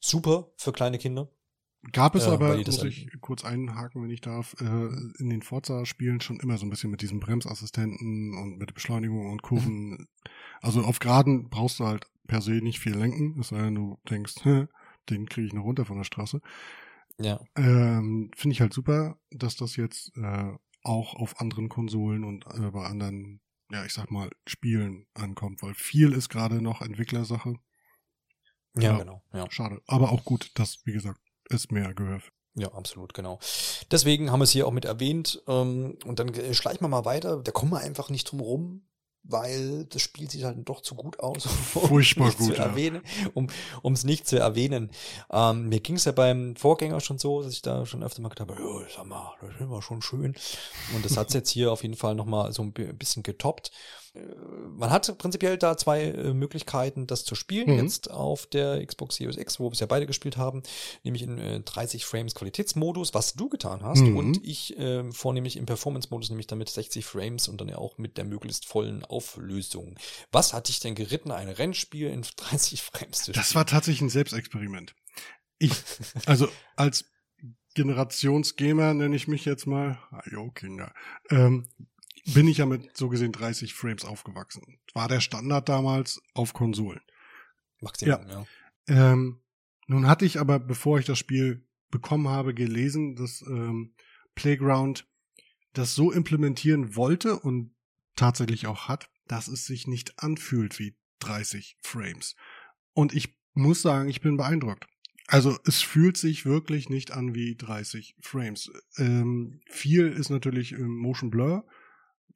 Super 0.01 0.53
für 0.57 0.73
kleine 0.73 0.99
Kinder. 0.99 1.29
Gab 1.93 2.15
es 2.15 2.27
äh, 2.27 2.31
aber, 2.31 2.57
muss 2.57 2.83
ich 2.83 3.09
kurz 3.21 3.45
einhaken, 3.45 4.03
wenn 4.03 4.11
ich 4.11 4.21
darf, 4.21 4.57
äh, 4.61 4.65
in 4.65 5.31
den 5.31 5.43
Forza-Spielen 5.43 6.21
schon 6.21 6.41
immer 6.41 6.59
so 6.59 6.67
ein 6.67 6.71
bisschen 6.71 6.91
mit 6.91 7.03
diesem 7.03 7.21
Bremsassistenten 7.21 8.35
und 8.35 8.59
mit 8.59 8.75
Beschleunigung 8.75 9.31
und 9.31 9.43
Kurven. 9.43 9.91
Mhm. 9.91 10.09
Also 10.61 10.81
auf 10.83 10.99
Geraden 10.99 11.49
brauchst 11.49 11.79
du 11.79 11.87
halt 11.87 12.07
per 12.27 12.41
se 12.41 12.53
nicht 12.53 12.81
viel 12.81 12.97
lenken, 12.97 13.39
es 13.41 13.49
sei 13.49 13.59
denn, 13.63 13.75
du 13.75 13.99
denkst, 14.11 14.35
den 15.11 15.29
kriege 15.29 15.47
ich 15.47 15.53
noch 15.53 15.65
runter 15.65 15.85
von 15.85 15.97
der 15.97 16.05
Straße. 16.05 16.41
Ja. 17.19 17.41
Ähm, 17.57 18.31
Finde 18.37 18.53
ich 18.53 18.61
halt 18.61 18.75
super, 18.75 19.19
dass 19.31 19.57
das 19.57 19.77
jetzt 19.77 20.17
äh, 20.17 20.53
auch 20.83 21.15
auf 21.15 21.41
anderen 21.41 21.69
Konsolen 21.69 22.25
und 22.25 22.47
äh, 22.47 22.71
bei 22.71 22.85
anderen, 22.85 23.41
ja, 23.71 23.85
ich 23.85 23.93
sag 23.93 24.11
mal, 24.11 24.31
Spielen 24.47 25.07
ankommt, 25.15 25.63
weil 25.63 25.75
viel 25.75 26.13
ist 26.13 26.29
gerade 26.29 26.61
noch 26.61 26.83
Entwicklersache. 26.83 27.55
Ja, 28.77 28.83
ja, 28.83 28.99
genau. 28.99 29.23
Ja. 29.33 29.51
Schade. 29.51 29.81
Aber 29.87 30.13
auch 30.13 30.25
gut, 30.25 30.51
dass, 30.55 30.85
wie 30.85 30.93
gesagt, 30.93 31.21
es 31.49 31.71
mehr 31.71 31.95
gehört. 31.95 32.31
Ja, 32.55 32.73
absolut, 32.73 33.13
genau. 33.15 33.39
Deswegen 33.91 34.31
haben 34.31 34.41
wir 34.41 34.45
es 34.45 34.51
hier 34.51 34.67
auch 34.67 34.73
mit 34.73 34.85
erwähnt. 34.85 35.43
Ähm, 35.47 35.99
und 36.05 36.19
dann 36.19 36.33
schleichen 36.55 36.83
wir 36.83 36.89
mal 36.89 37.05
weiter. 37.05 37.43
Da 37.43 37.53
kommen 37.53 37.73
wir 37.73 37.81
einfach 37.81 38.09
nicht 38.11 38.31
drum 38.31 38.41
rum, 38.41 38.89
weil 39.29 39.85
das 39.87 40.03
Spiel 40.03 40.31
sieht 40.31 40.45
halt 40.45 40.69
doch 40.69 40.81
zu 40.81 40.95
gut 40.95 41.21
aus, 41.21 41.47
um 41.47 41.53
Furchtbar 41.89 42.31
gut, 42.33 42.47
zu 42.47 42.53
ja. 42.55 42.65
erwähnen, 42.65 43.03
um 43.35 43.93
es 43.93 44.05
nicht 44.05 44.27
zu 44.27 44.39
erwähnen. 44.39 44.91
Ähm, 45.31 45.69
mir 45.69 45.81
ging 45.81 45.97
es 45.97 46.05
ja 46.05 46.13
beim 46.13 46.57
Vorgänger 46.57 47.01
schon 47.01 47.19
so, 47.19 47.43
dass 47.43 47.53
ich 47.53 47.63
da 47.63 47.87
schon 47.87 48.03
öfter 48.03 48.23
mal 48.23 48.29
gedacht 48.29 48.49
habe, 48.51 48.61
ja, 48.61 48.87
sag 48.95 49.07
mal, 49.07 49.35
das 49.59 49.69
war 49.69 49.83
schon 49.83 50.03
schön. 50.03 50.35
Und 50.95 51.05
das 51.05 51.17
hat 51.17 51.33
jetzt 51.35 51.51
hier 51.51 51.73
auf 51.73 51.83
jeden 51.83 51.97
Fall 51.97 52.15
nochmal 52.15 52.53
so 52.53 52.63
ein 52.63 52.73
bisschen 52.73 53.23
getoppt 53.23 53.71
man 54.77 54.91
hat 54.91 55.17
prinzipiell 55.19 55.57
da 55.57 55.77
zwei 55.77 56.05
äh, 56.05 56.35
Möglichkeiten, 56.35 57.07
das 57.07 57.25
zu 57.25 57.35
spielen. 57.35 57.71
Mhm. 57.71 57.83
Jetzt 57.83 58.11
auf 58.11 58.47
der 58.47 58.85
Xbox 58.85 59.17
Series 59.17 59.37
X, 59.37 59.59
wo 59.59 59.65
wir 59.65 59.73
es 59.73 59.81
ja 59.81 59.87
beide 59.87 60.07
gespielt 60.07 60.37
haben, 60.37 60.63
nämlich 61.03 61.23
in 61.23 61.39
äh, 61.39 61.61
30 61.61 62.05
Frames 62.05 62.35
Qualitätsmodus, 62.35 63.15
was 63.15 63.35
du 63.35 63.49
getan 63.49 63.83
hast, 63.83 64.01
mhm. 64.01 64.17
und 64.17 64.45
ich 64.45 64.79
äh, 64.79 65.11
vornehmlich 65.13 65.57
im 65.57 65.67
Performance-Modus, 65.67 66.31
nämlich 66.31 66.47
damit 66.47 66.69
60 66.69 67.05
Frames 67.05 67.49
und 67.49 67.61
dann 67.61 67.69
ja 67.69 67.79
auch 67.79 67.99
mit 67.99 68.19
der 68.19 68.25
möglichst 68.25 68.67
vollen 68.67 69.05
Auflösung. 69.05 69.97
Was 70.33 70.53
hat 70.53 70.69
dich 70.69 70.81
denn 70.81 70.95
geritten, 70.95 71.31
ein 71.31 71.49
Rennspiel 71.49 72.09
in 72.09 72.23
30 72.37 72.83
Frames 72.83 73.19
zu 73.19 73.33
spielen? 73.33 73.37
Das 73.37 73.55
war 73.55 73.67
tatsächlich 73.67 74.03
ein 74.03 74.11
Selbstexperiment. 74.11 74.95
Ich, 75.59 75.73
also 76.27 76.49
als 76.77 77.07
Generationsgamer 77.75 78.95
nenne 78.95 79.17
ich 79.17 79.29
mich 79.29 79.45
jetzt 79.45 79.67
mal, 79.67 79.99
ah, 80.11 80.23
jo, 80.31 80.51
Kinder, 80.51 80.93
ähm, 81.31 81.67
bin 82.27 82.49
ich 82.49 82.59
ja 82.59 82.67
mit 82.67 82.97
so 82.97 83.09
gesehen 83.09 83.33
30 83.33 83.75
Frames 83.75 84.05
aufgewachsen. 84.05 84.79
War 84.95 85.09
der 85.09 85.21
Standard 85.21 85.69
damals 85.69 86.21
auf 86.35 86.53
Konsolen. 86.53 87.01
Maximum, 87.81 88.29
ja. 88.29 88.47
ja. 88.89 89.13
Ähm, 89.13 89.43
nun 89.87 90.07
hatte 90.07 90.25
ich 90.25 90.41
aber, 90.41 90.59
bevor 90.59 90.99
ich 90.99 91.07
das 91.07 91.19
Spiel 91.19 91.67
bekommen 91.91 92.29
habe, 92.29 92.55
gelesen, 92.55 93.15
dass 93.15 93.43
ähm, 93.43 93.95
Playground 94.35 95.09
das 95.73 95.95
so 95.95 96.11
implementieren 96.11 96.97
wollte 96.97 97.39
und 97.39 97.75
tatsächlich 98.17 98.67
auch 98.67 98.89
hat, 98.89 99.11
dass 99.29 99.49
es 99.49 99.67
sich 99.67 99.87
nicht 99.87 100.23
anfühlt 100.23 100.79
wie 100.79 100.97
30 101.21 101.79
Frames. 101.83 102.35
Und 102.93 103.15
ich 103.15 103.37
muss 103.55 103.83
sagen, 103.83 104.09
ich 104.09 104.21
bin 104.21 104.37
beeindruckt. 104.37 104.87
Also 105.29 105.59
es 105.65 105.83
fühlt 105.83 106.17
sich 106.17 106.47
wirklich 106.47 106.89
nicht 106.89 107.11
an 107.11 107.35
wie 107.35 107.57
30 107.57 108.17
Frames. 108.21 108.71
Ähm, 108.97 109.61
viel 109.67 110.09
ist 110.09 110.31
natürlich 110.31 110.73
im 110.73 110.97
Motion 110.97 111.31
Blur, 111.31 111.67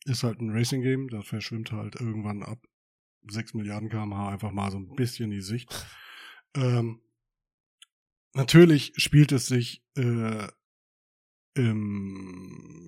ist 0.05 0.23
halt 0.23 0.41
ein 0.41 0.51
Racing-Game, 0.51 1.09
das 1.09 1.27
verschwimmt 1.27 1.73
halt 1.73 1.97
irgendwann 1.97 2.43
ab 2.43 2.59
6 3.29 3.55
Milliarden 3.55 3.89
kmh 3.89 4.31
einfach 4.31 4.51
mal 4.51 4.71
so 4.71 4.79
ein 4.79 4.95
bisschen 4.95 5.31
die 5.31 5.43
Sicht. 5.43 5.87
Ähm, 6.55 7.01
natürlich 8.35 8.93
spielt 8.97 9.33
es 9.33 9.47
sich 9.47 9.83
äh, 9.97 10.49
im 11.55 12.81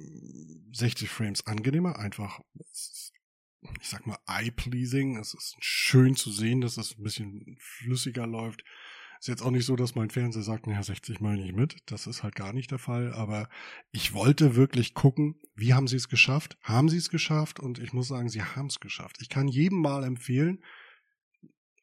60 0.73 1.11
Frames 1.11 1.47
angenehmer, 1.47 1.99
einfach, 1.99 2.41
ich 3.81 3.89
sag 3.89 4.07
mal, 4.07 4.19
eye-pleasing. 4.27 5.19
Es 5.19 5.35
ist 5.35 5.57
schön 5.61 6.17
zu 6.17 6.31
sehen, 6.31 6.61
dass 6.61 6.79
es 6.79 6.97
ein 6.97 7.03
bisschen 7.03 7.57
flüssiger 7.61 8.27
läuft. 8.27 8.65
Ist 9.23 9.29
jetzt 9.29 9.43
auch 9.43 9.53
nicht 9.53 9.66
so, 9.66 9.77
dass 9.77 9.95
mein 9.95 10.11
Fernseher 10.11 10.43
sagt, 10.43 10.66
naja, 10.66 10.83
60 10.83 11.20
mal 11.20 11.37
nicht 11.37 11.55
mit. 11.55 11.77
Das 11.87 12.09
ist 12.09 12.25
halt 12.25 12.35
gar 12.35 12.53
nicht 12.53 12.73
der 12.73 12.81
Fall. 12.81 13.12
Aber 13.12 13.49
ich 13.93 14.14
wollte 14.14 14.57
wirklich 14.57 14.95
gucken, 14.95 15.37
wie 15.55 15.75
haben 15.75 15.87
sie 15.87 15.95
es 15.95 16.09
geschafft? 16.09 16.59
Haben 16.61 16.89
sie 16.89 16.97
es 16.97 17.09
geschafft? 17.09 17.61
Und 17.61 17.79
ich 17.79 17.93
muss 17.93 18.09
sagen, 18.09 18.29
sie 18.29 18.43
haben 18.43 18.66
es 18.66 18.81
geschafft. 18.81 19.18
Ich 19.20 19.29
kann 19.29 19.47
jedem 19.47 19.81
mal 19.81 20.03
empfehlen, 20.03 20.64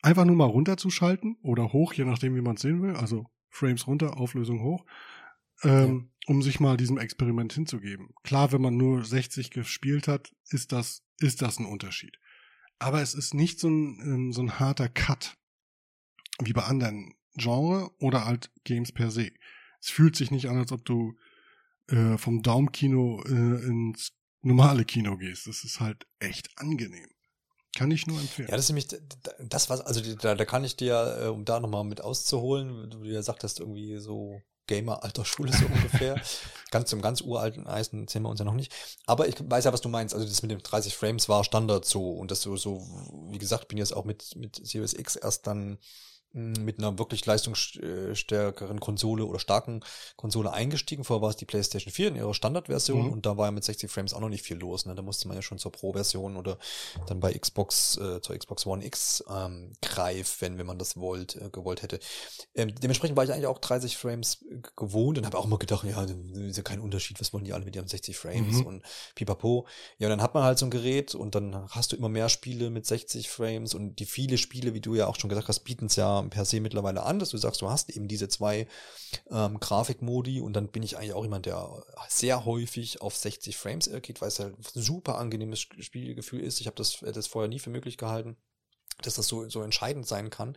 einfach 0.01 0.25
nur 0.25 0.35
mal 0.35 0.49
runterzuschalten 0.49 1.37
oder 1.41 1.71
hoch, 1.71 1.93
je 1.93 2.03
nachdem, 2.03 2.35
wie 2.35 2.41
man 2.41 2.55
es 2.57 2.61
sehen 2.61 2.81
will. 2.81 2.97
Also 2.97 3.25
Frames 3.49 3.87
runter, 3.87 4.17
Auflösung 4.17 4.61
hoch. 4.61 4.85
Ähm, 5.63 6.09
ja. 6.11 6.33
um 6.33 6.41
sich 6.41 6.59
mal 6.59 6.75
diesem 6.75 6.97
Experiment 6.97 7.53
hinzugeben. 7.53 8.09
Klar, 8.21 8.51
wenn 8.51 8.61
man 8.61 8.75
nur 8.75 9.05
60 9.05 9.49
gespielt 9.51 10.09
hat, 10.09 10.33
ist 10.49 10.73
das, 10.73 11.05
ist 11.21 11.41
das 11.41 11.57
ein 11.57 11.65
Unterschied. 11.65 12.19
Aber 12.79 13.01
es 13.01 13.13
ist 13.13 13.33
nicht 13.33 13.61
so 13.61 13.69
ein, 13.69 13.99
ähm, 14.03 14.33
so 14.33 14.41
ein 14.41 14.59
harter 14.59 14.89
Cut 14.89 15.37
wie 16.41 16.53
bei 16.53 16.63
anderen 16.63 17.13
Genre 17.35 17.91
oder 17.99 18.25
halt 18.25 18.51
Games 18.63 18.91
per 18.91 19.11
se. 19.11 19.31
Es 19.81 19.89
fühlt 19.89 20.15
sich 20.15 20.31
nicht 20.31 20.49
an, 20.49 20.57
als 20.57 20.71
ob 20.71 20.83
du 20.85 21.15
äh, 21.87 22.17
vom 22.17 22.41
Daumenkino 22.43 23.23
äh, 23.25 23.65
ins 23.65 24.11
normale 24.41 24.85
Kino 24.85 25.17
gehst. 25.17 25.47
Das 25.47 25.63
ist 25.63 25.79
halt 25.79 26.05
echt 26.19 26.49
angenehm. 26.57 27.09
Kann 27.75 27.91
ich 27.91 28.07
nur 28.07 28.19
empfehlen. 28.19 28.49
Ja, 28.49 28.55
das 28.55 28.65
ist 28.65 28.69
nämlich 28.69 28.87
das, 29.39 29.69
was, 29.69 29.81
also 29.81 30.01
da, 30.15 30.35
da 30.35 30.45
kann 30.45 30.63
ich 30.63 30.75
dir, 30.75 31.19
äh, 31.21 31.27
um 31.27 31.45
da 31.45 31.59
nochmal 31.59 31.83
mit 31.83 32.01
auszuholen, 32.01 32.89
du 32.89 33.03
ja 33.03 33.21
sagtest, 33.21 33.59
irgendwie 33.59 33.97
so 33.97 34.41
Gamer 34.65 35.03
alter 35.03 35.25
Schule 35.25 35.51
so 35.51 35.65
ungefähr. 35.65 36.21
ganz 36.71 36.89
zum 36.89 37.01
ganz 37.01 37.21
uralten 37.21 37.67
Eisen 37.67 38.07
sehen 38.07 38.23
wir 38.23 38.29
uns 38.29 38.39
ja 38.39 38.45
noch 38.45 38.53
nicht. 38.53 38.73
Aber 39.05 39.27
ich 39.27 39.35
weiß 39.39 39.65
ja, 39.65 39.73
was 39.73 39.81
du 39.81 39.89
meinst. 39.89 40.13
Also 40.13 40.27
das 40.27 40.41
mit 40.41 40.51
den 40.51 40.59
30 40.59 40.95
Frames 40.95 41.27
war 41.29 41.43
Standard 41.43 41.85
so 41.85 42.11
und 42.11 42.31
das 42.31 42.41
so, 42.41 42.55
so, 42.55 42.79
wie 43.31 43.39
gesagt, 43.39 43.67
bin 43.67 43.77
jetzt 43.77 43.95
auch 43.95 44.05
mit, 44.05 44.35
mit 44.35 44.55
Series 44.63 44.93
X 44.93 45.15
erst 45.15 45.47
dann 45.47 45.79
mit 46.31 46.77
einer 46.77 46.99
wirklich 46.99 47.25
leistungsstärkeren 47.25 48.79
Konsole 48.79 49.25
oder 49.25 49.39
starken 49.39 49.81
Konsole 50.15 50.53
eingestiegen. 50.53 51.03
Vorher 51.03 51.21
war 51.21 51.31
es 51.31 51.37
die 51.37 51.45
PlayStation 51.45 51.91
4 51.91 52.09
in 52.09 52.15
ihrer 52.17 52.33
Standardversion 52.35 53.07
mhm. 53.07 53.13
und 53.13 53.25
da 53.25 53.37
war 53.37 53.47
ja 53.47 53.51
mit 53.51 53.63
60 53.63 53.89
Frames 53.89 54.13
auch 54.13 54.19
noch 54.19 54.29
nicht 54.29 54.43
viel 54.43 54.57
los. 54.57 54.85
Ne? 54.85 54.93
Da 54.93 55.01
musste 55.01 55.27
man 55.27 55.35
ja 55.35 55.41
schon 55.41 55.57
zur 55.57 55.71
Pro-Version 55.71 56.37
oder 56.37 56.59
dann 57.07 57.19
bei 57.19 57.33
Xbox, 57.33 57.97
äh, 57.97 58.21
zur 58.21 58.37
Xbox 58.37 58.67
One 58.67 58.85
X 58.85 59.23
ähm, 59.29 59.73
greifen, 59.81 60.35
wenn, 60.41 60.57
wenn 60.59 60.67
man 60.67 60.77
das 60.77 60.97
wollt, 60.97 61.35
äh, 61.35 61.49
gewollt 61.49 61.81
hätte. 61.81 61.99
Ähm, 62.53 62.75
dementsprechend 62.75 63.17
war 63.17 63.23
ich 63.23 63.33
eigentlich 63.33 63.47
auch 63.47 63.59
30 63.59 63.97
Frames 63.97 64.45
gewohnt 64.75 65.17
und 65.17 65.25
habe 65.25 65.37
auch 65.37 65.45
immer 65.45 65.57
gedacht, 65.57 65.83
ja, 65.85 66.03
ist 66.03 66.57
ja 66.57 66.63
kein 66.63 66.79
Unterschied, 66.79 67.19
was 67.19 67.33
wollen 67.33 67.43
die 67.43 67.53
alle 67.53 67.65
mit 67.65 67.75
ihren 67.75 67.87
60 67.87 68.17
Frames 68.17 68.57
mhm. 68.57 68.67
und 68.67 68.83
pipapo. 69.15 69.65
Ja, 69.97 70.07
und 70.07 70.11
dann 70.11 70.21
hat 70.21 70.35
man 70.35 70.43
halt 70.43 70.59
so 70.59 70.65
ein 70.67 70.71
Gerät 70.71 71.15
und 71.15 71.33
dann 71.33 71.69
hast 71.71 71.91
du 71.91 71.95
immer 71.95 72.09
mehr 72.09 72.29
Spiele 72.29 72.69
mit 72.69 72.85
60 72.85 73.29
Frames 73.29 73.73
und 73.73 73.99
die 73.99 74.05
viele 74.05 74.37
Spiele, 74.37 74.75
wie 74.75 74.81
du 74.81 74.93
ja 74.93 75.07
auch 75.07 75.15
schon 75.15 75.29
gesagt 75.29 75.47
hast, 75.47 75.61
bieten 75.61 75.87
es 75.87 75.95
ja 75.95 76.18
per 76.23 76.45
se 76.45 76.59
mittlerweile 76.59 77.03
an, 77.03 77.19
dass 77.19 77.29
du 77.29 77.37
sagst, 77.37 77.61
du 77.61 77.69
hast 77.69 77.89
eben 77.89 78.07
diese 78.07 78.27
zwei 78.27 78.67
ähm, 79.31 79.59
Grafikmodi 79.59 80.41
und 80.41 80.53
dann 80.53 80.67
bin 80.67 80.83
ich 80.83 80.97
eigentlich 80.97 81.13
auch 81.13 81.23
jemand, 81.23 81.45
der 81.45 81.83
sehr 82.09 82.45
häufig 82.45 83.01
auf 83.01 83.15
60 83.15 83.55
Frames 83.55 83.89
geht, 84.01 84.21
weil 84.21 84.27
es 84.27 84.39
halt 84.39 84.57
ein 84.57 84.81
super 84.81 85.17
angenehmes 85.17 85.59
Spielgefühl 85.59 86.41
ist. 86.41 86.59
Ich 86.59 86.67
habe 86.67 86.75
das, 86.75 86.99
das 86.99 87.27
vorher 87.27 87.47
nie 87.47 87.59
für 87.59 87.69
möglich 87.69 87.97
gehalten 87.97 88.37
dass 89.01 89.15
das 89.15 89.27
so, 89.27 89.47
so 89.49 89.61
entscheidend 89.61 90.05
sein 90.07 90.29
kann. 90.29 90.55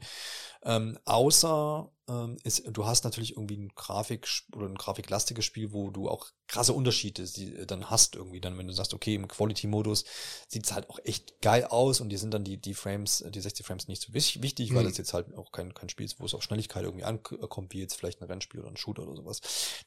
Ähm, 0.64 0.98
außer 1.04 1.90
ähm, 2.08 2.36
ist, 2.42 2.64
du 2.66 2.84
hast 2.84 3.04
natürlich 3.04 3.32
irgendwie 3.36 3.56
ein 3.56 3.68
Grafik 3.74 4.28
oder 4.56 4.66
ein 4.66 4.74
grafiklastiges 4.74 5.44
Spiel, 5.44 5.72
wo 5.72 5.90
du 5.90 6.08
auch 6.08 6.30
krasse 6.48 6.72
Unterschiede 6.72 7.24
die, 7.24 7.54
äh, 7.54 7.66
dann 7.66 7.90
hast 7.90 8.16
irgendwie. 8.16 8.40
Dann, 8.40 8.58
wenn 8.58 8.66
du 8.66 8.72
sagst, 8.72 8.92
okay, 8.92 9.14
im 9.14 9.28
Quality-Modus 9.28 10.04
sieht 10.48 10.64
es 10.64 10.72
halt 10.72 10.90
auch 10.90 10.98
echt 11.04 11.40
geil 11.40 11.64
aus 11.64 12.00
und 12.00 12.08
die 12.08 12.16
sind 12.16 12.34
dann 12.34 12.42
die, 12.42 12.56
die 12.56 12.74
Frames, 12.74 13.24
die 13.28 13.40
60 13.40 13.64
Frames 13.64 13.88
nicht 13.88 14.02
so 14.02 14.12
wichtig, 14.12 14.70
mhm. 14.70 14.74
weil 14.74 14.86
es 14.86 14.96
jetzt 14.96 15.14
halt 15.14 15.32
auch 15.36 15.52
kein, 15.52 15.74
kein 15.74 15.88
Spiel 15.88 16.06
ist, 16.06 16.18
wo 16.18 16.26
es 16.26 16.34
auf 16.34 16.42
Schnelligkeit 16.42 16.82
irgendwie 16.82 17.04
ankommt, 17.04 17.72
wie 17.72 17.80
jetzt 17.80 17.94
vielleicht 17.94 18.20
ein 18.20 18.26
Rennspiel 18.26 18.60
oder 18.60 18.70
ein 18.70 18.76
Shooter 18.76 19.04
oder 19.04 19.16
sowas. 19.16 19.40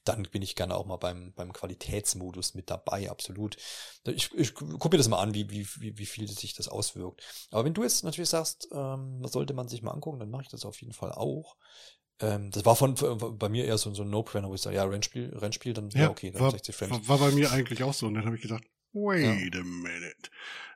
Dann 0.06 0.24
bin 0.24 0.42
ich 0.42 0.56
gerne 0.56 0.76
auch 0.76 0.86
mal 0.86 0.98
beim, 0.98 1.34
beim 1.34 1.52
Qualitätsmodus 1.52 2.54
mit 2.54 2.70
dabei, 2.70 3.10
absolut. 3.10 3.58
Ich, 4.06 4.34
ich 4.34 4.54
gucke 4.54 4.90
mir 4.90 4.98
das 4.98 5.10
mal 5.10 5.20
an, 5.20 5.34
wie, 5.34 5.50
wie, 5.50 5.68
wie, 5.80 5.98
wie 5.98 6.06
viel 6.06 6.28
sich 6.30 6.54
das 6.54 6.70
auswirkt. 6.70 7.24
Aber 7.52 7.66
wenn 7.66 7.74
du 7.74 7.84
jetzt 7.84 8.04
natürlich 8.04 8.30
sagst, 8.30 8.70
ähm, 8.72 9.22
das 9.22 9.34
sollte 9.34 9.54
man 9.54 9.68
sich 9.68 9.82
mal 9.82 9.92
angucken, 9.92 10.20
dann 10.20 10.30
mache 10.30 10.44
ich 10.44 10.50
das 10.50 10.66
auf 10.66 10.80
jeden 10.82 10.94
Fall 10.94 11.12
auch. 11.12 11.58
Ähm, 12.22 12.52
das 12.52 12.66
war 12.66 12.76
von, 12.76 12.96
von, 12.96 13.38
bei 13.38 13.50
mir 13.50 13.66
eher 13.66 13.78
so, 13.78 13.94
so 13.94 14.04
ein 14.04 14.10
No-Brainer, 14.10 14.50
wo 14.50 14.56
ich 14.56 14.62
sage, 14.62 14.78
ja, 14.78 14.86
Rennspiel, 14.86 15.36
Rennspiel, 15.36 15.74
dann 15.74 15.90
ja, 15.90 16.10
okay, 16.10 16.32
dann 16.32 16.42
war, 16.42 16.52
60 16.52 16.76
Frames. 16.76 17.08
War 17.08 17.18
bei 17.18 17.32
mir 17.32 17.52
eigentlich 17.52 17.84
auch 17.84 17.94
so. 17.94 18.08
Und 18.08 18.16
dann 18.16 18.26
habe 18.26 18.36
ich 18.36 18.42
gedacht, 18.42 18.64
wait 18.94 19.54
ja. 19.54 19.62
a 19.62 19.64
minute. 19.64 20.30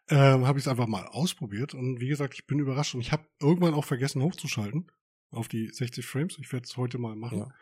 Ähm, 0.09 0.47
habe 0.47 0.57
ich 0.57 0.65
es 0.65 0.67
einfach 0.67 0.87
mal 0.87 1.05
ausprobiert 1.05 1.75
und 1.75 1.99
wie 1.99 2.07
gesagt, 2.07 2.33
ich 2.33 2.47
bin 2.47 2.57
überrascht 2.57 2.95
und 2.95 3.01
ich 3.01 3.11
habe 3.11 3.27
irgendwann 3.39 3.75
auch 3.75 3.85
vergessen 3.85 4.23
hochzuschalten 4.23 4.91
auf 5.29 5.47
die 5.47 5.69
60 5.69 6.05
Frames. 6.05 6.37
Ich 6.39 6.51
werde 6.51 6.65
es 6.65 6.77
heute 6.77 6.97
mal 6.97 7.15
machen. 7.15 7.39
Ja. 7.39 7.53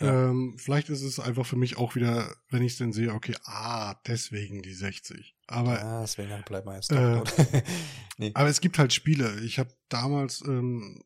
Ja. 0.00 0.30
Ähm, 0.30 0.54
vielleicht 0.58 0.90
ist 0.90 1.02
es 1.02 1.18
einfach 1.18 1.44
für 1.44 1.56
mich 1.56 1.76
auch 1.76 1.96
wieder, 1.96 2.32
wenn 2.50 2.62
ich 2.62 2.72
es 2.72 2.78
denn 2.78 2.92
sehe, 2.92 3.12
okay, 3.12 3.34
ah, 3.44 3.96
deswegen 4.06 4.62
die 4.62 4.74
60. 4.74 5.34
Aber 5.48 5.74
ja, 5.74 6.00
deswegen 6.02 6.40
bleibt 6.46 6.66
man 6.66 6.76
jetzt 6.76 6.92
äh, 6.92 7.20
nee. 8.18 8.30
Aber 8.34 8.48
es 8.48 8.60
gibt 8.60 8.78
halt 8.78 8.92
Spiele. 8.92 9.40
Ich 9.40 9.58
habe 9.58 9.70
damals 9.88 10.40
ähm, 10.46 11.02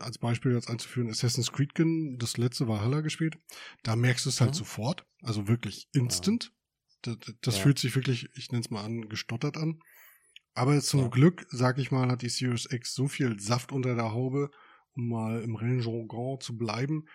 als 0.00 0.18
Beispiel 0.18 0.52
jetzt 0.52 0.70
einzuführen, 0.70 1.10
Assassin's 1.10 1.52
Creed, 1.52 1.72
das 2.18 2.36
letzte 2.36 2.68
Valhalla 2.68 3.00
gespielt. 3.00 3.38
Da 3.82 3.96
merkst 3.96 4.26
du 4.26 4.30
es 4.30 4.40
halt 4.40 4.50
mhm. 4.50 4.58
sofort, 4.58 5.06
also 5.22 5.48
wirklich 5.48 5.88
instant. 5.92 6.52
Ja. 7.04 7.14
Das, 7.14 7.34
das 7.40 7.56
ja. 7.56 7.62
fühlt 7.62 7.78
sich 7.78 7.94
wirklich, 7.94 8.28
ich 8.34 8.50
nenne 8.50 8.62
es 8.62 8.70
mal 8.70 8.84
an, 8.84 9.08
gestottert 9.08 9.56
an. 9.56 9.80
Aber 10.54 10.80
zum 10.80 11.00
ja. 11.00 11.08
Glück, 11.08 11.46
sag 11.50 11.78
ich 11.78 11.90
mal, 11.90 12.10
hat 12.10 12.22
die 12.22 12.28
Series 12.28 12.66
X 12.70 12.94
so 12.94 13.06
viel 13.06 13.38
Saft 13.38 13.70
unter 13.72 13.94
der 13.94 14.12
Haube, 14.12 14.50
um 14.94 15.08
mal 15.08 15.40
im 15.42 15.54
Rennjargon 15.54 16.40
zu 16.40 16.56
bleiben, 16.56 17.06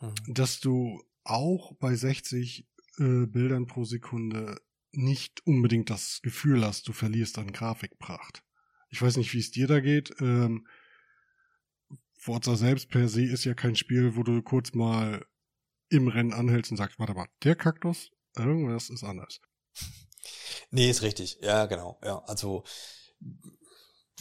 mhm. 0.00 0.14
dass 0.28 0.60
du 0.60 1.02
auch 1.24 1.74
bei 1.76 1.94
60 1.94 2.66
äh, 2.98 3.26
Bildern 3.26 3.66
pro 3.66 3.84
Sekunde 3.84 4.56
nicht 4.92 5.46
unbedingt 5.46 5.90
das 5.90 6.20
Gefühl 6.22 6.64
hast, 6.64 6.88
du 6.88 6.92
verlierst 6.92 7.38
an 7.38 7.52
Grafikpracht. 7.52 8.42
Ich 8.88 9.02
weiß 9.02 9.18
nicht, 9.18 9.34
wie 9.34 9.38
es 9.38 9.50
dir 9.50 9.66
da 9.66 9.80
geht. 9.80 10.14
Ähm, 10.20 10.66
Forza 12.18 12.56
selbst 12.56 12.90
per 12.90 13.08
se 13.08 13.24
ist 13.24 13.44
ja 13.44 13.54
kein 13.54 13.76
Spiel, 13.76 14.16
wo 14.16 14.22
du 14.22 14.42
kurz 14.42 14.74
mal 14.74 15.24
im 15.88 16.08
Rennen 16.08 16.32
anhältst 16.32 16.70
und 16.70 16.76
sagst, 16.76 16.98
warte 16.98 17.14
mal, 17.14 17.28
der 17.44 17.56
Kaktus, 17.56 18.10
irgendwas 18.36 18.90
ist 18.90 19.04
anders. 19.04 19.40
Nee, 20.70 20.90
ist 20.90 21.00
richtig. 21.00 21.38
Ja, 21.40 21.64
genau. 21.64 21.98
Ja, 22.04 22.18
also 22.24 22.64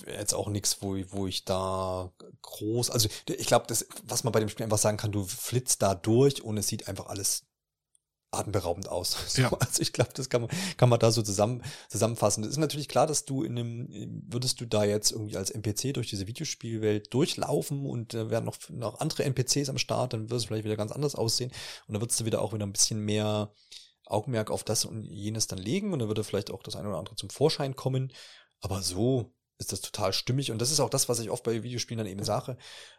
jetzt 0.05 0.33
auch 0.33 0.47
nichts, 0.47 0.81
wo, 0.81 0.95
wo 1.09 1.27
ich 1.27 1.43
da 1.43 2.13
groß, 2.41 2.91
also 2.91 3.09
ich 3.25 3.47
glaube, 3.47 3.65
das, 3.67 3.85
was 4.03 4.23
man 4.23 4.31
bei 4.31 4.39
dem 4.39 4.47
Spiel 4.47 4.63
einfach 4.63 4.77
sagen 4.77 4.97
kann, 4.97 5.11
du 5.11 5.25
flitzt 5.25 5.81
da 5.81 5.95
durch 5.95 6.43
und 6.43 6.57
es 6.57 6.67
sieht 6.67 6.87
einfach 6.87 7.07
alles 7.07 7.46
atemberaubend 8.31 8.89
aus. 8.89 9.17
So, 9.27 9.41
ja. 9.41 9.53
Also 9.53 9.81
ich 9.81 9.93
glaube, 9.93 10.11
das 10.13 10.29
kann 10.29 10.41
man, 10.41 10.49
kann 10.77 10.89
man 10.89 10.99
da 10.99 11.11
so 11.11 11.21
zusammen, 11.21 11.61
zusammenfassen. 11.89 12.43
Es 12.43 12.51
ist 12.51 12.57
natürlich 12.57 12.87
klar, 12.87 13.07
dass 13.07 13.25
du 13.25 13.43
in 13.43 13.57
einem, 13.57 14.23
würdest 14.27 14.59
du 14.61 14.65
da 14.65 14.83
jetzt 14.83 15.11
irgendwie 15.11 15.37
als 15.37 15.51
NPC 15.51 15.93
durch 15.93 16.09
diese 16.09 16.27
Videospielwelt 16.27 17.13
durchlaufen 17.13 17.85
und 17.85 18.13
da 18.13 18.29
werden 18.29 18.45
noch, 18.45 18.57
noch 18.69 18.99
andere 18.99 19.23
NPCs 19.23 19.69
am 19.69 19.77
Start, 19.77 20.13
dann 20.13 20.29
wird 20.29 20.39
es 20.39 20.45
vielleicht 20.45 20.65
wieder 20.65 20.77
ganz 20.77 20.91
anders 20.91 21.15
aussehen 21.15 21.51
und 21.87 21.93
dann 21.93 22.01
würdest 22.01 22.19
du 22.19 22.25
wieder 22.25 22.41
auch 22.41 22.53
wieder 22.53 22.65
ein 22.65 22.71
bisschen 22.71 22.99
mehr 22.99 23.53
Augenmerk 24.05 24.49
auf 24.49 24.63
das 24.63 24.85
und 24.85 25.03
jenes 25.03 25.47
dann 25.47 25.59
legen 25.59 25.93
und 25.93 25.99
dann 25.99 26.07
würde 26.07 26.23
vielleicht 26.23 26.51
auch 26.51 26.63
das 26.63 26.75
eine 26.75 26.87
oder 26.87 26.97
andere 26.97 27.15
zum 27.15 27.29
Vorschein 27.29 27.75
kommen. 27.75 28.11
Aber 28.61 28.81
so 28.81 29.33
ist 29.59 29.71
das 29.71 29.81
total 29.81 30.13
stimmig. 30.13 30.51
Und 30.51 30.59
das 30.59 30.71
ist 30.71 30.79
auch 30.79 30.89
das, 30.89 31.09
was 31.09 31.19
ich 31.19 31.29
oft 31.29 31.43
bei 31.43 31.63
Videospielen 31.63 31.97
dann 31.97 32.11
eben 32.11 32.23
sage. 32.23 32.57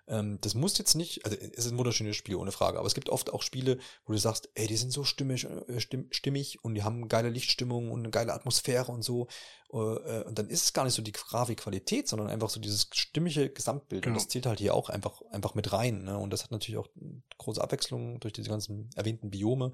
Ähm, 0.09 0.39
das 0.41 0.55
muss 0.55 0.79
jetzt 0.79 0.95
nicht, 0.95 1.25
also 1.25 1.37
es 1.37 1.67
ist 1.67 1.73
ein 1.73 1.79
wunderschönes 1.79 2.17
Spiel, 2.17 2.37
ohne 2.37 2.53
Frage, 2.53 2.79
aber 2.79 2.87
es 2.87 2.95
gibt 2.95 3.11
oft 3.11 3.33
auch 3.33 3.43
Spiele, 3.43 3.79
wo 4.07 4.13
du 4.13 4.19
sagst, 4.19 4.49
ey, 4.55 4.67
die 4.67 4.77
sind 4.77 4.93
so 4.93 5.05
stimmig, 5.05 5.45
äh, 5.45 5.81
stimmig 6.11 6.65
und 6.65 6.75
die 6.75 6.83
haben 6.83 7.09
geile 7.09 7.29
Lichtstimmung 7.29 7.91
und 7.91 8.01
eine 8.01 8.11
geile 8.11 8.33
Atmosphäre 8.33 8.91
und 8.91 9.03
so. 9.03 9.29
Äh, 9.73 9.77
äh, 9.77 10.25
und 10.25 10.39
dann 10.39 10.49
ist 10.49 10.65
es 10.65 10.73
gar 10.73 10.85
nicht 10.85 10.95
so 10.95 11.03
die 11.03 11.13
Grafikqualität, 11.13 12.09
sondern 12.09 12.29
einfach 12.29 12.51
so 12.51 12.59
dieses 12.59 12.89
stimmige 12.93 13.51
Gesamtbild. 13.51 14.03
Genau. 14.03 14.15
Und 14.15 14.23
das 14.23 14.29
zählt 14.29 14.47
halt 14.47 14.59
hier 14.59 14.75
auch 14.75 14.89
einfach, 14.89 15.23
einfach 15.31 15.55
mit 15.55 15.73
rein. 15.73 16.05
Ne? 16.05 16.19
Und 16.19 16.31
das 16.31 16.43
hat 16.43 16.51
natürlich 16.51 16.79
auch 16.79 16.89
große 17.37 17.63
Abwechslung 17.63 18.19
durch 18.21 18.33
diese 18.33 18.51
ganzen 18.51 18.91
erwähnten 18.97 19.31
Biome. 19.31 19.73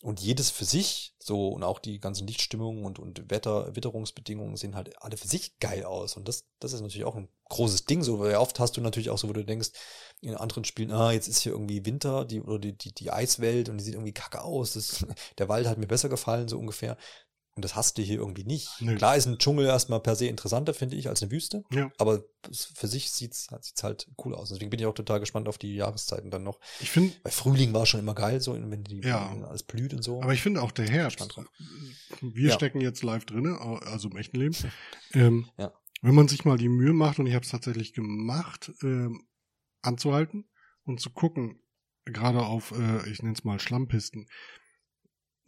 Und 0.00 0.20
jedes 0.20 0.50
für 0.50 0.64
sich, 0.64 1.14
so, 1.18 1.48
und 1.48 1.64
auch 1.64 1.80
die 1.80 1.98
ganzen 1.98 2.26
Lichtstimmungen 2.28 2.84
und, 2.84 3.00
und 3.00 3.30
Wetter, 3.30 3.74
Witterungsbedingungen 3.74 4.56
sehen 4.56 4.76
halt 4.76 5.02
alle 5.02 5.16
für 5.16 5.26
sich 5.26 5.58
geil 5.58 5.84
aus. 5.84 6.16
Und 6.16 6.28
das, 6.28 6.46
das 6.60 6.72
ist 6.72 6.82
natürlich 6.82 7.04
auch 7.04 7.16
ein 7.16 7.28
großes 7.48 7.84
Ding, 7.84 8.04
so, 8.04 8.20
weil 8.20 8.36
oft 8.36 8.60
hast 8.60 8.76
du 8.76 8.80
natürlich 8.80 9.10
auch 9.10 9.18
so, 9.18 9.28
wo 9.28 9.32
du 9.32 9.44
denkst, 9.44 9.70
in 10.20 10.36
anderen 10.36 10.64
Spielen, 10.64 10.92
ah, 10.92 11.10
jetzt 11.10 11.26
ist 11.26 11.40
hier 11.40 11.50
irgendwie 11.52 11.84
Winter, 11.84 12.24
die, 12.24 12.40
oder 12.40 12.60
die, 12.60 12.78
die, 12.78 12.92
die 12.92 13.10
Eiswelt 13.10 13.68
und 13.68 13.78
die 13.78 13.84
sieht 13.84 13.94
irgendwie 13.94 14.12
kacke 14.12 14.42
aus. 14.42 14.74
Das, 14.74 15.04
der 15.38 15.48
Wald 15.48 15.66
hat 15.66 15.78
mir 15.78 15.88
besser 15.88 16.08
gefallen, 16.08 16.46
so 16.46 16.58
ungefähr. 16.58 16.96
Und 17.58 17.62
das 17.62 17.74
hast 17.74 17.98
du 17.98 18.02
hier 18.02 18.18
irgendwie 18.18 18.44
nicht. 18.44 18.70
Nee. 18.78 18.94
Klar 18.94 19.16
ist 19.16 19.26
ein 19.26 19.36
Dschungel 19.38 19.66
erstmal 19.66 19.98
per 19.98 20.14
se 20.14 20.26
interessanter, 20.26 20.74
finde 20.74 20.94
ich, 20.94 21.08
als 21.08 21.22
eine 21.22 21.32
Wüste. 21.32 21.64
Ja. 21.72 21.90
Aber 21.98 22.22
für 22.52 22.86
sich 22.86 23.10
sieht's, 23.10 23.48
sieht's 23.62 23.82
halt 23.82 24.06
cool 24.24 24.32
aus. 24.32 24.50
Deswegen 24.50 24.70
bin 24.70 24.78
ich 24.78 24.86
auch 24.86 24.94
total 24.94 25.18
gespannt 25.18 25.48
auf 25.48 25.58
die 25.58 25.74
Jahreszeiten 25.74 26.30
dann 26.30 26.44
noch. 26.44 26.60
Ich 26.78 26.92
finde. 26.92 27.16
Weil 27.24 27.32
Frühling 27.32 27.74
war 27.74 27.84
schon 27.84 27.98
immer 27.98 28.14
geil, 28.14 28.40
so, 28.40 28.54
wenn 28.54 28.84
die, 28.84 29.00
ja. 29.00 29.28
alles 29.48 29.64
blüht 29.64 29.92
und 29.92 30.04
so. 30.04 30.22
Aber 30.22 30.32
ich 30.32 30.40
finde 30.40 30.62
auch 30.62 30.70
der 30.70 30.88
Herbst. 30.88 31.18
Wir 32.20 32.50
ja. 32.50 32.54
stecken 32.54 32.80
jetzt 32.80 33.02
live 33.02 33.24
drinne, 33.24 33.60
also 33.60 34.08
im 34.08 34.16
echten 34.16 34.38
Leben. 34.38 34.54
ähm, 35.14 35.48
ja. 35.58 35.72
Wenn 36.00 36.14
man 36.14 36.28
sich 36.28 36.44
mal 36.44 36.58
die 36.58 36.68
Mühe 36.68 36.92
macht, 36.92 37.18
und 37.18 37.26
ich 37.26 37.34
habe 37.34 37.44
es 37.44 37.50
tatsächlich 37.50 37.92
gemacht, 37.92 38.70
ähm, 38.84 39.26
anzuhalten 39.82 40.48
und 40.84 41.00
zu 41.00 41.10
gucken, 41.10 41.60
gerade 42.04 42.38
auf, 42.46 42.70
äh, 42.70 43.10
ich 43.10 43.20
nenne 43.20 43.34
es 43.34 43.42
mal 43.42 43.58
Schlammpisten, 43.58 44.28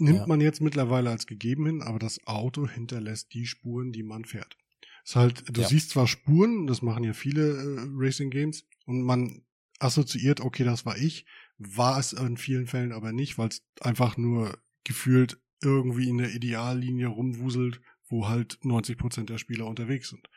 nimmt 0.00 0.20
ja. 0.20 0.26
man 0.26 0.40
jetzt 0.40 0.60
mittlerweile 0.60 1.10
als 1.10 1.26
gegeben 1.26 1.66
hin, 1.66 1.82
aber 1.82 1.98
das 1.98 2.26
Auto 2.26 2.68
hinterlässt 2.68 3.32
die 3.32 3.46
Spuren, 3.46 3.92
die 3.92 4.02
man 4.02 4.24
fährt. 4.24 4.56
Ist 5.04 5.16
halt, 5.16 5.44
du 5.56 5.60
ja. 5.60 5.68
siehst 5.68 5.90
zwar 5.90 6.06
Spuren, 6.06 6.66
das 6.66 6.82
machen 6.82 7.04
ja 7.04 7.12
viele 7.12 7.56
äh, 7.56 7.86
Racing 7.94 8.30
Games, 8.30 8.66
und 8.86 9.02
man 9.02 9.42
assoziiert, 9.78 10.40
okay, 10.40 10.64
das 10.64 10.84
war 10.84 10.98
ich, 10.98 11.26
war 11.58 11.98
es 11.98 12.12
in 12.12 12.36
vielen 12.36 12.66
Fällen 12.66 12.92
aber 12.92 13.12
nicht, 13.12 13.38
weil 13.38 13.48
es 13.48 13.62
einfach 13.80 14.16
nur 14.16 14.58
gefühlt 14.84 15.40
irgendwie 15.62 16.08
in 16.08 16.18
der 16.18 16.34
Ideallinie 16.34 17.08
rumwuselt, 17.08 17.80
wo 18.08 18.28
halt 18.28 18.58
90 18.62 18.98
Prozent 18.98 19.30
der 19.30 19.38
Spieler 19.38 19.66
unterwegs 19.66 20.08
sind. 20.08 20.28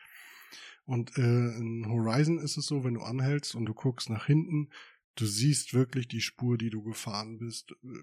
Und 0.84 1.16
äh, 1.16 1.56
in 1.56 1.86
Horizon 1.88 2.38
ist 2.38 2.56
es 2.56 2.66
so, 2.66 2.84
wenn 2.84 2.94
du 2.94 3.00
anhältst 3.00 3.54
und 3.54 3.64
du 3.64 3.74
guckst 3.74 4.10
nach 4.10 4.26
hinten, 4.26 4.68
du 5.16 5.26
siehst 5.26 5.72
wirklich 5.72 6.08
die 6.08 6.20
Spur, 6.20 6.58
die 6.58 6.70
du 6.70 6.82
gefahren 6.82 7.38
bist, 7.38 7.72
äh, 7.82 8.02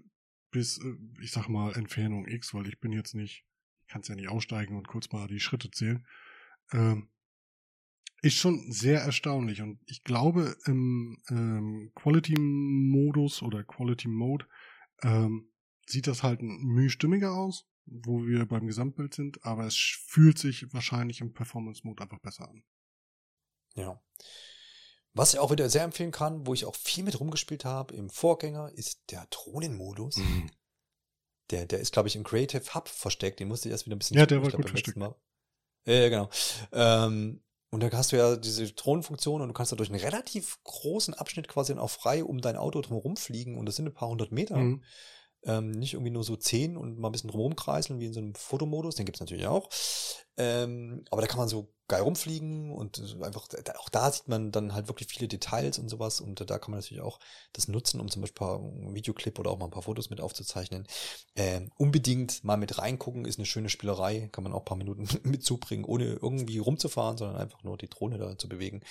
bis, 0.52 0.78
äh, 0.78 0.96
ich 1.22 1.32
sag 1.32 1.48
mal, 1.48 1.74
Entfernung 1.74 2.28
X, 2.28 2.54
weil 2.54 2.68
ich 2.68 2.80
bin 2.80 2.92
jetzt 2.92 3.16
nicht, 3.16 3.46
ich 3.82 3.88
kann 3.88 4.02
es 4.02 4.08
ja 4.08 4.16
nicht 4.16 4.30
aussteigen 4.30 4.76
und 4.78 4.88
kurz 4.88 5.12
mal 5.12 5.28
die 5.28 5.40
Schritte 5.40 5.72
zählen. 5.72 6.06
Ähm, 6.72 7.10
ist 8.22 8.38
schon 8.38 8.72
sehr 8.72 9.02
erstaunlich. 9.02 9.62
Und 9.62 9.80
ich 9.86 10.04
glaube, 10.04 10.56
im 10.66 11.18
ähm, 11.30 11.92
Quality-Modus 11.96 13.42
oder 13.42 13.64
Quality-Mode 13.64 14.46
ähm, 15.02 15.50
sieht 15.88 16.08
das 16.08 16.22
halt 16.22 16.42
mühstimmiger 16.42 17.34
aus, 17.34 17.68
wo 17.86 18.26
wir 18.26 18.46
beim 18.46 18.68
Gesamtbild 18.68 19.14
sind, 19.14 19.44
aber 19.44 19.66
es 19.66 19.76
fühlt 19.76 20.38
sich 20.38 20.72
wahrscheinlich 20.72 21.22
im 21.22 21.34
Performance-Mode 21.34 22.04
einfach 22.04 22.20
besser 22.20 22.48
an. 22.48 22.64
Ja. 23.76 24.00
Was 25.14 25.34
ich 25.34 25.40
auch 25.40 25.52
wieder 25.52 25.70
sehr 25.70 25.84
empfehlen 25.84 26.12
kann, 26.12 26.48
wo 26.48 26.54
ich 26.54 26.66
auch 26.66 26.76
viel 26.76 27.04
mit 27.04 27.20
rumgespielt 27.20 27.66
habe 27.66 27.94
im 27.94 28.10
Vorgänger, 28.10 28.72
ist 28.74 29.02
der 29.12 29.28
Drohnenmodus. 29.30 30.18
Mhm. 30.18 30.50
Der, 31.50 31.66
der 31.66 31.80
ist, 31.80 31.92
glaube 31.92 32.08
ich, 32.08 32.16
im 32.16 32.24
Creative 32.24 32.74
Hub 32.74 32.88
versteckt. 32.88 33.40
Den 33.40 33.50
musste 33.50 33.68
ich 33.68 33.74
erst 33.74 33.86
wieder 33.86 33.96
ein 33.96 34.00
bisschen. 34.00 34.18
Ja, 34.18 34.26
der 34.26 34.42
war 34.42 34.52
gut 34.52 34.70
versteckt. 34.70 34.98
Mal. 34.98 35.16
Ja, 35.86 36.08
genau. 36.10 36.30
Ähm, 36.72 37.44
und 37.72 37.82
da 37.82 37.92
hast 37.92 38.12
du 38.12 38.18
ja 38.18 38.36
diese 38.36 38.72
Drohnenfunktion 38.72 39.42
und 39.42 39.48
du 39.48 39.54
kannst 39.54 39.72
da 39.72 39.76
durch 39.76 39.90
einen 39.90 40.00
relativ 40.00 40.62
großen 40.64 41.14
Abschnitt 41.14 41.48
quasi 41.48 41.74
dann 41.74 41.82
auch 41.82 41.90
frei 41.90 42.24
um 42.24 42.40
dein 42.40 42.58
Auto 42.58 42.82
drumherum 42.82 43.18
fliegen 43.18 43.58
und 43.58 43.66
das 43.66 43.78
sind 43.78 43.88
ein 43.88 43.94
paar 43.94 44.10
hundert 44.10 44.32
Meter. 44.32 44.58
Mhm. 44.58 44.84
Ähm, 45.44 45.72
nicht 45.72 45.94
irgendwie 45.94 46.12
nur 46.12 46.24
so 46.24 46.36
zehn 46.36 46.78
und 46.78 47.00
mal 47.00 47.10
ein 47.10 47.12
bisschen 47.12 47.30
drumherum 47.32 47.56
kreiseln, 47.56 48.00
wie 48.00 48.06
in 48.06 48.14
so 48.14 48.20
einem 48.20 48.36
Fotomodus, 48.36 48.96
den 48.96 49.06
gibt's 49.06 49.22
natürlich 49.22 49.48
auch. 49.48 49.70
Ähm, 50.38 51.04
aber 51.10 51.22
da 51.22 51.28
kann 51.28 51.40
man 51.40 51.50
so 51.50 51.74
geil 51.88 52.04
rumfliegen 52.04 52.72
und 52.72 53.02
einfach, 53.22 53.48
auch 53.78 53.90
da 53.90 54.10
sieht 54.12 54.30
man 54.30 54.54
dann 54.54 54.74
halt 54.74 54.88
wirklich 54.88 55.10
viele 55.10 55.28
Details 55.28 55.78
und 55.78 55.90
sowas 55.90 56.22
und 56.22 56.50
da 56.50 56.58
kann 56.58 56.72
man 56.72 56.80
natürlich 56.80 57.04
auch 57.04 57.20
das 57.52 57.68
nutzen, 57.68 58.00
um 58.00 58.10
zum 58.10 58.22
Beispiel 58.22 58.48
ein 58.48 58.96
Videoclip 58.96 59.38
oder 59.40 59.52
auch 59.52 59.60
mal 59.60 59.66
ein 59.66 59.72
paar 59.72 59.82
Fotos 59.82 60.10
mit 60.10 60.22
aufzuzeichnen. 60.22 60.88
Ähm, 61.36 61.70
unbedingt 61.76 62.46
mal 62.46 62.56
mit 62.56 62.78
reingucken, 62.78 63.26
ist 63.26 63.40
eine 63.40 63.46
schöne 63.46 63.68
Spielerei, 63.68 64.30
kann 64.32 64.46
man 64.46 64.54
auch 64.54 64.60
ein 64.60 64.66
paar 64.66 64.78
Minuten 64.78 65.06
mit 65.24 65.44
zubringen, 65.44 65.84
ohne 65.84 66.06
irgendwie 66.06 66.60
rumzufahren, 66.60 67.18
sondern 67.18 67.38
einfach 67.38 67.64
nur 67.64 67.78
die 67.78 67.90
Drohne 67.90 68.18
da 68.18 68.38
zu 68.38 68.48
bewegen. 68.48 68.82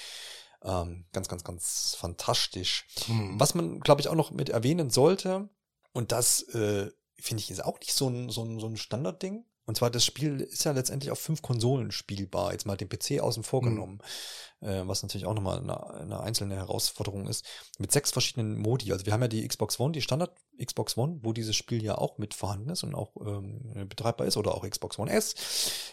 Ähm, 0.62 1.06
ganz, 1.12 1.28
ganz, 1.28 1.42
ganz 1.42 1.96
fantastisch. 1.98 2.86
Mhm. 3.08 3.40
Was 3.40 3.54
man, 3.54 3.80
glaube 3.80 4.02
ich, 4.02 4.08
auch 4.08 4.14
noch 4.14 4.30
mit 4.30 4.50
erwähnen 4.50 4.90
sollte, 4.90 5.48
und 5.92 6.12
das 6.12 6.42
äh, 6.54 6.90
finde 7.18 7.42
ich 7.42 7.50
ist 7.50 7.64
auch 7.64 7.78
nicht 7.80 7.92
so 7.92 8.08
ein, 8.08 8.30
so 8.30 8.44
ein, 8.44 8.58
so 8.58 8.66
ein 8.66 8.76
Standardding. 8.76 9.44
Und 9.66 9.76
zwar 9.76 9.90
das 9.90 10.04
Spiel 10.04 10.40
ist 10.40 10.64
ja 10.64 10.72
letztendlich 10.72 11.12
auf 11.12 11.20
fünf 11.20 11.42
Konsolen 11.42 11.92
spielbar, 11.92 12.52
jetzt 12.52 12.66
mal 12.66 12.76
den 12.76 12.88
PC 12.88 13.20
außen 13.20 13.44
vor 13.44 13.62
mhm. 13.62 13.66
genommen. 13.66 13.94
Mhm 13.94 14.49
äh, 14.60 14.82
was 14.84 15.02
natürlich 15.02 15.26
auch 15.26 15.34
nochmal 15.34 15.58
eine, 15.58 15.94
eine 15.94 16.20
einzelne 16.20 16.56
Herausforderung 16.56 17.26
ist, 17.26 17.44
mit 17.78 17.92
sechs 17.92 18.10
verschiedenen 18.10 18.58
Modi. 18.58 18.92
Also 18.92 19.06
wir 19.06 19.12
haben 19.12 19.22
ja 19.22 19.28
die 19.28 19.46
Xbox 19.46 19.78
One, 19.80 19.92
die 19.92 20.02
Standard 20.02 20.32
Xbox 20.64 20.96
One, 20.96 21.20
wo 21.22 21.32
dieses 21.32 21.56
Spiel 21.56 21.82
ja 21.82 21.96
auch 21.96 22.18
mit 22.18 22.34
vorhanden 22.34 22.70
ist 22.70 22.82
und 22.82 22.94
auch 22.94 23.12
ähm, 23.24 23.88
betreibbar 23.88 24.26
ist, 24.26 24.36
oder 24.36 24.54
auch 24.54 24.68
Xbox 24.68 24.98
One 24.98 25.10
S. 25.10 25.34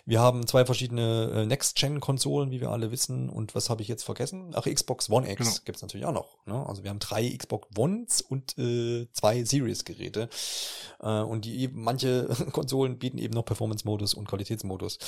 Wir 0.05 0.19
haben 0.19 0.45
zwei 0.45 0.65
verschiedene 0.65 1.31
äh, 1.33 1.45
Next-Gen-Konsolen, 1.45 2.51
wie 2.51 2.61
wir 2.61 2.69
alle 2.69 2.91
wissen. 2.91 3.29
Und 3.29 3.55
was 3.55 3.69
habe 3.69 3.81
ich 3.81 3.87
jetzt 3.87 4.03
vergessen? 4.03 4.51
Ach, 4.53 4.65
Xbox 4.65 5.09
One 5.09 5.29
X 5.29 5.37
genau. 5.37 5.57
gibt's 5.65 5.81
natürlich 5.81 6.05
auch 6.05 6.13
noch. 6.13 6.45
Ne? 6.45 6.65
Also 6.67 6.83
wir 6.83 6.89
haben 6.89 6.99
drei 6.99 7.29
Xbox 7.29 7.67
Ones 7.77 8.21
und 8.21 8.57
äh, 8.57 9.07
zwei 9.13 9.43
Series-Geräte. 9.43 10.29
Äh, 10.99 11.21
und 11.21 11.45
die 11.45 11.69
manche 11.69 12.27
Konsolen 12.51 12.99
bieten 12.99 13.17
eben 13.17 13.33
noch 13.33 13.45
Performance-Modus 13.45 14.13
und 14.13 14.27
Qualitätsmodus 14.27 14.99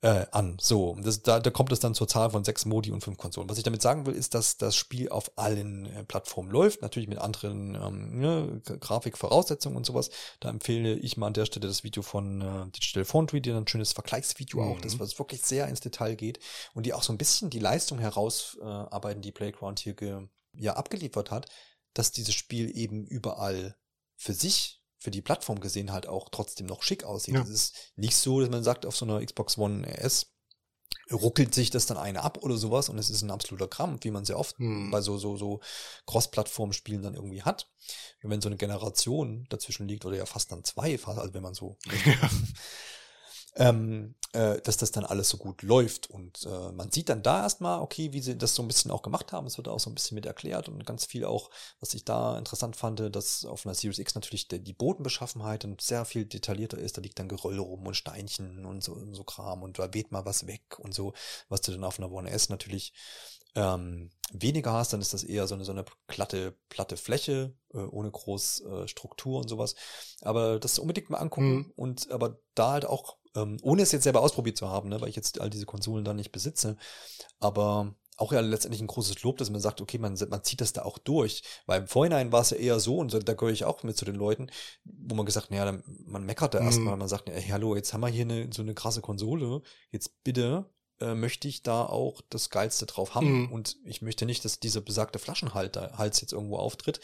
äh, 0.00 0.26
an. 0.32 0.56
So, 0.60 0.96
das, 1.02 1.22
da, 1.22 1.40
da 1.40 1.50
kommt 1.50 1.72
es 1.72 1.80
dann 1.80 1.94
zur 1.94 2.08
Zahl 2.08 2.30
von 2.30 2.44
sechs 2.44 2.64
Modi 2.64 2.90
und 2.90 3.01
fünf 3.02 3.18
Konsolen. 3.18 3.48
Was 3.48 3.58
ich 3.58 3.64
damit 3.64 3.82
sagen 3.82 4.06
will, 4.06 4.14
ist, 4.14 4.34
dass 4.34 4.56
das 4.56 4.74
Spiel 4.76 5.08
auf 5.08 5.36
allen 5.36 5.86
äh, 5.86 6.04
Plattformen 6.04 6.50
läuft, 6.50 6.82
natürlich 6.82 7.08
mit 7.08 7.18
anderen 7.18 7.74
ähm, 7.74 8.20
ne, 8.20 8.62
Grafikvoraussetzungen 8.80 9.76
und 9.76 9.84
sowas. 9.84 10.10
Da 10.40 10.48
empfehle 10.48 10.94
ich 10.94 11.16
mal 11.16 11.26
an 11.28 11.34
der 11.34 11.46
Stelle 11.46 11.68
das 11.68 11.84
Video 11.84 12.02
von 12.02 12.40
äh, 12.40 12.70
Digital 12.70 13.04
Foundry, 13.04 13.40
die 13.40 13.50
ein 13.50 13.68
schönes 13.68 13.92
Vergleichsvideo 13.92 14.62
mhm. 14.62 14.72
auch, 14.72 14.80
das 14.80 14.98
was 14.98 15.18
wirklich 15.18 15.42
sehr 15.42 15.68
ins 15.68 15.80
Detail 15.80 16.14
geht 16.14 16.38
und 16.74 16.86
die 16.86 16.94
auch 16.94 17.02
so 17.02 17.12
ein 17.12 17.18
bisschen 17.18 17.50
die 17.50 17.58
Leistung 17.58 17.98
herausarbeiten, 17.98 19.20
äh, 19.20 19.24
die 19.24 19.32
Playground 19.32 19.80
hier 19.80 19.94
ge, 19.94 20.28
ja 20.54 20.74
abgeliefert 20.74 21.30
hat, 21.30 21.48
dass 21.94 22.12
dieses 22.12 22.34
Spiel 22.34 22.76
eben 22.76 23.06
überall 23.06 23.76
für 24.16 24.34
sich 24.34 24.82
für 24.98 25.10
die 25.10 25.22
Plattform 25.22 25.60
gesehen 25.60 25.92
halt 25.92 26.06
auch 26.06 26.28
trotzdem 26.30 26.66
noch 26.66 26.82
schick 26.82 27.02
aussieht. 27.02 27.34
Es 27.34 27.48
ja. 27.48 27.54
ist 27.54 27.92
nicht 27.96 28.16
so, 28.16 28.40
dass 28.40 28.50
man 28.50 28.62
sagt, 28.62 28.86
auf 28.86 28.96
so 28.96 29.04
einer 29.04 29.24
Xbox 29.24 29.58
One 29.58 29.84
S 29.98 30.32
ruckelt 31.12 31.54
sich 31.54 31.70
das 31.70 31.86
dann 31.86 31.96
eine 31.96 32.22
ab 32.22 32.38
oder 32.42 32.56
sowas 32.56 32.88
und 32.88 32.98
es 32.98 33.10
ist 33.10 33.22
ein 33.22 33.30
absoluter 33.30 33.68
Krampf, 33.68 34.04
wie 34.04 34.10
man 34.10 34.24
sehr 34.24 34.38
oft 34.38 34.58
hm. 34.58 34.90
bei 34.90 35.00
so, 35.00 35.18
so, 35.18 35.36
so 35.36 35.60
Cross-Plattform-Spielen 36.06 37.02
dann 37.02 37.14
irgendwie 37.14 37.42
hat. 37.42 37.68
Und 38.22 38.30
wenn 38.30 38.40
so 38.40 38.48
eine 38.48 38.56
Generation 38.56 39.46
dazwischen 39.48 39.88
liegt 39.88 40.04
oder 40.04 40.16
ja 40.16 40.26
fast 40.26 40.52
dann 40.52 40.64
zwei, 40.64 40.98
also 41.04 41.34
wenn 41.34 41.42
man 41.42 41.54
so 41.54 41.76
ähm, 43.56 44.14
äh, 44.32 44.60
dass 44.62 44.78
das 44.78 44.92
dann 44.92 45.04
alles 45.04 45.28
so 45.28 45.36
gut 45.36 45.62
läuft. 45.62 46.08
Und 46.08 46.46
äh, 46.46 46.72
man 46.72 46.90
sieht 46.90 47.08
dann 47.08 47.22
da 47.22 47.42
erstmal, 47.42 47.80
okay, 47.80 48.12
wie 48.12 48.20
sie 48.20 48.36
das 48.36 48.54
so 48.54 48.62
ein 48.62 48.68
bisschen 48.68 48.90
auch 48.90 49.02
gemacht 49.02 49.32
haben. 49.32 49.46
Es 49.46 49.58
wird 49.58 49.68
auch 49.68 49.80
so 49.80 49.90
ein 49.90 49.94
bisschen 49.94 50.14
mit 50.14 50.26
erklärt 50.26 50.68
und 50.68 50.86
ganz 50.86 51.04
viel 51.04 51.24
auch, 51.24 51.50
was 51.80 51.92
ich 51.94 52.04
da 52.04 52.38
interessant 52.38 52.76
fand, 52.76 53.14
dass 53.14 53.44
auf 53.44 53.66
einer 53.66 53.74
Series 53.74 53.98
X 53.98 54.14
natürlich 54.14 54.48
der, 54.48 54.58
die 54.58 54.72
Bodenbeschaffenheit 54.72 55.64
und 55.64 55.80
sehr 55.82 56.04
viel 56.04 56.24
detaillierter 56.24 56.78
ist. 56.78 56.96
Da 56.96 57.02
liegt 57.02 57.18
dann 57.18 57.28
Geröll 57.28 57.58
rum 57.58 57.86
und 57.86 57.94
Steinchen 57.94 58.64
und 58.64 58.82
so, 58.82 58.94
und 58.94 59.14
so 59.14 59.24
Kram 59.24 59.62
und 59.62 59.78
da 59.78 59.92
weht 59.92 60.12
mal 60.12 60.24
was 60.24 60.46
weg 60.46 60.78
und 60.78 60.94
so, 60.94 61.12
was 61.48 61.60
du 61.60 61.72
dann 61.72 61.84
auf 61.84 61.98
einer 61.98 62.10
One 62.10 62.30
S 62.30 62.48
natürlich 62.48 62.94
ähm, 63.54 64.10
weniger 64.32 64.72
hast, 64.72 64.94
dann 64.94 65.02
ist 65.02 65.12
das 65.12 65.24
eher 65.24 65.46
so 65.46 65.54
eine, 65.54 65.64
so 65.66 65.72
eine 65.72 65.84
platte, 66.06 66.56
platte 66.70 66.96
Fläche, 66.96 67.54
äh, 67.74 67.78
ohne 67.78 68.10
groß 68.10 68.60
äh, 68.62 68.88
Struktur 68.88 69.40
und 69.40 69.48
sowas. 69.48 69.74
Aber 70.22 70.58
das 70.58 70.78
unbedingt 70.78 71.10
mal 71.10 71.18
angucken 71.18 71.54
mhm. 71.54 71.72
und 71.76 72.10
aber 72.10 72.38
da 72.54 72.72
halt 72.72 72.86
auch 72.86 73.18
ähm, 73.34 73.58
ohne 73.62 73.82
es 73.82 73.92
jetzt 73.92 74.04
selber 74.04 74.20
ausprobiert 74.20 74.56
zu 74.56 74.68
haben, 74.68 74.88
ne, 74.88 75.00
weil 75.00 75.08
ich 75.08 75.16
jetzt 75.16 75.40
all 75.40 75.50
diese 75.50 75.66
Konsolen 75.66 76.04
da 76.04 76.14
nicht 76.14 76.32
besitze. 76.32 76.76
Aber 77.40 77.94
auch 78.16 78.32
ja 78.32 78.40
letztendlich 78.40 78.80
ein 78.80 78.86
großes 78.86 79.22
Lob, 79.22 79.38
dass 79.38 79.50
man 79.50 79.60
sagt, 79.60 79.80
okay, 79.80 79.98
man, 79.98 80.16
man 80.28 80.44
zieht 80.44 80.60
das 80.60 80.72
da 80.72 80.82
auch 80.82 80.98
durch. 80.98 81.42
Weil 81.66 81.80
im 81.80 81.88
Vorhinein 81.88 82.30
war 82.30 82.42
es 82.42 82.50
ja 82.50 82.56
eher 82.58 82.80
so, 82.80 82.98
und 82.98 83.12
da 83.12 83.34
gehöre 83.34 83.52
ich 83.52 83.64
auch 83.64 83.82
mit 83.82 83.96
zu 83.96 84.04
den 84.04 84.14
Leuten, 84.14 84.50
wo 84.84 85.14
man 85.14 85.26
gesagt, 85.26 85.50
naja, 85.50 85.78
man 86.04 86.24
meckert 86.24 86.54
da 86.54 86.60
mhm. 86.60 86.66
erstmal, 86.66 86.96
man 86.96 87.08
sagt, 87.08 87.28
ey, 87.28 87.42
hallo, 87.42 87.74
jetzt 87.74 87.92
haben 87.92 88.02
wir 88.02 88.08
hier 88.08 88.24
eine, 88.24 88.48
so 88.52 88.62
eine 88.62 88.74
krasse 88.74 89.00
Konsole, 89.00 89.62
jetzt 89.90 90.22
bitte 90.24 90.66
äh, 91.00 91.14
möchte 91.14 91.48
ich 91.48 91.62
da 91.62 91.84
auch 91.84 92.20
das 92.28 92.50
Geilste 92.50 92.86
drauf 92.86 93.14
haben. 93.14 93.42
Mhm. 93.42 93.52
Und 93.52 93.76
ich 93.84 94.02
möchte 94.02 94.26
nicht, 94.26 94.44
dass 94.44 94.60
dieser 94.60 94.80
besagte 94.82 95.18
Flaschenhals 95.18 96.20
jetzt 96.20 96.32
irgendwo 96.32 96.56
auftritt. 96.56 97.00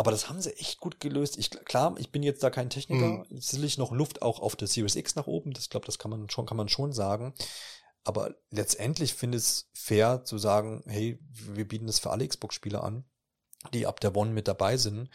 Aber 0.00 0.12
das 0.12 0.30
haben 0.30 0.40
sie 0.40 0.56
echt 0.56 0.80
gut 0.80 0.98
gelöst. 0.98 1.36
Ich, 1.36 1.50
klar, 1.50 1.94
ich 1.98 2.10
bin 2.10 2.22
jetzt 2.22 2.42
da 2.42 2.48
kein 2.48 2.70
Techniker. 2.70 3.06
Mhm. 3.06 3.38
Sicherlich 3.38 3.76
noch 3.76 3.92
Luft 3.92 4.22
auch 4.22 4.40
auf 4.40 4.56
der 4.56 4.66
Series 4.66 4.96
X 4.96 5.14
nach 5.14 5.26
oben. 5.26 5.52
Das 5.52 5.68
glaube, 5.68 5.84
das 5.84 5.98
kann 5.98 6.10
man 6.10 6.30
schon, 6.30 6.46
kann 6.46 6.56
man 6.56 6.70
schon 6.70 6.94
sagen. 6.94 7.34
Aber 8.02 8.34
letztendlich 8.48 9.12
finde 9.12 9.36
ich 9.36 9.44
es 9.44 9.70
fair 9.74 10.24
zu 10.24 10.38
sagen, 10.38 10.82
hey, 10.86 11.18
wir 11.20 11.68
bieten 11.68 11.86
das 11.86 11.98
für 11.98 12.08
alle 12.08 12.26
Xbox-Spieler 12.26 12.82
an, 12.82 13.04
die 13.74 13.86
ab 13.86 14.00
der 14.00 14.16
One 14.16 14.30
mit 14.30 14.48
dabei 14.48 14.78
sind. 14.78 15.10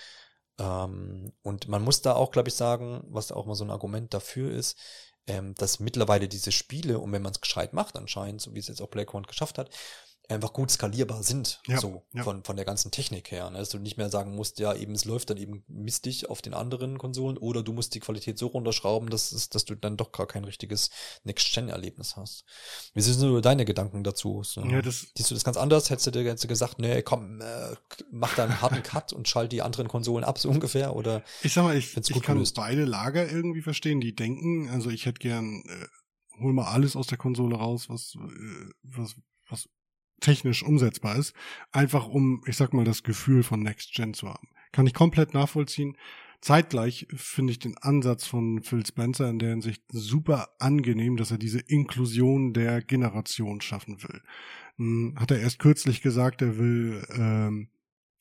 Ähm, 0.59 1.33
und 1.41 1.67
man 1.67 1.83
muss 1.83 2.03
da 2.03 2.13
auch, 2.13 2.29
glaube 2.29 2.49
ich, 2.49 2.53
sagen, 2.53 3.05
was 3.07 3.31
auch 3.31 3.47
mal 3.47 3.55
so 3.55 3.63
ein 3.63 3.71
Argument 3.71 4.13
dafür 4.13 4.51
ist, 4.51 4.77
ähm, 5.25 5.55
dass 5.55 5.79
mittlerweile 5.79 6.27
diese 6.27 6.51
Spiele, 6.51 6.99
und 6.99 7.11
wenn 7.11 7.23
man 7.23 7.31
es 7.31 7.41
gescheit 7.41 7.73
macht 7.73 7.97
anscheinend, 7.97 8.39
so 8.39 8.53
wie 8.53 8.59
es 8.59 8.67
jetzt 8.67 8.83
auch 8.83 8.91
Blackhound 8.91 9.27
geschafft 9.27 9.57
hat, 9.57 9.71
einfach 10.29 10.53
gut 10.53 10.71
skalierbar 10.71 11.23
sind, 11.23 11.61
ja, 11.67 11.79
so 11.79 12.03
ja. 12.13 12.23
von 12.23 12.43
von 12.43 12.55
der 12.55 12.65
ganzen 12.65 12.91
Technik 12.91 13.31
her, 13.31 13.49
ne? 13.49 13.59
dass 13.59 13.69
du 13.69 13.79
nicht 13.79 13.97
mehr 13.97 14.09
sagen 14.09 14.35
musst, 14.35 14.59
ja 14.59 14.73
eben 14.73 14.93
es 14.93 15.05
läuft 15.05 15.29
dann 15.29 15.37
eben 15.37 15.63
mistig 15.67 16.29
auf 16.29 16.41
den 16.41 16.53
anderen 16.53 16.97
Konsolen 16.97 17.37
oder 17.37 17.63
du 17.63 17.73
musst 17.73 17.93
die 17.95 17.99
Qualität 17.99 18.37
so 18.37 18.47
runterschrauben, 18.47 19.09
dass 19.09 19.31
es, 19.31 19.49
dass 19.49 19.65
du 19.65 19.75
dann 19.75 19.97
doch 19.97 20.11
gar 20.11 20.27
kein 20.27 20.43
richtiges 20.43 20.89
Next-Gen-Erlebnis 21.23 22.15
hast. 22.15 22.45
Wie 22.93 23.01
sind 23.01 23.19
nur 23.19 23.41
deine 23.41 23.65
Gedanken 23.65 24.03
dazu? 24.03 24.43
So, 24.43 24.61
ja, 24.65 24.81
das 24.81 25.07
siehst 25.15 25.31
du 25.31 25.35
das 25.35 25.43
ganz 25.43 25.57
anders? 25.57 25.89
Hättest 25.89 26.07
du 26.07 26.11
dir 26.11 26.23
jetzt 26.23 26.47
gesagt, 26.47 26.79
nee, 26.79 27.01
komm, 27.01 27.41
äh, 27.41 27.75
mach 28.11 28.35
da 28.35 28.45
einen 28.45 28.61
harten 28.61 28.83
Cut 28.83 29.13
und 29.13 29.27
schalt 29.27 29.51
die 29.51 29.61
anderen 29.61 29.87
Konsolen 29.87 30.23
ab 30.23 30.39
so 30.39 30.49
ungefähr 30.49 30.95
oder? 30.95 31.23
Ich 31.43 31.53
sag 31.53 31.63
mal, 31.63 31.77
ich, 31.77 31.95
ich 31.95 32.21
kann 32.21 32.37
gelöst. 32.37 32.55
beide 32.55 32.85
Lager 32.85 33.29
irgendwie 33.29 33.61
verstehen, 33.61 34.01
die 34.01 34.15
denken, 34.15 34.69
also 34.69 34.89
ich 34.89 35.05
hätte 35.05 35.19
gern 35.19 35.63
äh, 35.67 35.85
hol 36.41 36.53
mal 36.53 36.65
alles 36.65 36.95
aus 36.95 37.07
der 37.07 37.17
Konsole 37.17 37.55
raus, 37.55 37.89
was 37.89 38.15
äh, 38.15 38.69
was 38.83 39.15
was 39.15 39.15
technisch 40.19 40.63
umsetzbar 40.63 41.17
ist, 41.17 41.33
einfach 41.71 42.07
um, 42.07 42.41
ich 42.45 42.57
sag 42.57 42.73
mal, 42.73 42.85
das 42.85 43.03
Gefühl 43.03 43.43
von 43.43 43.61
Next 43.61 43.93
Gen 43.93 44.13
zu 44.13 44.29
haben. 44.29 44.47
Kann 44.71 44.87
ich 44.87 44.93
komplett 44.93 45.33
nachvollziehen. 45.33 45.97
Zeitgleich 46.41 47.07
finde 47.15 47.51
ich 47.51 47.59
den 47.59 47.77
Ansatz 47.77 48.25
von 48.25 48.61
Phil 48.61 48.85
Spencer 48.85 49.29
in 49.29 49.39
der 49.39 49.49
Hinsicht 49.49 49.81
super 49.91 50.49
angenehm, 50.59 51.17
dass 51.17 51.31
er 51.31 51.37
diese 51.37 51.59
Inklusion 51.59 52.53
der 52.53 52.81
Generation 52.81 53.61
schaffen 53.61 54.03
will. 54.03 54.21
Hm, 54.77 55.15
hat 55.17 55.31
er 55.31 55.39
erst 55.39 55.59
kürzlich 55.59 56.01
gesagt, 56.01 56.41
er 56.41 56.57
will 56.57 57.03
ähm, 57.15 57.69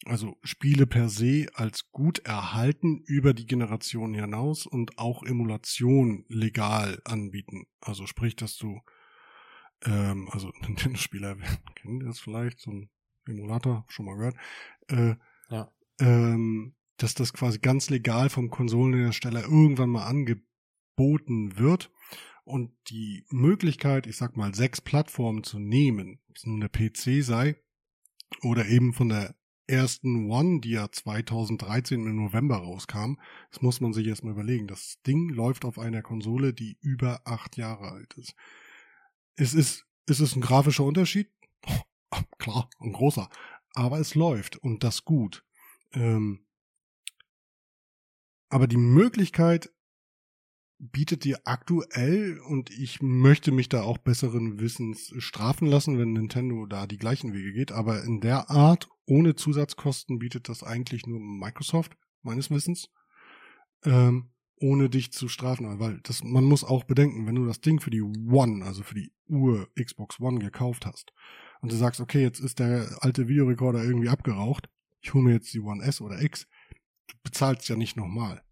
also 0.07 0.37
Spiele 0.43 0.87
per 0.87 1.09
se 1.09 1.47
als 1.55 1.91
gut 1.91 2.21
erhalten 2.21 3.03
über 3.07 3.35
die 3.35 3.47
Generation 3.47 4.15
hinaus 4.15 4.67
und 4.67 4.99
auch 4.99 5.23
Emulation 5.23 6.25
legal 6.29 7.01
anbieten. 7.05 7.67
Also 7.81 8.07
sprich, 8.07 8.37
dass 8.37 8.57
du 8.57 8.81
ähm, 9.85 10.29
also 10.31 10.53
Nintendo-Spieler 10.63 11.37
kennen 11.75 12.01
das 12.01 12.21
vielleicht, 12.21 12.61
so 12.61 12.71
ein 12.71 12.91
Emulator, 13.27 13.85
schon 13.89 14.07
mal 14.07 14.17
gehört, 14.17 14.37
äh, 14.89 15.15
ja. 15.49 15.73
ähm, 16.01 16.75
dass 16.99 17.15
das 17.15 17.33
quasi 17.33 17.59
ganz 17.59 17.91
legal 17.91 18.29
vom 18.29 18.51
Konsolenhersteller 18.51 19.43
irgendwann 19.43 19.91
mal 19.91 20.07
angeboten 20.07 21.59
wird 21.59 21.91
Und 22.45 22.73
die 22.89 23.25
Möglichkeit, 23.31 24.07
ich 24.07 24.17
sag 24.17 24.37
mal, 24.37 24.55
sechs 24.55 24.81
Plattformen 24.81 25.43
zu 25.45 25.59
nehmen, 25.59 26.21
ob 26.29 26.37
es 26.37 26.47
nun 26.47 26.61
der 26.61 26.69
PC 26.69 27.25
sei 27.25 27.57
oder 28.43 28.67
eben 28.67 28.93
von 28.93 29.09
der 29.09 29.35
ersten 29.67 30.31
One, 30.31 30.61
die 30.61 30.73
ja 30.73 30.91
2013 30.91 32.07
im 32.07 32.17
November 32.17 32.57
rauskam, 32.57 33.15
das 33.51 33.63
muss 33.63 33.81
man 33.81 33.95
sich 33.95 34.07
erstmal 34.07 34.35
überlegen. 34.35 34.67
Das 34.67 35.01
Ding 35.07 35.31
läuft 35.31 35.65
auf 35.65 35.79
einer 35.79 36.03
Konsole, 36.03 36.53
die 36.53 36.77
über 36.81 37.23
acht 37.25 37.57
Jahre 37.57 37.91
alt 37.93 38.13
ist. 38.15 38.35
Es 39.37 39.55
ist, 39.55 39.87
es 40.07 40.21
ist 40.21 40.37
ein 40.37 40.41
grafischer 40.41 40.85
Unterschied. 40.85 41.31
Klar, 42.39 42.69
ein 42.81 42.93
großer. 42.93 43.29
Aber 43.75 43.99
es 43.99 44.15
läuft 44.15 44.57
und 44.57 44.85
das 44.85 45.05
gut. 45.05 45.45
Ähm, 45.93 46.47
aber 48.49 48.69
die 48.69 48.77
Möglichkeit, 48.77 49.75
bietet 50.79 51.25
dir 51.25 51.41
aktuell 51.45 52.39
und 52.41 52.71
ich 52.71 53.01
möchte 53.01 53.53
mich 53.53 53.69
da 53.69 53.83
auch 53.83 53.99
besseren 53.99 54.61
Wissens 54.61 55.13
strafen 55.19 55.67
lassen, 55.67 55.99
wenn 55.99 56.13
Nintendo 56.13 56.67
da 56.67 56.87
die 56.87 56.99
gleichen 56.99 57.33
Wege 57.33 57.53
geht, 57.53 57.73
aber 57.73 58.03
in 58.05 58.21
der 58.21 58.51
Art 58.51 58.89
ohne 59.07 59.35
Zusatzkosten 59.35 60.19
bietet 60.19 60.49
das 60.49 60.63
eigentlich 60.63 61.07
nur 61.07 61.21
Microsoft 61.21 61.97
meines 62.23 62.51
Wissens, 62.51 62.91
ähm, 63.85 64.31
ohne 64.61 64.89
dich 64.89 65.13
zu 65.13 65.29
strafen, 65.29 65.79
weil 65.79 66.01
das 66.03 66.23
man 66.23 66.45
muss 66.45 66.65
auch 66.65 66.85
bedenken, 66.85 67.27
wenn 67.27 67.35
du 67.35 67.47
das 67.47 67.61
Ding 67.61 67.81
für 67.81 67.91
die 67.91 68.03
One, 68.03 68.65
also 68.65 68.83
für 68.83 68.95
die 68.95 69.13
Ur 69.29 69.69
Xbox 69.81 70.21
One 70.21 70.39
gekauft 70.39 70.87
hast 70.87 71.13
und 71.61 71.73
du 71.73 71.77
sagst, 71.77 72.01
okay, 72.01 72.23
jetzt 72.23 72.41
ist 72.41 72.59
der 72.59 72.99
alte 73.01 73.29
Videorekorder 73.29 73.83
irgendwie 73.83 74.09
abgeraucht, 74.09 74.69
ich 75.01 75.13
hole 75.13 75.25
mir 75.25 75.33
jetzt 75.33 75.53
die 75.53 75.61
One 75.61 75.83
S 75.83 76.01
oder 76.01 76.21
X, 76.23 76.47
du 77.09 77.15
bezahlst 77.23 77.69
ja 77.69 77.77
nicht 77.77 77.97
nochmal. 77.97 78.43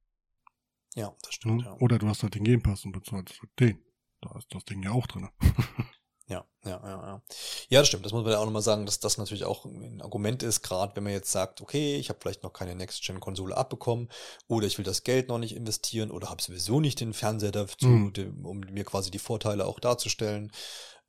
Ja, 0.95 1.15
das 1.23 1.35
stimmt. 1.35 1.63
Ja. 1.63 1.75
Oder 1.79 1.99
du 1.99 2.09
hast 2.09 2.23
halt 2.23 2.35
den 2.35 2.45
Game 2.45 2.63
Pass 2.63 2.85
und 2.85 2.93
bezahlst 2.93 3.41
den. 3.59 3.79
Da 4.21 4.37
ist 4.37 4.55
das 4.55 4.65
Ding 4.65 4.83
ja 4.83 4.91
auch 4.91 5.07
drin. 5.07 5.29
ja, 6.33 6.45
ja, 6.65 6.81
ja, 6.83 7.07
ja. 7.07 7.23
Ja, 7.69 7.81
das 7.81 7.89
stimmt. 7.89 8.05
Das 8.05 8.13
muss 8.13 8.23
man 8.25 8.33
ja 8.33 8.39
auch 8.39 8.45
nochmal 8.45 8.63
sagen, 8.63 8.87
dass 8.87 9.01
das 9.01 9.19
natürlich 9.19 9.45
auch 9.45 9.65
ein 9.65 10.01
Argument 10.01 10.43
ist, 10.43 10.63
gerade 10.63 10.97
wenn 10.97 11.05
man 11.05 11.13
jetzt 11.13 11.31
sagt, 11.31 11.61
okay, 11.61 11.97
ich 11.97 12.09
habe 12.09 12.19
vielleicht 12.21 12.43
noch 12.43 12.53
keine 12.53 12.75
Next-Gen-Konsole 12.75 13.57
abbekommen 13.57 14.09
oder 14.49 14.67
ich 14.67 14.79
will 14.79 14.85
das 14.85 15.05
Geld 15.05 15.29
noch 15.29 15.39
nicht 15.39 15.55
investieren 15.55 16.11
oder 16.11 16.31
habe 16.31 16.43
sowieso 16.43 16.81
nicht 16.81 17.01
den 17.01 17.13
Fernseher 17.13 17.53
dazu, 17.53 17.87
mhm. 17.87 18.45
um 18.45 18.61
mir 18.61 18.85
quasi 18.85 19.11
die 19.11 19.19
Vorteile 19.19 19.67
auch 19.67 19.79
darzustellen. 19.79 20.51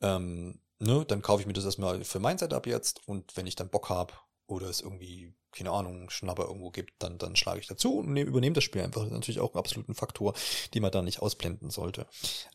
Ähm, 0.02 0.60
ne, 0.80 1.06
dann 1.06 1.22
kaufe 1.22 1.42
ich 1.42 1.48
mir 1.48 1.54
das 1.54 1.66
erstmal 1.66 2.04
für 2.04 2.20
mein 2.20 2.38
Setup 2.38 2.68
jetzt 2.68 3.08
und 3.08 3.36
wenn 3.38 3.48
ich 3.48 3.56
dann 3.56 3.70
Bock 3.70 3.90
habe 3.90 4.14
oder 4.48 4.68
es 4.68 4.82
irgendwie 4.82 5.34
keine 5.54 5.72
Ahnung, 5.72 6.10
Schnapper 6.10 6.48
irgendwo 6.48 6.72
gibt, 6.72 6.94
dann, 7.00 7.18
dann 7.18 7.36
schlage 7.36 7.60
ich 7.60 7.68
dazu 7.68 8.00
und 8.00 8.12
nehm, 8.12 8.28
übernehme 8.28 8.56
das 8.56 8.64
Spiel 8.64 8.82
einfach. 8.82 9.02
Das 9.02 9.10
ist 9.10 9.14
natürlich 9.14 9.40
auch 9.40 9.54
ein 9.54 9.60
absoluter 9.60 9.94
Faktor, 9.94 10.34
den 10.74 10.82
man 10.82 10.92
da 10.92 11.02
nicht 11.02 11.22
ausblenden 11.22 11.70
sollte. 11.70 12.08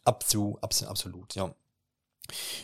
Absolut, 0.04 0.60
absolut, 0.60 1.34
ja. 1.34 1.54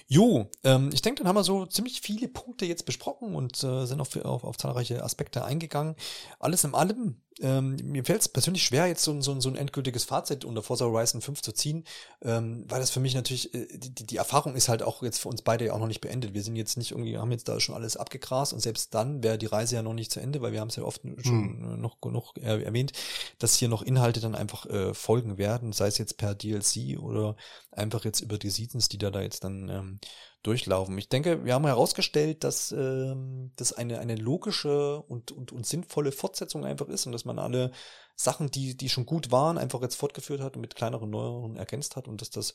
Jo, 0.07 0.51
ähm, 0.62 0.91
ich 0.93 1.03
denke, 1.03 1.23
dann 1.23 1.28
haben 1.28 1.36
wir 1.36 1.45
so 1.45 1.66
ziemlich 1.66 2.01
viele 2.01 2.28
Punkte 2.28 2.66
jetzt 2.66 2.86
besprochen 2.86 3.35
und 3.35 3.62
äh, 3.65 3.86
sind 3.86 4.01
auf, 4.01 4.16
auf, 4.16 4.45
auf 4.45 4.57
zahlreiche 4.57 5.03
Aspekte 5.03 5.45
eingegangen. 5.45 5.97
Alles 6.39 6.65
in 6.65 6.74
allem 6.74 7.16
ähm, 7.41 7.77
mir 7.82 8.05
fällt 8.05 8.20
es 8.20 8.28
persönlich 8.28 8.62
schwer, 8.62 8.86
jetzt 8.86 9.03
so, 9.03 9.20
so, 9.20 9.41
so 9.41 9.49
ein 9.49 9.57
endgültiges 9.57 10.05
Fazit 10.05 10.45
unter 10.45 10.62
Forza 10.62 10.85
Horizon 10.85 11.20
5 11.20 11.43
zu 11.43 11.53
ziehen, 11.53 11.85
ähm, 12.23 12.65
weil 12.69 12.81
das 12.81 12.91
für 12.91 13.01
mich 13.01 13.15
natürlich, 13.15 13.53
äh, 13.55 13.66
die, 13.77 14.07
die 14.07 14.16
Erfahrung 14.16 14.55
ist 14.55 14.69
halt 14.69 14.82
auch 14.82 15.03
jetzt 15.03 15.19
für 15.19 15.28
uns 15.28 15.43
beide 15.43 15.66
ja 15.66 15.73
auch 15.73 15.81
noch 15.81 15.89
nicht 15.89 16.01
beendet. 16.01 16.35
Wir 16.35 16.43
sind 16.43 16.57
jetzt 16.57 16.77
nicht 16.77 16.93
irgendwie, 16.93 17.19
haben 17.19 17.32
jetzt 17.32 17.49
da 17.49 17.59
schon 17.59 17.74
alles 17.74 17.97
abgegrast 17.97 18.53
und 18.53 18.61
selbst 18.61 18.95
dann 18.95 19.23
wäre 19.23 19.39
die 19.39 19.47
Reise 19.47 19.74
ja 19.74 19.82
noch 19.82 19.95
nicht 19.95 20.12
zu 20.12 20.20
Ende, 20.20 20.43
weil 20.43 20.53
wir 20.53 20.61
haben 20.61 20.69
es 20.69 20.77
ja 20.77 20.85
oft 20.85 21.03
schon 21.23 21.74
mhm. 21.74 21.81
noch 21.81 22.01
genug 22.01 22.36
äh, 22.36 22.62
erwähnt, 22.62 22.93
dass 23.39 23.57
hier 23.57 23.69
noch 23.69 23.82
Inhalte 23.82 24.20
dann 24.20 24.36
einfach 24.36 24.66
äh, 24.66 24.95
folgen 24.95 25.36
werden, 25.36 25.73
sei 25.73 25.89
es 25.89 25.99
jetzt 25.99 26.16
per 26.16 26.35
DLC 26.35 27.01
oder 27.01 27.36
einfach 27.73 28.05
jetzt 28.05 28.20
über 28.20 28.39
die 28.39 28.51
Seasons, 28.51 28.89
die 28.89 28.99
da, 28.99 29.11
da 29.11 29.20
jetzt 29.20 29.43
dann 29.43 29.54
ähm, 29.69 30.01
durchlaufen. 30.43 30.97
Ich 30.99 31.09
denke, 31.09 31.45
wir 31.45 31.55
haben 31.55 31.67
herausgestellt, 31.67 32.45
dass 32.45 32.71
ähm, 32.73 33.53
das 33.57 33.73
eine, 33.73 33.99
eine 33.99 34.17
logische 34.17 35.01
und, 35.01 35.33
und, 35.33 35.53
und 35.53 35.67
sinnvolle 35.67 36.13
Fortsetzung 36.13 36.65
einfach 36.65 36.89
ist 36.89 37.07
und 37.07 37.13
dass 37.13 37.25
man 37.25 37.39
alle 37.39 37.73
Sachen, 38.15 38.51
die, 38.51 38.77
die 38.77 38.89
schon 38.89 39.07
gut 39.07 39.33
waren, 39.33 39.59
einfach 39.59 39.81
jetzt 39.83 39.97
fortgeführt 39.97 40.41
hat 40.41 40.57
und 40.57 40.61
mit 40.61 40.77
kleineren 40.77 41.11
Neuerungen 41.11 41.57
ergänzt 41.57 41.97
hat 41.97 42.09
und 42.09 42.21
dass 42.21 42.31
das 42.31 42.55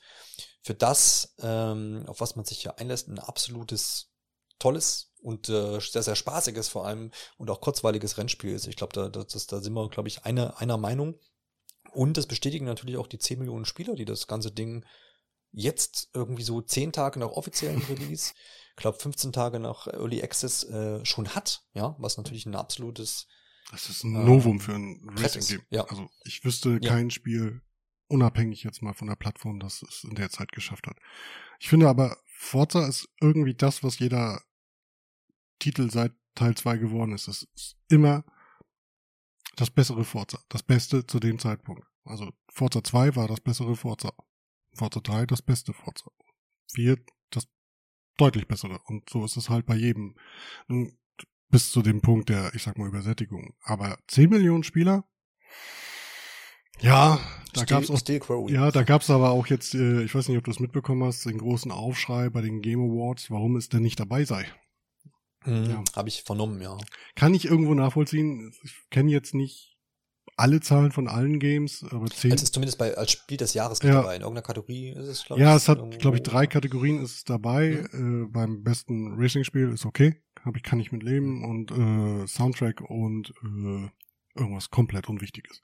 für 0.62 0.76
das, 0.76 1.36
ähm, 1.42 2.04
auf 2.08 2.22
was 2.22 2.36
man 2.36 2.46
sich 2.46 2.62
hier 2.62 2.78
einlässt, 2.78 3.08
ein 3.08 3.20
absolutes 3.20 4.12
tolles 4.60 5.12
und 5.22 5.50
äh, 5.50 5.80
sehr, 5.80 6.04
sehr 6.04 6.16
spaßiges 6.16 6.70
vor 6.70 6.86
allem 6.86 7.12
und 7.38 7.50
auch 7.50 7.62
kurzweiliges 7.62 8.18
Rennspiel 8.18 8.54
ist. 8.54 8.68
Ich 8.68 8.76
glaube, 8.76 8.94
da, 8.94 9.10
das, 9.10 9.48
da 9.48 9.62
sind 9.62 9.74
wir, 9.74 9.90
glaube 9.90 10.08
ich, 10.10 10.26
eine, 10.26 10.58
einer 10.60 10.78
Meinung. 10.78 11.16
Und 11.92 12.18
das 12.18 12.28
bestätigen 12.28 12.66
natürlich 12.66 12.98
auch 12.98 13.08
die 13.08 13.18
10 13.18 13.40
Millionen 13.40 13.66
Spieler, 13.66 13.96
die 13.96 14.06
das 14.06 14.28
ganze 14.28 14.52
Ding 14.52 14.86
jetzt 15.52 16.10
irgendwie 16.14 16.44
so 16.44 16.62
zehn 16.62 16.92
Tage 16.92 17.20
nach 17.20 17.30
offiziellen 17.30 17.82
Release, 17.90 18.34
glaube 18.76 19.00
15 19.00 19.32
Tage 19.34 19.60
nach 19.60 19.88
Early 19.88 20.22
Access 20.22 20.64
äh, 20.64 21.04
schon 21.06 21.30
hat, 21.36 21.64
ja, 21.74 21.96
was 22.00 22.18
natürlich 22.18 22.46
ein 22.46 22.56
absolutes 22.56 23.28
Das 23.72 23.90
ist 23.90 24.04
ein 24.04 24.16
äh, 24.16 24.24
Novum 24.24 24.60
für 24.60 24.74
ein 24.74 25.10
Racing 25.18 25.58
Game. 25.58 25.66
Ja. 25.70 25.86
Also 25.86 26.10
ich 26.24 26.44
wüsste 26.44 26.80
ja. 26.82 26.90
kein 26.90 27.12
Spiel 27.12 27.62
unabhängig 28.08 28.64
jetzt 28.64 28.82
mal 28.82 28.94
von 28.94 29.08
der 29.08 29.16
Plattform, 29.16 29.60
das 29.60 29.84
es 29.84 30.04
in 30.04 30.16
der 30.16 30.30
Zeit 30.30 30.52
geschafft 30.52 30.88
hat. 30.88 30.98
Ich 31.60 31.70
finde 31.70 31.88
aber 31.88 32.18
Forza 32.26 32.88
ist 32.88 33.08
irgendwie 33.22 33.54
das, 33.54 33.84
was 33.84 34.00
jeder 34.00 34.42
Titel 35.60 35.92
seit 35.92 36.14
Teil 36.36 36.56
2 36.56 36.78
geworden 36.78 37.14
ist. 37.14 37.28
Es 37.28 37.44
ist 37.54 37.78
immer 37.90 38.24
das 39.56 39.70
bessere 39.70 40.06
Forza, 40.06 40.40
das 40.50 40.64
Beste 40.64 41.06
zu 41.06 41.20
dem 41.20 41.38
Zeitpunkt. 41.38 41.86
Also 42.06 42.32
Forza 42.48 42.84
2 42.84 43.16
war 43.16 43.28
das 43.28 43.42
bessere 43.42 43.76
Forza. 43.76 44.14
Forza 44.74 45.00
3 45.00 45.26
das 45.26 45.42
beste 45.42 45.74
Forza. 45.74 46.12
4 46.74 46.98
das 47.32 47.48
deutlich 48.18 48.48
bessere. 48.48 48.80
Und 48.86 49.10
so 49.10 49.26
ist 49.26 49.38
es 49.38 49.50
halt 49.50 49.66
bei 49.66 49.76
jedem. 49.76 50.16
Bis 51.50 51.72
zu 51.72 51.82
dem 51.82 52.02
Punkt 52.02 52.30
der, 52.30 52.54
ich 52.54 52.64
sag 52.64 52.78
mal, 52.78 52.88
Übersättigung. 52.88 53.56
Aber 53.64 53.98
10 54.08 54.30
Millionen 54.30 54.64
Spieler? 54.64 55.06
Ja, 56.80 57.20
da 57.54 57.62
still, 57.62 57.78
gab's 57.78 57.90
auch, 57.90 58.50
ja, 58.50 58.72
da 58.72 58.84
gab's 58.84 59.10
aber 59.10 59.32
auch 59.32 59.48
jetzt, 59.48 59.74
äh, 59.74 60.04
ich 60.04 60.16
weiß 60.16 60.30
nicht, 60.30 60.38
ob 60.38 60.46
du 60.46 60.52
es 60.52 60.60
mitbekommen 60.60 61.04
hast, 61.04 61.26
den 61.26 61.38
großen 61.38 61.72
Aufschrei 61.72 62.30
bei 62.30 62.42
den 62.42 62.62
Game 62.62 62.80
Awards, 62.80 63.32
warum 63.32 63.58
es 63.58 63.68
denn 63.68 63.82
nicht 63.82 64.00
dabei 64.00 64.24
sei. 64.24 64.46
Mhm, 65.46 65.70
ja. 65.70 65.84
Habe 65.96 66.10
ich 66.10 66.24
vernommen, 66.24 66.62
ja. 66.62 66.78
Kann 67.16 67.34
ich 67.34 67.46
irgendwo 67.46 67.74
nachvollziehen. 67.74 68.54
Ich 68.64 68.76
kenne 68.92 69.12
jetzt 69.12 69.34
nicht 69.34 69.78
alle 70.40 70.62
Zahlen 70.62 70.92
von 70.92 71.08
allen 71.08 71.40
Games, 71.40 71.86
aber 71.92 72.08
zehn. 72.08 72.32
Es 72.32 72.42
ist 72.42 72.54
zumindest 72.54 72.78
bei, 72.78 72.96
als 72.96 73.12
Spiel 73.12 73.38
des 73.38 73.54
Jahres 73.54 73.82
ja. 73.84 73.92
dabei. 73.92 74.16
In 74.16 74.22
irgendeiner 74.22 74.46
Kategorie 74.46 74.90
ist 74.90 75.08
es, 75.08 75.26
glaube 75.26 75.42
ich. 75.42 75.46
Ja, 75.46 75.56
es 75.56 75.68
hat, 75.68 76.00
glaube 76.00 76.18
ich, 76.18 76.24
drei 76.24 76.48
Kategorien 76.48 77.04
ist 77.04 77.18
es 77.18 77.24
dabei. 77.26 77.88
Mhm. 77.92 78.26
Äh, 78.26 78.28
beim 78.32 78.64
besten 78.64 79.16
Racing-Spiel 79.18 79.70
ist 79.70 79.86
okay. 79.86 80.16
Hab 80.44 80.56
ich, 80.56 80.64
kann 80.64 80.80
ich 80.80 80.92
mit 80.92 81.04
leben. 81.04 81.44
Und 81.44 81.72
äh, 81.72 82.26
Soundtrack 82.26 82.82
und 82.82 83.34
äh, 83.44 83.90
irgendwas 84.40 84.70
komplett 84.70 85.10
Unwichtiges. 85.10 85.62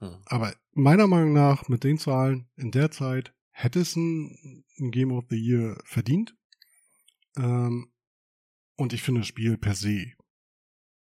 Mhm. 0.00 0.18
Aber 0.26 0.54
meiner 0.72 1.08
Meinung 1.08 1.32
nach, 1.32 1.68
mit 1.68 1.82
den 1.82 1.98
Zahlen 1.98 2.48
in 2.56 2.70
der 2.70 2.92
Zeit, 2.92 3.34
hätte 3.50 3.80
es 3.80 3.96
ein, 3.96 4.64
ein 4.78 4.92
Game 4.92 5.10
of 5.12 5.24
the 5.28 5.36
Year 5.36 5.76
verdient. 5.84 6.36
Ähm, 7.36 7.90
und 8.76 8.92
ich 8.92 9.02
finde 9.02 9.22
das 9.22 9.28
Spiel 9.28 9.58
per 9.58 9.74
se 9.74 10.12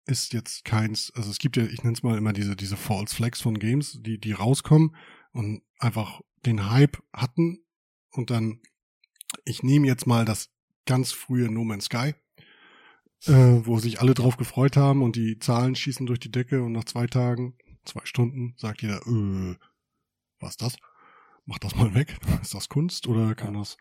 ist 0.08 0.32
jetzt 0.32 0.64
keins, 0.64 1.12
also 1.14 1.30
es 1.30 1.38
gibt 1.38 1.56
ja, 1.56 1.64
ich 1.64 1.82
nenne 1.82 1.94
es 1.94 2.02
mal 2.02 2.16
immer 2.16 2.32
diese, 2.32 2.56
diese 2.56 2.76
False 2.76 3.14
Flags 3.14 3.40
von 3.40 3.58
Games, 3.58 3.98
die, 4.00 4.18
die 4.18 4.32
rauskommen 4.32 4.96
und 5.32 5.62
einfach 5.78 6.20
den 6.46 6.70
Hype 6.70 6.98
hatten 7.12 7.64
und 8.10 8.30
dann, 8.30 8.60
ich 9.44 9.62
nehme 9.62 9.86
jetzt 9.86 10.06
mal 10.06 10.24
das 10.24 10.50
ganz 10.86 11.12
frühe 11.12 11.50
No 11.50 11.64
Man's 11.64 11.84
Sky, 11.84 12.14
äh, 13.26 13.60
wo 13.64 13.78
sich 13.78 14.00
alle 14.00 14.14
drauf 14.14 14.36
gefreut 14.36 14.76
haben 14.76 15.02
und 15.02 15.16
die 15.16 15.38
Zahlen 15.38 15.74
schießen 15.74 16.06
durch 16.06 16.20
die 16.20 16.30
Decke 16.30 16.62
und 16.62 16.72
nach 16.72 16.84
zwei 16.84 17.06
Tagen, 17.06 17.56
zwei 17.84 18.04
Stunden, 18.04 18.54
sagt 18.56 18.82
jeder, 18.82 19.06
äh, 19.06 19.56
was 20.40 20.52
ist 20.52 20.62
das? 20.62 20.76
Mach 21.44 21.58
das 21.58 21.74
mal 21.74 21.94
weg. 21.94 22.14
Ist 22.42 22.54
das 22.54 22.68
Kunst 22.68 23.06
oder 23.06 23.34
kann 23.34 23.54
ja, 23.54 23.60
das? 23.60 23.78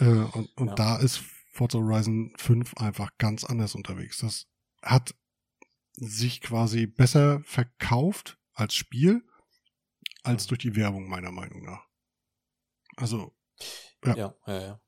Ja. 0.00 0.06
Äh, 0.06 0.24
und 0.32 0.56
und 0.56 0.68
ja. 0.68 0.74
da 0.74 0.96
ist 0.96 1.22
Forza 1.52 1.78
Horizon 1.78 2.32
5 2.38 2.78
einfach 2.78 3.10
ganz 3.18 3.44
anders 3.44 3.74
unterwegs. 3.74 4.18
Das 4.18 4.46
hat 4.82 5.14
sich 5.96 6.40
quasi 6.40 6.86
besser 6.86 7.40
verkauft 7.44 8.38
als 8.52 8.74
Spiel 8.74 9.22
als 10.22 10.46
durch 10.46 10.60
die 10.60 10.74
Werbung, 10.74 11.08
meiner 11.08 11.30
Meinung 11.30 11.62
nach. 11.62 11.86
Also, 12.96 13.34
ja. 14.04 14.16
Ja, 14.16 14.34
ja, 14.46 14.60
ja. 14.60 14.80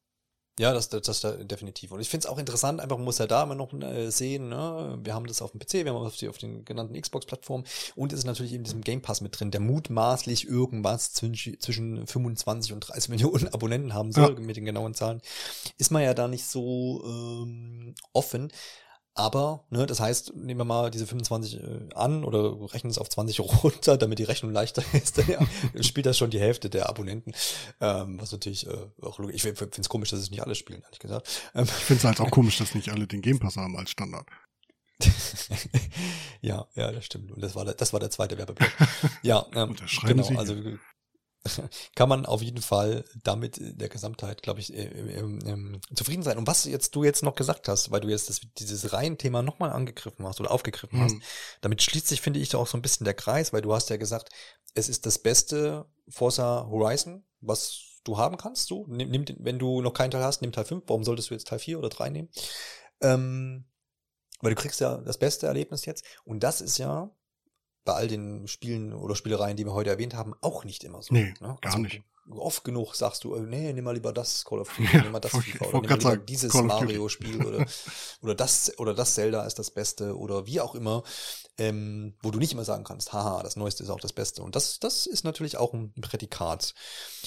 Ja, 0.59 0.73
das, 0.73 0.89
das, 0.89 1.03
das 1.03 1.21
definitiv. 1.43 1.93
Und 1.93 2.01
ich 2.01 2.09
finde 2.09 2.27
es 2.27 2.33
auch 2.33 2.39
interessant, 2.39 2.81
einfach 2.81 2.97
man 2.97 3.05
muss 3.05 3.19
ja 3.19 3.27
da 3.27 3.43
immer 3.43 3.55
noch 3.55 3.75
äh, 3.75 4.09
sehen, 4.09 4.49
ne? 4.49 4.99
wir 5.03 5.13
haben 5.13 5.27
das 5.27 5.43
auf 5.43 5.51
dem 5.51 5.61
PC, 5.61 5.85
wir 5.85 5.93
haben 5.93 6.03
das 6.03 6.15
auf, 6.15 6.17
die, 6.17 6.29
auf 6.31 6.39
den 6.39 6.65
genannten 6.65 6.99
Xbox-Plattformen 6.99 7.67
und 7.95 8.15
es 8.15 8.21
ist 8.21 8.25
natürlich 8.25 8.55
in 8.55 8.65
diesem 8.65 8.81
Game 8.81 9.03
Pass 9.03 9.21
mit 9.21 9.39
drin, 9.39 9.51
der 9.51 9.61
mutmaßlich 9.61 10.49
irgendwas 10.49 11.13
zwischen, 11.13 11.61
zwischen 11.61 12.07
25 12.07 12.73
und 12.73 12.81
30 12.81 13.09
Millionen 13.11 13.49
Abonnenten 13.49 13.93
haben 13.93 14.13
soll, 14.13 14.33
ja. 14.33 14.41
mit 14.41 14.57
den 14.57 14.65
genauen 14.65 14.95
Zahlen, 14.95 15.21
ist 15.77 15.91
man 15.91 16.03
ja 16.03 16.15
da 16.15 16.27
nicht 16.27 16.47
so 16.47 17.05
ähm, 17.05 17.95
offen. 18.15 18.51
Aber, 19.19 19.65
ne, 19.71 19.87
das 19.87 19.99
heißt, 19.99 20.37
nehmen 20.37 20.61
wir 20.61 20.65
mal 20.67 20.91
diese 20.91 21.07
25 21.07 21.55
äh, 21.59 21.95
an 21.95 22.23
oder 22.23 22.71
rechnen 22.73 22.91
es 22.91 22.99
auf 22.99 23.09
20 23.09 23.41
runter, 23.63 23.97
damit 23.97 24.19
die 24.19 24.25
Rechnung 24.25 24.53
leichter 24.53 24.85
ist, 24.93 25.17
ja, 25.27 25.41
spielt 25.83 26.05
das 26.05 26.19
schon 26.19 26.31
die 26.31 26.39
Hälfte 26.39 26.69
der 26.69 26.91
Abonnenten. 26.91 27.33
Ähm, 27.81 28.21
was 28.21 28.33
natürlich 28.33 28.67
äh, 28.67 28.77
auch 29.01 29.19
logisch. 29.19 29.37
Ich 29.37 29.43
finde 29.43 29.71
es 29.79 29.89
komisch, 29.89 30.11
dass 30.11 30.21
es 30.21 30.31
nicht 30.31 30.43
alle 30.43 30.55
spielen, 30.55 30.83
ehrlich 30.83 30.99
gesagt. 30.99 31.29
Ähm, 31.55 31.65
ich 31.65 31.71
finde 31.71 32.01
es 32.01 32.05
halt 32.05 32.21
auch 32.21 32.31
komisch, 32.31 32.59
dass 32.59 32.75
nicht 32.75 32.91
alle 32.91 33.07
den 33.07 33.23
Game 33.23 33.39
Pass 33.39 33.57
haben 33.57 33.77
als 33.79 33.91
Standard. 33.91 34.27
ja, 36.43 36.67
ja, 36.75 36.93
das 36.93 37.07
stimmt. 37.07 37.33
Und 37.33 37.43
das 37.43 37.55
war 37.55 37.65
der, 37.65 37.75
das 37.75 37.95
war 37.95 38.01
der 38.01 38.11
zweite 38.11 38.37
Werbeblock. 38.37 38.71
Ja, 39.23 39.47
ähm, 39.55 39.77
genau. 40.05 40.27
Also 40.39 40.55
kann 41.95 42.09
man 42.09 42.27
auf 42.27 42.43
jeden 42.43 42.63
Fall 42.63 43.05
damit 43.23 43.59
in 43.59 43.79
der 43.79 43.89
Gesamtheit, 43.89 44.43
glaube 44.43 44.61
ich, 44.61 44.73
äh, 44.75 44.85
äh, 44.85 45.21
äh, 45.21 45.81
zufrieden 45.95 46.23
sein. 46.23 46.39
Und 46.39 46.47
was 46.47 46.65
jetzt 46.65 46.95
du 46.95 47.05
jetzt 47.05 47.23
noch 47.23 47.35
gesagt 47.35 47.69
hast, 47.69 47.91
weil 47.91 48.01
du 48.01 48.09
jetzt 48.09 48.29
das, 48.29 48.41
dieses 48.59 48.93
Reihenthema 48.93 49.43
nochmal 49.43 49.71
angegriffen 49.71 50.27
hast 50.27 50.41
oder 50.41 50.51
aufgegriffen 50.51 50.99
mhm. 50.99 51.05
hast, 51.05 51.17
damit 51.61 51.83
schließt 51.83 52.09
sich, 52.09 52.21
finde 52.21 52.41
ich, 52.41 52.55
auch 52.55 52.67
so 52.67 52.79
ein 52.79 52.83
bisschen 52.83 53.05
der 53.05 53.15
Kreis, 53.15 53.53
weil 53.53 53.63
du 53.63 53.75
hast 53.75 53.91
ja 53.91 53.97
gesagt, 53.97 54.31
es 54.75 54.89
ist 54.89 55.07
das 55.07 55.19
beste 55.19 55.87
Forza 56.09 56.67
Horizon, 56.69 57.25
was 57.41 58.01
du 58.05 58.19
haben 58.19 58.37
kannst. 58.37 58.69
So, 58.69 58.87
nimm, 58.89 59.11
nimm, 59.11 59.25
wenn 59.39 59.59
du 59.59 59.81
noch 59.81 59.93
keinen 59.93 60.11
Teil 60.11 60.23
hast, 60.23 60.43
nimm 60.43 60.53
Teil 60.53 60.65
5. 60.65 60.85
Warum 60.87 61.05
solltest 61.05 61.31
du 61.31 61.35
jetzt 61.35 61.49
Teil 61.49 61.59
4 61.59 61.79
oder 61.79 61.89
3 61.89 62.11
nehmen? 62.11 62.29
Ähm, 63.01 63.65
weil 64.41 64.55
du 64.55 64.61
kriegst 64.61 64.81
ja 64.81 64.99
das 64.99 65.19
beste 65.19 65.47
Erlebnis 65.47 65.87
jetzt. 65.87 66.05
Und 66.25 66.41
das 66.41 66.61
ist 66.61 66.79
ja 66.79 67.11
bei 67.87 67.95
all 67.95 68.09
den 68.09 68.47
Spielen 68.49 68.93
oder 68.93 69.15
Spielereien, 69.15 69.57
die 69.57 69.65
wir 69.65 69.73
heute 69.73 69.89
erwähnt 69.89 70.15
haben, 70.15 70.35
auch 70.43 70.65
nicht 70.65 70.85
immer 70.85 71.01
so. 71.01 71.15
Nee, 71.15 71.33
ne? 71.41 71.57
gar 71.63 71.73
also, 71.73 71.79
nicht. 71.79 72.03
Oft 72.29 72.65
genug 72.65 72.97
sagst 72.97 73.23
du, 73.23 73.37
äh, 73.37 73.41
nee, 73.41 73.73
nimm 73.73 73.85
mal 73.85 73.95
lieber 73.95 74.13
das 74.13 74.45
Call 74.45 74.59
of 74.59 74.69
Duty, 74.77 74.97
ja, 74.97 75.03
nimm 75.05 75.13
mal 75.13 75.21
das 75.21 75.31
FIFA 75.31 75.67
oder 75.67 75.81
nimm 75.81 75.91
mal 75.91 75.97
lieber 75.97 76.17
dieses 76.17 76.53
Mario-Spiel 76.53 77.47
oder, 77.47 77.65
oder 78.21 78.35
das 78.35 78.77
oder 78.81 78.95
das 78.95 79.15
Zelda 79.15 79.45
ist 79.47 79.61
das 79.61 79.71
Beste 79.71 80.19
oder 80.19 80.45
wie 80.45 80.61
auch 80.61 80.75
immer, 80.75 81.05
ähm, 81.57 82.15
wo 82.23 82.33
du 82.33 82.41
nicht 82.41 82.53
immer 82.53 82.65
sagen 82.65 82.83
kannst, 82.83 83.13
haha, 83.13 83.45
das 83.45 83.55
Neueste 83.55 83.85
ist 83.85 83.91
auch 83.91 84.01
das 84.01 84.13
Beste. 84.13 84.43
Und 84.43 84.57
das, 84.57 84.81
das 84.81 85.07
ist 85.07 85.23
natürlich 85.23 85.57
auch 85.57 85.73
ein 85.73 85.93
Prädikat. 86.01 86.75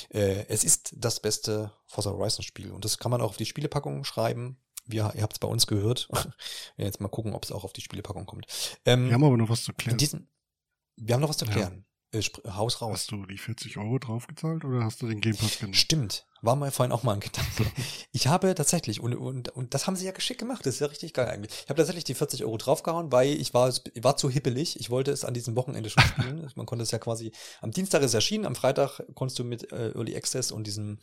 Äh, 0.10 0.46
es 0.50 0.66
ist 0.66 0.94
das 0.98 1.22
beste 1.22 1.72
Forza 1.88 2.12
Horizon 2.12 2.44
Spiel 2.44 2.72
und 2.72 2.84
das 2.84 2.98
kann 2.98 3.10
man 3.12 3.22
auch 3.22 3.30
auf 3.30 3.38
die 3.38 3.46
Spielepackung 3.46 4.04
schreiben. 4.04 4.58
Wir, 4.86 5.14
ihr 5.16 5.22
habt 5.22 5.34
es 5.34 5.40
bei 5.40 5.48
uns 5.48 5.66
gehört. 5.66 6.10
Jetzt 6.78 7.00
mal 7.00 7.08
gucken, 7.08 7.34
ob 7.34 7.46
es 7.46 7.54
auch 7.54 7.64
auf 7.64 7.74
die 7.74 7.82
Spielepackung 7.82 8.26
kommt. 8.26 8.48
Ähm, 8.86 9.08
Wir 9.08 9.14
haben 9.14 9.24
aber 9.24 9.38
noch 9.38 9.50
was 9.50 9.64
zu 9.64 9.72
klären. 9.72 9.98
Diesen, 9.98 10.28
wir 11.00 11.16
haben 11.16 11.22
noch 11.22 11.30
was 11.30 11.38
zu 11.38 11.46
klären. 11.46 11.86
Ja. 12.14 12.20
Äh, 12.20 12.24
Haus 12.52 12.82
raus. 12.82 12.94
Hast 12.94 13.12
du 13.12 13.26
die 13.26 13.38
40 13.38 13.78
Euro 13.78 14.00
draufgezahlt 14.00 14.66
oder 14.66 14.84
hast 14.84 15.02
du 15.02 15.08
den 15.08 15.22
Game 15.22 15.36
Pass 15.36 15.60
genommen? 15.60 15.74
Stimmt. 15.74 16.26
War 16.42 16.56
mir 16.56 16.72
vorhin 16.72 16.92
auch 16.92 17.04
mal 17.04 17.14
ein 17.14 17.20
Gedanke. 17.20 17.66
ich 18.12 18.28
habe 18.28 18.56
tatsächlich, 18.56 19.02
und, 19.02 19.16
und, 19.16 19.50
und 19.50 19.74
das 19.74 19.88
haben 19.88 19.96
sie 19.96 20.06
ja 20.06 20.12
geschickt 20.12 20.40
gemacht, 20.40 20.66
das 20.66 20.76
ist 20.76 20.80
ja 20.80 20.88
richtig 20.88 21.14
geil 21.14 21.28
eigentlich. 21.28 21.52
Ich 21.64 21.70
habe 21.70 21.78
tatsächlich 21.78 22.04
die 22.04 22.14
40 22.14 22.44
Euro 22.46 22.58
draufgehauen, 22.58 23.12
weil 23.12 23.30
ich 23.30 23.54
war, 23.54 23.74
war 24.02 24.18
zu 24.18 24.30
hippelig. 24.30 24.80
Ich 24.80 24.90
wollte 24.90 25.12
es 25.12 25.26
an 25.26 25.34
diesem 25.34 25.56
Wochenende 25.56 25.90
schon 25.90 26.04
spielen. 26.04 26.52
Man 26.56 26.66
konnte 26.66 26.84
es 26.84 26.92
ja 26.92 27.00
quasi, 27.00 27.32
am 27.62 27.72
Dienstag 27.72 28.02
ist 28.02 28.14
erschienen, 28.14 28.46
am 28.46 28.56
Freitag 28.56 29.02
konntest 29.16 29.40
du 29.40 29.44
mit 29.44 29.72
äh, 29.72 29.92
Early 29.92 30.16
Access 30.16 30.52
und 30.52 30.66
diesem 30.66 31.00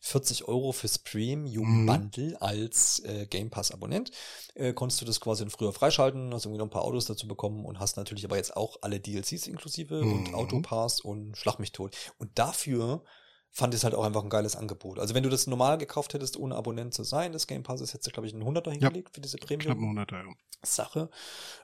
40 0.00 0.48
Euro 0.48 0.72
fürs 0.72 0.98
Premium 0.98 1.82
mhm. 1.82 1.86
Bundle 1.86 2.42
als 2.42 3.00
äh, 3.00 3.26
Game 3.26 3.50
Pass 3.50 3.72
Abonnent, 3.72 4.10
äh, 4.54 4.72
konntest 4.72 5.00
du 5.00 5.04
das 5.04 5.20
quasi 5.20 5.48
früher 5.50 5.72
freischalten, 5.72 6.32
hast 6.32 6.44
irgendwie 6.44 6.58
noch 6.58 6.66
ein 6.66 6.70
paar 6.70 6.84
Autos 6.84 7.06
dazu 7.06 7.26
bekommen 7.28 7.64
und 7.64 7.80
hast 7.80 7.96
natürlich 7.96 8.24
aber 8.24 8.36
jetzt 8.36 8.56
auch 8.56 8.78
alle 8.82 9.00
DLCs 9.00 9.46
inklusive 9.46 10.02
mhm. 10.02 10.12
und 10.12 10.34
Autopass 10.34 11.00
und 11.00 11.36
Schlag 11.36 11.58
mich 11.58 11.72
tot. 11.72 11.96
Und 12.18 12.30
dafür 12.38 13.02
fand 13.50 13.72
ich 13.72 13.78
es 13.78 13.84
halt 13.84 13.94
auch 13.94 14.04
einfach 14.04 14.22
ein 14.22 14.28
geiles 14.28 14.54
Angebot. 14.54 14.98
Also 14.98 15.14
wenn 15.14 15.22
du 15.22 15.30
das 15.30 15.46
normal 15.46 15.78
gekauft 15.78 16.14
hättest, 16.14 16.36
ohne 16.36 16.54
Abonnent 16.56 16.92
zu 16.92 17.04
sein, 17.04 17.32
das 17.32 17.46
Game 17.46 17.62
Pass 17.62 17.80
ist 17.80 17.94
jetzt, 17.94 18.12
glaube 18.12 18.26
ich, 18.26 18.34
ein 18.34 18.42
100er 18.42 18.70
hingelegt 18.70 19.08
ja, 19.08 19.14
für 19.14 19.20
diese 19.20 19.38
Premium. 19.38 19.78
Knapp 19.78 20.08
100er, 20.08 20.26
ja. 20.26 20.34
Sache. 20.62 21.10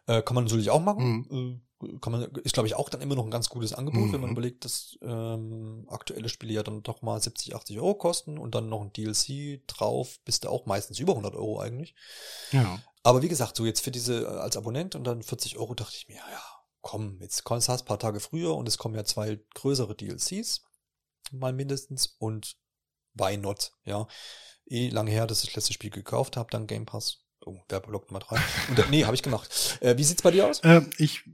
Äh, 0.06 0.22
kann 0.22 0.34
man 0.34 0.44
natürlich 0.44 0.70
auch 0.70 0.80
machen. 0.80 1.26
Mhm. 1.28 1.60
Äh, 1.82 1.98
kann 2.00 2.12
man, 2.12 2.24
ist, 2.44 2.54
glaube 2.54 2.68
ich, 2.68 2.76
auch 2.76 2.88
dann 2.88 3.00
immer 3.00 3.16
noch 3.16 3.24
ein 3.24 3.30
ganz 3.30 3.48
gutes 3.48 3.72
Angebot, 3.72 4.06
mhm. 4.06 4.12
wenn 4.12 4.20
man 4.20 4.30
mhm. 4.30 4.36
überlegt, 4.36 4.64
dass 4.64 4.96
ähm, 5.02 5.86
aktuelle 5.88 6.28
Spiele 6.28 6.54
ja 6.54 6.62
dann 6.62 6.82
doch 6.82 7.02
mal 7.02 7.20
70, 7.20 7.56
80 7.56 7.78
Euro 7.78 7.94
kosten 7.94 8.38
und 8.38 8.54
dann 8.54 8.68
noch 8.68 8.80
ein 8.80 8.92
DLC 8.92 9.66
drauf, 9.66 10.18
bist 10.24 10.44
du 10.44 10.48
auch 10.48 10.66
meistens 10.66 10.98
über 10.98 11.12
100 11.12 11.34
Euro 11.34 11.60
eigentlich. 11.60 11.94
Ja. 12.52 12.78
Aber 13.02 13.22
wie 13.22 13.28
gesagt, 13.28 13.56
so 13.56 13.66
jetzt 13.66 13.80
für 13.80 13.90
diese 13.90 14.22
äh, 14.22 14.26
als 14.26 14.56
Abonnent 14.56 14.94
und 14.94 15.04
dann 15.04 15.22
40 15.22 15.58
Euro 15.58 15.74
dachte 15.74 15.96
ich 15.96 16.08
mir, 16.08 16.16
ja, 16.16 16.42
komm, 16.80 17.18
jetzt 17.20 17.44
kommst 17.44 17.68
du 17.68 17.72
ein 17.72 17.84
paar 17.84 17.98
Tage 17.98 18.20
früher 18.20 18.54
und 18.54 18.68
es 18.68 18.78
kommen 18.78 18.94
ja 18.94 19.04
zwei 19.04 19.40
größere 19.54 19.94
DLCs 19.94 20.62
mal 21.32 21.52
mindestens 21.52 22.06
und 22.18 22.56
why 23.14 23.36
not, 23.36 23.72
ja. 23.84 24.06
Eh 24.66 24.88
lange 24.88 25.10
her, 25.10 25.26
dass 25.26 25.42
ich 25.42 25.50
das 25.50 25.56
letzte 25.56 25.72
Spiel 25.72 25.90
gekauft 25.90 26.36
habe, 26.36 26.50
dann 26.50 26.66
Game 26.66 26.86
Pass. 26.86 27.18
Oh, 27.44 27.58
Werbeblock 27.68 28.08
Nummer 28.08 28.20
drei. 28.20 28.38
Und, 28.68 28.90
nee, 28.90 29.04
habe 29.04 29.14
ich 29.14 29.22
gemacht. 29.22 29.78
Äh, 29.80 29.96
wie 29.98 30.04
sieht's 30.04 30.22
bei 30.22 30.30
dir 30.30 30.46
aus? 30.46 30.60
Äh, 30.60 30.82
ich 30.98 31.24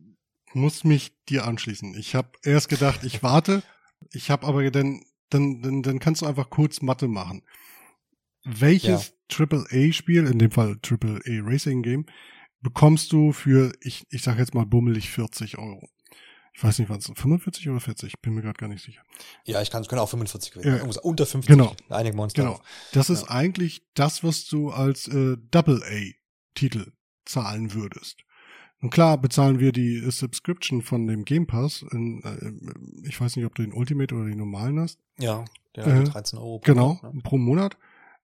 muss 0.55 0.85
mich 0.85 1.13
dir 1.29 1.47
anschließen. 1.47 1.95
Ich 1.99 2.15
habe 2.15 2.31
erst 2.43 2.69
gedacht, 2.69 3.05
ich 3.05 3.23
warte. 3.23 3.63
Ich 4.13 4.31
habe 4.31 4.47
aber 4.47 4.71
dann, 4.71 5.05
dann, 5.29 5.61
dann, 5.61 5.83
dann 5.83 5.99
kannst 5.99 6.23
du 6.23 6.27
einfach 6.27 6.49
kurz 6.49 6.81
Mathe 6.81 7.09
machen. 7.09 7.43
Welches 8.45 9.13
ja. 9.31 9.47
AAA-Spiel, 9.47 10.27
in 10.27 10.39
dem 10.39 10.51
Fall 10.51 10.79
AAA 10.83 11.43
Racing 11.43 11.83
Game, 11.83 12.07
bekommst 12.61 13.13
du 13.13 13.33
für, 13.33 13.73
ich, 13.81 14.07
ich 14.11 14.23
sag 14.23 14.39
jetzt 14.39 14.55
mal 14.55 14.65
bummelig 14.65 15.11
40 15.11 15.59
Euro? 15.59 15.89
Ich 16.59 16.65
weiß 16.65 16.81
nicht, 16.81 16.89
waren 16.89 16.99
es 16.99 17.07
45 17.07 17.69
oder 17.69 17.79
40? 17.79 18.21
Bin 18.21 18.35
mir 18.35 18.43
gerade 18.43 18.59
gar 18.59 18.67
nicht 18.67 18.85
sicher. 18.85 19.01
Ja, 19.45 19.63
ich 19.63 19.71
kann 19.71 19.81
es 19.81 19.89
können 19.89 20.01
auch 20.01 20.09
45 20.09 20.51
gewesen. 20.51 20.91
Ja. 20.91 21.01
Unter 21.03 21.25
50. 21.25 21.49
Genau. 21.49 21.73
Einige 21.89 22.17
Monster. 22.17 22.43
Genau. 22.43 22.61
Das 22.91 23.11
ist 23.11 23.23
ja. 23.23 23.31
eigentlich 23.31 23.87
das, 23.95 24.25
was 24.25 24.47
du 24.47 24.71
als 24.71 25.07
äh, 25.07 25.37
Double 25.53 25.81
A 25.85 26.13
Titel 26.57 26.91
zahlen 27.25 27.75
würdest. 27.75 28.25
Und 28.81 28.91
klar 28.91 29.19
bezahlen 29.19 29.61
wir 29.61 29.71
die 29.71 30.01
Subscription 30.11 30.83
von 30.83 31.07
dem 31.07 31.25
Game 31.25 31.47
Pass. 31.47 31.85
In, 31.93 32.25
äh, 32.25 33.07
ich 33.07 33.21
weiß 33.21 33.37
nicht, 33.37 33.47
ob 33.47 33.55
du 33.55 33.63
den 33.63 33.73
Ultimate 33.73 34.13
oder 34.17 34.25
den 34.25 34.39
normalen 34.39 34.81
hast. 34.81 34.99
Ja, 35.17 35.45
der 35.77 35.87
äh, 35.87 36.05
13 36.05 36.41
Euro 36.41 36.59
pro 36.59 36.73
genau, 36.73 36.87
Monat. 36.89 37.03
Genau, 37.03 37.15
ne? 37.15 37.23
pro 37.23 37.39
Monat. 37.39 37.77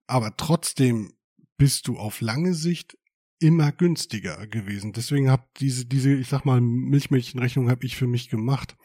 Aber 0.08 0.36
trotzdem 0.36 1.12
bist 1.56 1.86
du 1.86 1.98
auf 1.98 2.20
lange 2.20 2.54
Sicht 2.54 2.98
immer 3.40 3.72
günstiger 3.72 4.46
gewesen. 4.46 4.92
Deswegen 4.92 5.30
habe 5.30 5.44
diese, 5.58 5.86
diese, 5.86 6.12
ich 6.14 6.28
sag 6.28 6.44
mal, 6.44 6.60
Milchmädchenrechnung 6.60 7.70
habe 7.70 7.84
ich 7.86 7.96
für 7.96 8.06
mich 8.06 8.28
gemacht. 8.28 8.76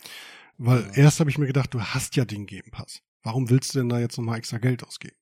Weil 0.57 0.81
ja. 0.81 1.03
erst 1.03 1.19
habe 1.19 1.29
ich 1.29 1.37
mir 1.37 1.47
gedacht, 1.47 1.73
du 1.73 1.81
hast 1.81 2.15
ja 2.15 2.25
den 2.25 2.45
Game 2.45 2.69
Pass. 2.71 3.01
Warum 3.23 3.49
willst 3.49 3.73
du 3.73 3.79
denn 3.79 3.89
da 3.89 3.99
jetzt 3.99 4.17
nochmal 4.17 4.37
extra 4.37 4.57
Geld 4.57 4.83
ausgeben? 4.83 5.15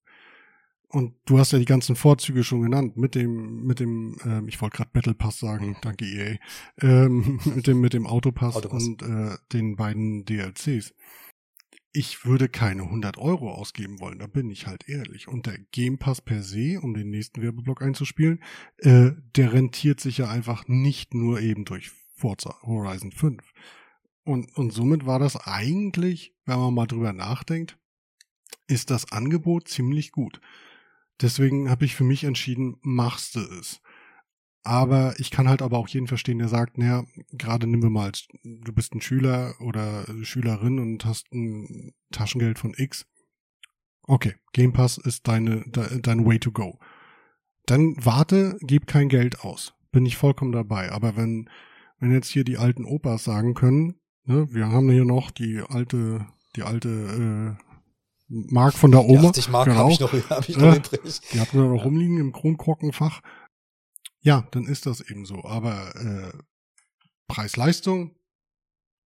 Und 0.90 1.16
du 1.26 1.38
hast 1.38 1.52
ja 1.52 1.60
die 1.60 1.66
ganzen 1.66 1.98
Vorzüge 1.98 2.44
schon 2.44 2.62
genannt 2.62 2.96
mit 2.96 3.14
dem, 3.14 3.66
mit 3.66 3.80
dem, 3.82 4.16
ähm, 4.24 4.48
ich 4.48 4.62
wollte 4.62 4.78
gerade 4.78 4.90
Battle 4.94 5.14
Pass 5.14 5.40
sagen, 5.40 5.76
danke 5.82 6.06
EA, 6.06 6.38
ähm, 6.82 7.40
mit 7.56 7.68
dem, 7.68 7.82
mit 7.82 7.94
dem 7.94 8.08
Autopass, 8.08 8.56
Autopass. 8.56 8.84
und 8.84 9.02
äh, 9.02 9.38
den 9.52 9.76
beiden 9.76 10.24
DLCs 10.24 10.94
ich 11.98 12.26
würde 12.26 12.48
keine 12.48 12.84
100 12.84 13.18
Euro 13.18 13.52
ausgeben 13.52 14.00
wollen, 14.00 14.20
da 14.20 14.28
bin 14.28 14.52
ich 14.52 14.68
halt 14.68 14.88
ehrlich. 14.88 15.28
Und 15.28 15.48
der 15.48 15.58
Game 15.72 15.98
Pass 15.98 16.22
per 16.22 16.44
se, 16.44 16.80
um 16.80 16.94
den 16.94 17.10
nächsten 17.10 17.42
Werbeblock 17.42 17.82
einzuspielen, 17.82 18.44
äh, 18.78 19.14
der 19.36 19.52
rentiert 19.52 20.00
sich 20.00 20.20
ja 20.20 20.30
einfach 20.30 20.68
nicht 20.68 21.16
nur 21.16 21.42
eben 21.42 21.66
durch 21.66 21.90
Forza 22.16 22.62
Horizon 22.62 23.12
5. 23.12 23.44
Und, 24.24 24.56
und 24.56 24.74
somit 24.74 25.08
war 25.08 25.18
das 25.18 25.38
eigentlich, 25.38 26.36
wenn 26.46 26.60
man 26.60 26.76
mal 26.76 26.86
drüber 26.86 27.14
nachdenkt, 27.14 27.80
ist 28.68 28.92
das 28.92 29.12
Angebot 29.12 29.68
ziemlich 29.68 30.12
gut. 30.12 30.40
Deswegen 31.20 31.68
habe 31.68 31.86
ich 31.86 31.96
für 31.96 32.04
mich 32.04 32.26
entschieden, 32.26 32.78
machst 32.82 33.36
du 33.36 33.40
es. 33.40 33.82
Aber 34.68 35.18
ich 35.18 35.32
kann 35.32 35.48
halt 35.48 35.62
aber 35.62 35.78
auch 35.78 35.88
jeden 35.88 36.08
verstehen, 36.08 36.40
der 36.40 36.50
sagt, 36.50 36.78
naja, 36.78 37.06
gerade 37.32 37.68
nehmen 37.68 37.84
wir 37.84 37.90
mal, 37.90 38.12
du 38.44 38.74
bist 38.74 38.94
ein 38.94 39.00
Schüler 39.00 39.56
oder 39.62 40.06
Schülerin 40.24 40.80
und 40.80 41.06
hast 41.06 41.32
ein 41.32 41.94
Taschengeld 42.12 42.60
von 42.60 42.74
X. 42.76 43.06
Okay, 44.04 44.36
Game 44.52 44.74
Pass 44.74 44.98
ist 44.98 45.26
deine, 45.30 45.64
de, 45.68 46.02
dein 46.02 46.26
Way 46.26 46.40
to 46.40 46.52
go. 46.52 46.80
Dann 47.66 47.96
warte, 47.98 48.58
gib 48.60 48.88
kein 48.88 49.08
Geld 49.08 49.40
aus. 49.40 49.74
Bin 49.94 50.06
ich 50.06 50.18
vollkommen 50.18 50.52
dabei. 50.52 50.92
Aber 50.92 51.16
wenn, 51.16 51.50
wenn 52.00 52.12
jetzt 52.12 52.30
hier 52.30 52.44
die 52.44 52.58
alten 52.58 52.84
Opas 52.84 53.24
sagen 53.24 53.54
können, 53.54 53.96
ne, 54.26 54.48
wir 54.52 54.68
haben 54.68 54.90
hier 54.90 55.06
noch 55.06 55.32
die 55.32 55.62
alte, 55.62 56.28
die 56.58 56.64
alte, 56.64 57.58
äh, 57.58 57.64
Mark 58.30 58.74
von 58.74 58.92
der 58.92 59.06
Oma. 59.06 59.22
Die 59.22 59.28
80 59.28 59.50
Mark 59.50 59.66
genau. 59.68 59.78
habe 59.80 59.92
ich 59.92 60.00
noch, 60.02 60.12
hab 60.30 60.50
ich 60.50 60.58
noch 60.58 60.74
äh, 60.74 60.78
übrig. 60.78 61.22
Die 61.32 61.40
hatten 61.40 61.58
wir 61.58 61.70
noch 61.70 61.86
rumliegen 61.86 62.18
im 62.18 62.34
Kronkorkenfach. 62.34 63.22
Ja, 64.22 64.48
dann 64.52 64.66
ist 64.66 64.86
das 64.86 65.02
eben 65.02 65.26
so. 65.26 65.44
Aber 65.44 65.96
äh, 65.96 66.38
Preis-Leistung 67.28 68.16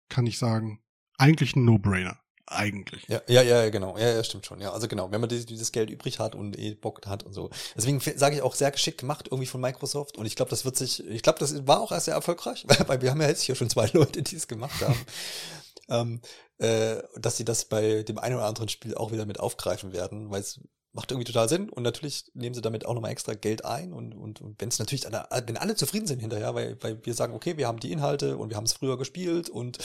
kann 0.08 0.26
ich 0.26 0.38
sagen, 0.38 0.82
eigentlich 1.18 1.56
ein 1.56 1.64
No-Brainer. 1.64 2.18
Eigentlich. 2.46 3.06
Ja, 3.08 3.22
ja, 3.28 3.42
ja, 3.42 3.70
genau. 3.70 3.96
Ja, 3.96 4.14
ja, 4.14 4.24
stimmt 4.24 4.44
schon. 4.44 4.60
Ja, 4.60 4.72
also 4.72 4.86
genau, 4.88 5.10
wenn 5.10 5.20
man 5.20 5.30
dieses 5.30 5.72
Geld 5.72 5.88
übrig 5.88 6.18
hat 6.18 6.34
und 6.34 6.58
eh 6.58 6.74
Bock 6.74 7.06
hat 7.06 7.22
und 7.22 7.32
so. 7.32 7.50
Deswegen 7.74 8.00
sage 8.00 8.36
ich 8.36 8.42
auch 8.42 8.54
sehr 8.54 8.70
geschickt 8.70 8.98
gemacht 8.98 9.28
irgendwie 9.30 9.46
von 9.46 9.60
Microsoft. 9.60 10.18
Und 10.18 10.26
ich 10.26 10.36
glaube, 10.36 10.50
das 10.50 10.64
wird 10.64 10.76
sich, 10.76 11.06
ich 11.06 11.22
glaube, 11.22 11.38
das 11.38 11.66
war 11.66 11.80
auch 11.80 11.98
sehr 11.98 12.14
erfolgreich, 12.14 12.66
weil 12.86 13.00
wir 13.00 13.10
haben 13.10 13.20
ja 13.22 13.28
jetzt 13.28 13.42
hier 13.42 13.54
schon 13.54 13.70
zwei 13.70 13.86
Leute, 13.92 14.22
die 14.22 14.36
es 14.36 14.48
gemacht 14.48 14.80
haben. 14.82 15.00
ähm, 15.88 16.20
äh, 16.58 17.02
dass 17.16 17.36
sie 17.36 17.44
das 17.44 17.64
bei 17.64 18.02
dem 18.02 18.18
einen 18.18 18.36
oder 18.36 18.46
anderen 18.46 18.68
Spiel 18.68 18.94
auch 18.94 19.12
wieder 19.12 19.24
mit 19.24 19.40
aufgreifen 19.40 19.92
werden, 19.92 20.30
weil 20.30 20.40
es 20.40 20.60
macht 20.92 21.10
irgendwie 21.10 21.30
total 21.30 21.48
Sinn. 21.48 21.70
Und 21.70 21.82
natürlich 21.82 22.24
nehmen 22.34 22.54
sie 22.54 22.62
damit 22.62 22.86
auch 22.86 22.94
nochmal 22.94 23.12
extra 23.12 23.34
Geld 23.34 23.64
ein 23.64 23.92
und, 23.92 24.14
und, 24.14 24.40
und 24.40 24.60
wenn 24.60 24.68
es 24.68 24.78
natürlich, 24.78 25.04
wenn 25.04 25.56
alle 25.56 25.74
zufrieden 25.74 26.06
sind 26.06 26.20
hinterher, 26.20 26.54
weil, 26.54 26.76
weil 26.82 27.04
wir 27.04 27.14
sagen, 27.14 27.34
okay, 27.34 27.56
wir 27.56 27.66
haben 27.66 27.80
die 27.80 27.92
Inhalte 27.92 28.36
und 28.36 28.50
wir 28.50 28.56
haben 28.56 28.64
es 28.64 28.74
früher 28.74 28.98
gespielt 28.98 29.48
und 29.48 29.78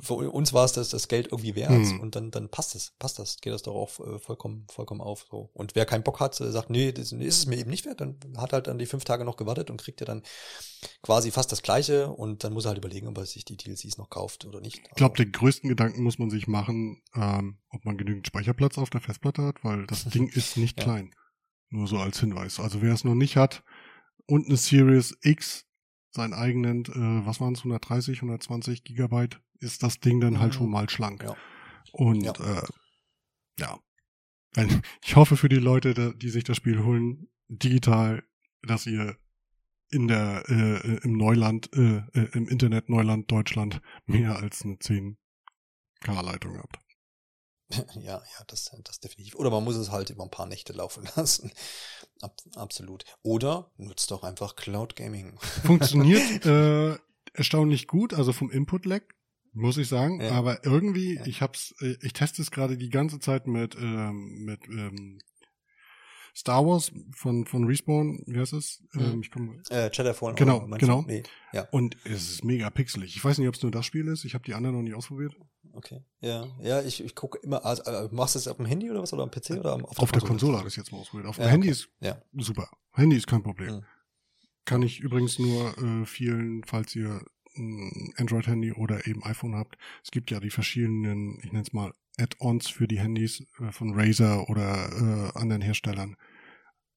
für 0.00 0.14
uns 0.14 0.52
war 0.52 0.64
es 0.64 0.72
das, 0.72 0.88
das 0.88 1.06
Geld 1.06 1.28
irgendwie 1.30 1.54
wert 1.54 1.70
hm. 1.70 2.00
und 2.00 2.16
dann, 2.16 2.30
dann 2.30 2.48
passt 2.48 2.74
es, 2.74 2.92
passt 2.98 3.18
das, 3.18 3.40
geht 3.40 3.52
das 3.52 3.62
doch 3.62 3.74
auch 3.74 4.00
äh, 4.00 4.18
vollkommen, 4.18 4.66
vollkommen 4.70 5.00
auf. 5.00 5.26
So. 5.30 5.50
Und 5.54 5.76
wer 5.76 5.86
keinen 5.86 6.02
Bock 6.02 6.18
hat, 6.18 6.40
äh, 6.40 6.50
sagt, 6.50 6.70
nee, 6.70 6.90
das 6.90 7.12
ist 7.12 7.38
es 7.38 7.46
mir 7.46 7.56
eben 7.58 7.70
nicht 7.70 7.86
wert, 7.86 8.00
dann 8.00 8.18
hat 8.36 8.52
halt 8.52 8.66
dann 8.66 8.78
die 8.78 8.86
fünf 8.86 9.04
Tage 9.04 9.24
noch 9.24 9.36
gewartet 9.36 9.70
und 9.70 9.80
kriegt 9.80 10.00
ja 10.00 10.06
dann 10.06 10.22
quasi 11.02 11.30
fast 11.30 11.52
das 11.52 11.62
Gleiche 11.62 12.10
und 12.10 12.42
dann 12.42 12.52
muss 12.52 12.64
er 12.64 12.70
halt 12.70 12.78
überlegen, 12.78 13.06
ob 13.06 13.18
er 13.18 13.26
sich 13.26 13.44
die 13.44 13.56
DLCs 13.56 13.98
noch 13.98 14.10
kauft 14.10 14.44
oder 14.44 14.60
nicht. 14.60 14.78
Ich 14.78 14.94
glaube, 14.94 15.16
den 15.16 15.30
größten 15.30 15.68
Gedanken 15.68 16.02
muss 16.02 16.18
man 16.18 16.30
sich 16.30 16.48
machen, 16.48 17.00
ähm, 17.14 17.58
ob 17.70 17.84
man 17.84 17.96
genügend 17.96 18.26
Speicherplatz 18.26 18.78
auf 18.78 18.90
der 18.90 19.00
Festplatte 19.00 19.42
hat, 19.42 19.62
weil 19.62 19.86
das 19.86 20.04
Ding 20.06 20.28
ist 20.28 20.56
nicht 20.56 20.78
ja. 20.78 20.84
klein. 20.84 21.14
Nur 21.70 21.86
so 21.86 21.98
als 21.98 22.18
Hinweis. 22.18 22.58
Also 22.58 22.82
wer 22.82 22.94
es 22.94 23.04
noch 23.04 23.14
nicht 23.14 23.36
hat 23.36 23.62
und 24.26 24.46
eine 24.46 24.56
Series 24.56 25.16
X 25.22 25.67
seinen 26.10 26.34
eigenen, 26.34 26.84
äh, 26.84 27.26
was 27.26 27.40
waren 27.40 27.54
es, 27.54 27.60
130, 27.60 28.18
120 28.18 28.84
Gigabyte 28.84 29.40
ist 29.60 29.82
das 29.82 30.00
Ding 30.00 30.20
dann 30.20 30.38
halt 30.38 30.54
schon 30.54 30.66
mhm. 30.66 30.72
mal 30.72 30.88
schlank. 30.88 31.22
Ja. 31.22 31.36
Und 31.92 32.22
ja. 32.22 32.32
Äh, 32.32 32.62
ja. 33.60 33.78
Ich 35.04 35.14
hoffe 35.14 35.36
für 35.36 35.48
die 35.48 35.56
Leute, 35.56 36.14
die 36.16 36.30
sich 36.30 36.42
das 36.44 36.56
Spiel 36.56 36.82
holen, 36.82 37.28
digital, 37.48 38.24
dass 38.62 38.86
ihr 38.86 39.16
in 39.90 40.08
der 40.08 40.44
äh, 40.48 40.96
im 41.04 41.16
Neuland, 41.16 41.70
äh, 41.74 41.98
äh, 42.12 42.28
im 42.32 42.48
Internet 42.48 42.88
Neuland 42.88 43.30
Deutschland 43.30 43.80
mehr 44.06 44.36
als 44.36 44.62
eine 44.62 44.74
10K-Leitung 44.74 46.58
habt. 46.58 46.78
Ja, 48.00 48.22
ja, 48.22 48.44
das, 48.46 48.70
das 48.84 49.00
definitiv. 49.00 49.34
Oder 49.34 49.50
man 49.50 49.64
muss 49.64 49.76
es 49.76 49.90
halt 49.90 50.10
über 50.10 50.24
ein 50.24 50.30
paar 50.30 50.46
Nächte 50.46 50.72
laufen 50.72 51.08
lassen. 51.16 51.52
Ab, 52.20 52.36
absolut. 52.54 53.04
Oder 53.22 53.70
nutzt 53.76 54.10
doch 54.10 54.22
einfach 54.22 54.56
Cloud 54.56 54.96
Gaming. 54.96 55.38
Funktioniert 55.64 56.46
äh, 56.46 56.96
erstaunlich 57.34 57.86
gut, 57.86 58.14
also 58.14 58.32
vom 58.32 58.50
Input-Lag 58.50 59.02
muss 59.52 59.76
ich 59.76 59.88
sagen. 59.88 60.20
Ja. 60.20 60.32
Aber 60.32 60.64
irgendwie, 60.64 61.16
ja. 61.16 61.26
ich 61.26 61.42
hab's, 61.42 61.74
äh, 61.80 61.96
ich 62.02 62.12
teste 62.12 62.42
es 62.42 62.50
gerade 62.50 62.76
die 62.76 62.90
ganze 62.90 63.18
Zeit 63.18 63.46
mit, 63.46 63.74
ähm, 63.76 64.44
mit 64.44 64.68
ähm, 64.68 65.18
Star 66.38 66.64
Wars 66.64 66.92
von, 67.10 67.46
von 67.46 67.64
Respawn, 67.64 68.22
wie 68.26 68.38
heißt 68.38 68.52
es? 68.52 68.80
Mhm. 68.92 69.00
Ähm, 69.00 69.20
ich 69.22 69.30
komm, 69.32 69.60
äh, 69.70 69.90
Fallen 70.14 70.36
Genau, 70.36 70.68
genau. 70.78 71.04
Nee. 71.04 71.24
Ja. 71.52 71.66
Und 71.72 71.96
es 72.04 72.30
ist 72.30 72.44
mega 72.44 72.70
pixelig. 72.70 73.16
Ich 73.16 73.24
weiß 73.24 73.38
nicht, 73.38 73.48
ob 73.48 73.56
es 73.56 73.62
nur 73.62 73.72
das 73.72 73.84
Spiel 73.84 74.06
ist. 74.06 74.24
Ich 74.24 74.34
habe 74.34 74.44
die 74.44 74.54
anderen 74.54 74.76
noch 74.76 74.82
nicht 74.82 74.94
ausprobiert. 74.94 75.34
Okay. 75.72 76.00
Ja, 76.20 76.46
ja, 76.60 76.80
ich, 76.80 77.02
ich 77.02 77.16
gucke 77.16 77.38
immer, 77.38 77.64
also, 77.64 77.82
äh, 77.82 78.08
machst 78.12 78.36
du 78.36 78.38
es 78.38 78.46
auf 78.46 78.56
dem 78.56 78.66
Handy 78.66 78.88
oder 78.88 79.02
was? 79.02 79.12
Oder 79.12 79.24
am 79.24 79.32
PC 79.32 79.58
oder 79.58 79.74
auf, 79.74 79.96
der, 79.96 80.02
auf 80.02 80.12
der 80.12 80.22
Konsole? 80.22 80.58
habe 80.58 80.68
ich 80.68 80.76
jetzt 80.76 80.92
mal 80.92 80.98
ausprobiert. 80.98 81.28
Auf 81.28 81.36
dem 81.36 81.44
ja, 81.44 81.50
Handy 81.50 81.68
okay. 81.68 81.72
ist 81.72 81.88
ja. 82.00 82.22
super. 82.36 82.70
Handy 82.92 83.16
ist 83.16 83.26
kein 83.26 83.42
Problem. 83.42 83.74
Mhm. 83.74 83.84
Kann 84.64 84.82
ich 84.82 85.00
übrigens 85.00 85.40
nur 85.40 85.76
äh, 85.78 86.06
vielen, 86.06 86.62
falls 86.64 86.94
ihr 86.94 87.20
ein 87.56 88.12
Android-Handy 88.16 88.72
oder 88.74 89.08
eben 89.08 89.24
iPhone 89.24 89.56
habt, 89.56 89.76
es 90.04 90.12
gibt 90.12 90.30
ja 90.30 90.38
die 90.38 90.50
verschiedenen, 90.50 91.38
ich 91.42 91.50
nenne 91.50 91.62
es 91.62 91.72
mal 91.72 91.92
Add-ons 92.18 92.68
für 92.68 92.88
die 92.88 92.98
Handys 92.98 93.42
äh, 93.60 93.72
von 93.72 93.98
Razer 93.98 94.48
oder 94.48 95.32
äh, 95.32 95.38
anderen 95.38 95.62
Herstellern, 95.62 96.16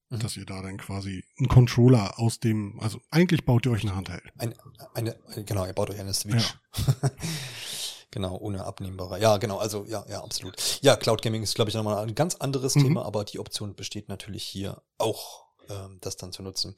mhm. 0.09 0.19
dass 0.19 0.37
ihr 0.37 0.45
da 0.45 0.61
dann 0.61 0.77
quasi 0.77 1.23
einen 1.37 1.47
Controller 1.47 2.19
aus 2.19 2.39
dem, 2.39 2.79
also 2.79 2.99
eigentlich 3.11 3.45
baut 3.45 3.65
ihr 3.65 3.71
euch 3.71 3.83
eine 3.83 3.95
Handheld. 3.95 4.23
Eine, 4.37 4.55
eine, 4.93 5.15
genau, 5.45 5.65
ihr 5.65 5.73
baut 5.73 5.89
euch 5.89 5.99
eine 5.99 6.13
Switch. 6.13 6.55
Ja. 6.75 7.11
genau, 8.11 8.37
ohne 8.37 8.65
abnehmbare. 8.65 9.19
Ja, 9.19 9.37
genau, 9.37 9.57
also 9.57 9.85
ja, 9.85 10.05
ja, 10.09 10.23
absolut. 10.23 10.79
Ja, 10.81 10.95
Cloud 10.95 11.21
Gaming 11.21 11.43
ist, 11.43 11.55
glaube 11.55 11.69
ich, 11.69 11.75
nochmal 11.75 12.03
ein 12.03 12.15
ganz 12.15 12.35
anderes 12.35 12.75
mhm. 12.75 12.83
Thema, 12.83 13.05
aber 13.05 13.23
die 13.23 13.39
Option 13.39 13.75
besteht 13.75 14.09
natürlich 14.09 14.43
hier 14.43 14.81
auch, 14.97 15.45
ähm, 15.69 15.99
das 16.01 16.17
dann 16.17 16.31
zu 16.31 16.43
nutzen. 16.43 16.75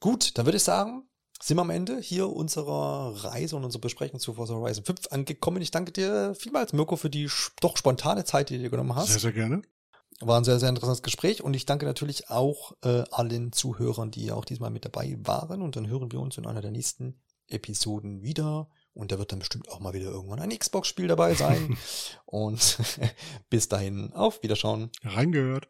Gut, 0.00 0.36
dann 0.36 0.46
würde 0.46 0.56
ich 0.56 0.64
sagen, 0.64 1.08
sind 1.44 1.58
wir 1.58 1.60
am 1.60 1.68
Ende 1.68 2.00
hier 2.00 2.30
unserer 2.30 3.22
Reise 3.22 3.56
und 3.56 3.64
unserer 3.64 3.82
Besprechung 3.82 4.18
zu 4.18 4.32
Forza 4.32 4.54
Horizon 4.54 4.82
5 4.82 5.08
angekommen. 5.10 5.60
Ich 5.60 5.70
danke 5.70 5.92
dir 5.92 6.34
vielmals, 6.34 6.72
Mirko, 6.72 6.96
für 6.96 7.10
die 7.10 7.28
doch 7.60 7.76
spontane 7.76 8.24
Zeit, 8.24 8.48
die 8.48 8.56
du 8.56 8.62
dir 8.62 8.70
genommen 8.70 8.94
hast. 8.94 9.08
Sehr, 9.08 9.20
sehr 9.20 9.32
gerne. 9.32 9.60
War 10.20 10.40
ein 10.40 10.44
sehr, 10.44 10.58
sehr 10.58 10.70
interessantes 10.70 11.02
Gespräch 11.02 11.42
und 11.42 11.52
ich 11.52 11.66
danke 11.66 11.84
natürlich 11.84 12.30
auch 12.30 12.72
äh, 12.82 13.04
allen 13.10 13.52
Zuhörern, 13.52 14.10
die 14.10 14.32
auch 14.32 14.46
diesmal 14.46 14.70
mit 14.70 14.86
dabei 14.86 15.18
waren. 15.18 15.60
Und 15.60 15.76
dann 15.76 15.86
hören 15.86 16.10
wir 16.12 16.20
uns 16.20 16.38
in 16.38 16.46
einer 16.46 16.62
der 16.62 16.70
nächsten 16.70 17.20
Episoden 17.48 18.22
wieder. 18.22 18.70
Und 18.94 19.12
da 19.12 19.18
wird 19.18 19.32
dann 19.32 19.40
bestimmt 19.40 19.68
auch 19.68 19.80
mal 19.80 19.92
wieder 19.92 20.06
irgendwann 20.06 20.40
ein 20.40 20.58
Xbox-Spiel 20.58 21.08
dabei 21.08 21.34
sein. 21.34 21.76
und 22.24 22.78
bis 23.50 23.68
dahin, 23.68 24.14
auf 24.14 24.42
Wiederschauen. 24.42 24.90
Reingehört. 25.02 25.68